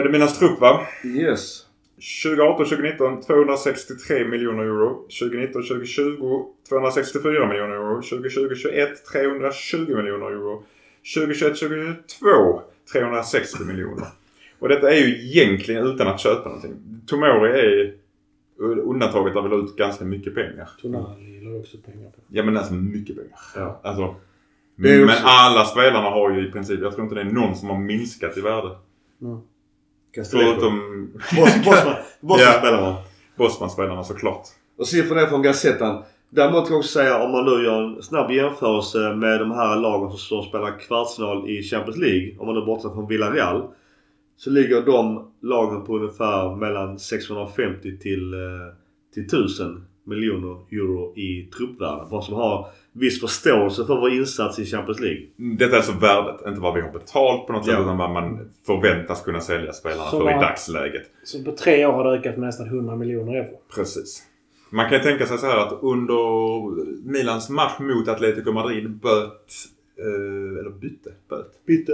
är 0.00 0.04
det 0.04 0.10
Milans 0.10 0.38
trupp 0.38 0.60
va? 0.60 0.80
Yes. 1.04 1.67
2018-2019 2.00 3.22
263 3.22 4.24
miljoner 4.24 4.62
euro. 4.64 5.06
2019-2020 5.08 6.44
264 6.68 7.48
miljoner 7.48 7.74
euro. 7.74 8.00
2020-21 8.00 8.94
320 9.12 9.96
miljoner 9.96 10.26
euro. 10.26 10.62
2021-2022 11.16 12.60
360 12.92 13.64
miljoner. 13.64 14.06
Och 14.58 14.68
detta 14.68 14.90
är 14.90 14.96
ju 14.96 15.26
egentligen 15.26 15.86
utan 15.86 16.08
att 16.08 16.20
köpa 16.20 16.48
någonting. 16.48 16.74
Tomori 17.06 17.50
är 17.60 17.94
undantaget 18.58 19.34
där 19.34 19.42
vi 19.42 19.48
la 19.48 19.56
ut 19.56 19.76
ganska 19.76 20.04
mycket 20.04 20.34
pengar. 20.34 20.68
Tonali 20.82 21.40
la 21.40 21.58
också 21.58 21.76
pengar 21.78 22.10
på. 22.10 22.20
Ja 22.28 22.42
men 22.42 22.56
alltså 22.56 22.74
mycket 22.74 23.16
pengar. 23.16 23.38
Ja. 23.54 23.80
Alltså, 23.82 24.14
men 24.76 25.04
också- 25.04 25.22
alla 25.24 25.64
spelarna 25.64 26.10
har 26.10 26.30
ju 26.30 26.48
i 26.48 26.52
princip, 26.52 26.80
jag 26.80 26.92
tror 26.92 27.04
inte 27.04 27.14
det 27.14 27.20
är 27.20 27.24
någon 27.24 27.56
som 27.56 27.68
har 27.68 27.78
minskat 27.78 28.36
i 28.36 28.40
värde. 28.40 28.76
Mm. 29.22 29.38
Förutom 30.14 30.80
Bosman. 31.36 31.94
Bosman 32.20 32.46
Ja. 32.46 32.52
spelar 32.58 32.80
man. 32.82 32.94
Bosman-spelarna 33.36 34.04
såklart. 34.04 34.42
Och 34.78 34.86
siffrorna 34.86 35.26
från 35.26 35.42
Gazettan. 35.42 36.02
Däremot 36.30 36.64
kan 36.64 36.72
jag 36.72 36.78
också 36.78 36.92
säga 36.92 37.22
om 37.22 37.32
man 37.32 37.44
nu 37.44 37.64
gör 37.64 37.82
en 37.82 38.02
snabb 38.02 38.30
jämförelse 38.30 38.98
med 38.98 39.40
de 39.40 39.50
här 39.50 39.76
lagen 39.80 40.10
som 40.10 40.18
står 40.18 40.38
och 40.38 40.44
spelar 40.44 40.78
kvartsfinal 40.78 41.50
i 41.50 41.62
Champions 41.62 41.96
League. 41.98 42.34
Om 42.38 42.46
man 42.46 42.54
nu 42.54 42.64
bortser 42.66 42.88
från 42.88 43.06
Villarreal. 43.08 43.68
Så 44.36 44.50
ligger 44.50 44.82
de 44.82 45.30
lagen 45.42 45.84
på 45.84 45.96
ungefär 45.96 46.56
mellan 46.56 46.98
650 46.98 47.98
till, 47.98 48.34
eh, 48.34 48.38
till 49.14 49.26
1000 49.26 49.84
miljoner 50.04 50.56
euro 50.72 51.16
i 51.16 51.50
truppvärde. 51.56 52.06
Bara 52.10 52.22
som 52.22 52.34
har 52.34 52.66
viss 52.98 53.20
förståelse 53.20 53.84
för 53.86 53.96
vår 54.00 54.10
insats 54.10 54.58
i 54.58 54.64
Champions 54.64 55.00
League. 55.00 55.26
Detta 55.36 55.72
är 55.72 55.76
alltså 55.76 55.92
värdet, 55.92 56.46
inte 56.46 56.60
vad 56.60 56.74
vi 56.74 56.80
har 56.80 56.92
betalt 56.92 57.46
på 57.46 57.52
något 57.52 57.64
sätt 57.64 57.74
Ja. 57.74 57.82
utan 57.82 57.98
vad 57.98 58.10
man 58.10 58.50
förväntas 58.66 59.22
kunna 59.22 59.40
sälja 59.40 59.72
spelarna 59.72 60.10
Så 60.10 60.20
för 60.20 60.30
i 60.30 60.34
vad- 60.34 60.42
dagsläget. 60.42 61.02
Så 61.24 61.44
på 61.44 61.52
tre 61.52 61.86
år 61.86 61.92
har 61.92 62.04
det 62.04 62.18
ökat 62.18 62.36
med 62.36 62.46
nästan 62.46 62.66
100 62.66 62.96
miljoner 62.96 63.34
euro. 63.34 63.60
Precis. 63.74 64.22
Man 64.70 64.88
kan 64.88 64.98
ju 64.98 65.04
tänka 65.04 65.26
sig 65.26 65.38
så 65.38 65.46
här 65.46 65.56
att 65.66 65.78
under 65.82 66.84
Milans 67.12 67.50
match 67.50 67.78
mot 67.78 68.08
Atletico 68.08 68.52
Madrid 68.52 68.90
böt, 68.90 69.52
eh, 69.98 70.58
eller 70.60 70.70
bytte, 70.70 71.10
böt, 71.28 71.66
Bytte. 71.66 71.92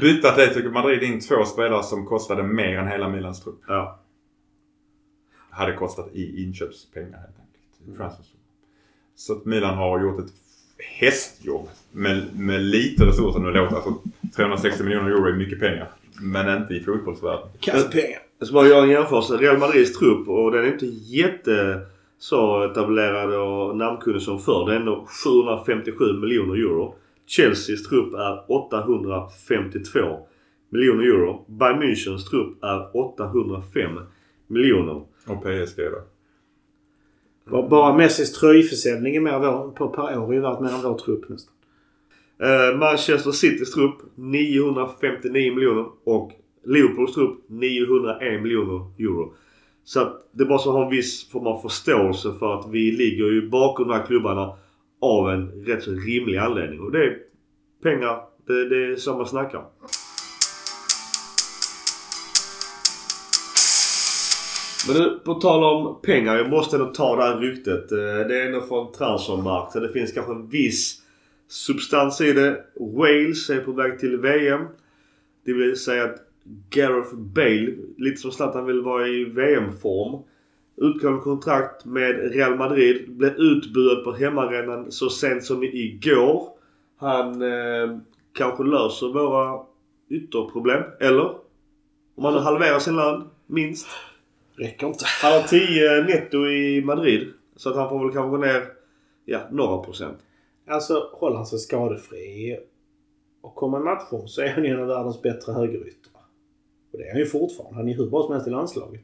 bytte 0.00 0.28
Atletico 0.28 0.70
Madrid 0.70 1.02
in 1.02 1.20
två 1.20 1.44
spelare 1.44 1.82
som 1.82 2.06
kostade 2.06 2.42
mer 2.42 2.78
än 2.78 2.88
hela 2.88 3.08
Milans 3.08 3.44
trupp. 3.44 3.60
Ja. 3.68 4.00
Hade 5.50 5.72
kostat 5.72 6.08
i 6.12 6.42
inköpspengar 6.44 7.18
helt 7.18 7.36
enkelt. 7.38 7.94
i 7.94 7.96
transfersumma. 7.96 8.40
Så 9.16 9.32
att 9.32 9.44
Milan 9.44 9.74
har 9.74 10.00
gjort 10.00 10.20
ett 10.20 10.32
hästjobb 10.98 11.68
med, 11.92 12.22
med 12.38 12.62
lite 12.62 13.06
resurser. 13.06 13.40
Nu 13.40 13.50
låter 13.50 13.76
alltså 13.76 13.94
360 14.36 14.84
miljoner 14.84 15.10
euro 15.10 15.28
är 15.28 15.32
mycket 15.32 15.60
pengar. 15.60 15.88
Men 16.20 16.62
inte 16.62 16.74
i 16.74 16.80
fotbollsvärlden. 16.80 17.48
Kasspengar. 17.60 18.18
Jag 18.38 18.48
ska 18.48 18.54
bara 18.54 18.68
göra 18.68 18.82
en 18.82 18.90
jämförelse. 18.90 19.36
Real 19.36 19.58
Madrids 19.58 19.98
trupp 19.98 20.28
och 20.28 20.52
den 20.52 20.64
är 20.64 20.72
inte 20.72 20.86
jätte 20.86 21.80
så 22.18 22.64
etablerad 22.64 23.34
och 23.34 23.76
namnkunnig 23.76 24.22
som 24.22 24.38
förr. 24.38 24.66
Det 24.66 24.72
är 24.72 24.76
ändå 24.76 25.06
757 25.24 26.12
miljoner 26.20 26.54
euro. 26.54 26.94
Chelseas 27.26 27.82
trupp 27.82 28.14
är 28.14 28.52
852 28.52 30.00
miljoner 30.68 31.04
euro. 31.04 31.44
Bayern 31.48 31.82
Münchens 31.82 32.24
trupp 32.30 32.64
är 32.64 32.96
805 32.96 34.00
miljoner. 34.46 35.02
Och 35.26 35.42
PSG 35.42 35.76
då? 35.76 36.13
Bara- 37.50 37.68
Bara 37.68 37.96
Messis 37.96 38.32
tröjförsäljning 38.32 39.16
är 39.16 39.20
mer 39.20 39.38
vår, 39.38 39.70
på 39.70 39.88
per 39.88 40.18
år 40.18 40.28
är 40.30 40.34
ju 40.34 40.40
värt 40.40 40.60
mer 40.60 40.68
än 40.70 40.82
vår 40.82 40.98
trupp 40.98 41.28
nästan. 41.28 41.54
Eh, 42.42 42.78
Manchester 42.78 43.30
Citys 43.30 43.70
trupp 43.72 43.96
959 44.14 45.54
miljoner 45.54 45.86
och 46.04 46.32
Liverpools 46.64 47.14
trupp 47.14 47.38
901 47.48 48.42
miljoner 48.42 48.86
euro. 48.98 49.34
Så 49.84 50.00
att 50.00 50.28
det 50.32 50.42
är 50.44 50.48
bara 50.48 50.58
så 50.58 50.68
att 50.70 50.76
ha 50.76 50.84
en 50.84 50.90
viss 50.90 51.28
form 51.30 51.46
av 51.46 51.60
förståelse 51.62 52.32
för 52.38 52.58
att 52.60 52.66
vi 52.70 52.92
ligger 52.92 53.24
ju 53.26 53.48
bakom 53.48 53.88
de 53.88 53.94
här 53.94 54.06
klubbarna 54.06 54.56
av 55.00 55.30
en 55.30 55.64
rätt 55.64 55.82
så 55.82 55.90
rimlig 55.90 56.36
anledning. 56.36 56.80
Och 56.80 56.92
det 56.92 57.04
är 57.04 57.18
pengar. 57.82 58.20
Det, 58.46 58.68
det 58.68 58.86
är 58.92 58.96
så 58.96 59.16
man 59.16 59.26
snackar. 59.26 59.64
Men 64.88 64.96
du, 64.96 65.18
på 65.24 65.34
tal 65.34 65.64
om 65.64 66.00
pengar. 66.02 66.36
Jag 66.36 66.50
måste 66.50 66.76
ändå 66.76 66.88
ta 66.88 67.16
det 67.16 67.22
här 67.22 67.38
ryktet. 67.38 67.92
Eh, 67.92 67.98
det 67.98 68.40
är 68.40 68.46
ändå 68.46 68.60
från 68.60 68.92
transfermarkt. 68.92 69.72
Så 69.72 69.80
det 69.80 69.92
finns 69.92 70.12
kanske 70.12 70.32
en 70.32 70.48
viss 70.48 71.02
substans 71.48 72.20
i 72.20 72.32
det. 72.32 72.64
Wales 72.80 73.50
är 73.50 73.60
på 73.60 73.72
väg 73.72 73.98
till 73.98 74.16
VM. 74.16 74.64
Det 75.44 75.52
vill 75.52 75.76
säga 75.76 76.04
att 76.04 76.16
Gareth 76.70 77.14
Bale, 77.14 77.74
lite 77.96 78.16
som 78.16 78.32
Zlatan 78.32 78.66
vill 78.66 78.80
vara 78.80 79.08
i 79.08 79.24
VM-form. 79.24 80.22
Utgående 80.76 81.20
kontrakt 81.20 81.84
med 81.84 82.32
Real 82.32 82.56
Madrid. 82.56 83.16
Blev 83.16 83.34
utbuad 83.36 84.04
på 84.04 84.12
hemmaarenan 84.12 84.92
så 84.92 85.10
sent 85.10 85.44
som 85.44 85.64
igår. 85.64 86.48
Han 86.96 87.42
eh, 87.42 87.98
kanske 88.32 88.64
löser 88.64 89.12
våra 89.12 89.60
ytterproblem. 90.10 90.82
Eller? 91.00 91.30
Om 92.16 92.24
han 92.24 92.34
nu 92.34 92.40
halverar 92.40 92.78
sin 92.78 92.96
lön, 92.96 93.24
minst. 93.46 93.86
Räcker 94.56 94.86
inte. 94.86 95.04
Han 95.22 95.32
har 95.32 95.48
10 95.48 96.02
netto 96.02 96.46
i 96.46 96.82
Madrid. 96.84 97.32
Så 97.56 97.70
att 97.70 97.76
han 97.76 97.88
får 97.88 98.04
väl 98.04 98.12
kanske 98.12 98.30
gå 98.30 98.36
ner, 98.36 98.62
ja, 99.24 99.40
några 99.50 99.78
procent. 99.78 100.18
Alltså 100.66 101.10
håller 101.12 101.36
han 101.36 101.46
sig 101.46 101.58
skadefri 101.58 102.58
och 103.40 103.54
kommer 103.54 103.78
matchform 103.78 104.28
så 104.28 104.42
är 104.42 104.48
han 104.48 104.64
en 104.64 104.80
av 104.80 104.86
världens 104.86 105.22
bättre 105.22 105.52
högeryttrar. 105.52 106.22
Och 106.92 106.98
det 106.98 107.04
är 107.04 107.10
han 107.10 107.20
ju 107.20 107.26
fortfarande. 107.26 107.76
Han 107.76 107.88
är 107.88 107.94
hur 107.94 108.10
bra 108.10 108.22
som 108.22 108.32
helst 108.32 108.48
i 108.48 108.50
landslaget. 108.50 109.00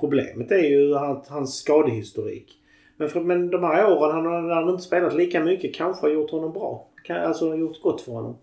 Problemet 0.00 0.50
är 0.50 0.68
ju 0.68 0.94
att 0.94 1.28
hans 1.28 1.56
skadehistorik. 1.56 2.58
Men, 2.96 3.08
för, 3.08 3.20
men 3.20 3.50
de 3.50 3.62
här 3.62 3.98
åren 3.98 4.14
han 4.14 4.26
har 4.26 4.54
han 4.54 4.68
inte 4.68 4.82
spelat 4.82 5.14
lika 5.14 5.44
mycket 5.44 5.74
kanske 5.74 6.06
har 6.06 6.12
gjort 6.12 6.30
honom 6.30 6.52
bra. 6.52 6.88
Kan, 7.04 7.16
alltså 7.16 7.48
har 7.48 7.56
gjort 7.56 7.82
gott 7.82 8.00
för 8.00 8.12
honom. 8.12 8.36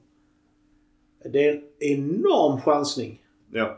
Det 1.23 1.47
är 1.47 1.53
en 1.53 1.63
enorm 1.79 2.61
chansning. 2.61 3.21
Ja. 3.51 3.77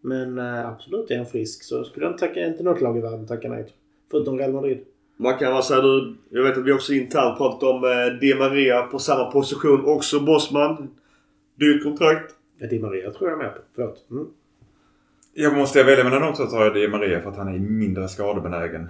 Men 0.00 0.38
eh, 0.38 0.68
absolut 0.68 1.10
är 1.10 1.16
han 1.16 1.26
frisk 1.26 1.62
så 1.62 1.84
skulle 1.84 2.06
jag 2.06 2.12
inte, 2.12 2.26
tacka, 2.26 2.46
inte 2.46 2.62
något 2.62 2.80
lag 2.80 2.98
i 2.98 3.00
världen 3.00 3.26
tacka 3.26 3.48
nej 3.48 3.64
till. 3.64 3.74
Förutom 4.10 4.38
Real 4.38 4.52
Madrid. 4.52 4.84
Mackan, 5.16 5.52
vad 5.52 5.64
säger 5.64 5.82
du? 5.82 6.16
Jag 6.30 6.42
vet 6.42 6.58
att 6.58 6.64
vi 6.64 6.72
också 6.72 6.92
internt 6.92 7.38
pratat 7.38 7.62
om 7.62 7.84
eh, 7.84 8.20
Di 8.20 8.34
Maria 8.34 8.82
på 8.82 8.98
samma 8.98 9.30
position. 9.30 9.84
Också 9.84 10.20
Bosman. 10.20 10.90
Dyrt 11.54 11.82
kontrakt. 11.82 12.34
Ja, 12.58 12.66
Di 12.66 12.78
Maria 12.78 13.10
tror 13.10 13.30
jag 13.30 13.40
är 13.40 13.44
med 13.44 13.54
på. 13.54 13.60
Förlåt. 13.74 14.06
Mm. 14.10 14.26
Jag 15.34 15.56
måste 15.56 15.78
jag 15.78 15.86
välja 15.86 16.04
mellan 16.04 16.22
de 16.22 16.34
två 16.34 16.44
tar 16.44 16.64
jag 16.64 16.74
Di 16.74 16.88
Maria 16.88 17.20
för 17.20 17.30
att 17.30 17.36
han 17.36 17.54
är 17.54 17.58
mindre 17.58 18.08
skadebenägen. 18.08 18.88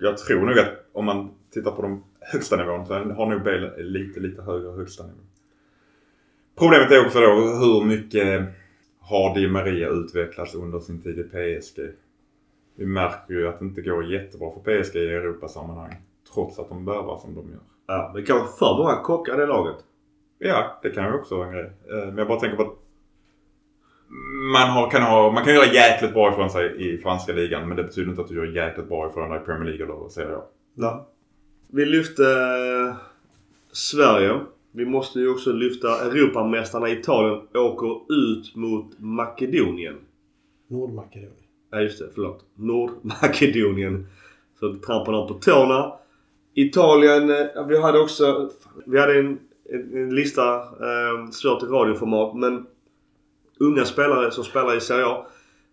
Jag 0.00 0.18
tror 0.18 0.46
nog 0.46 0.58
att 0.58 0.88
om 0.92 1.04
man 1.04 1.30
tittar 1.50 1.70
på 1.70 1.82
de 1.82 2.04
högsta 2.20 2.56
nivån 2.56 2.86
så 2.86 2.94
har 2.94 3.26
nog 3.26 3.44
Bale 3.44 3.82
lite, 3.82 4.20
lite 4.20 4.42
högre 4.42 4.70
högsta 4.70 5.02
nivå. 5.02 5.18
Problemet 6.58 6.90
är 6.90 7.06
också 7.06 7.20
då 7.20 7.34
hur 7.34 7.84
mycket 7.84 8.42
har 9.02 9.34
Di 9.34 9.48
Maria 9.48 9.88
utvecklats 9.88 10.54
under 10.54 10.80
sin 10.80 11.02
tid 11.02 11.18
i 11.18 11.22
PSG. 11.22 11.80
Vi 12.74 12.86
märker 12.86 13.34
ju 13.34 13.48
att 13.48 13.58
det 13.58 13.64
inte 13.64 13.82
går 13.82 14.04
jättebra 14.04 14.50
för 14.50 14.60
PSG 14.82 14.96
i 14.96 15.08
Europasammanhang. 15.14 15.94
Trots 16.34 16.58
att 16.58 16.68
de 16.68 16.84
värvar 16.84 17.18
som 17.18 17.34
de 17.34 17.50
gör. 17.50 17.60
Ja, 17.86 18.10
men 18.14 18.24
kanske 18.24 18.58
för 18.58 18.78
många 18.78 18.96
kockar 18.96 19.34
i 19.34 19.36
det 19.36 19.46
laget. 19.46 19.76
Ja, 20.38 20.78
det 20.82 20.90
kan 20.90 21.04
ju 21.06 21.14
också 21.14 21.36
vara 21.36 21.46
en 21.46 21.52
grej. 21.52 21.70
Eh, 21.90 22.06
Men 22.06 22.18
jag 22.18 22.28
bara 22.28 22.40
tänker 22.40 22.56
på 22.56 22.62
att 22.62 22.78
man, 24.52 24.68
har, 24.70 24.90
kan 24.90 25.02
ha, 25.02 25.32
man 25.32 25.44
kan 25.44 25.54
göra 25.54 25.66
jäkligt 25.66 26.12
bra 26.12 26.32
ifrån 26.32 26.50
sig 26.50 26.94
i 26.94 26.98
franska 26.98 27.32
ligan 27.32 27.68
men 27.68 27.76
det 27.76 27.82
betyder 27.82 28.10
inte 28.10 28.22
att 28.22 28.28
du 28.28 28.34
gör 28.34 28.56
jäkligt 28.66 28.88
bra 28.88 29.10
ifrån 29.10 29.30
dig 29.30 29.40
i 29.42 29.44
Premier 29.44 29.64
League 29.64 29.84
eller 29.86 30.08
Serie 30.08 30.36
A. 30.36 30.42
Ja. 30.74 31.08
Vi 31.68 31.84
lyfte 31.84 32.22
eh, 32.22 32.96
Sverige. 33.72 34.40
Vi 34.72 34.84
måste 34.84 35.20
ju 35.20 35.28
också 35.28 35.52
lyfta 35.52 36.04
Europamästarna 36.04 36.90
Italien 36.90 37.40
åker 37.54 38.12
ut 38.12 38.56
mot 38.56 38.98
Makedonien. 38.98 39.96
Nordmakedonien. 40.68 41.32
Ja 41.70 41.80
just 41.80 41.98
det, 41.98 42.08
förlåt. 42.14 42.44
Nordmakedonien. 42.54 44.06
Så 44.60 44.74
trampar 44.74 45.12
de 45.12 45.28
på 45.28 45.34
tårna. 45.34 45.92
Italien, 46.54 47.30
eh, 47.30 47.66
vi 47.68 47.82
hade 47.82 47.98
också... 48.00 48.50
Vi 48.86 49.00
hade 49.00 49.18
en, 49.18 49.38
en, 49.70 49.96
en 49.96 50.14
lista, 50.14 50.54
eh, 50.56 51.30
svårt 51.30 51.62
i 51.62 51.66
radioformat 51.66 52.34
men 52.34 52.66
unga 53.58 53.84
spelare 53.84 54.30
som 54.30 54.44
spelar 54.44 54.76
i 54.76 54.80
Serie 54.80 55.06
A. 55.06 55.26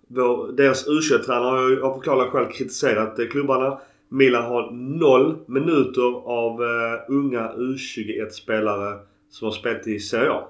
Vår, 0.08 0.52
deras 0.52 0.88
U21-tränare 0.88 1.60
har 1.60 1.70
ju 1.70 1.82
av 1.82 1.94
förklarliga 1.94 2.32
skäl 2.32 2.46
kritiserat 2.46 3.20
eh, 3.20 3.26
klubbarna. 3.26 3.80
Milan 4.10 4.44
har 4.44 4.72
noll 4.72 5.38
minuter 5.46 6.30
av 6.30 6.64
eh, 6.64 7.00
unga 7.08 7.52
U21-spelare 7.58 9.00
som 9.30 9.46
har 9.46 9.52
spelat 9.52 9.88
i 9.88 10.00
Serie 10.00 10.32
A. 10.32 10.48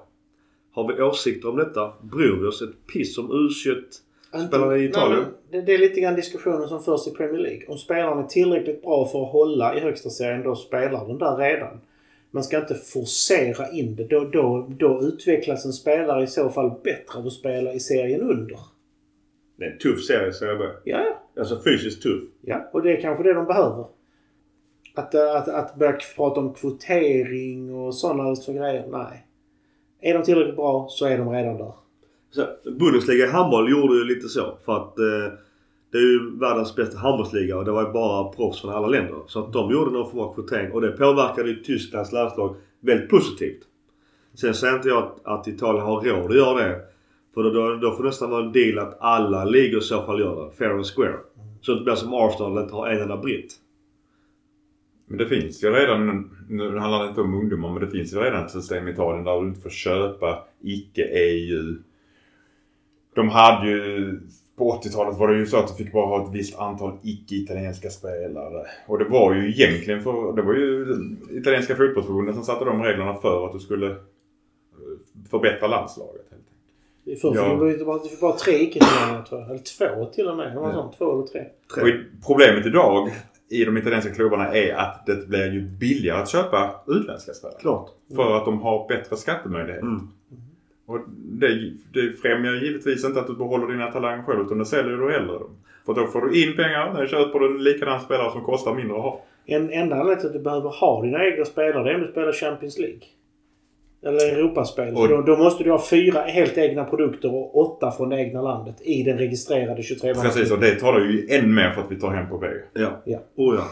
Har 0.72 0.88
vi 0.88 1.02
åsikter 1.02 1.48
om 1.48 1.56
detta? 1.56 1.92
Bryr 2.02 2.36
vi 2.40 2.46
oss 2.46 2.62
ett 2.62 2.86
piss 2.92 3.18
om 3.18 3.32
U21 3.32 3.82
Spelar 4.48 4.76
i 4.76 4.84
Italien? 4.84 5.20
Nej, 5.20 5.30
det, 5.50 5.60
det 5.60 5.74
är 5.74 5.78
lite 5.78 6.00
grann 6.00 6.14
diskussionen 6.14 6.68
som 6.68 6.82
förs 6.82 7.06
i 7.06 7.10
Premier 7.10 7.40
League. 7.40 7.66
Om 7.68 7.78
spelaren 7.78 8.18
är 8.18 8.28
tillräckligt 8.28 8.82
bra 8.82 9.08
för 9.08 9.22
att 9.22 9.32
hålla 9.32 9.76
i 9.76 9.80
högsta 9.80 10.10
serien, 10.10 10.42
då 10.42 10.56
spelar 10.56 11.06
den 11.06 11.18
där 11.18 11.36
redan. 11.36 11.80
Man 12.30 12.44
ska 12.44 12.58
inte 12.58 12.74
forcera 12.74 13.70
in 13.70 13.96
det. 13.96 14.04
Då, 14.04 14.24
då, 14.24 14.66
då 14.78 15.02
utvecklas 15.02 15.64
en 15.64 15.72
spelare 15.72 16.24
i 16.24 16.26
så 16.26 16.48
fall 16.48 16.72
bättre 16.84 17.18
av 17.18 17.26
att 17.26 17.32
spela 17.32 17.72
i 17.72 17.80
serien 17.80 18.20
under. 18.20 18.58
Det 19.60 19.66
är 19.66 19.70
en 19.70 19.78
tuff 19.78 20.04
serie 20.04 20.32
Serie 20.32 20.56
B. 20.58 20.64
Ja, 20.84 20.98
ja. 20.98 21.40
Alltså 21.40 21.60
fysiskt 21.64 22.02
tuff. 22.02 22.22
Ja, 22.40 22.70
och 22.72 22.82
det 22.82 22.96
är 22.96 23.00
kanske 23.00 23.22
det 23.22 23.32
de 23.32 23.46
behöver. 23.46 23.84
Att, 24.94 25.14
äh, 25.14 25.36
att, 25.36 25.48
att 25.48 25.76
börja 25.76 25.96
prata 26.16 26.40
om 26.40 26.54
kvotering 26.54 27.74
och 27.74 27.94
sådana 27.94 28.34
grejer, 28.46 28.86
nej. 28.90 29.26
Är 30.00 30.14
de 30.14 30.22
tillräckligt 30.22 30.56
bra 30.56 30.86
så 30.90 31.06
är 31.06 31.18
de 31.18 31.30
redan 31.30 31.58
där. 31.58 31.72
Så, 32.30 32.46
Bundesliga 32.64 33.26
i 33.26 33.30
handboll 33.30 33.70
gjorde 33.70 33.94
ju 33.94 34.04
lite 34.04 34.28
så. 34.28 34.58
För 34.64 34.76
att 34.76 34.98
eh, 34.98 35.38
det 35.92 35.98
är 35.98 36.02
ju 36.02 36.38
världens 36.38 36.76
bästa 36.76 36.98
handbollsliga 36.98 37.58
och 37.58 37.64
det 37.64 37.70
var 37.70 37.86
ju 37.86 37.92
bara 37.92 38.32
proffs 38.32 38.60
från 38.60 38.74
alla 38.74 38.86
länder. 38.86 39.18
Så 39.26 39.38
att 39.44 39.52
de 39.52 39.70
gjorde 39.70 39.90
någon 39.90 40.10
form 40.10 40.20
av 40.20 40.34
kvotering 40.34 40.72
och 40.72 40.80
det 40.80 40.92
påverkade 40.92 41.48
ju 41.48 41.62
Tysklands 41.62 42.12
landslag 42.12 42.56
väldigt 42.80 43.10
positivt. 43.10 43.60
Sen 44.34 44.54
säger 44.54 44.74
inte 44.74 44.88
jag 44.88 45.02
att, 45.02 45.26
att 45.26 45.48
Italien 45.48 45.84
har 45.84 46.00
råd 46.00 46.30
att 46.30 46.36
göra 46.36 46.54
det. 46.54 46.80
För 47.34 47.42
då, 47.42 47.50
då, 47.50 47.76
då 47.76 47.92
får 47.92 48.02
det 48.02 48.08
nästan 48.08 48.30
vara 48.30 48.44
en 48.44 48.52
deal 48.52 48.78
att 48.78 48.96
alla 49.00 49.44
ligor 49.44 49.78
i 49.78 49.82
så 49.82 50.02
fall 50.02 50.20
gör 50.20 50.44
det. 50.44 50.56
Fair 50.56 50.70
and 50.70 50.86
square. 50.86 51.16
Så 51.60 51.72
att 51.72 51.78
det 51.78 51.84
blir 51.84 51.94
som 51.94 52.14
Arsenal 52.14 52.62
inte 52.62 52.74
har 52.74 52.88
en 52.88 53.02
enda 53.02 53.16
britt. 53.16 53.54
Men 55.06 55.18
det 55.18 55.26
finns 55.26 55.64
ju 55.64 55.70
redan, 55.70 56.30
nu 56.48 56.78
handlar 56.78 57.02
det 57.02 57.08
inte 57.08 57.20
om 57.20 57.34
ungdomar, 57.34 57.72
men 57.72 57.80
det 57.80 57.90
finns 57.90 58.12
ju 58.14 58.18
redan 58.18 58.44
ett 58.44 58.50
system 58.50 58.88
i 58.88 58.90
Italien 58.90 59.24
där 59.24 59.40
du 59.40 59.48
inte 59.48 59.60
får 59.60 59.70
köpa 59.70 60.44
icke-EU. 60.60 61.76
De 63.14 63.28
hade 63.28 63.70
ju, 63.70 64.20
på 64.56 64.80
80-talet 64.82 65.18
var 65.18 65.28
det 65.28 65.38
ju 65.38 65.46
så 65.46 65.56
att 65.56 65.68
du 65.68 65.84
fick 65.84 65.92
bara 65.92 66.06
ha 66.06 66.26
ett 66.26 66.34
visst 66.34 66.58
antal 66.58 66.98
icke-italienska 67.02 67.90
spelare. 67.90 68.66
Och 68.86 68.98
det 68.98 69.04
var 69.04 69.34
ju 69.34 69.48
egentligen 69.48 70.02
för, 70.02 70.36
det 70.36 70.42
var 70.42 70.54
ju 70.54 70.86
italienska 71.30 71.76
fotbollsförbundet 71.76 72.34
som 72.34 72.44
satte 72.44 72.64
de 72.64 72.82
reglerna 72.82 73.14
för 73.14 73.46
att 73.46 73.52
du 73.52 73.58
skulle 73.58 73.90
eh, 73.90 73.96
förbättra 75.30 75.68
landslaget. 75.68 76.19
Enkelt. 77.10 77.20
Förr 77.20 77.34
Ja. 77.34 77.74
du 77.78 77.84
bara, 77.84 77.98
fick 77.98 78.20
bara 78.20 78.32
tre 78.32 78.66
tror 79.28 79.40
jag. 79.40 79.50
Eller 79.50 79.58
två 79.58 80.04
till 80.04 80.28
och 80.28 80.36
med. 80.36 80.52
Det 80.52 80.60
var 80.60 80.68
Ja. 80.68 80.74
sånt. 80.74 80.98
Två 80.98 81.12
eller 81.12 81.26
tre. 81.26 81.44
Och 81.82 81.88
i- 81.88 82.04
problemet 82.26 82.66
idag 82.66 83.10
i 83.48 83.64
de 83.64 83.76
italienska 83.78 84.14
klubbarna 84.14 84.54
är 84.54 84.74
att 84.74 85.06
det 85.06 85.28
blir 85.28 85.52
ju 85.52 85.60
billigare 85.60 86.18
att 86.22 86.28
köpa 86.28 86.70
utländska 86.86 87.32
spelare. 87.32 87.58
Klart. 87.60 87.90
För 88.16 88.36
att 88.36 88.44
de 88.44 88.60
har 88.62 88.88
bättre 88.88 89.16
skattemöjligheter. 89.16 89.86
Mm. 89.86 90.08
Och 90.86 90.98
det, 91.16 91.72
det 91.94 92.12
främjar 92.22 92.52
givetvis 92.52 93.04
inte 93.04 93.20
att 93.20 93.26
du 93.26 93.36
behåller 93.36 93.66
dina 93.66 93.90
talanger 93.90 94.22
själv 94.22 94.40
utan 94.40 94.58
det 94.58 94.64
säljer 94.66 94.96
du 94.96 95.12
hellre 95.12 95.32
dem. 95.32 95.56
För 95.86 95.94
då 95.94 96.06
får 96.06 96.20
du 96.20 96.42
in 96.42 96.56
pengar, 96.56 96.92
när 96.92 97.06
köper 97.06 97.38
du 97.38 97.46
en 97.46 97.62
likadan 97.64 98.00
spelare 98.00 98.32
som 98.32 98.42
kostar 98.44 98.74
mindre 98.74 98.96
att 98.96 99.02
ha. 99.02 99.22
En 99.46 99.70
enda 99.72 99.96
anledning 99.96 100.18
till 100.20 100.26
att 100.26 100.32
du 100.32 100.38
behöver 100.40 100.70
ha 100.70 101.02
dina 101.02 101.24
egna 101.26 101.44
spelare 101.44 101.84
det 101.84 101.90
är 101.90 101.94
om 101.94 102.00
du 102.00 102.06
spelar 102.06 102.32
Champions 102.32 102.78
League. 102.78 103.00
Eller 104.02 104.32
Europaspel. 104.38 104.94
Och- 104.96 105.08
Då, 105.08 105.22
då 105.22 105.36
måste 105.36 105.64
du 105.64 105.70
ha 105.70 105.82
fyra 105.90 106.20
helt 106.20 106.58
egna 106.58 106.84
produkter 106.84 107.34
och 107.34 107.56
åtta 107.58 107.90
från 107.90 108.08
det 108.08 108.20
egna 108.20 108.42
landet 108.42 108.76
i 108.80 109.02
den 109.02 109.18
registrerade 109.18 109.82
23 109.82 110.14
Precis, 110.14 110.50
och 110.50 110.60
det 110.60 110.74
talar 110.80 111.00
ju 111.00 111.26
än 111.30 111.54
mer 111.54 111.70
för 111.70 111.80
att 111.82 111.90
vi 111.92 112.00
tar 112.00 112.10
hem 112.10 112.28
på 112.28 112.38
B. 112.38 112.46
Ja. 112.74 113.02
Ja. 113.04 113.18
Oh 113.36 113.54
ja. 113.56 113.64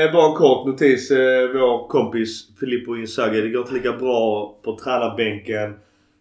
Eh, 0.00 0.12
bara 0.12 0.26
en 0.30 0.34
kort 0.34 0.66
notis. 0.66 1.10
Eh, 1.10 1.48
vår 1.54 1.88
kompis 1.88 2.48
Filippo 2.60 2.96
Inzaghi. 2.96 3.40
Det 3.40 3.48
går 3.48 3.60
inte 3.62 3.74
lika 3.74 3.92
bra 3.92 4.54
på 4.64 4.76
tränarbänken 4.78 5.74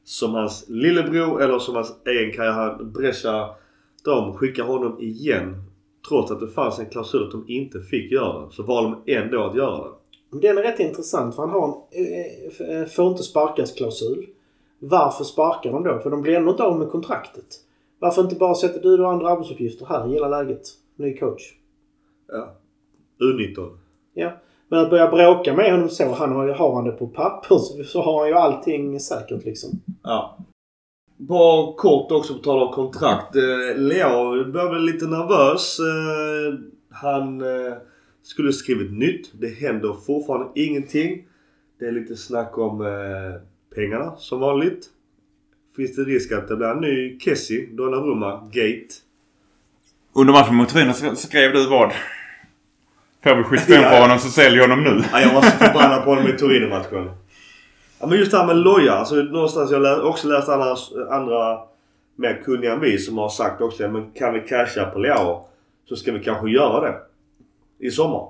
som 0.03 0.33
hans 0.33 0.65
lillebror 0.69 1.41
eller 1.43 1.59
som 1.59 1.75
hans 1.75 1.95
egen 2.07 2.31
karriär. 2.31 2.83
Brescia, 2.83 3.49
de 4.05 4.33
skickar 4.33 4.63
honom 4.63 4.97
igen. 5.01 5.55
Trots 6.09 6.31
att 6.31 6.39
det 6.39 6.47
fanns 6.47 6.79
en 6.79 6.85
klausul 6.85 7.23
att 7.23 7.31
de 7.31 7.45
inte 7.47 7.81
fick 7.81 8.11
göra 8.11 8.45
det. 8.45 8.51
Så 8.51 8.63
valde 8.63 8.97
de 9.05 9.15
ändå 9.15 9.43
att 9.43 9.55
göra 9.55 9.77
det. 9.83 9.89
Den 10.31 10.57
är 10.57 10.61
rätt 10.61 10.79
intressant 10.79 11.35
för 11.35 11.41
han 11.41 11.51
har 11.51 11.67
en 11.91 12.05
eh, 12.71 12.81
eh, 12.81 12.85
får 12.87 13.07
inte 13.07 13.23
sparkas-klausul. 13.23 14.25
Varför 14.79 15.23
sparkar 15.23 15.71
de 15.71 15.83
då? 15.83 15.99
För 15.99 16.09
de 16.09 16.21
blir 16.21 16.35
ändå 16.35 16.51
inte 16.51 16.63
av 16.63 16.79
med 16.79 16.89
kontraktet. 16.89 17.45
Varför 17.99 18.21
inte 18.21 18.35
bara 18.35 18.55
sätta 18.55 18.79
du 18.79 19.01
och 19.03 19.11
andra 19.11 19.29
arbetsuppgifter 19.29 19.85
här? 19.85 20.07
Gilla 20.07 20.27
läget. 20.27 20.61
Ny 20.95 21.17
coach. 21.17 21.41
Ja. 22.27 22.55
U19. 23.21 23.69
Ja. 24.13 24.31
Men 24.69 24.79
att 24.79 24.89
börja 24.89 25.07
bråka 25.11 25.53
med 25.53 25.71
honom 25.71 25.89
så. 25.89 26.11
Han 26.13 26.31
har, 26.31 26.45
ju- 26.47 26.53
har 26.53 26.75
han 26.75 26.83
det 26.85 26.91
på 26.91 27.07
papper 27.07 27.57
så, 27.57 27.83
så 27.83 28.01
har 28.01 28.19
han 28.19 28.27
ju 28.27 28.33
allting 28.35 28.99
säkert 28.99 29.45
liksom. 29.45 29.69
Ja. 30.03 30.37
Bara 31.17 31.73
kort 31.73 32.11
också 32.11 32.33
på 32.33 32.39
tal 32.39 32.67
om 32.67 32.73
kontrakt. 32.73 33.35
Eh, 33.35 33.77
Leo 33.77 34.51
börjar 34.51 34.69
bli 34.69 34.93
lite 34.93 35.05
nervös. 35.05 35.77
Eh, 35.79 36.53
han 36.91 37.41
eh, 37.41 37.73
skulle 38.25 38.53
skrivit 38.53 38.91
nytt. 38.93 39.31
Det 39.33 39.47
händer 39.47 39.93
fortfarande 40.05 40.47
ingenting. 40.55 41.23
Det 41.79 41.85
är 41.85 41.91
lite 41.91 42.15
snack 42.15 42.57
om 42.57 42.81
eh, 42.85 43.41
pengarna 43.75 44.15
som 44.17 44.39
vanligt. 44.39 44.85
Finns 45.75 45.95
det 45.95 46.01
risk 46.03 46.31
att 46.31 46.47
det 46.47 46.55
blir 46.55 46.67
en 46.67 46.77
ny 46.81 47.19
Kessie, 47.19 47.67
Donnarumma, 47.71 48.49
Gate? 48.51 48.87
Under 50.13 50.33
matchen 50.33 50.55
mot 50.55 50.69
Torino 50.69 50.93
så 50.93 51.15
skrev 51.15 51.53
du 51.53 51.69
vad? 51.69 51.91
Får 53.23 53.35
vi 53.35 53.43
75 53.43 53.81
Ja. 53.81 53.89
för 53.89 54.01
honom 54.01 54.19
så 54.19 54.29
sälj 54.29 54.59
honom 54.59 54.83
nu. 54.83 55.01
Ja, 55.11 55.21
jag 55.21 55.33
var 55.33 55.41
så 55.41 55.49
förbannad 55.57 56.03
på 56.03 56.09
honom 56.09 56.27
i 56.27 56.37
Torino-matchen. 56.37 57.09
Ja, 57.99 58.07
men 58.07 58.17
just 58.19 58.31
det 58.31 58.37
här 58.37 58.45
med 58.47 58.57
loja. 58.57 58.93
Alltså, 58.93 59.15
någonstans 59.15 59.71
jag 59.71 59.79
har 59.79 60.01
också 60.01 60.27
läst 60.27 60.49
andra, 60.49 60.75
andra 61.09 61.59
mer 62.15 62.41
kunniga 62.45 62.73
än 62.73 62.79
vi 62.79 62.97
som 62.97 63.17
har 63.17 63.29
sagt 63.29 63.61
också 63.61 63.87
men 63.87 64.11
kan 64.11 64.33
vi 64.33 64.39
casha 64.39 64.85
på 64.85 64.99
Leao 64.99 65.47
så 65.89 65.95
ska 65.95 66.11
vi 66.11 66.19
kanske 66.23 66.49
göra 66.49 66.81
det. 66.91 66.95
I 67.79 67.91
sommar. 67.91 68.27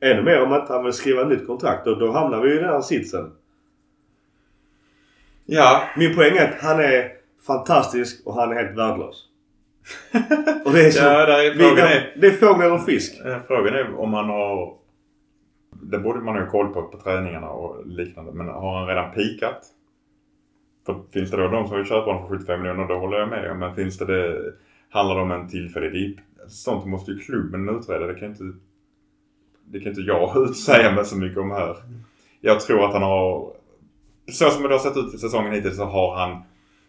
Ännu 0.00 0.22
mer 0.22 0.42
om 0.42 0.54
inte 0.54 0.72
han 0.72 0.84
vill 0.84 0.92
skriva 0.92 1.22
ett 1.22 1.28
nytt 1.28 1.46
kontrakt. 1.46 1.86
Och 1.86 1.98
då 1.98 2.12
hamnar 2.12 2.40
vi 2.40 2.52
i 2.52 2.56
den 2.56 2.68
här 2.68 2.80
sitsen. 2.80 3.32
Ja, 5.46 5.82
Min 5.96 6.14
poäng 6.14 6.36
är 6.36 6.48
att 6.48 6.60
han 6.60 6.80
är 6.80 7.12
fantastisk 7.46 8.26
och 8.26 8.34
han 8.34 8.52
är 8.52 8.54
helt 8.54 8.78
värdelös. 8.78 9.24
och 10.64 10.72
det 10.72 10.86
är 10.86 10.90
så. 10.90 11.04
ja 11.04 11.26
där 11.26 11.44
är, 11.44 11.54
vi, 11.54 11.58
frågan 11.58 11.86
är... 11.86 12.16
det 12.20 12.26
är 12.26 12.30
fågel 12.30 12.66
eller 12.66 12.78
fisk. 12.78 13.20
Frågan 13.46 13.74
är 13.74 13.94
om 13.98 14.14
han 14.14 14.28
har... 14.28 14.78
Det 15.70 15.98
borde 15.98 16.20
man 16.20 16.36
ha 16.36 16.46
koll 16.46 16.74
på 16.74 16.82
på 16.82 16.98
träningarna 16.98 17.48
och 17.48 17.86
liknande. 17.86 18.32
Men 18.32 18.48
har 18.48 18.78
han 18.78 18.88
redan 18.88 19.14
pikat? 19.14 19.64
För 20.86 21.00
finns 21.12 21.30
det 21.30 21.36
då 21.36 21.48
de 21.48 21.68
som 21.68 21.76
vill 21.76 21.86
köpa 21.86 22.10
honom 22.10 22.28
för 22.28 22.38
75 22.38 22.62
miljoner, 22.62 22.88
då 22.88 22.94
håller 22.94 23.18
jag 23.18 23.28
med. 23.28 23.56
Men 23.56 23.74
finns 23.74 23.98
det 23.98 24.04
det... 24.04 24.52
Handlar 24.90 25.16
det 25.16 25.22
om 25.22 25.30
en 25.30 25.48
tillfällig 25.48 25.92
dip? 25.92 26.16
Sånt 26.48 26.86
måste 26.86 27.10
ju 27.10 27.18
klubben 27.18 27.68
utreda. 27.68 28.06
Det 28.06 28.14
kan 28.14 28.28
inte... 28.28 28.44
Det 29.64 29.80
kan 29.80 29.88
inte 29.88 30.00
jag 30.00 30.36
utsäga 30.48 30.92
mig 30.92 31.04
så 31.04 31.16
mycket 31.16 31.38
om 31.38 31.50
här. 31.50 31.76
Jag 32.40 32.60
tror 32.60 32.84
att 32.84 32.92
han 32.92 33.02
har... 33.02 33.52
Så 34.32 34.50
som 34.50 34.62
det 34.62 34.68
har 34.68 34.78
sett 34.78 34.96
ut 34.96 35.14
i 35.14 35.18
säsongen 35.18 35.52
hittills 35.52 35.76
så 35.76 35.84
har 35.84 36.16
han 36.16 36.42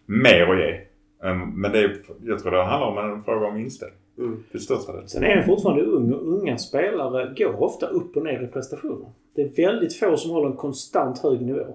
mer 0.05 0.47
att 0.47 0.59
ge. 0.59 0.81
Ehm, 1.23 1.61
Men 1.61 1.71
det 1.71 1.79
är, 1.79 2.01
jag 2.25 2.39
tror 2.39 2.51
det 2.51 2.63
handlar 2.63 2.87
om 2.87 3.11
en 3.11 3.23
fråga 3.23 3.47
om 3.47 3.57
inställning. 3.57 3.99
Mm. 4.17 4.43
Till 4.51 4.59
största 4.59 4.93
del. 4.93 5.09
Sen 5.09 5.23
är 5.23 5.35
han 5.35 5.45
fortfarande 5.45 5.83
ung 5.83 6.13
och 6.13 6.27
unga 6.27 6.57
spelare 6.57 7.33
går 7.37 7.63
ofta 7.63 7.87
upp 7.87 8.17
och 8.17 8.23
ner 8.23 8.43
i 8.43 8.47
prestationer. 8.47 9.09
Det 9.35 9.41
är 9.41 9.65
väldigt 9.65 9.95
få 9.95 10.17
som 10.17 10.31
håller 10.31 10.47
en 10.47 10.57
konstant 10.57 11.19
hög 11.19 11.41
nivå. 11.41 11.65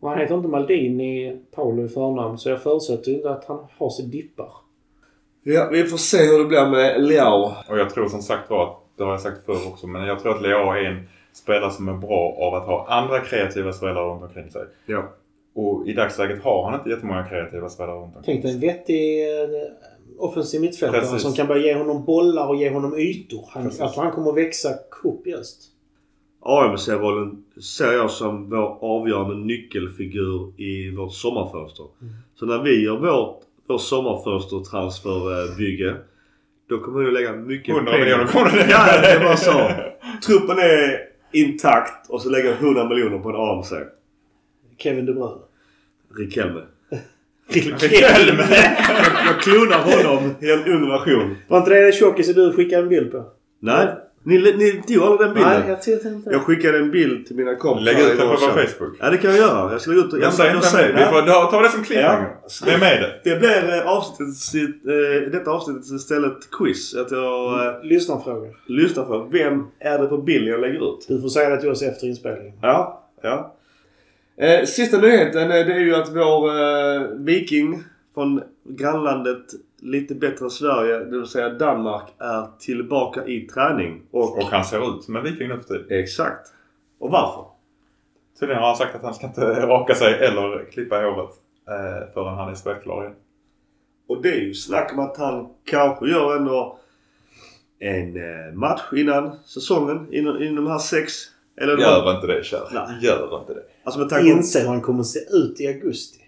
Och 0.00 0.10
han 0.10 0.18
heter 0.18 0.34
inte 0.34 0.48
Maldini 0.48 1.40
Paolo 1.50 1.84
i 1.84 1.88
förnamn 1.88 2.38
så 2.38 2.50
jag 2.50 2.62
förutsätter 2.62 3.12
inte 3.12 3.30
att 3.30 3.44
han 3.44 3.66
har 3.78 3.90
sig 3.90 4.06
dippar. 4.06 4.52
Ja, 5.44 5.68
vi 5.72 5.84
får 5.84 5.96
se 5.96 6.18
hur 6.26 6.38
det 6.38 6.44
blir 6.44 6.66
med 6.66 7.02
Leao. 7.04 7.52
Och 7.68 7.78
jag 7.78 7.90
tror 7.90 8.08
som 8.08 8.22
sagt 8.22 8.50
var, 8.50 8.64
att- 8.64 8.80
det 8.96 9.04
har 9.04 9.10
jag 9.10 9.20
sagt 9.20 9.46
förr 9.46 9.68
också, 9.72 9.86
men 9.86 10.04
jag 10.06 10.20
tror 10.20 10.34
att 10.36 10.42
Leao 10.42 10.70
är 10.72 10.84
en 10.84 11.08
spelare 11.32 11.70
som 11.70 11.88
är 11.88 11.92
bra 11.94 12.36
av 12.40 12.54
att 12.54 12.66
ha 12.66 12.86
andra 12.88 13.20
kreativa 13.20 13.72
spelare 13.72 14.04
runt 14.10 14.22
omkring 14.22 14.50
sig. 14.50 14.62
Ja. 14.86 15.08
Och 15.54 15.88
i 15.88 15.92
dagsläget 15.92 16.42
har 16.42 16.64
han 16.70 16.74
inte 16.78 16.90
jättemånga 16.90 17.28
kreativa 17.28 17.68
spelare 17.68 17.96
runt 17.96 18.16
omkring 18.16 18.22
Tänk 18.24 18.42
dig 18.42 18.54
en 18.54 18.60
sig. 18.60 18.68
vettig 18.68 19.22
eh, 19.42 19.68
offensiv 20.18 20.60
mittfältare 20.60 21.00
Precis. 21.00 21.22
som 21.22 21.32
kan 21.32 21.46
börja 21.46 21.62
ge 21.66 21.74
honom 21.74 22.04
bollar 22.04 22.48
och 22.48 22.56
ge 22.56 22.70
honom 22.70 22.98
ytor. 22.98 23.44
Han, 23.52 23.62
Precis. 23.64 23.96
han 23.96 24.12
kommer 24.12 24.30
att 24.30 24.36
växa 24.36 24.68
kopiöst. 24.90 25.62
AMC-rollen 26.42 27.44
ser 27.76 27.92
jag 27.92 28.10
som 28.10 28.50
vår 28.50 28.78
avgörande 28.80 29.36
nyckelfigur 29.36 30.60
i 30.60 30.90
vårt 30.96 31.12
sommarfönster. 31.12 31.86
Så 32.34 32.46
när 32.46 32.62
vi 32.62 32.84
gör 32.84 32.96
vårt, 32.96 33.40
vår 33.68 33.78
sommarfönstertransferbygge 33.78 35.94
då 36.68 36.78
kommer 36.78 37.00
vi 37.00 37.06
att 37.06 37.12
lägga 37.14 37.32
mycket 37.32 37.74
100 37.74 37.92
miljoner 37.98 38.26
kommer 38.26 38.50
det. 38.50 38.66
Ja, 38.70 39.00
det 39.00 39.18
var 39.24 39.36
så. 39.36 39.70
Truppen 40.26 40.58
är 40.58 40.98
intakt 41.32 42.10
och 42.10 42.22
så 42.22 42.30
lägger 42.30 42.48
jag 42.50 42.58
100 42.62 42.88
miljoner 42.88 43.18
på 43.18 43.28
en 43.28 43.36
AMC. 43.36 43.72
Kevin 44.78 45.06
De 45.06 45.12
Bruyne. 45.12 45.38
Rikelme. 46.18 46.60
Rikelme! 47.48 48.42
Jag 49.26 49.40
klonar 49.40 49.78
honom 49.78 50.34
i 50.40 50.50
en 50.52 50.64
ung 50.64 50.88
version. 50.88 51.36
Var 51.48 51.58
inte 51.58 51.70
det 51.70 51.80
den 51.82 51.92
tjockisen 51.92 52.34
du 52.34 52.52
skickade 52.52 52.82
en 52.82 52.88
bild 52.88 53.12
på? 53.12 53.24
Nej, 53.60 53.88
Ni, 54.26 54.38
ni 54.38 54.82
tog 54.82 55.02
aldrig 55.02 55.28
den 55.28 55.34
bilden? 55.34 55.60
Nej, 55.60 55.68
jag 55.68 55.82
tyckte 55.82 56.08
inte. 56.08 56.30
Jag 56.30 56.40
skickade 56.42 56.78
en 56.78 56.90
bild 56.90 57.26
till 57.26 57.36
mina 57.36 57.54
kompisar 57.54 57.92
Lägg 57.92 58.00
ut 58.04 58.18
den 58.18 58.28
på 58.28 58.36
vår. 58.40 58.66
Facebook. 58.66 58.96
Ja 59.00 59.10
det 59.10 59.16
kan 59.16 59.30
jag 59.30 59.38
göra. 59.38 59.72
Jag 59.72 59.80
ska 59.80 59.90
lägga 59.90 60.02
ut 60.04 60.12
Jag 60.12 60.22
jag, 60.22 60.32
säger 60.32 60.54
inte. 60.56 60.92
Vi 60.96 61.04
får 61.04 61.50
ta- 61.50 61.62
det 61.62 61.68
som 61.68 61.84
cliffhanger. 61.84 62.28
Ja. 62.42 62.66
Vem 62.66 62.82
är 62.82 63.00
det? 63.00 63.30
Det 63.30 63.38
blir 63.38 63.74
eh, 63.78 63.86
avsnittet, 63.88 64.74
eh, 64.86 65.30
detta 65.32 65.50
avsnittet 65.50 65.84
istället 65.86 66.50
quiz. 66.58 66.94
Att 66.94 67.10
jag 67.10 67.66
eh, 67.66 67.82
Lyssnarfrågor. 67.84 68.48
lyssnar 68.66 69.04
på 69.04 69.28
vem 69.32 69.64
är 69.80 69.98
det 69.98 70.06
på 70.06 70.18
bilden 70.18 70.48
jag 70.50 70.60
lägger 70.60 70.94
ut. 70.94 71.04
Du 71.08 71.20
får 71.20 71.28
säga 71.28 71.50
det 71.50 71.60
till 71.60 71.70
oss 71.70 71.82
efter 71.82 72.06
inspelningen. 72.06 72.52
Ja, 72.62 73.08
ja. 73.22 73.54
Eh, 74.40 74.64
sista 74.64 74.98
nyheten 74.98 75.42
eh, 75.42 75.66
det 75.66 75.72
är 75.74 75.78
ju 75.80 75.94
att 75.94 76.08
vår 76.08 76.48
eh, 76.48 77.08
Viking 77.18 77.82
från 78.14 78.42
grannlandet 78.68 79.42
lite 79.84 80.14
bättre 80.14 80.44
än 80.44 80.50
Sverige, 80.50 80.98
det 80.98 81.18
vill 81.18 81.26
säga 81.26 81.48
Danmark, 81.48 82.04
är 82.18 82.58
tillbaka 82.58 83.26
i 83.26 83.40
träning. 83.40 84.02
Och, 84.10 84.38
Och 84.38 84.44
han 84.44 84.64
ser 84.64 84.96
ut 84.96 85.04
som 85.04 85.16
en 85.16 85.22
viking 85.22 85.48
nu 85.48 85.58
för 85.58 85.64
tiden. 85.64 85.98
Exakt. 86.00 86.48
Och 86.98 87.10
varför? 87.10 87.44
Tydligen 88.40 88.60
har 88.62 88.68
han 88.68 88.76
sagt 88.76 88.94
att 88.94 89.02
han 89.02 89.14
ska 89.14 89.26
inte 89.26 89.40
raka 89.66 89.94
sig 89.94 90.14
eller 90.14 90.70
klippa 90.70 90.96
håret 90.96 91.30
eh, 91.68 92.12
förrän 92.14 92.34
han 92.34 92.50
är 92.50 92.54
spelklar 92.54 93.02
igen. 93.02 93.14
Och 94.08 94.22
det 94.22 94.28
är 94.28 94.40
ju 94.40 94.54
snack 94.54 94.92
om 94.92 94.98
att 94.98 95.16
han 95.16 95.48
kanske 95.64 96.06
gör 96.06 96.36
ändå 96.36 96.78
en 97.78 98.16
eh, 98.16 98.54
match 98.54 98.82
innan 98.96 99.36
säsongen, 99.44 100.06
inom, 100.10 100.42
inom 100.42 100.64
de 100.64 100.70
här 100.70 100.78
sex. 100.78 101.12
Eller 101.60 101.78
Gör 101.78 102.14
inte 102.14 102.26
det 102.26 102.44
kär. 102.44 102.68
Nej. 102.72 102.98
Gör 103.00 103.40
inte 103.40 103.54
det. 103.54 103.62
Alltså 103.84 104.00
med 104.00 104.08
tanke. 104.08 104.28
Inse 104.28 104.60
hur 104.60 104.68
han 104.68 104.80
kommer 104.80 105.02
se 105.02 105.18
ut 105.18 105.60
i 105.60 105.66
augusti. 105.66 106.18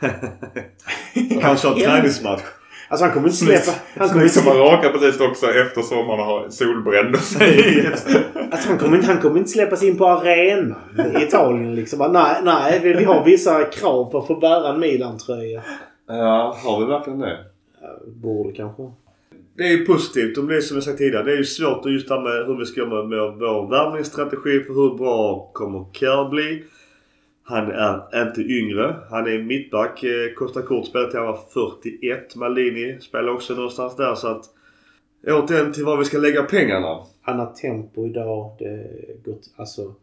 Kanske 1.40 1.68
en 1.68 1.74
träningsmatch. 1.74 2.42
Alltså 2.88 3.04
han 3.04 3.14
kommer 3.14 3.28
inte 3.28 3.38
släppa... 3.38 3.72
Han 3.96 4.08
kommer 4.08 4.22
inte 4.22 4.34
som 4.34 4.52
rakar 4.52 4.90
precis 4.90 5.20
också 5.20 5.46
efter 5.46 5.82
sommaren 5.82 6.20
och 6.20 6.26
har 6.26 6.48
solbränd 6.50 7.14
och 7.14 7.20
sig. 7.20 7.86
alltså 8.50 8.68
han, 8.68 8.78
kommer 8.78 8.96
inte, 8.96 9.06
han 9.06 9.20
kommer 9.20 9.38
inte 9.38 9.50
släppas 9.50 9.82
in 9.82 9.98
på 9.98 10.06
arenan 10.06 10.76
i 11.16 11.22
Italien 11.22 11.74
liksom. 11.74 12.12
Nej, 12.12 12.36
nej. 12.42 12.80
Vi 12.82 12.92
vi 12.92 13.04
har 13.04 13.24
vissa 13.24 13.64
krav 13.64 14.10
på 14.10 14.18
att 14.18 14.26
få 14.26 14.34
bära 14.34 14.68
en 14.68 14.80
Milan-tröja. 14.80 15.62
Ja, 16.08 16.56
har 16.64 16.80
vi 16.80 16.86
verkligen 16.86 17.18
det? 17.18 17.36
Borde 18.06 18.52
kanske. 18.52 18.82
Det 19.56 19.62
är 19.62 19.70
ju 19.70 19.86
positivt. 19.86 20.38
Och 20.38 20.46
det 20.46 20.56
är 20.56 20.60
som 20.60 20.76
jag 20.76 20.84
sagt 20.84 20.98
tidigare. 20.98 21.24
Det 21.24 21.32
är 21.32 21.36
ju 21.36 21.44
svårt 21.44 21.86
att 21.86 21.92
just 21.92 22.08
det 22.08 22.14
här 22.14 22.22
med 22.22 22.46
hur 22.46 22.58
vi 22.58 22.66
ska 22.66 22.80
göra 22.80 23.04
med 23.04 23.18
vår 23.18 23.70
värvningsstrategi 23.70 24.64
för 24.66 24.74
hur 24.74 24.98
bra 24.98 25.50
kommer 25.52 25.84
Kerr 25.92 26.28
bli. 26.30 26.64
Han 27.48 27.70
är 27.70 28.22
inte 28.28 28.40
yngre. 28.40 28.96
Han 29.10 29.26
är 29.26 29.42
mittback. 29.42 30.02
Eh, 30.04 30.32
Costa 30.36 30.62
Kort 30.62 30.86
spelade 30.86 31.10
till 31.10 31.18
han 31.20 31.26
var 31.28 31.38
41. 31.80 32.36
Malini 32.36 33.00
spelar 33.00 33.28
också 33.28 33.54
någonstans 33.54 33.96
där 33.96 34.14
så 34.14 34.28
att... 34.28 34.44
Återigen 35.26 35.72
till 35.72 35.84
var 35.84 35.96
vi 35.96 36.04
ska 36.04 36.18
lägga 36.18 36.42
pengarna. 36.42 36.98
Annat 37.22 37.56
tempo 37.56 38.06
idag. 38.06 38.50
Det 38.58 38.64
är 38.64 39.16
gott. 39.24 39.50
Alltså. 39.56 39.94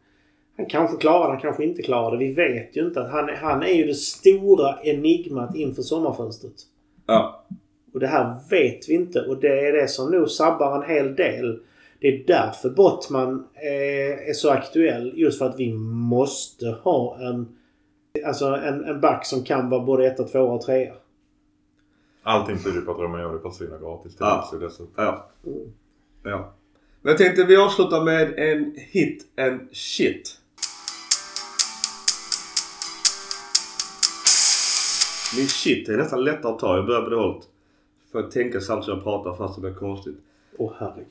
Han 0.57 0.65
kanske 0.65 0.97
klarar 0.97 1.23
det, 1.23 1.29
han 1.31 1.41
kanske 1.41 1.63
inte 1.63 1.81
klarar 1.81 2.11
det. 2.17 2.25
Vi 2.25 2.33
vet 2.33 2.77
ju 2.77 2.85
inte. 2.85 3.01
Han, 3.01 3.29
är- 3.29 3.35
han 3.35 3.63
är 3.63 3.73
ju 3.73 3.85
det 3.85 3.93
stora 3.93 4.81
enigmat 4.83 5.55
inför 5.55 5.81
sommarfönstret. 5.81 6.53
Ja. 7.07 7.45
Och 7.93 7.99
det 7.99 8.07
här 8.07 8.35
vet 8.49 8.89
vi 8.89 8.93
inte 8.93 9.21
och 9.21 9.37
det 9.37 9.67
är 9.67 9.73
det 9.73 9.87
som 9.87 10.11
nog 10.11 10.29
sabbar 10.29 10.75
en 10.83 10.89
hel 10.89 11.15
del. 11.15 11.59
Det 12.03 12.09
är 12.09 12.23
därför 12.27 12.69
Bottman 12.69 13.47
är, 13.53 14.29
är 14.29 14.33
så 14.33 14.49
aktuell. 14.49 15.13
Just 15.15 15.39
för 15.39 15.45
att 15.45 15.59
vi 15.59 15.73
måste 15.73 16.69
ha 16.83 17.17
en, 17.19 17.57
alltså 18.25 18.45
en, 18.45 18.83
en 18.83 19.01
back 19.01 19.25
som 19.25 19.43
kan 19.43 19.69
vara 19.69 19.83
både 19.83 20.07
etta, 20.07 20.23
tvåa 20.23 20.51
och 20.51 20.61
trea. 20.61 20.93
Allting 22.23 22.57
tyder 22.63 22.81
på 22.81 22.91
att 22.91 22.99
Romagnoli 22.99 23.39
försvinner 23.39 23.79
gratis 23.79 24.15
till 24.15 24.25
Ja. 24.25 24.57
Dessutom. 24.59 24.87
Ja. 24.95 25.29
ja. 26.23 26.53
Men 27.01 27.11
jag 27.11 27.17
tänkte 27.17 27.43
vi 27.43 27.57
avslutar 27.57 28.03
med 28.03 28.33
en 28.39 28.73
hit 28.75 29.25
and 29.37 29.59
shit. 29.71 30.39
Min 35.37 35.47
shit 35.47 35.89
är 35.89 35.97
nästan 35.97 36.23
lättare 36.23 36.51
att 36.51 36.59
ta. 36.59 36.75
Jag 36.75 36.85
börjar 36.85 37.01
på 37.01 37.09
det 37.09 37.15
hållet. 37.15 37.43
Får 38.11 38.21
jag 38.21 38.31
tänka 38.31 38.61
samtidigt 38.61 38.85
som 38.85 38.93
jag 38.93 39.03
pratar 39.03 39.35
fast 39.35 39.55
det 39.55 39.61
blir 39.61 39.73
konstigt. 39.73 40.17
Åh 40.57 40.73
herregud. 40.77 41.07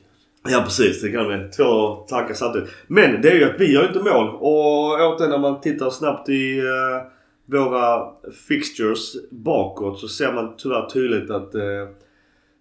Ja 0.48 0.62
precis, 0.64 1.02
det 1.02 1.12
kan 1.12 1.28
vi. 1.28 1.51
Två 1.51 1.94
tankar 1.94 2.35
samtidigt. 2.35 2.70
Men 2.86 3.23
det 3.23 3.31
är 3.31 3.35
ju 3.35 3.44
att 3.44 3.60
vi 3.60 3.73
gör 3.73 3.86
inte 3.86 3.98
mål. 3.98 4.28
Och 4.28 4.93
återigen 5.01 5.31
när 5.31 5.39
man 5.39 5.60
tittar 5.60 5.90
snabbt 5.90 6.28
i 6.28 6.59
eh, 6.59 7.06
våra 7.47 8.09
fixtures 8.48 9.31
bakåt 9.31 10.01
så 10.01 10.09
ser 10.09 10.32
man 10.32 10.55
tyvärr 10.59 10.86
tydligt 10.86 11.31
att 11.31 11.55
eh, 11.55 11.62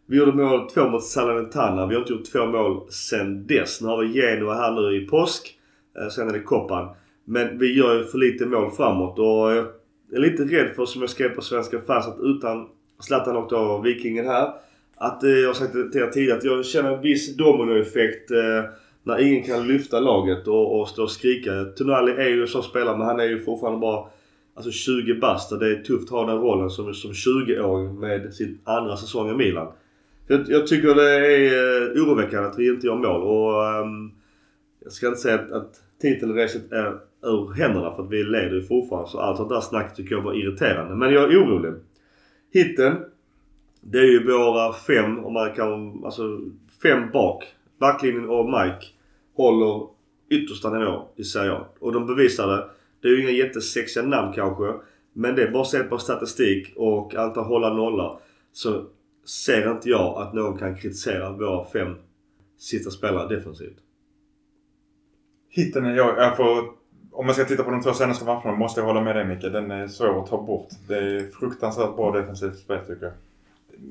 vi 0.05 0.17
gjorde 0.17 0.31
mål, 0.31 0.69
två 0.69 0.89
mot 0.89 1.03
Salernitana. 1.03 1.87
Vi 1.87 1.93
har 1.95 2.01
inte 2.01 2.13
gjort 2.13 2.31
två 2.31 2.45
mål 2.45 2.91
sen 2.91 3.47
dess. 3.47 3.81
Nu 3.81 3.87
har 3.87 4.03
vi 4.03 4.21
Genoa 4.21 4.53
här 4.53 4.71
nu 4.71 5.03
i 5.03 5.07
påsk. 5.07 5.57
Eh, 5.99 6.07
sen 6.07 6.29
är 6.29 6.33
det 6.33 6.39
Koppan. 6.39 6.95
Men 7.25 7.57
vi 7.57 7.77
gör 7.77 7.95
ju 7.95 8.03
för 8.03 8.17
lite 8.17 8.45
mål 8.45 8.71
framåt 8.71 9.19
och 9.19 9.25
jag 9.25 9.65
är 10.13 10.19
lite 10.19 10.43
rädd 10.43 10.75
för, 10.75 10.85
som 10.85 11.01
jag 11.01 11.09
skrev 11.09 11.29
på 11.29 11.41
Svenska 11.41 11.81
fans, 11.81 12.07
att 12.07 12.19
utan 12.19 12.67
Zlatan 12.99 13.35
och 13.35 13.49
då 13.49 13.81
Vikingen 13.81 14.25
här. 14.25 14.49
Att 15.01 15.23
eh, 15.23 15.29
jag 15.29 15.49
har 15.49 15.53
sagt 15.53 15.73
det 15.73 15.91
till 15.91 16.01
er 16.01 16.07
tidigare 16.07 16.37
att 16.37 16.43
jag 16.43 16.65
känner 16.65 16.95
en 16.95 17.01
viss 17.01 17.35
dominoeffekt 17.35 18.31
eh, 18.31 18.63
när 19.03 19.21
ingen 19.21 19.43
kan 19.43 19.67
lyfta 19.67 19.99
laget 19.99 20.47
och, 20.47 20.79
och 20.79 20.87
stå 20.87 21.03
och 21.03 21.11
skrika. 21.11 21.63
Tonali 21.63 22.11
är 22.11 22.29
ju 22.29 22.47
så 22.47 22.61
spelare 22.61 22.97
men 22.97 23.07
han 23.07 23.19
är 23.19 23.23
ju 23.23 23.39
fortfarande 23.39 23.79
bara 23.79 24.05
alltså 24.55 24.71
20 24.71 25.13
bast 25.13 25.51
och 25.51 25.59
det 25.59 25.71
är 25.71 25.81
tufft 25.83 26.03
att 26.03 26.09
ha 26.09 26.25
den 26.25 26.37
rollen 26.37 26.69
som, 26.69 26.93
som 26.93 27.11
20-åring 27.11 27.99
med 27.99 28.33
sin 28.33 28.59
andra 28.63 28.97
säsong 28.97 29.29
i 29.29 29.33
Milan. 29.33 29.67
Jag, 30.27 30.49
jag 30.49 30.67
tycker 30.67 30.95
det 30.95 31.11
är 31.11 31.97
eh, 31.97 32.03
oroväckande 32.03 32.49
att 32.49 32.59
vi 32.59 32.69
inte 32.69 32.87
gör 32.87 32.95
mål 32.95 33.21
och 33.21 33.67
ehm, 33.67 34.11
jag 34.83 34.91
ska 34.91 35.07
inte 35.07 35.19
säga 35.19 35.35
att, 35.35 35.51
att 35.51 35.81
titelracet 36.01 36.71
är 36.71 36.97
ur 37.23 37.53
händerna 37.53 37.95
för 37.95 38.03
att 38.03 38.11
vi 38.11 38.23
leder 38.23 38.55
ju 38.55 38.63
fortfarande 38.63 39.09
så 39.09 39.19
allt 39.19 39.37
sånt 39.37 39.49
där 39.49 39.61
snack 39.61 39.95
tycker 39.95 40.15
jag 40.15 40.21
var 40.21 40.33
irriterande. 40.33 40.95
Men 40.95 41.13
jag 41.13 41.33
är 41.33 41.37
orolig. 41.37 41.73
Hitten 42.53 42.95
det 43.81 43.99
är 43.99 44.05
ju 44.05 44.31
våra 44.31 44.73
fem, 44.73 45.25
om 45.25 45.33
man 45.33 45.53
kan, 45.53 46.05
alltså 46.05 46.39
fem 46.83 47.11
bak. 47.11 47.43
Backlinjen 47.79 48.29
och 48.29 48.45
Mike 48.45 48.85
håller 49.35 49.87
yttersta 50.29 50.69
nivå 50.69 51.07
i 51.15 51.23
Serie 51.23 51.51
A. 51.51 51.65
Och 51.79 51.93
de 51.93 52.07
bevisade, 52.07 52.69
det 53.01 53.07
är 53.07 53.11
ju 53.11 53.21
inga 53.21 53.31
jättesexiga 53.31 54.03
namn 54.03 54.33
kanske. 54.33 54.73
Men 55.13 55.35
det 55.35 55.43
är 55.43 55.51
bara 55.51 55.65
sett 55.65 55.89
på 55.89 55.97
statistik 55.97 56.73
och 56.75 57.15
antal 57.15 57.43
hålla 57.43 57.73
nollar. 57.73 58.19
Så 58.51 58.85
ser 59.25 59.71
inte 59.71 59.89
jag 59.89 60.21
att 60.21 60.33
någon 60.33 60.57
kan 60.57 60.75
kritisera 60.75 61.31
våra 61.31 61.65
fem 61.65 61.95
sista 62.57 62.91
spelare 62.91 63.35
defensivt. 63.35 63.77
Hitten 65.49 65.85
är 65.85 65.95
jag, 65.95 66.17
jag 66.17 66.37
får, 66.37 66.63
om 67.11 67.25
man 67.25 67.35
ska 67.35 67.45
titta 67.45 67.63
på 67.63 67.71
de 67.71 67.81
två 67.81 67.93
senaste 67.93 68.25
matcherna 68.25 68.55
måste 68.55 68.81
jag 68.81 68.85
hålla 68.87 69.01
med 69.01 69.15
dig 69.15 69.25
Micke. 69.25 69.41
Den 69.41 69.71
är 69.71 69.87
svår 69.87 70.23
att 70.23 70.29
ta 70.29 70.41
bort. 70.41 70.67
Det 70.87 70.97
är 70.97 71.31
fruktansvärt 71.31 71.95
bra 71.95 72.11
defensivt 72.11 72.57
spel 72.57 72.79
tycker 72.79 73.05
jag. 73.05 73.13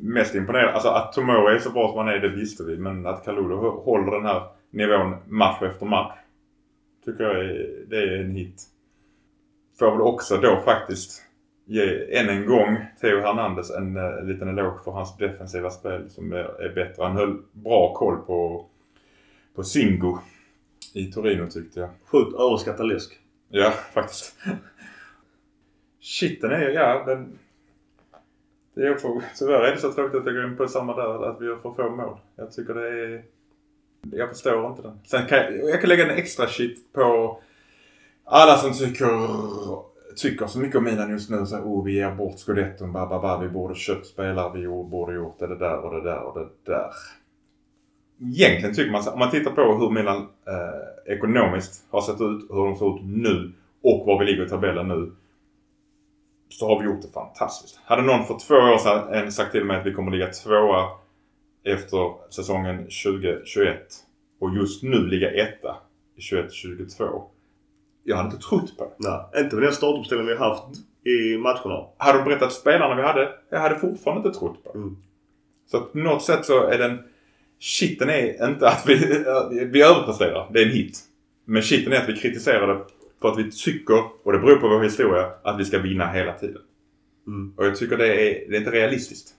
Mest 0.03 0.35
imponerande. 0.35 0.73
Alltså 0.73 0.89
att 0.89 1.13
Tomori 1.13 1.55
är 1.55 1.59
så 1.59 1.71
bra 1.71 1.89
som 1.89 1.99
han 1.99 2.09
är 2.09 2.19
det 2.19 2.29
visste 2.29 2.65
vi. 2.65 2.77
Men 2.77 3.07
att 3.07 3.25
Kaludo 3.25 3.71
håller 3.71 4.13
den 4.13 4.27
här 4.27 4.43
nivån 4.71 5.17
match 5.27 5.63
efter 5.63 5.87
match. 5.87 6.19
Tycker 7.05 7.25
jag 7.25 7.45
är, 7.45 7.85
det 7.87 7.97
är 7.97 8.21
en 8.21 8.31
hit. 8.31 8.63
Får 9.79 9.91
väl 9.91 10.01
också 10.01 10.37
då 10.37 10.61
faktiskt 10.65 11.23
ge 11.65 12.19
än 12.19 12.29
en 12.29 12.47
gång 12.47 12.77
Theo 13.01 13.21
Hernandez 13.21 13.71
en, 13.71 13.97
eh, 13.97 14.05
en 14.05 14.27
liten 14.27 14.49
eloge 14.49 14.85
för 14.85 14.91
hans 14.91 15.17
defensiva 15.17 15.71
spel 15.71 16.11
som 16.11 16.33
är, 16.33 16.63
är 16.63 16.75
bättre. 16.75 17.03
Han 17.03 17.17
höll 17.17 17.43
bra 17.53 17.95
koll 17.95 18.17
på, 18.17 18.67
på 19.55 19.63
Singo 19.63 20.19
i 20.95 21.13
Torino 21.13 21.47
tyckte 21.51 21.81
jag. 21.81 21.91
Sjukt 22.05 22.35
överskattad 22.35 22.89
läsk. 22.89 23.19
Ja, 23.49 23.71
faktiskt. 23.71 24.35
Shit, 26.01 26.41
den 26.41 26.51
är 26.51 26.71
ja, 26.71 27.05
den... 27.07 27.39
Det 28.81 28.87
är 28.87 28.95
för, 28.95 29.23
tyvärr 29.39 29.61
är 29.61 29.73
det 29.73 29.79
så 29.79 29.93
tråkigt 29.93 30.21
att 30.21 30.27
jag 30.27 30.35
går 30.35 30.45
in 30.45 30.57
på 30.57 30.69
samma 30.69 30.97
där, 30.97 31.31
att 31.31 31.41
vi 31.41 31.49
har 31.49 31.57
för 31.57 31.71
få 31.73 31.91
mål. 31.91 32.17
Jag 32.37 32.53
tycker 32.53 32.75
det 32.75 32.89
är... 32.89 33.23
Jag 34.13 34.29
förstår 34.29 34.67
inte 34.71 34.83
den. 34.83 34.99
Sen 35.05 35.27
kan 35.27 35.39
jag, 35.39 35.53
jag 35.71 35.81
kan 35.81 35.89
lägga 35.89 36.05
en 36.13 36.19
extra 36.19 36.47
shit 36.47 36.93
på 36.93 37.39
alla 38.25 38.57
som 38.57 38.73
tycker, 38.73 39.09
tycker 40.17 40.47
så 40.47 40.59
mycket 40.59 40.77
om 40.77 40.85
Milan 40.85 41.11
just 41.11 41.31
nu. 41.31 41.47
Så 41.47 41.57
här, 41.57 41.63
oh, 41.63 41.85
vi 41.85 41.93
ger 41.93 42.15
bort 42.15 42.39
scudetton, 42.39 42.93
ba, 42.93 43.07
ba, 43.07 43.21
ba, 43.21 43.39
vi 43.39 43.49
borde 43.49 43.75
köpt 43.75 44.07
spelare, 44.07 44.59
vi 44.61 44.67
borde 44.67 45.15
gjort 45.15 45.39
det, 45.39 45.47
det 45.47 45.59
där 45.59 45.79
och 45.85 45.95
det 45.95 46.03
där 46.11 46.21
och 46.23 46.39
det 46.39 46.49
där. 46.73 46.91
Egentligen 48.21 48.75
tycker 48.75 48.93
man 48.93 49.03
så- 49.03 49.11
om 49.13 49.19
man 49.19 49.31
tittar 49.31 49.51
på 49.51 49.63
hur 49.77 49.91
Milan 49.91 50.17
eh, 50.47 51.13
ekonomiskt 51.15 51.85
har 51.91 52.01
sett 52.01 52.21
ut, 52.21 52.51
hur 52.51 52.65
de 52.65 52.77
ser 52.77 52.97
ut 52.97 53.03
nu 53.05 53.53
och 53.83 54.07
var 54.07 54.19
vi 54.19 54.25
ligger 54.25 54.47
i 54.47 54.49
tabellen 54.49 54.89
nu. 54.89 55.13
Så 56.51 56.69
har 56.69 56.81
vi 56.81 56.85
gjort 56.85 57.03
det 57.03 57.09
fantastiskt. 57.09 57.81
Hade 57.85 58.03
någon 58.03 58.25
för 58.25 58.39
två 58.39 58.55
år 58.55 58.79
sedan 58.79 59.33
sagt 59.33 59.53
till 59.53 59.65
mig 59.65 59.77
att 59.81 59.87
vi 59.87 59.95
kommer 59.95 60.11
ligga 60.11 60.27
tvåa 60.27 60.89
efter 61.65 62.31
säsongen 62.31 62.77
2021 62.77 63.79
och 64.41 64.57
just 64.57 64.83
nu 64.83 65.07
ligga 65.07 65.31
etta 65.31 65.77
i 66.17 66.21
21-22. 66.21 67.23
Jag 68.05 68.17
hade 68.17 68.27
inte 68.27 68.49
trott 68.49 68.79
på 68.79 68.85
det. 68.85 69.09
Nej, 69.09 69.45
inte 69.45 69.57
med 69.57 69.65
den 69.65 69.73
startuppställning 69.73 70.27
vi 70.27 70.37
haft 70.37 70.65
i 71.05 71.39
matcherna. 71.39 71.87
Hade 71.97 72.19
de 72.19 72.25
berättat 72.25 72.53
spelarna 72.53 72.95
vi 72.95 73.03
hade, 73.03 73.33
jag 73.51 73.61
hade 73.61 73.79
fortfarande 73.79 74.29
inte 74.29 74.39
trott 74.39 74.65
på 74.65 74.73
det. 74.73 74.79
Mm. 74.79 74.97
Så 75.71 75.77
att 75.77 75.93
på 75.93 75.99
något 75.99 76.23
sätt 76.23 76.45
så 76.45 76.67
är 76.67 76.79
den 76.79 76.99
Shitten 77.61 78.11
är 78.11 78.49
inte 78.49 78.69
att 78.69 78.85
vi, 78.87 78.95
vi 79.73 79.83
överpresterar. 79.83 80.51
Det 80.53 80.61
är 80.61 80.67
en 80.67 80.73
hit. 80.73 80.99
Men 81.45 81.63
shitten 81.63 81.93
är 81.93 81.97
att 81.97 82.09
vi 82.09 82.17
kritiserar 82.17 82.75
det 82.75 82.85
för 83.21 83.29
att 83.29 83.39
vi 83.39 83.51
tycker, 83.51 84.03
och 84.23 84.33
det 84.33 84.39
beror 84.39 84.57
på 84.57 84.69
vår 84.69 84.83
historia, 84.83 85.31
att 85.43 85.61
vi 85.61 85.65
ska 85.65 85.79
vinna 85.79 86.07
hela 86.07 86.33
tiden. 86.33 86.63
Mm. 87.27 87.53
Och 87.57 87.67
jag 87.67 87.77
tycker 87.77 87.97
det 87.97 88.07
är, 88.07 88.51
det 88.51 88.57
är 88.57 88.59
inte 88.59 88.71
realistiskt. 88.71 89.35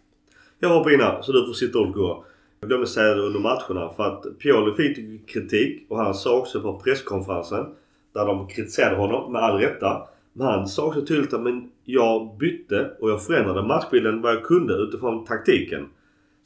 Jag 0.59 0.69
hoppar 0.69 0.93
in 0.93 0.99
här 0.99 1.21
så 1.21 1.31
du 1.31 1.45
får 1.45 1.53
sitta 1.53 1.79
och 1.79 1.93
gå. 1.93 2.25
Jag 2.59 2.69
glömde 2.69 2.87
säga 2.87 3.13
det 3.13 3.21
under 3.21 3.39
matcherna 3.39 3.93
för 3.95 4.03
att 4.03 4.39
Pioli 4.39 4.73
fick 4.73 5.29
kritik 5.29 5.85
och 5.89 5.97
han 5.97 6.13
sa 6.13 6.37
också 6.37 6.61
på 6.61 6.79
presskonferensen 6.79 7.65
där 8.13 8.25
de 8.25 8.47
kritiserade 8.47 8.95
honom 8.95 9.31
med 9.31 9.41
all 9.41 9.59
rätta. 9.59 10.07
Men 10.33 10.47
han 10.47 10.67
sa 10.67 10.85
också 10.85 11.05
tydligt 11.05 11.33
att 11.33 11.41
men 11.41 11.71
jag 11.85 12.37
bytte 12.37 12.91
och 12.99 13.09
jag 13.09 13.23
förändrade 13.23 13.63
matchbilden 13.63 14.21
vad 14.21 14.33
jag 14.33 14.43
kunde 14.43 14.73
utifrån 14.73 15.25
taktiken. 15.25 15.89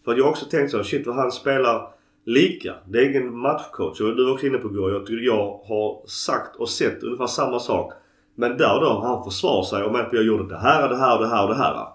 För 0.06 0.12
att 0.12 0.18
jag 0.18 0.26
har 0.26 0.32
också 0.32 0.46
tänkt 0.46 0.72
så 0.72 0.84
shit 0.84 1.08
vad 1.08 1.16
han 1.16 1.32
spelar 1.32 1.88
lika. 2.26 2.74
Det 2.86 3.00
är 3.00 3.10
ingen 3.10 3.38
matchcoach 3.38 4.02
och 4.02 4.16
du 4.16 4.26
var 4.26 4.32
också 4.32 4.48
inne 4.48 4.58
på 4.58 4.70
Gurra. 4.70 4.94
Jag 4.94 5.06
tycker 5.06 5.26
jag 5.26 5.60
har 5.68 6.08
sagt 6.08 6.56
och 6.56 6.70
sett 6.70 7.04
ungefär 7.04 7.28
samma 7.28 7.60
sak. 7.60 7.94
Men 8.36 8.58
där 8.58 8.80
då 8.80 9.00
han 9.04 9.24
försvarar 9.24 9.64
sig 9.64 9.84
och 9.84 9.92
menar 9.92 10.06
att 10.06 10.14
jag 10.14 10.24
gjorde 10.24 10.48
det 10.48 10.58
här, 10.58 10.90
det 10.90 10.98
här, 10.98 11.20
det 11.20 11.28
här 11.28 11.44
och 11.44 11.50
det 11.50 11.56
här. 11.56 11.88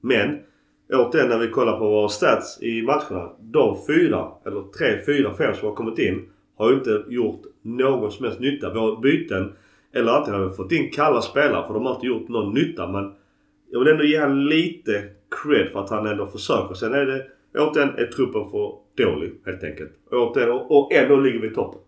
Men 0.00 0.38
återigen 0.92 1.28
när 1.28 1.38
vi 1.38 1.48
kollar 1.48 1.78
på 1.78 1.88
våra 1.88 2.08
stats 2.08 2.62
i 2.62 2.82
matcherna. 2.82 3.30
De 3.40 3.86
fyra, 3.86 4.28
eller 4.46 4.62
tre, 4.78 5.04
fyra, 5.06 5.34
fem 5.34 5.54
som 5.54 5.68
har 5.68 5.74
kommit 5.74 5.98
in 5.98 6.28
har 6.56 6.70
ju 6.70 6.76
inte 6.76 7.04
gjort 7.08 7.42
någon 7.62 8.10
som 8.10 8.24
helst 8.24 8.40
nytta. 8.40 8.74
Våra 8.74 9.00
byten, 9.00 9.52
eller 9.92 10.12
antingen 10.12 10.40
har 10.40 10.48
vi 10.48 10.54
fått 10.54 10.72
in 10.72 10.90
kalla 10.90 11.22
spelare 11.22 11.66
för 11.66 11.74
de 11.74 11.86
har 11.86 11.94
inte 11.94 12.06
gjort 12.06 12.28
någon 12.28 12.54
nytta. 12.54 12.86
Men 12.86 13.12
jag 13.70 13.78
vill 13.80 13.88
ändå 13.88 14.04
ge 14.04 14.20
honom 14.20 14.38
lite 14.38 15.02
cred 15.42 15.72
för 15.72 15.80
att 15.80 15.90
han 15.90 16.06
ändå 16.06 16.26
försöker. 16.26 16.74
Sen 16.74 16.94
är 16.94 17.06
det 17.06 17.26
återigen 17.58 17.98
är 17.98 18.06
truppen 18.06 18.50
för 18.50 18.78
dålig 18.96 19.32
helt 19.46 19.64
enkelt. 19.64 19.92
Återigen, 20.10 20.50
och, 20.50 20.70
och 20.70 20.92
ändå 20.92 21.16
ligger 21.16 21.38
vi 21.38 21.48
i 21.48 21.54
toppen. 21.54 21.80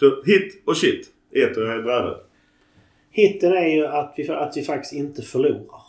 Så 0.00 0.22
hit 0.24 0.62
och 0.64 0.76
shit 0.76 1.06
i 1.30 1.40
ett 1.40 1.56
och 1.56 1.64
ett. 1.64 2.20
Hitten 3.10 3.52
är 3.52 3.66
ju 3.66 3.86
att 3.86 4.14
vi, 4.16 4.28
att 4.28 4.56
vi 4.56 4.62
faktiskt 4.62 4.94
inte 4.94 5.22
förlorar. 5.22 5.82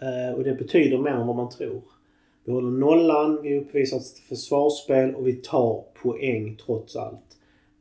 Eh, 0.00 0.34
och 0.36 0.44
det 0.44 0.54
betyder 0.54 0.98
mer 0.98 1.10
än 1.10 1.26
vad 1.26 1.36
man 1.36 1.50
tror. 1.50 1.82
Vi 2.44 2.52
håller 2.52 2.70
nollan, 2.70 3.42
vi 3.42 3.58
uppvisar 3.58 3.96
ett 3.96 4.18
försvarsspel 4.28 5.14
och 5.14 5.26
vi 5.26 5.32
tar 5.32 5.84
poäng 6.02 6.56
trots 6.66 6.96
allt. 6.96 7.22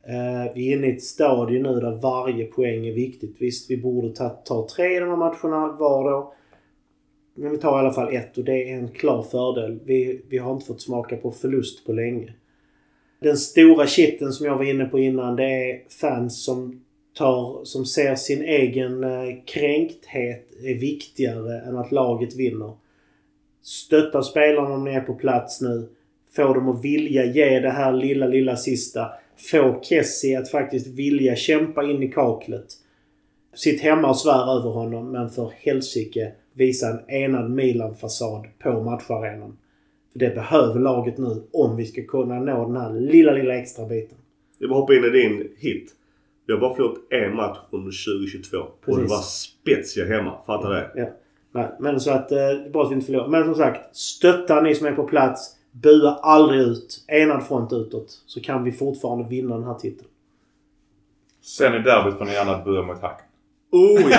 Eh, 0.07 0.53
vi 0.55 0.71
är 0.71 0.77
inne 0.77 0.87
i 0.87 0.95
ett 0.95 1.03
stadie 1.03 1.61
nu 1.61 1.79
där 1.79 2.01
varje 2.01 2.45
poäng 2.45 2.87
är 2.87 2.93
viktigt. 2.93 3.35
Visst, 3.39 3.71
vi 3.71 3.77
borde 3.77 4.15
ta, 4.15 4.29
ta 4.29 4.67
tre 4.75 4.95
i 4.95 4.99
de 4.99 5.09
här 5.09 5.17
matcherna 5.17 5.71
var 5.79 6.11
då. 6.11 6.33
Men 7.35 7.51
vi 7.51 7.57
tar 7.57 7.77
i 7.77 7.79
alla 7.79 7.93
fall 7.93 8.13
ett 8.13 8.37
och 8.37 8.43
det 8.43 8.71
är 8.71 8.77
en 8.77 8.87
klar 8.87 9.23
fördel. 9.23 9.79
Vi, 9.85 10.21
vi 10.29 10.37
har 10.37 10.53
inte 10.53 10.65
fått 10.65 10.81
smaka 10.81 11.17
på 11.17 11.31
förlust 11.31 11.85
på 11.85 11.93
länge. 11.93 12.33
Den 13.19 13.37
stora 13.37 13.87
kitten 13.87 14.33
som 14.33 14.45
jag 14.45 14.57
var 14.57 14.63
inne 14.63 14.85
på 14.85 14.99
innan 14.99 15.35
det 15.35 15.71
är 15.71 15.89
fans 15.89 16.43
som 16.45 16.85
tar, 17.17 17.63
som 17.63 17.85
ser 17.85 18.15
sin 18.15 18.41
egen 18.41 19.03
eh, 19.03 19.35
kränkthet 19.45 20.47
är 20.63 20.79
viktigare 20.79 21.59
än 21.59 21.77
att 21.77 21.91
laget 21.91 22.35
vinner. 22.35 22.73
Stötta 23.61 24.23
spelarna 24.23 24.75
om 24.75 24.83
ni 24.83 24.91
är 24.91 25.01
på 25.01 25.13
plats 25.13 25.61
nu. 25.61 25.89
Få 26.35 26.53
dem 26.53 26.69
att 26.69 26.83
vilja 26.83 27.25
ge 27.25 27.59
det 27.59 27.69
här 27.69 27.93
lilla, 27.93 28.27
lilla 28.27 28.55
sista. 28.55 29.09
Få 29.51 29.81
Kessie 29.83 30.39
att 30.39 30.51
faktiskt 30.51 30.87
vilja 30.87 31.35
kämpa 31.35 31.83
in 31.83 32.03
i 32.03 32.11
kaklet. 32.11 32.65
Sitt 33.55 33.81
hemma 33.81 34.09
och 34.09 34.17
svär 34.17 34.57
över 34.59 34.69
honom 34.69 35.11
men 35.11 35.29
för 35.29 35.51
helsike 35.55 36.31
visa 36.55 36.89
en 36.89 37.09
enad 37.09 37.51
Milan-fasad 37.51 38.47
på 38.59 38.81
matcharenan. 38.83 39.57
För 40.11 40.19
det 40.19 40.35
behöver 40.35 40.79
laget 40.79 41.17
nu 41.17 41.43
om 41.53 41.75
vi 41.75 41.85
ska 41.85 42.03
kunna 42.03 42.39
nå 42.39 42.65
den 42.65 42.77
här 42.77 42.93
lilla, 42.93 43.31
lilla 43.31 43.55
extra 43.55 43.85
biten. 43.85 44.17
Jag 44.59 44.67
vill 44.67 44.75
hoppa 44.77 44.93
in 44.93 45.03
i 45.03 45.09
din 45.09 45.49
hit. 45.57 45.91
Vi 46.47 46.53
har 46.53 46.59
bara 46.59 46.75
förlorat 46.75 46.97
en 47.09 47.35
match 47.35 47.57
under 47.71 47.91
2022. 48.17 48.57
Och 48.57 48.65
det 48.85 48.93
Precis. 48.93 49.09
var 49.09 49.21
spetsiga 49.21 50.05
hemma. 50.05 50.37
Fattar 50.45 50.69
det? 50.69 50.91
Ja. 50.95 51.07
Nej, 51.51 51.67
men 51.79 51.99
så 51.99 52.11
att 52.11 52.31
eh, 52.31 52.37
det 52.37 52.43
är 52.43 52.69
bra 52.69 52.83
att 52.83 52.91
vi 52.91 52.93
inte 52.93 53.05
förlorar. 53.05 53.27
Men 53.27 53.43
som 53.45 53.55
sagt, 53.55 53.95
stötta 53.95 54.61
ni 54.61 54.75
som 54.75 54.87
är 54.87 54.91
på 54.91 55.03
plats. 55.03 55.55
Bua 55.71 56.09
aldrig 56.09 56.61
ut. 56.61 57.05
Enad 57.07 57.47
front 57.47 57.73
utåt. 57.73 58.23
Så 58.25 58.41
kan 58.41 58.63
vi 58.63 58.71
fortfarande 58.71 59.29
vinna 59.29 59.55
den 59.55 59.63
här 59.63 59.73
titeln. 59.73 60.07
Sen 61.41 61.73
i 61.73 61.79
derbyt 61.79 62.17
får 62.17 62.25
ni 62.25 62.33
gärna 62.33 62.63
bua 62.63 62.81
mot 62.81 63.01
hacken. 63.01 63.24
Oh 63.75 64.11
ja! 64.11 64.17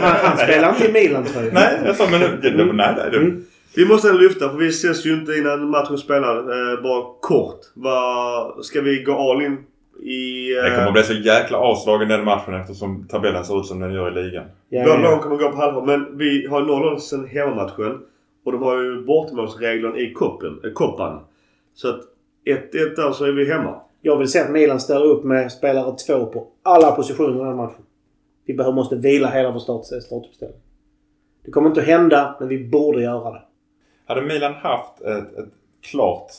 Han, 0.00 0.16
han 0.22 0.38
spelar 0.38 0.68
inte 0.68 0.88
i 0.88 0.92
Milan 0.92 1.24
tror 1.24 1.44
jag. 1.44 1.54
Nej, 1.54 1.80
jag 1.84 1.96
sa 1.96 2.06
men 2.10 2.20
det, 2.20 2.50
det, 2.50 2.64
nej, 2.64 2.94
nej, 2.96 3.10
det, 3.10 3.16
Mm. 3.16 3.44
Vi 3.76 3.86
måste 3.86 4.12
lyfta 4.12 4.50
för 4.50 4.56
vi 4.56 4.68
ses 4.68 5.06
ju 5.06 5.14
inte 5.14 5.32
innan 5.32 5.70
matchen 5.70 5.98
spelar. 5.98 6.36
Eh, 6.36 6.82
bara 6.82 7.04
kort. 7.20 7.60
Vad, 7.74 8.64
ska 8.64 8.80
vi 8.80 9.02
gå 9.02 9.30
all 9.30 9.42
in 9.42 9.58
i... 10.02 10.52
Eh, 10.56 10.62
det 10.62 10.70
kommer 10.70 10.86
att 10.86 10.92
bli 10.92 11.02
så 11.02 11.12
jäkla 11.12 11.58
avslagen 11.58 12.08
den 12.08 12.24
matchen 12.24 12.54
eftersom 12.54 13.06
tabellen 13.08 13.44
ser 13.44 13.60
ut 13.60 13.66
som 13.66 13.80
den 13.80 13.92
gör 13.92 14.18
i 14.18 14.22
ligan. 14.22 14.44
Ja, 14.68 14.84
Båda 14.84 14.96
lagen 14.96 15.10
ja. 15.10 15.18
kommer 15.18 15.36
gå 15.36 15.50
på 15.50 15.56
halvår. 15.56 15.86
Men 15.86 16.18
vi 16.18 16.46
har 16.46 16.60
nollor 16.60 16.96
sen 16.96 17.26
hemmamatchen. 17.26 17.98
Och 18.44 18.52
de 18.52 18.62
har 18.62 18.82
ju 18.82 19.04
bortamålsregeln 19.04 19.96
i 19.96 20.12
koppen, 20.12 20.60
eh, 20.64 20.72
koppan. 20.72 21.20
Så 21.74 21.88
att 21.88 22.00
1-1 22.44 22.96
där 22.96 23.12
så 23.12 23.24
är 23.24 23.32
vi 23.32 23.52
hemma. 23.52 23.74
Jag 24.02 24.16
vill 24.16 24.28
se 24.28 24.40
att 24.40 24.50
Milan 24.50 24.80
ställer 24.80 25.06
upp 25.06 25.24
med 25.24 25.52
spelare 25.52 25.96
två 26.06 26.26
på 26.26 26.46
alla 26.62 26.90
positioner 26.90 27.40
i 27.40 27.44
den 27.44 27.56
matchen. 27.56 27.83
Vi 28.44 28.54
behöver, 28.54 28.74
måste 28.74 28.96
vila 28.96 29.28
hela 29.30 29.50
vår 29.50 29.58
start- 29.60 30.02
startuppställning. 30.02 30.60
Det 31.44 31.50
kommer 31.50 31.68
inte 31.68 31.80
att 31.80 31.86
hända, 31.86 32.36
men 32.40 32.48
vi 32.48 32.64
borde 32.68 33.02
göra 33.02 33.30
det. 33.30 33.42
Hade 34.06 34.22
Milan 34.22 34.54
haft 34.54 35.00
ett, 35.00 35.38
ett 35.38 35.48
klart, 35.90 36.30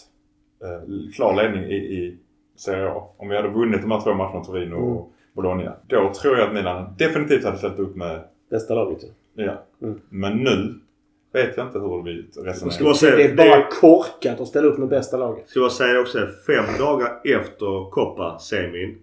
eh, 0.63 1.11
klar 1.15 1.35
ledning 1.35 1.63
i, 1.63 1.75
i 1.75 2.17
Serie 2.55 2.87
A. 2.89 3.03
Om 3.17 3.29
vi 3.29 3.35
hade 3.35 3.49
vunnit 3.49 3.81
de 3.81 3.91
här 3.91 4.01
två 4.01 4.13
matcherna, 4.13 4.43
Torino 4.43 4.75
Mm. 4.75 4.87
och 4.97 5.11
Bologna. 5.33 5.73
Då 5.87 6.13
tror 6.13 6.37
jag 6.37 6.47
att 6.47 6.53
Milan 6.53 6.93
definitivt 6.97 7.43
hade 7.43 7.57
ställt 7.57 7.79
upp 7.79 7.95
med... 7.95 8.19
Bästa 8.49 8.75
laget. 8.75 8.99
Ja. 9.33 9.63
Mm. 9.81 10.01
Men 10.09 10.37
nu 10.37 10.79
vet 11.33 11.57
jag 11.57 11.67
inte 11.67 11.79
hur 11.79 12.03
vi 12.03 12.25
resonerar. 12.43 12.93
säga, 12.93 13.15
Det 13.15 13.23
är 13.23 13.29
det 13.29 13.35
bara 13.35 13.67
korkat 13.81 14.41
att 14.41 14.47
ställa 14.47 14.67
upp 14.67 14.77
med 14.77 14.87
bästa 14.89 15.17
laget. 15.17 15.49
ska 15.49 15.59
jag 15.59 15.71
säga 15.71 15.99
också 15.99 16.17
fem 16.47 16.65
dagar 16.79 17.21
efter 17.23 17.89
Coppa-semin 17.89 18.97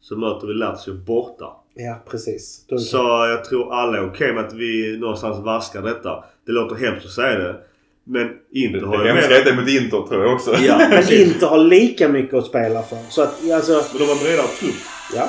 så 0.00 0.16
möter 0.16 0.46
vi 0.46 0.54
Lazio 0.54 0.94
borta. 1.06 1.56
Ja, 1.80 1.98
precis. 2.10 2.64
Då 2.68 2.74
är 2.74 2.78
det 2.78 2.84
Så 2.84 2.96
jag 3.30 3.44
tror 3.44 3.74
alla 3.74 3.98
är 3.98 4.06
okej 4.06 4.32
med 4.32 4.44
att 4.44 4.54
vi 4.54 4.98
någonstans 5.00 5.44
vaskar 5.44 5.82
detta. 5.82 6.24
Det 6.46 6.52
låter 6.52 6.76
hemskt 6.76 7.06
att 7.06 7.12
säga 7.12 7.38
det. 7.38 7.56
Men 8.04 8.30
Inter 8.52 8.80
har 8.80 8.98
ju 8.98 9.04
det 9.04 9.14
mer... 9.14 9.22
hemska 9.22 9.50
är 9.50 9.56
mot 9.56 9.68
Inter 9.68 10.02
tror 10.08 10.24
jag 10.24 10.34
också. 10.34 10.56
Ja, 10.60 10.78
Men 10.78 10.90
precis. 10.90 11.26
Inter 11.26 11.46
har 11.46 11.58
lika 11.58 12.08
mycket 12.08 12.34
att 12.34 12.46
spela 12.46 12.82
för. 12.82 12.98
Så 13.08 13.22
att, 13.22 13.50
alltså... 13.50 13.72
Men 13.92 13.98
de 14.00 14.08
har 14.08 14.24
bredare 14.24 14.46
trupp. 14.46 14.74
Ja. 15.14 15.28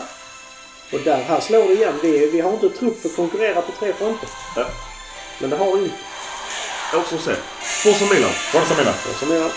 Och 0.94 1.00
där, 1.04 1.18
här 1.18 1.40
slår 1.40 1.68
det 1.68 1.74
igen. 1.74 1.94
Vi, 2.04 2.30
vi 2.32 2.40
har 2.42 2.54
inte 2.54 2.70
trupp 2.70 2.98
för 2.98 3.10
att 3.10 3.16
konkurrera 3.16 3.62
på 3.62 3.72
tre 3.80 3.94
fronter. 3.94 4.30
Ja. 4.56 4.66
Men 5.42 5.50
det 5.50 5.56
har 5.56 5.78
vi 5.78 5.84
inte. 5.84 5.96
Återstår 6.98 7.18
att 7.18 7.24
se. 7.24 7.36
Forza 7.84 8.14
Milan! 8.14 8.32
Forza 8.32 8.76
Milan! 8.78 8.94
Och 9.10 9.16
som 9.20 9.36
jag, 9.36 9.52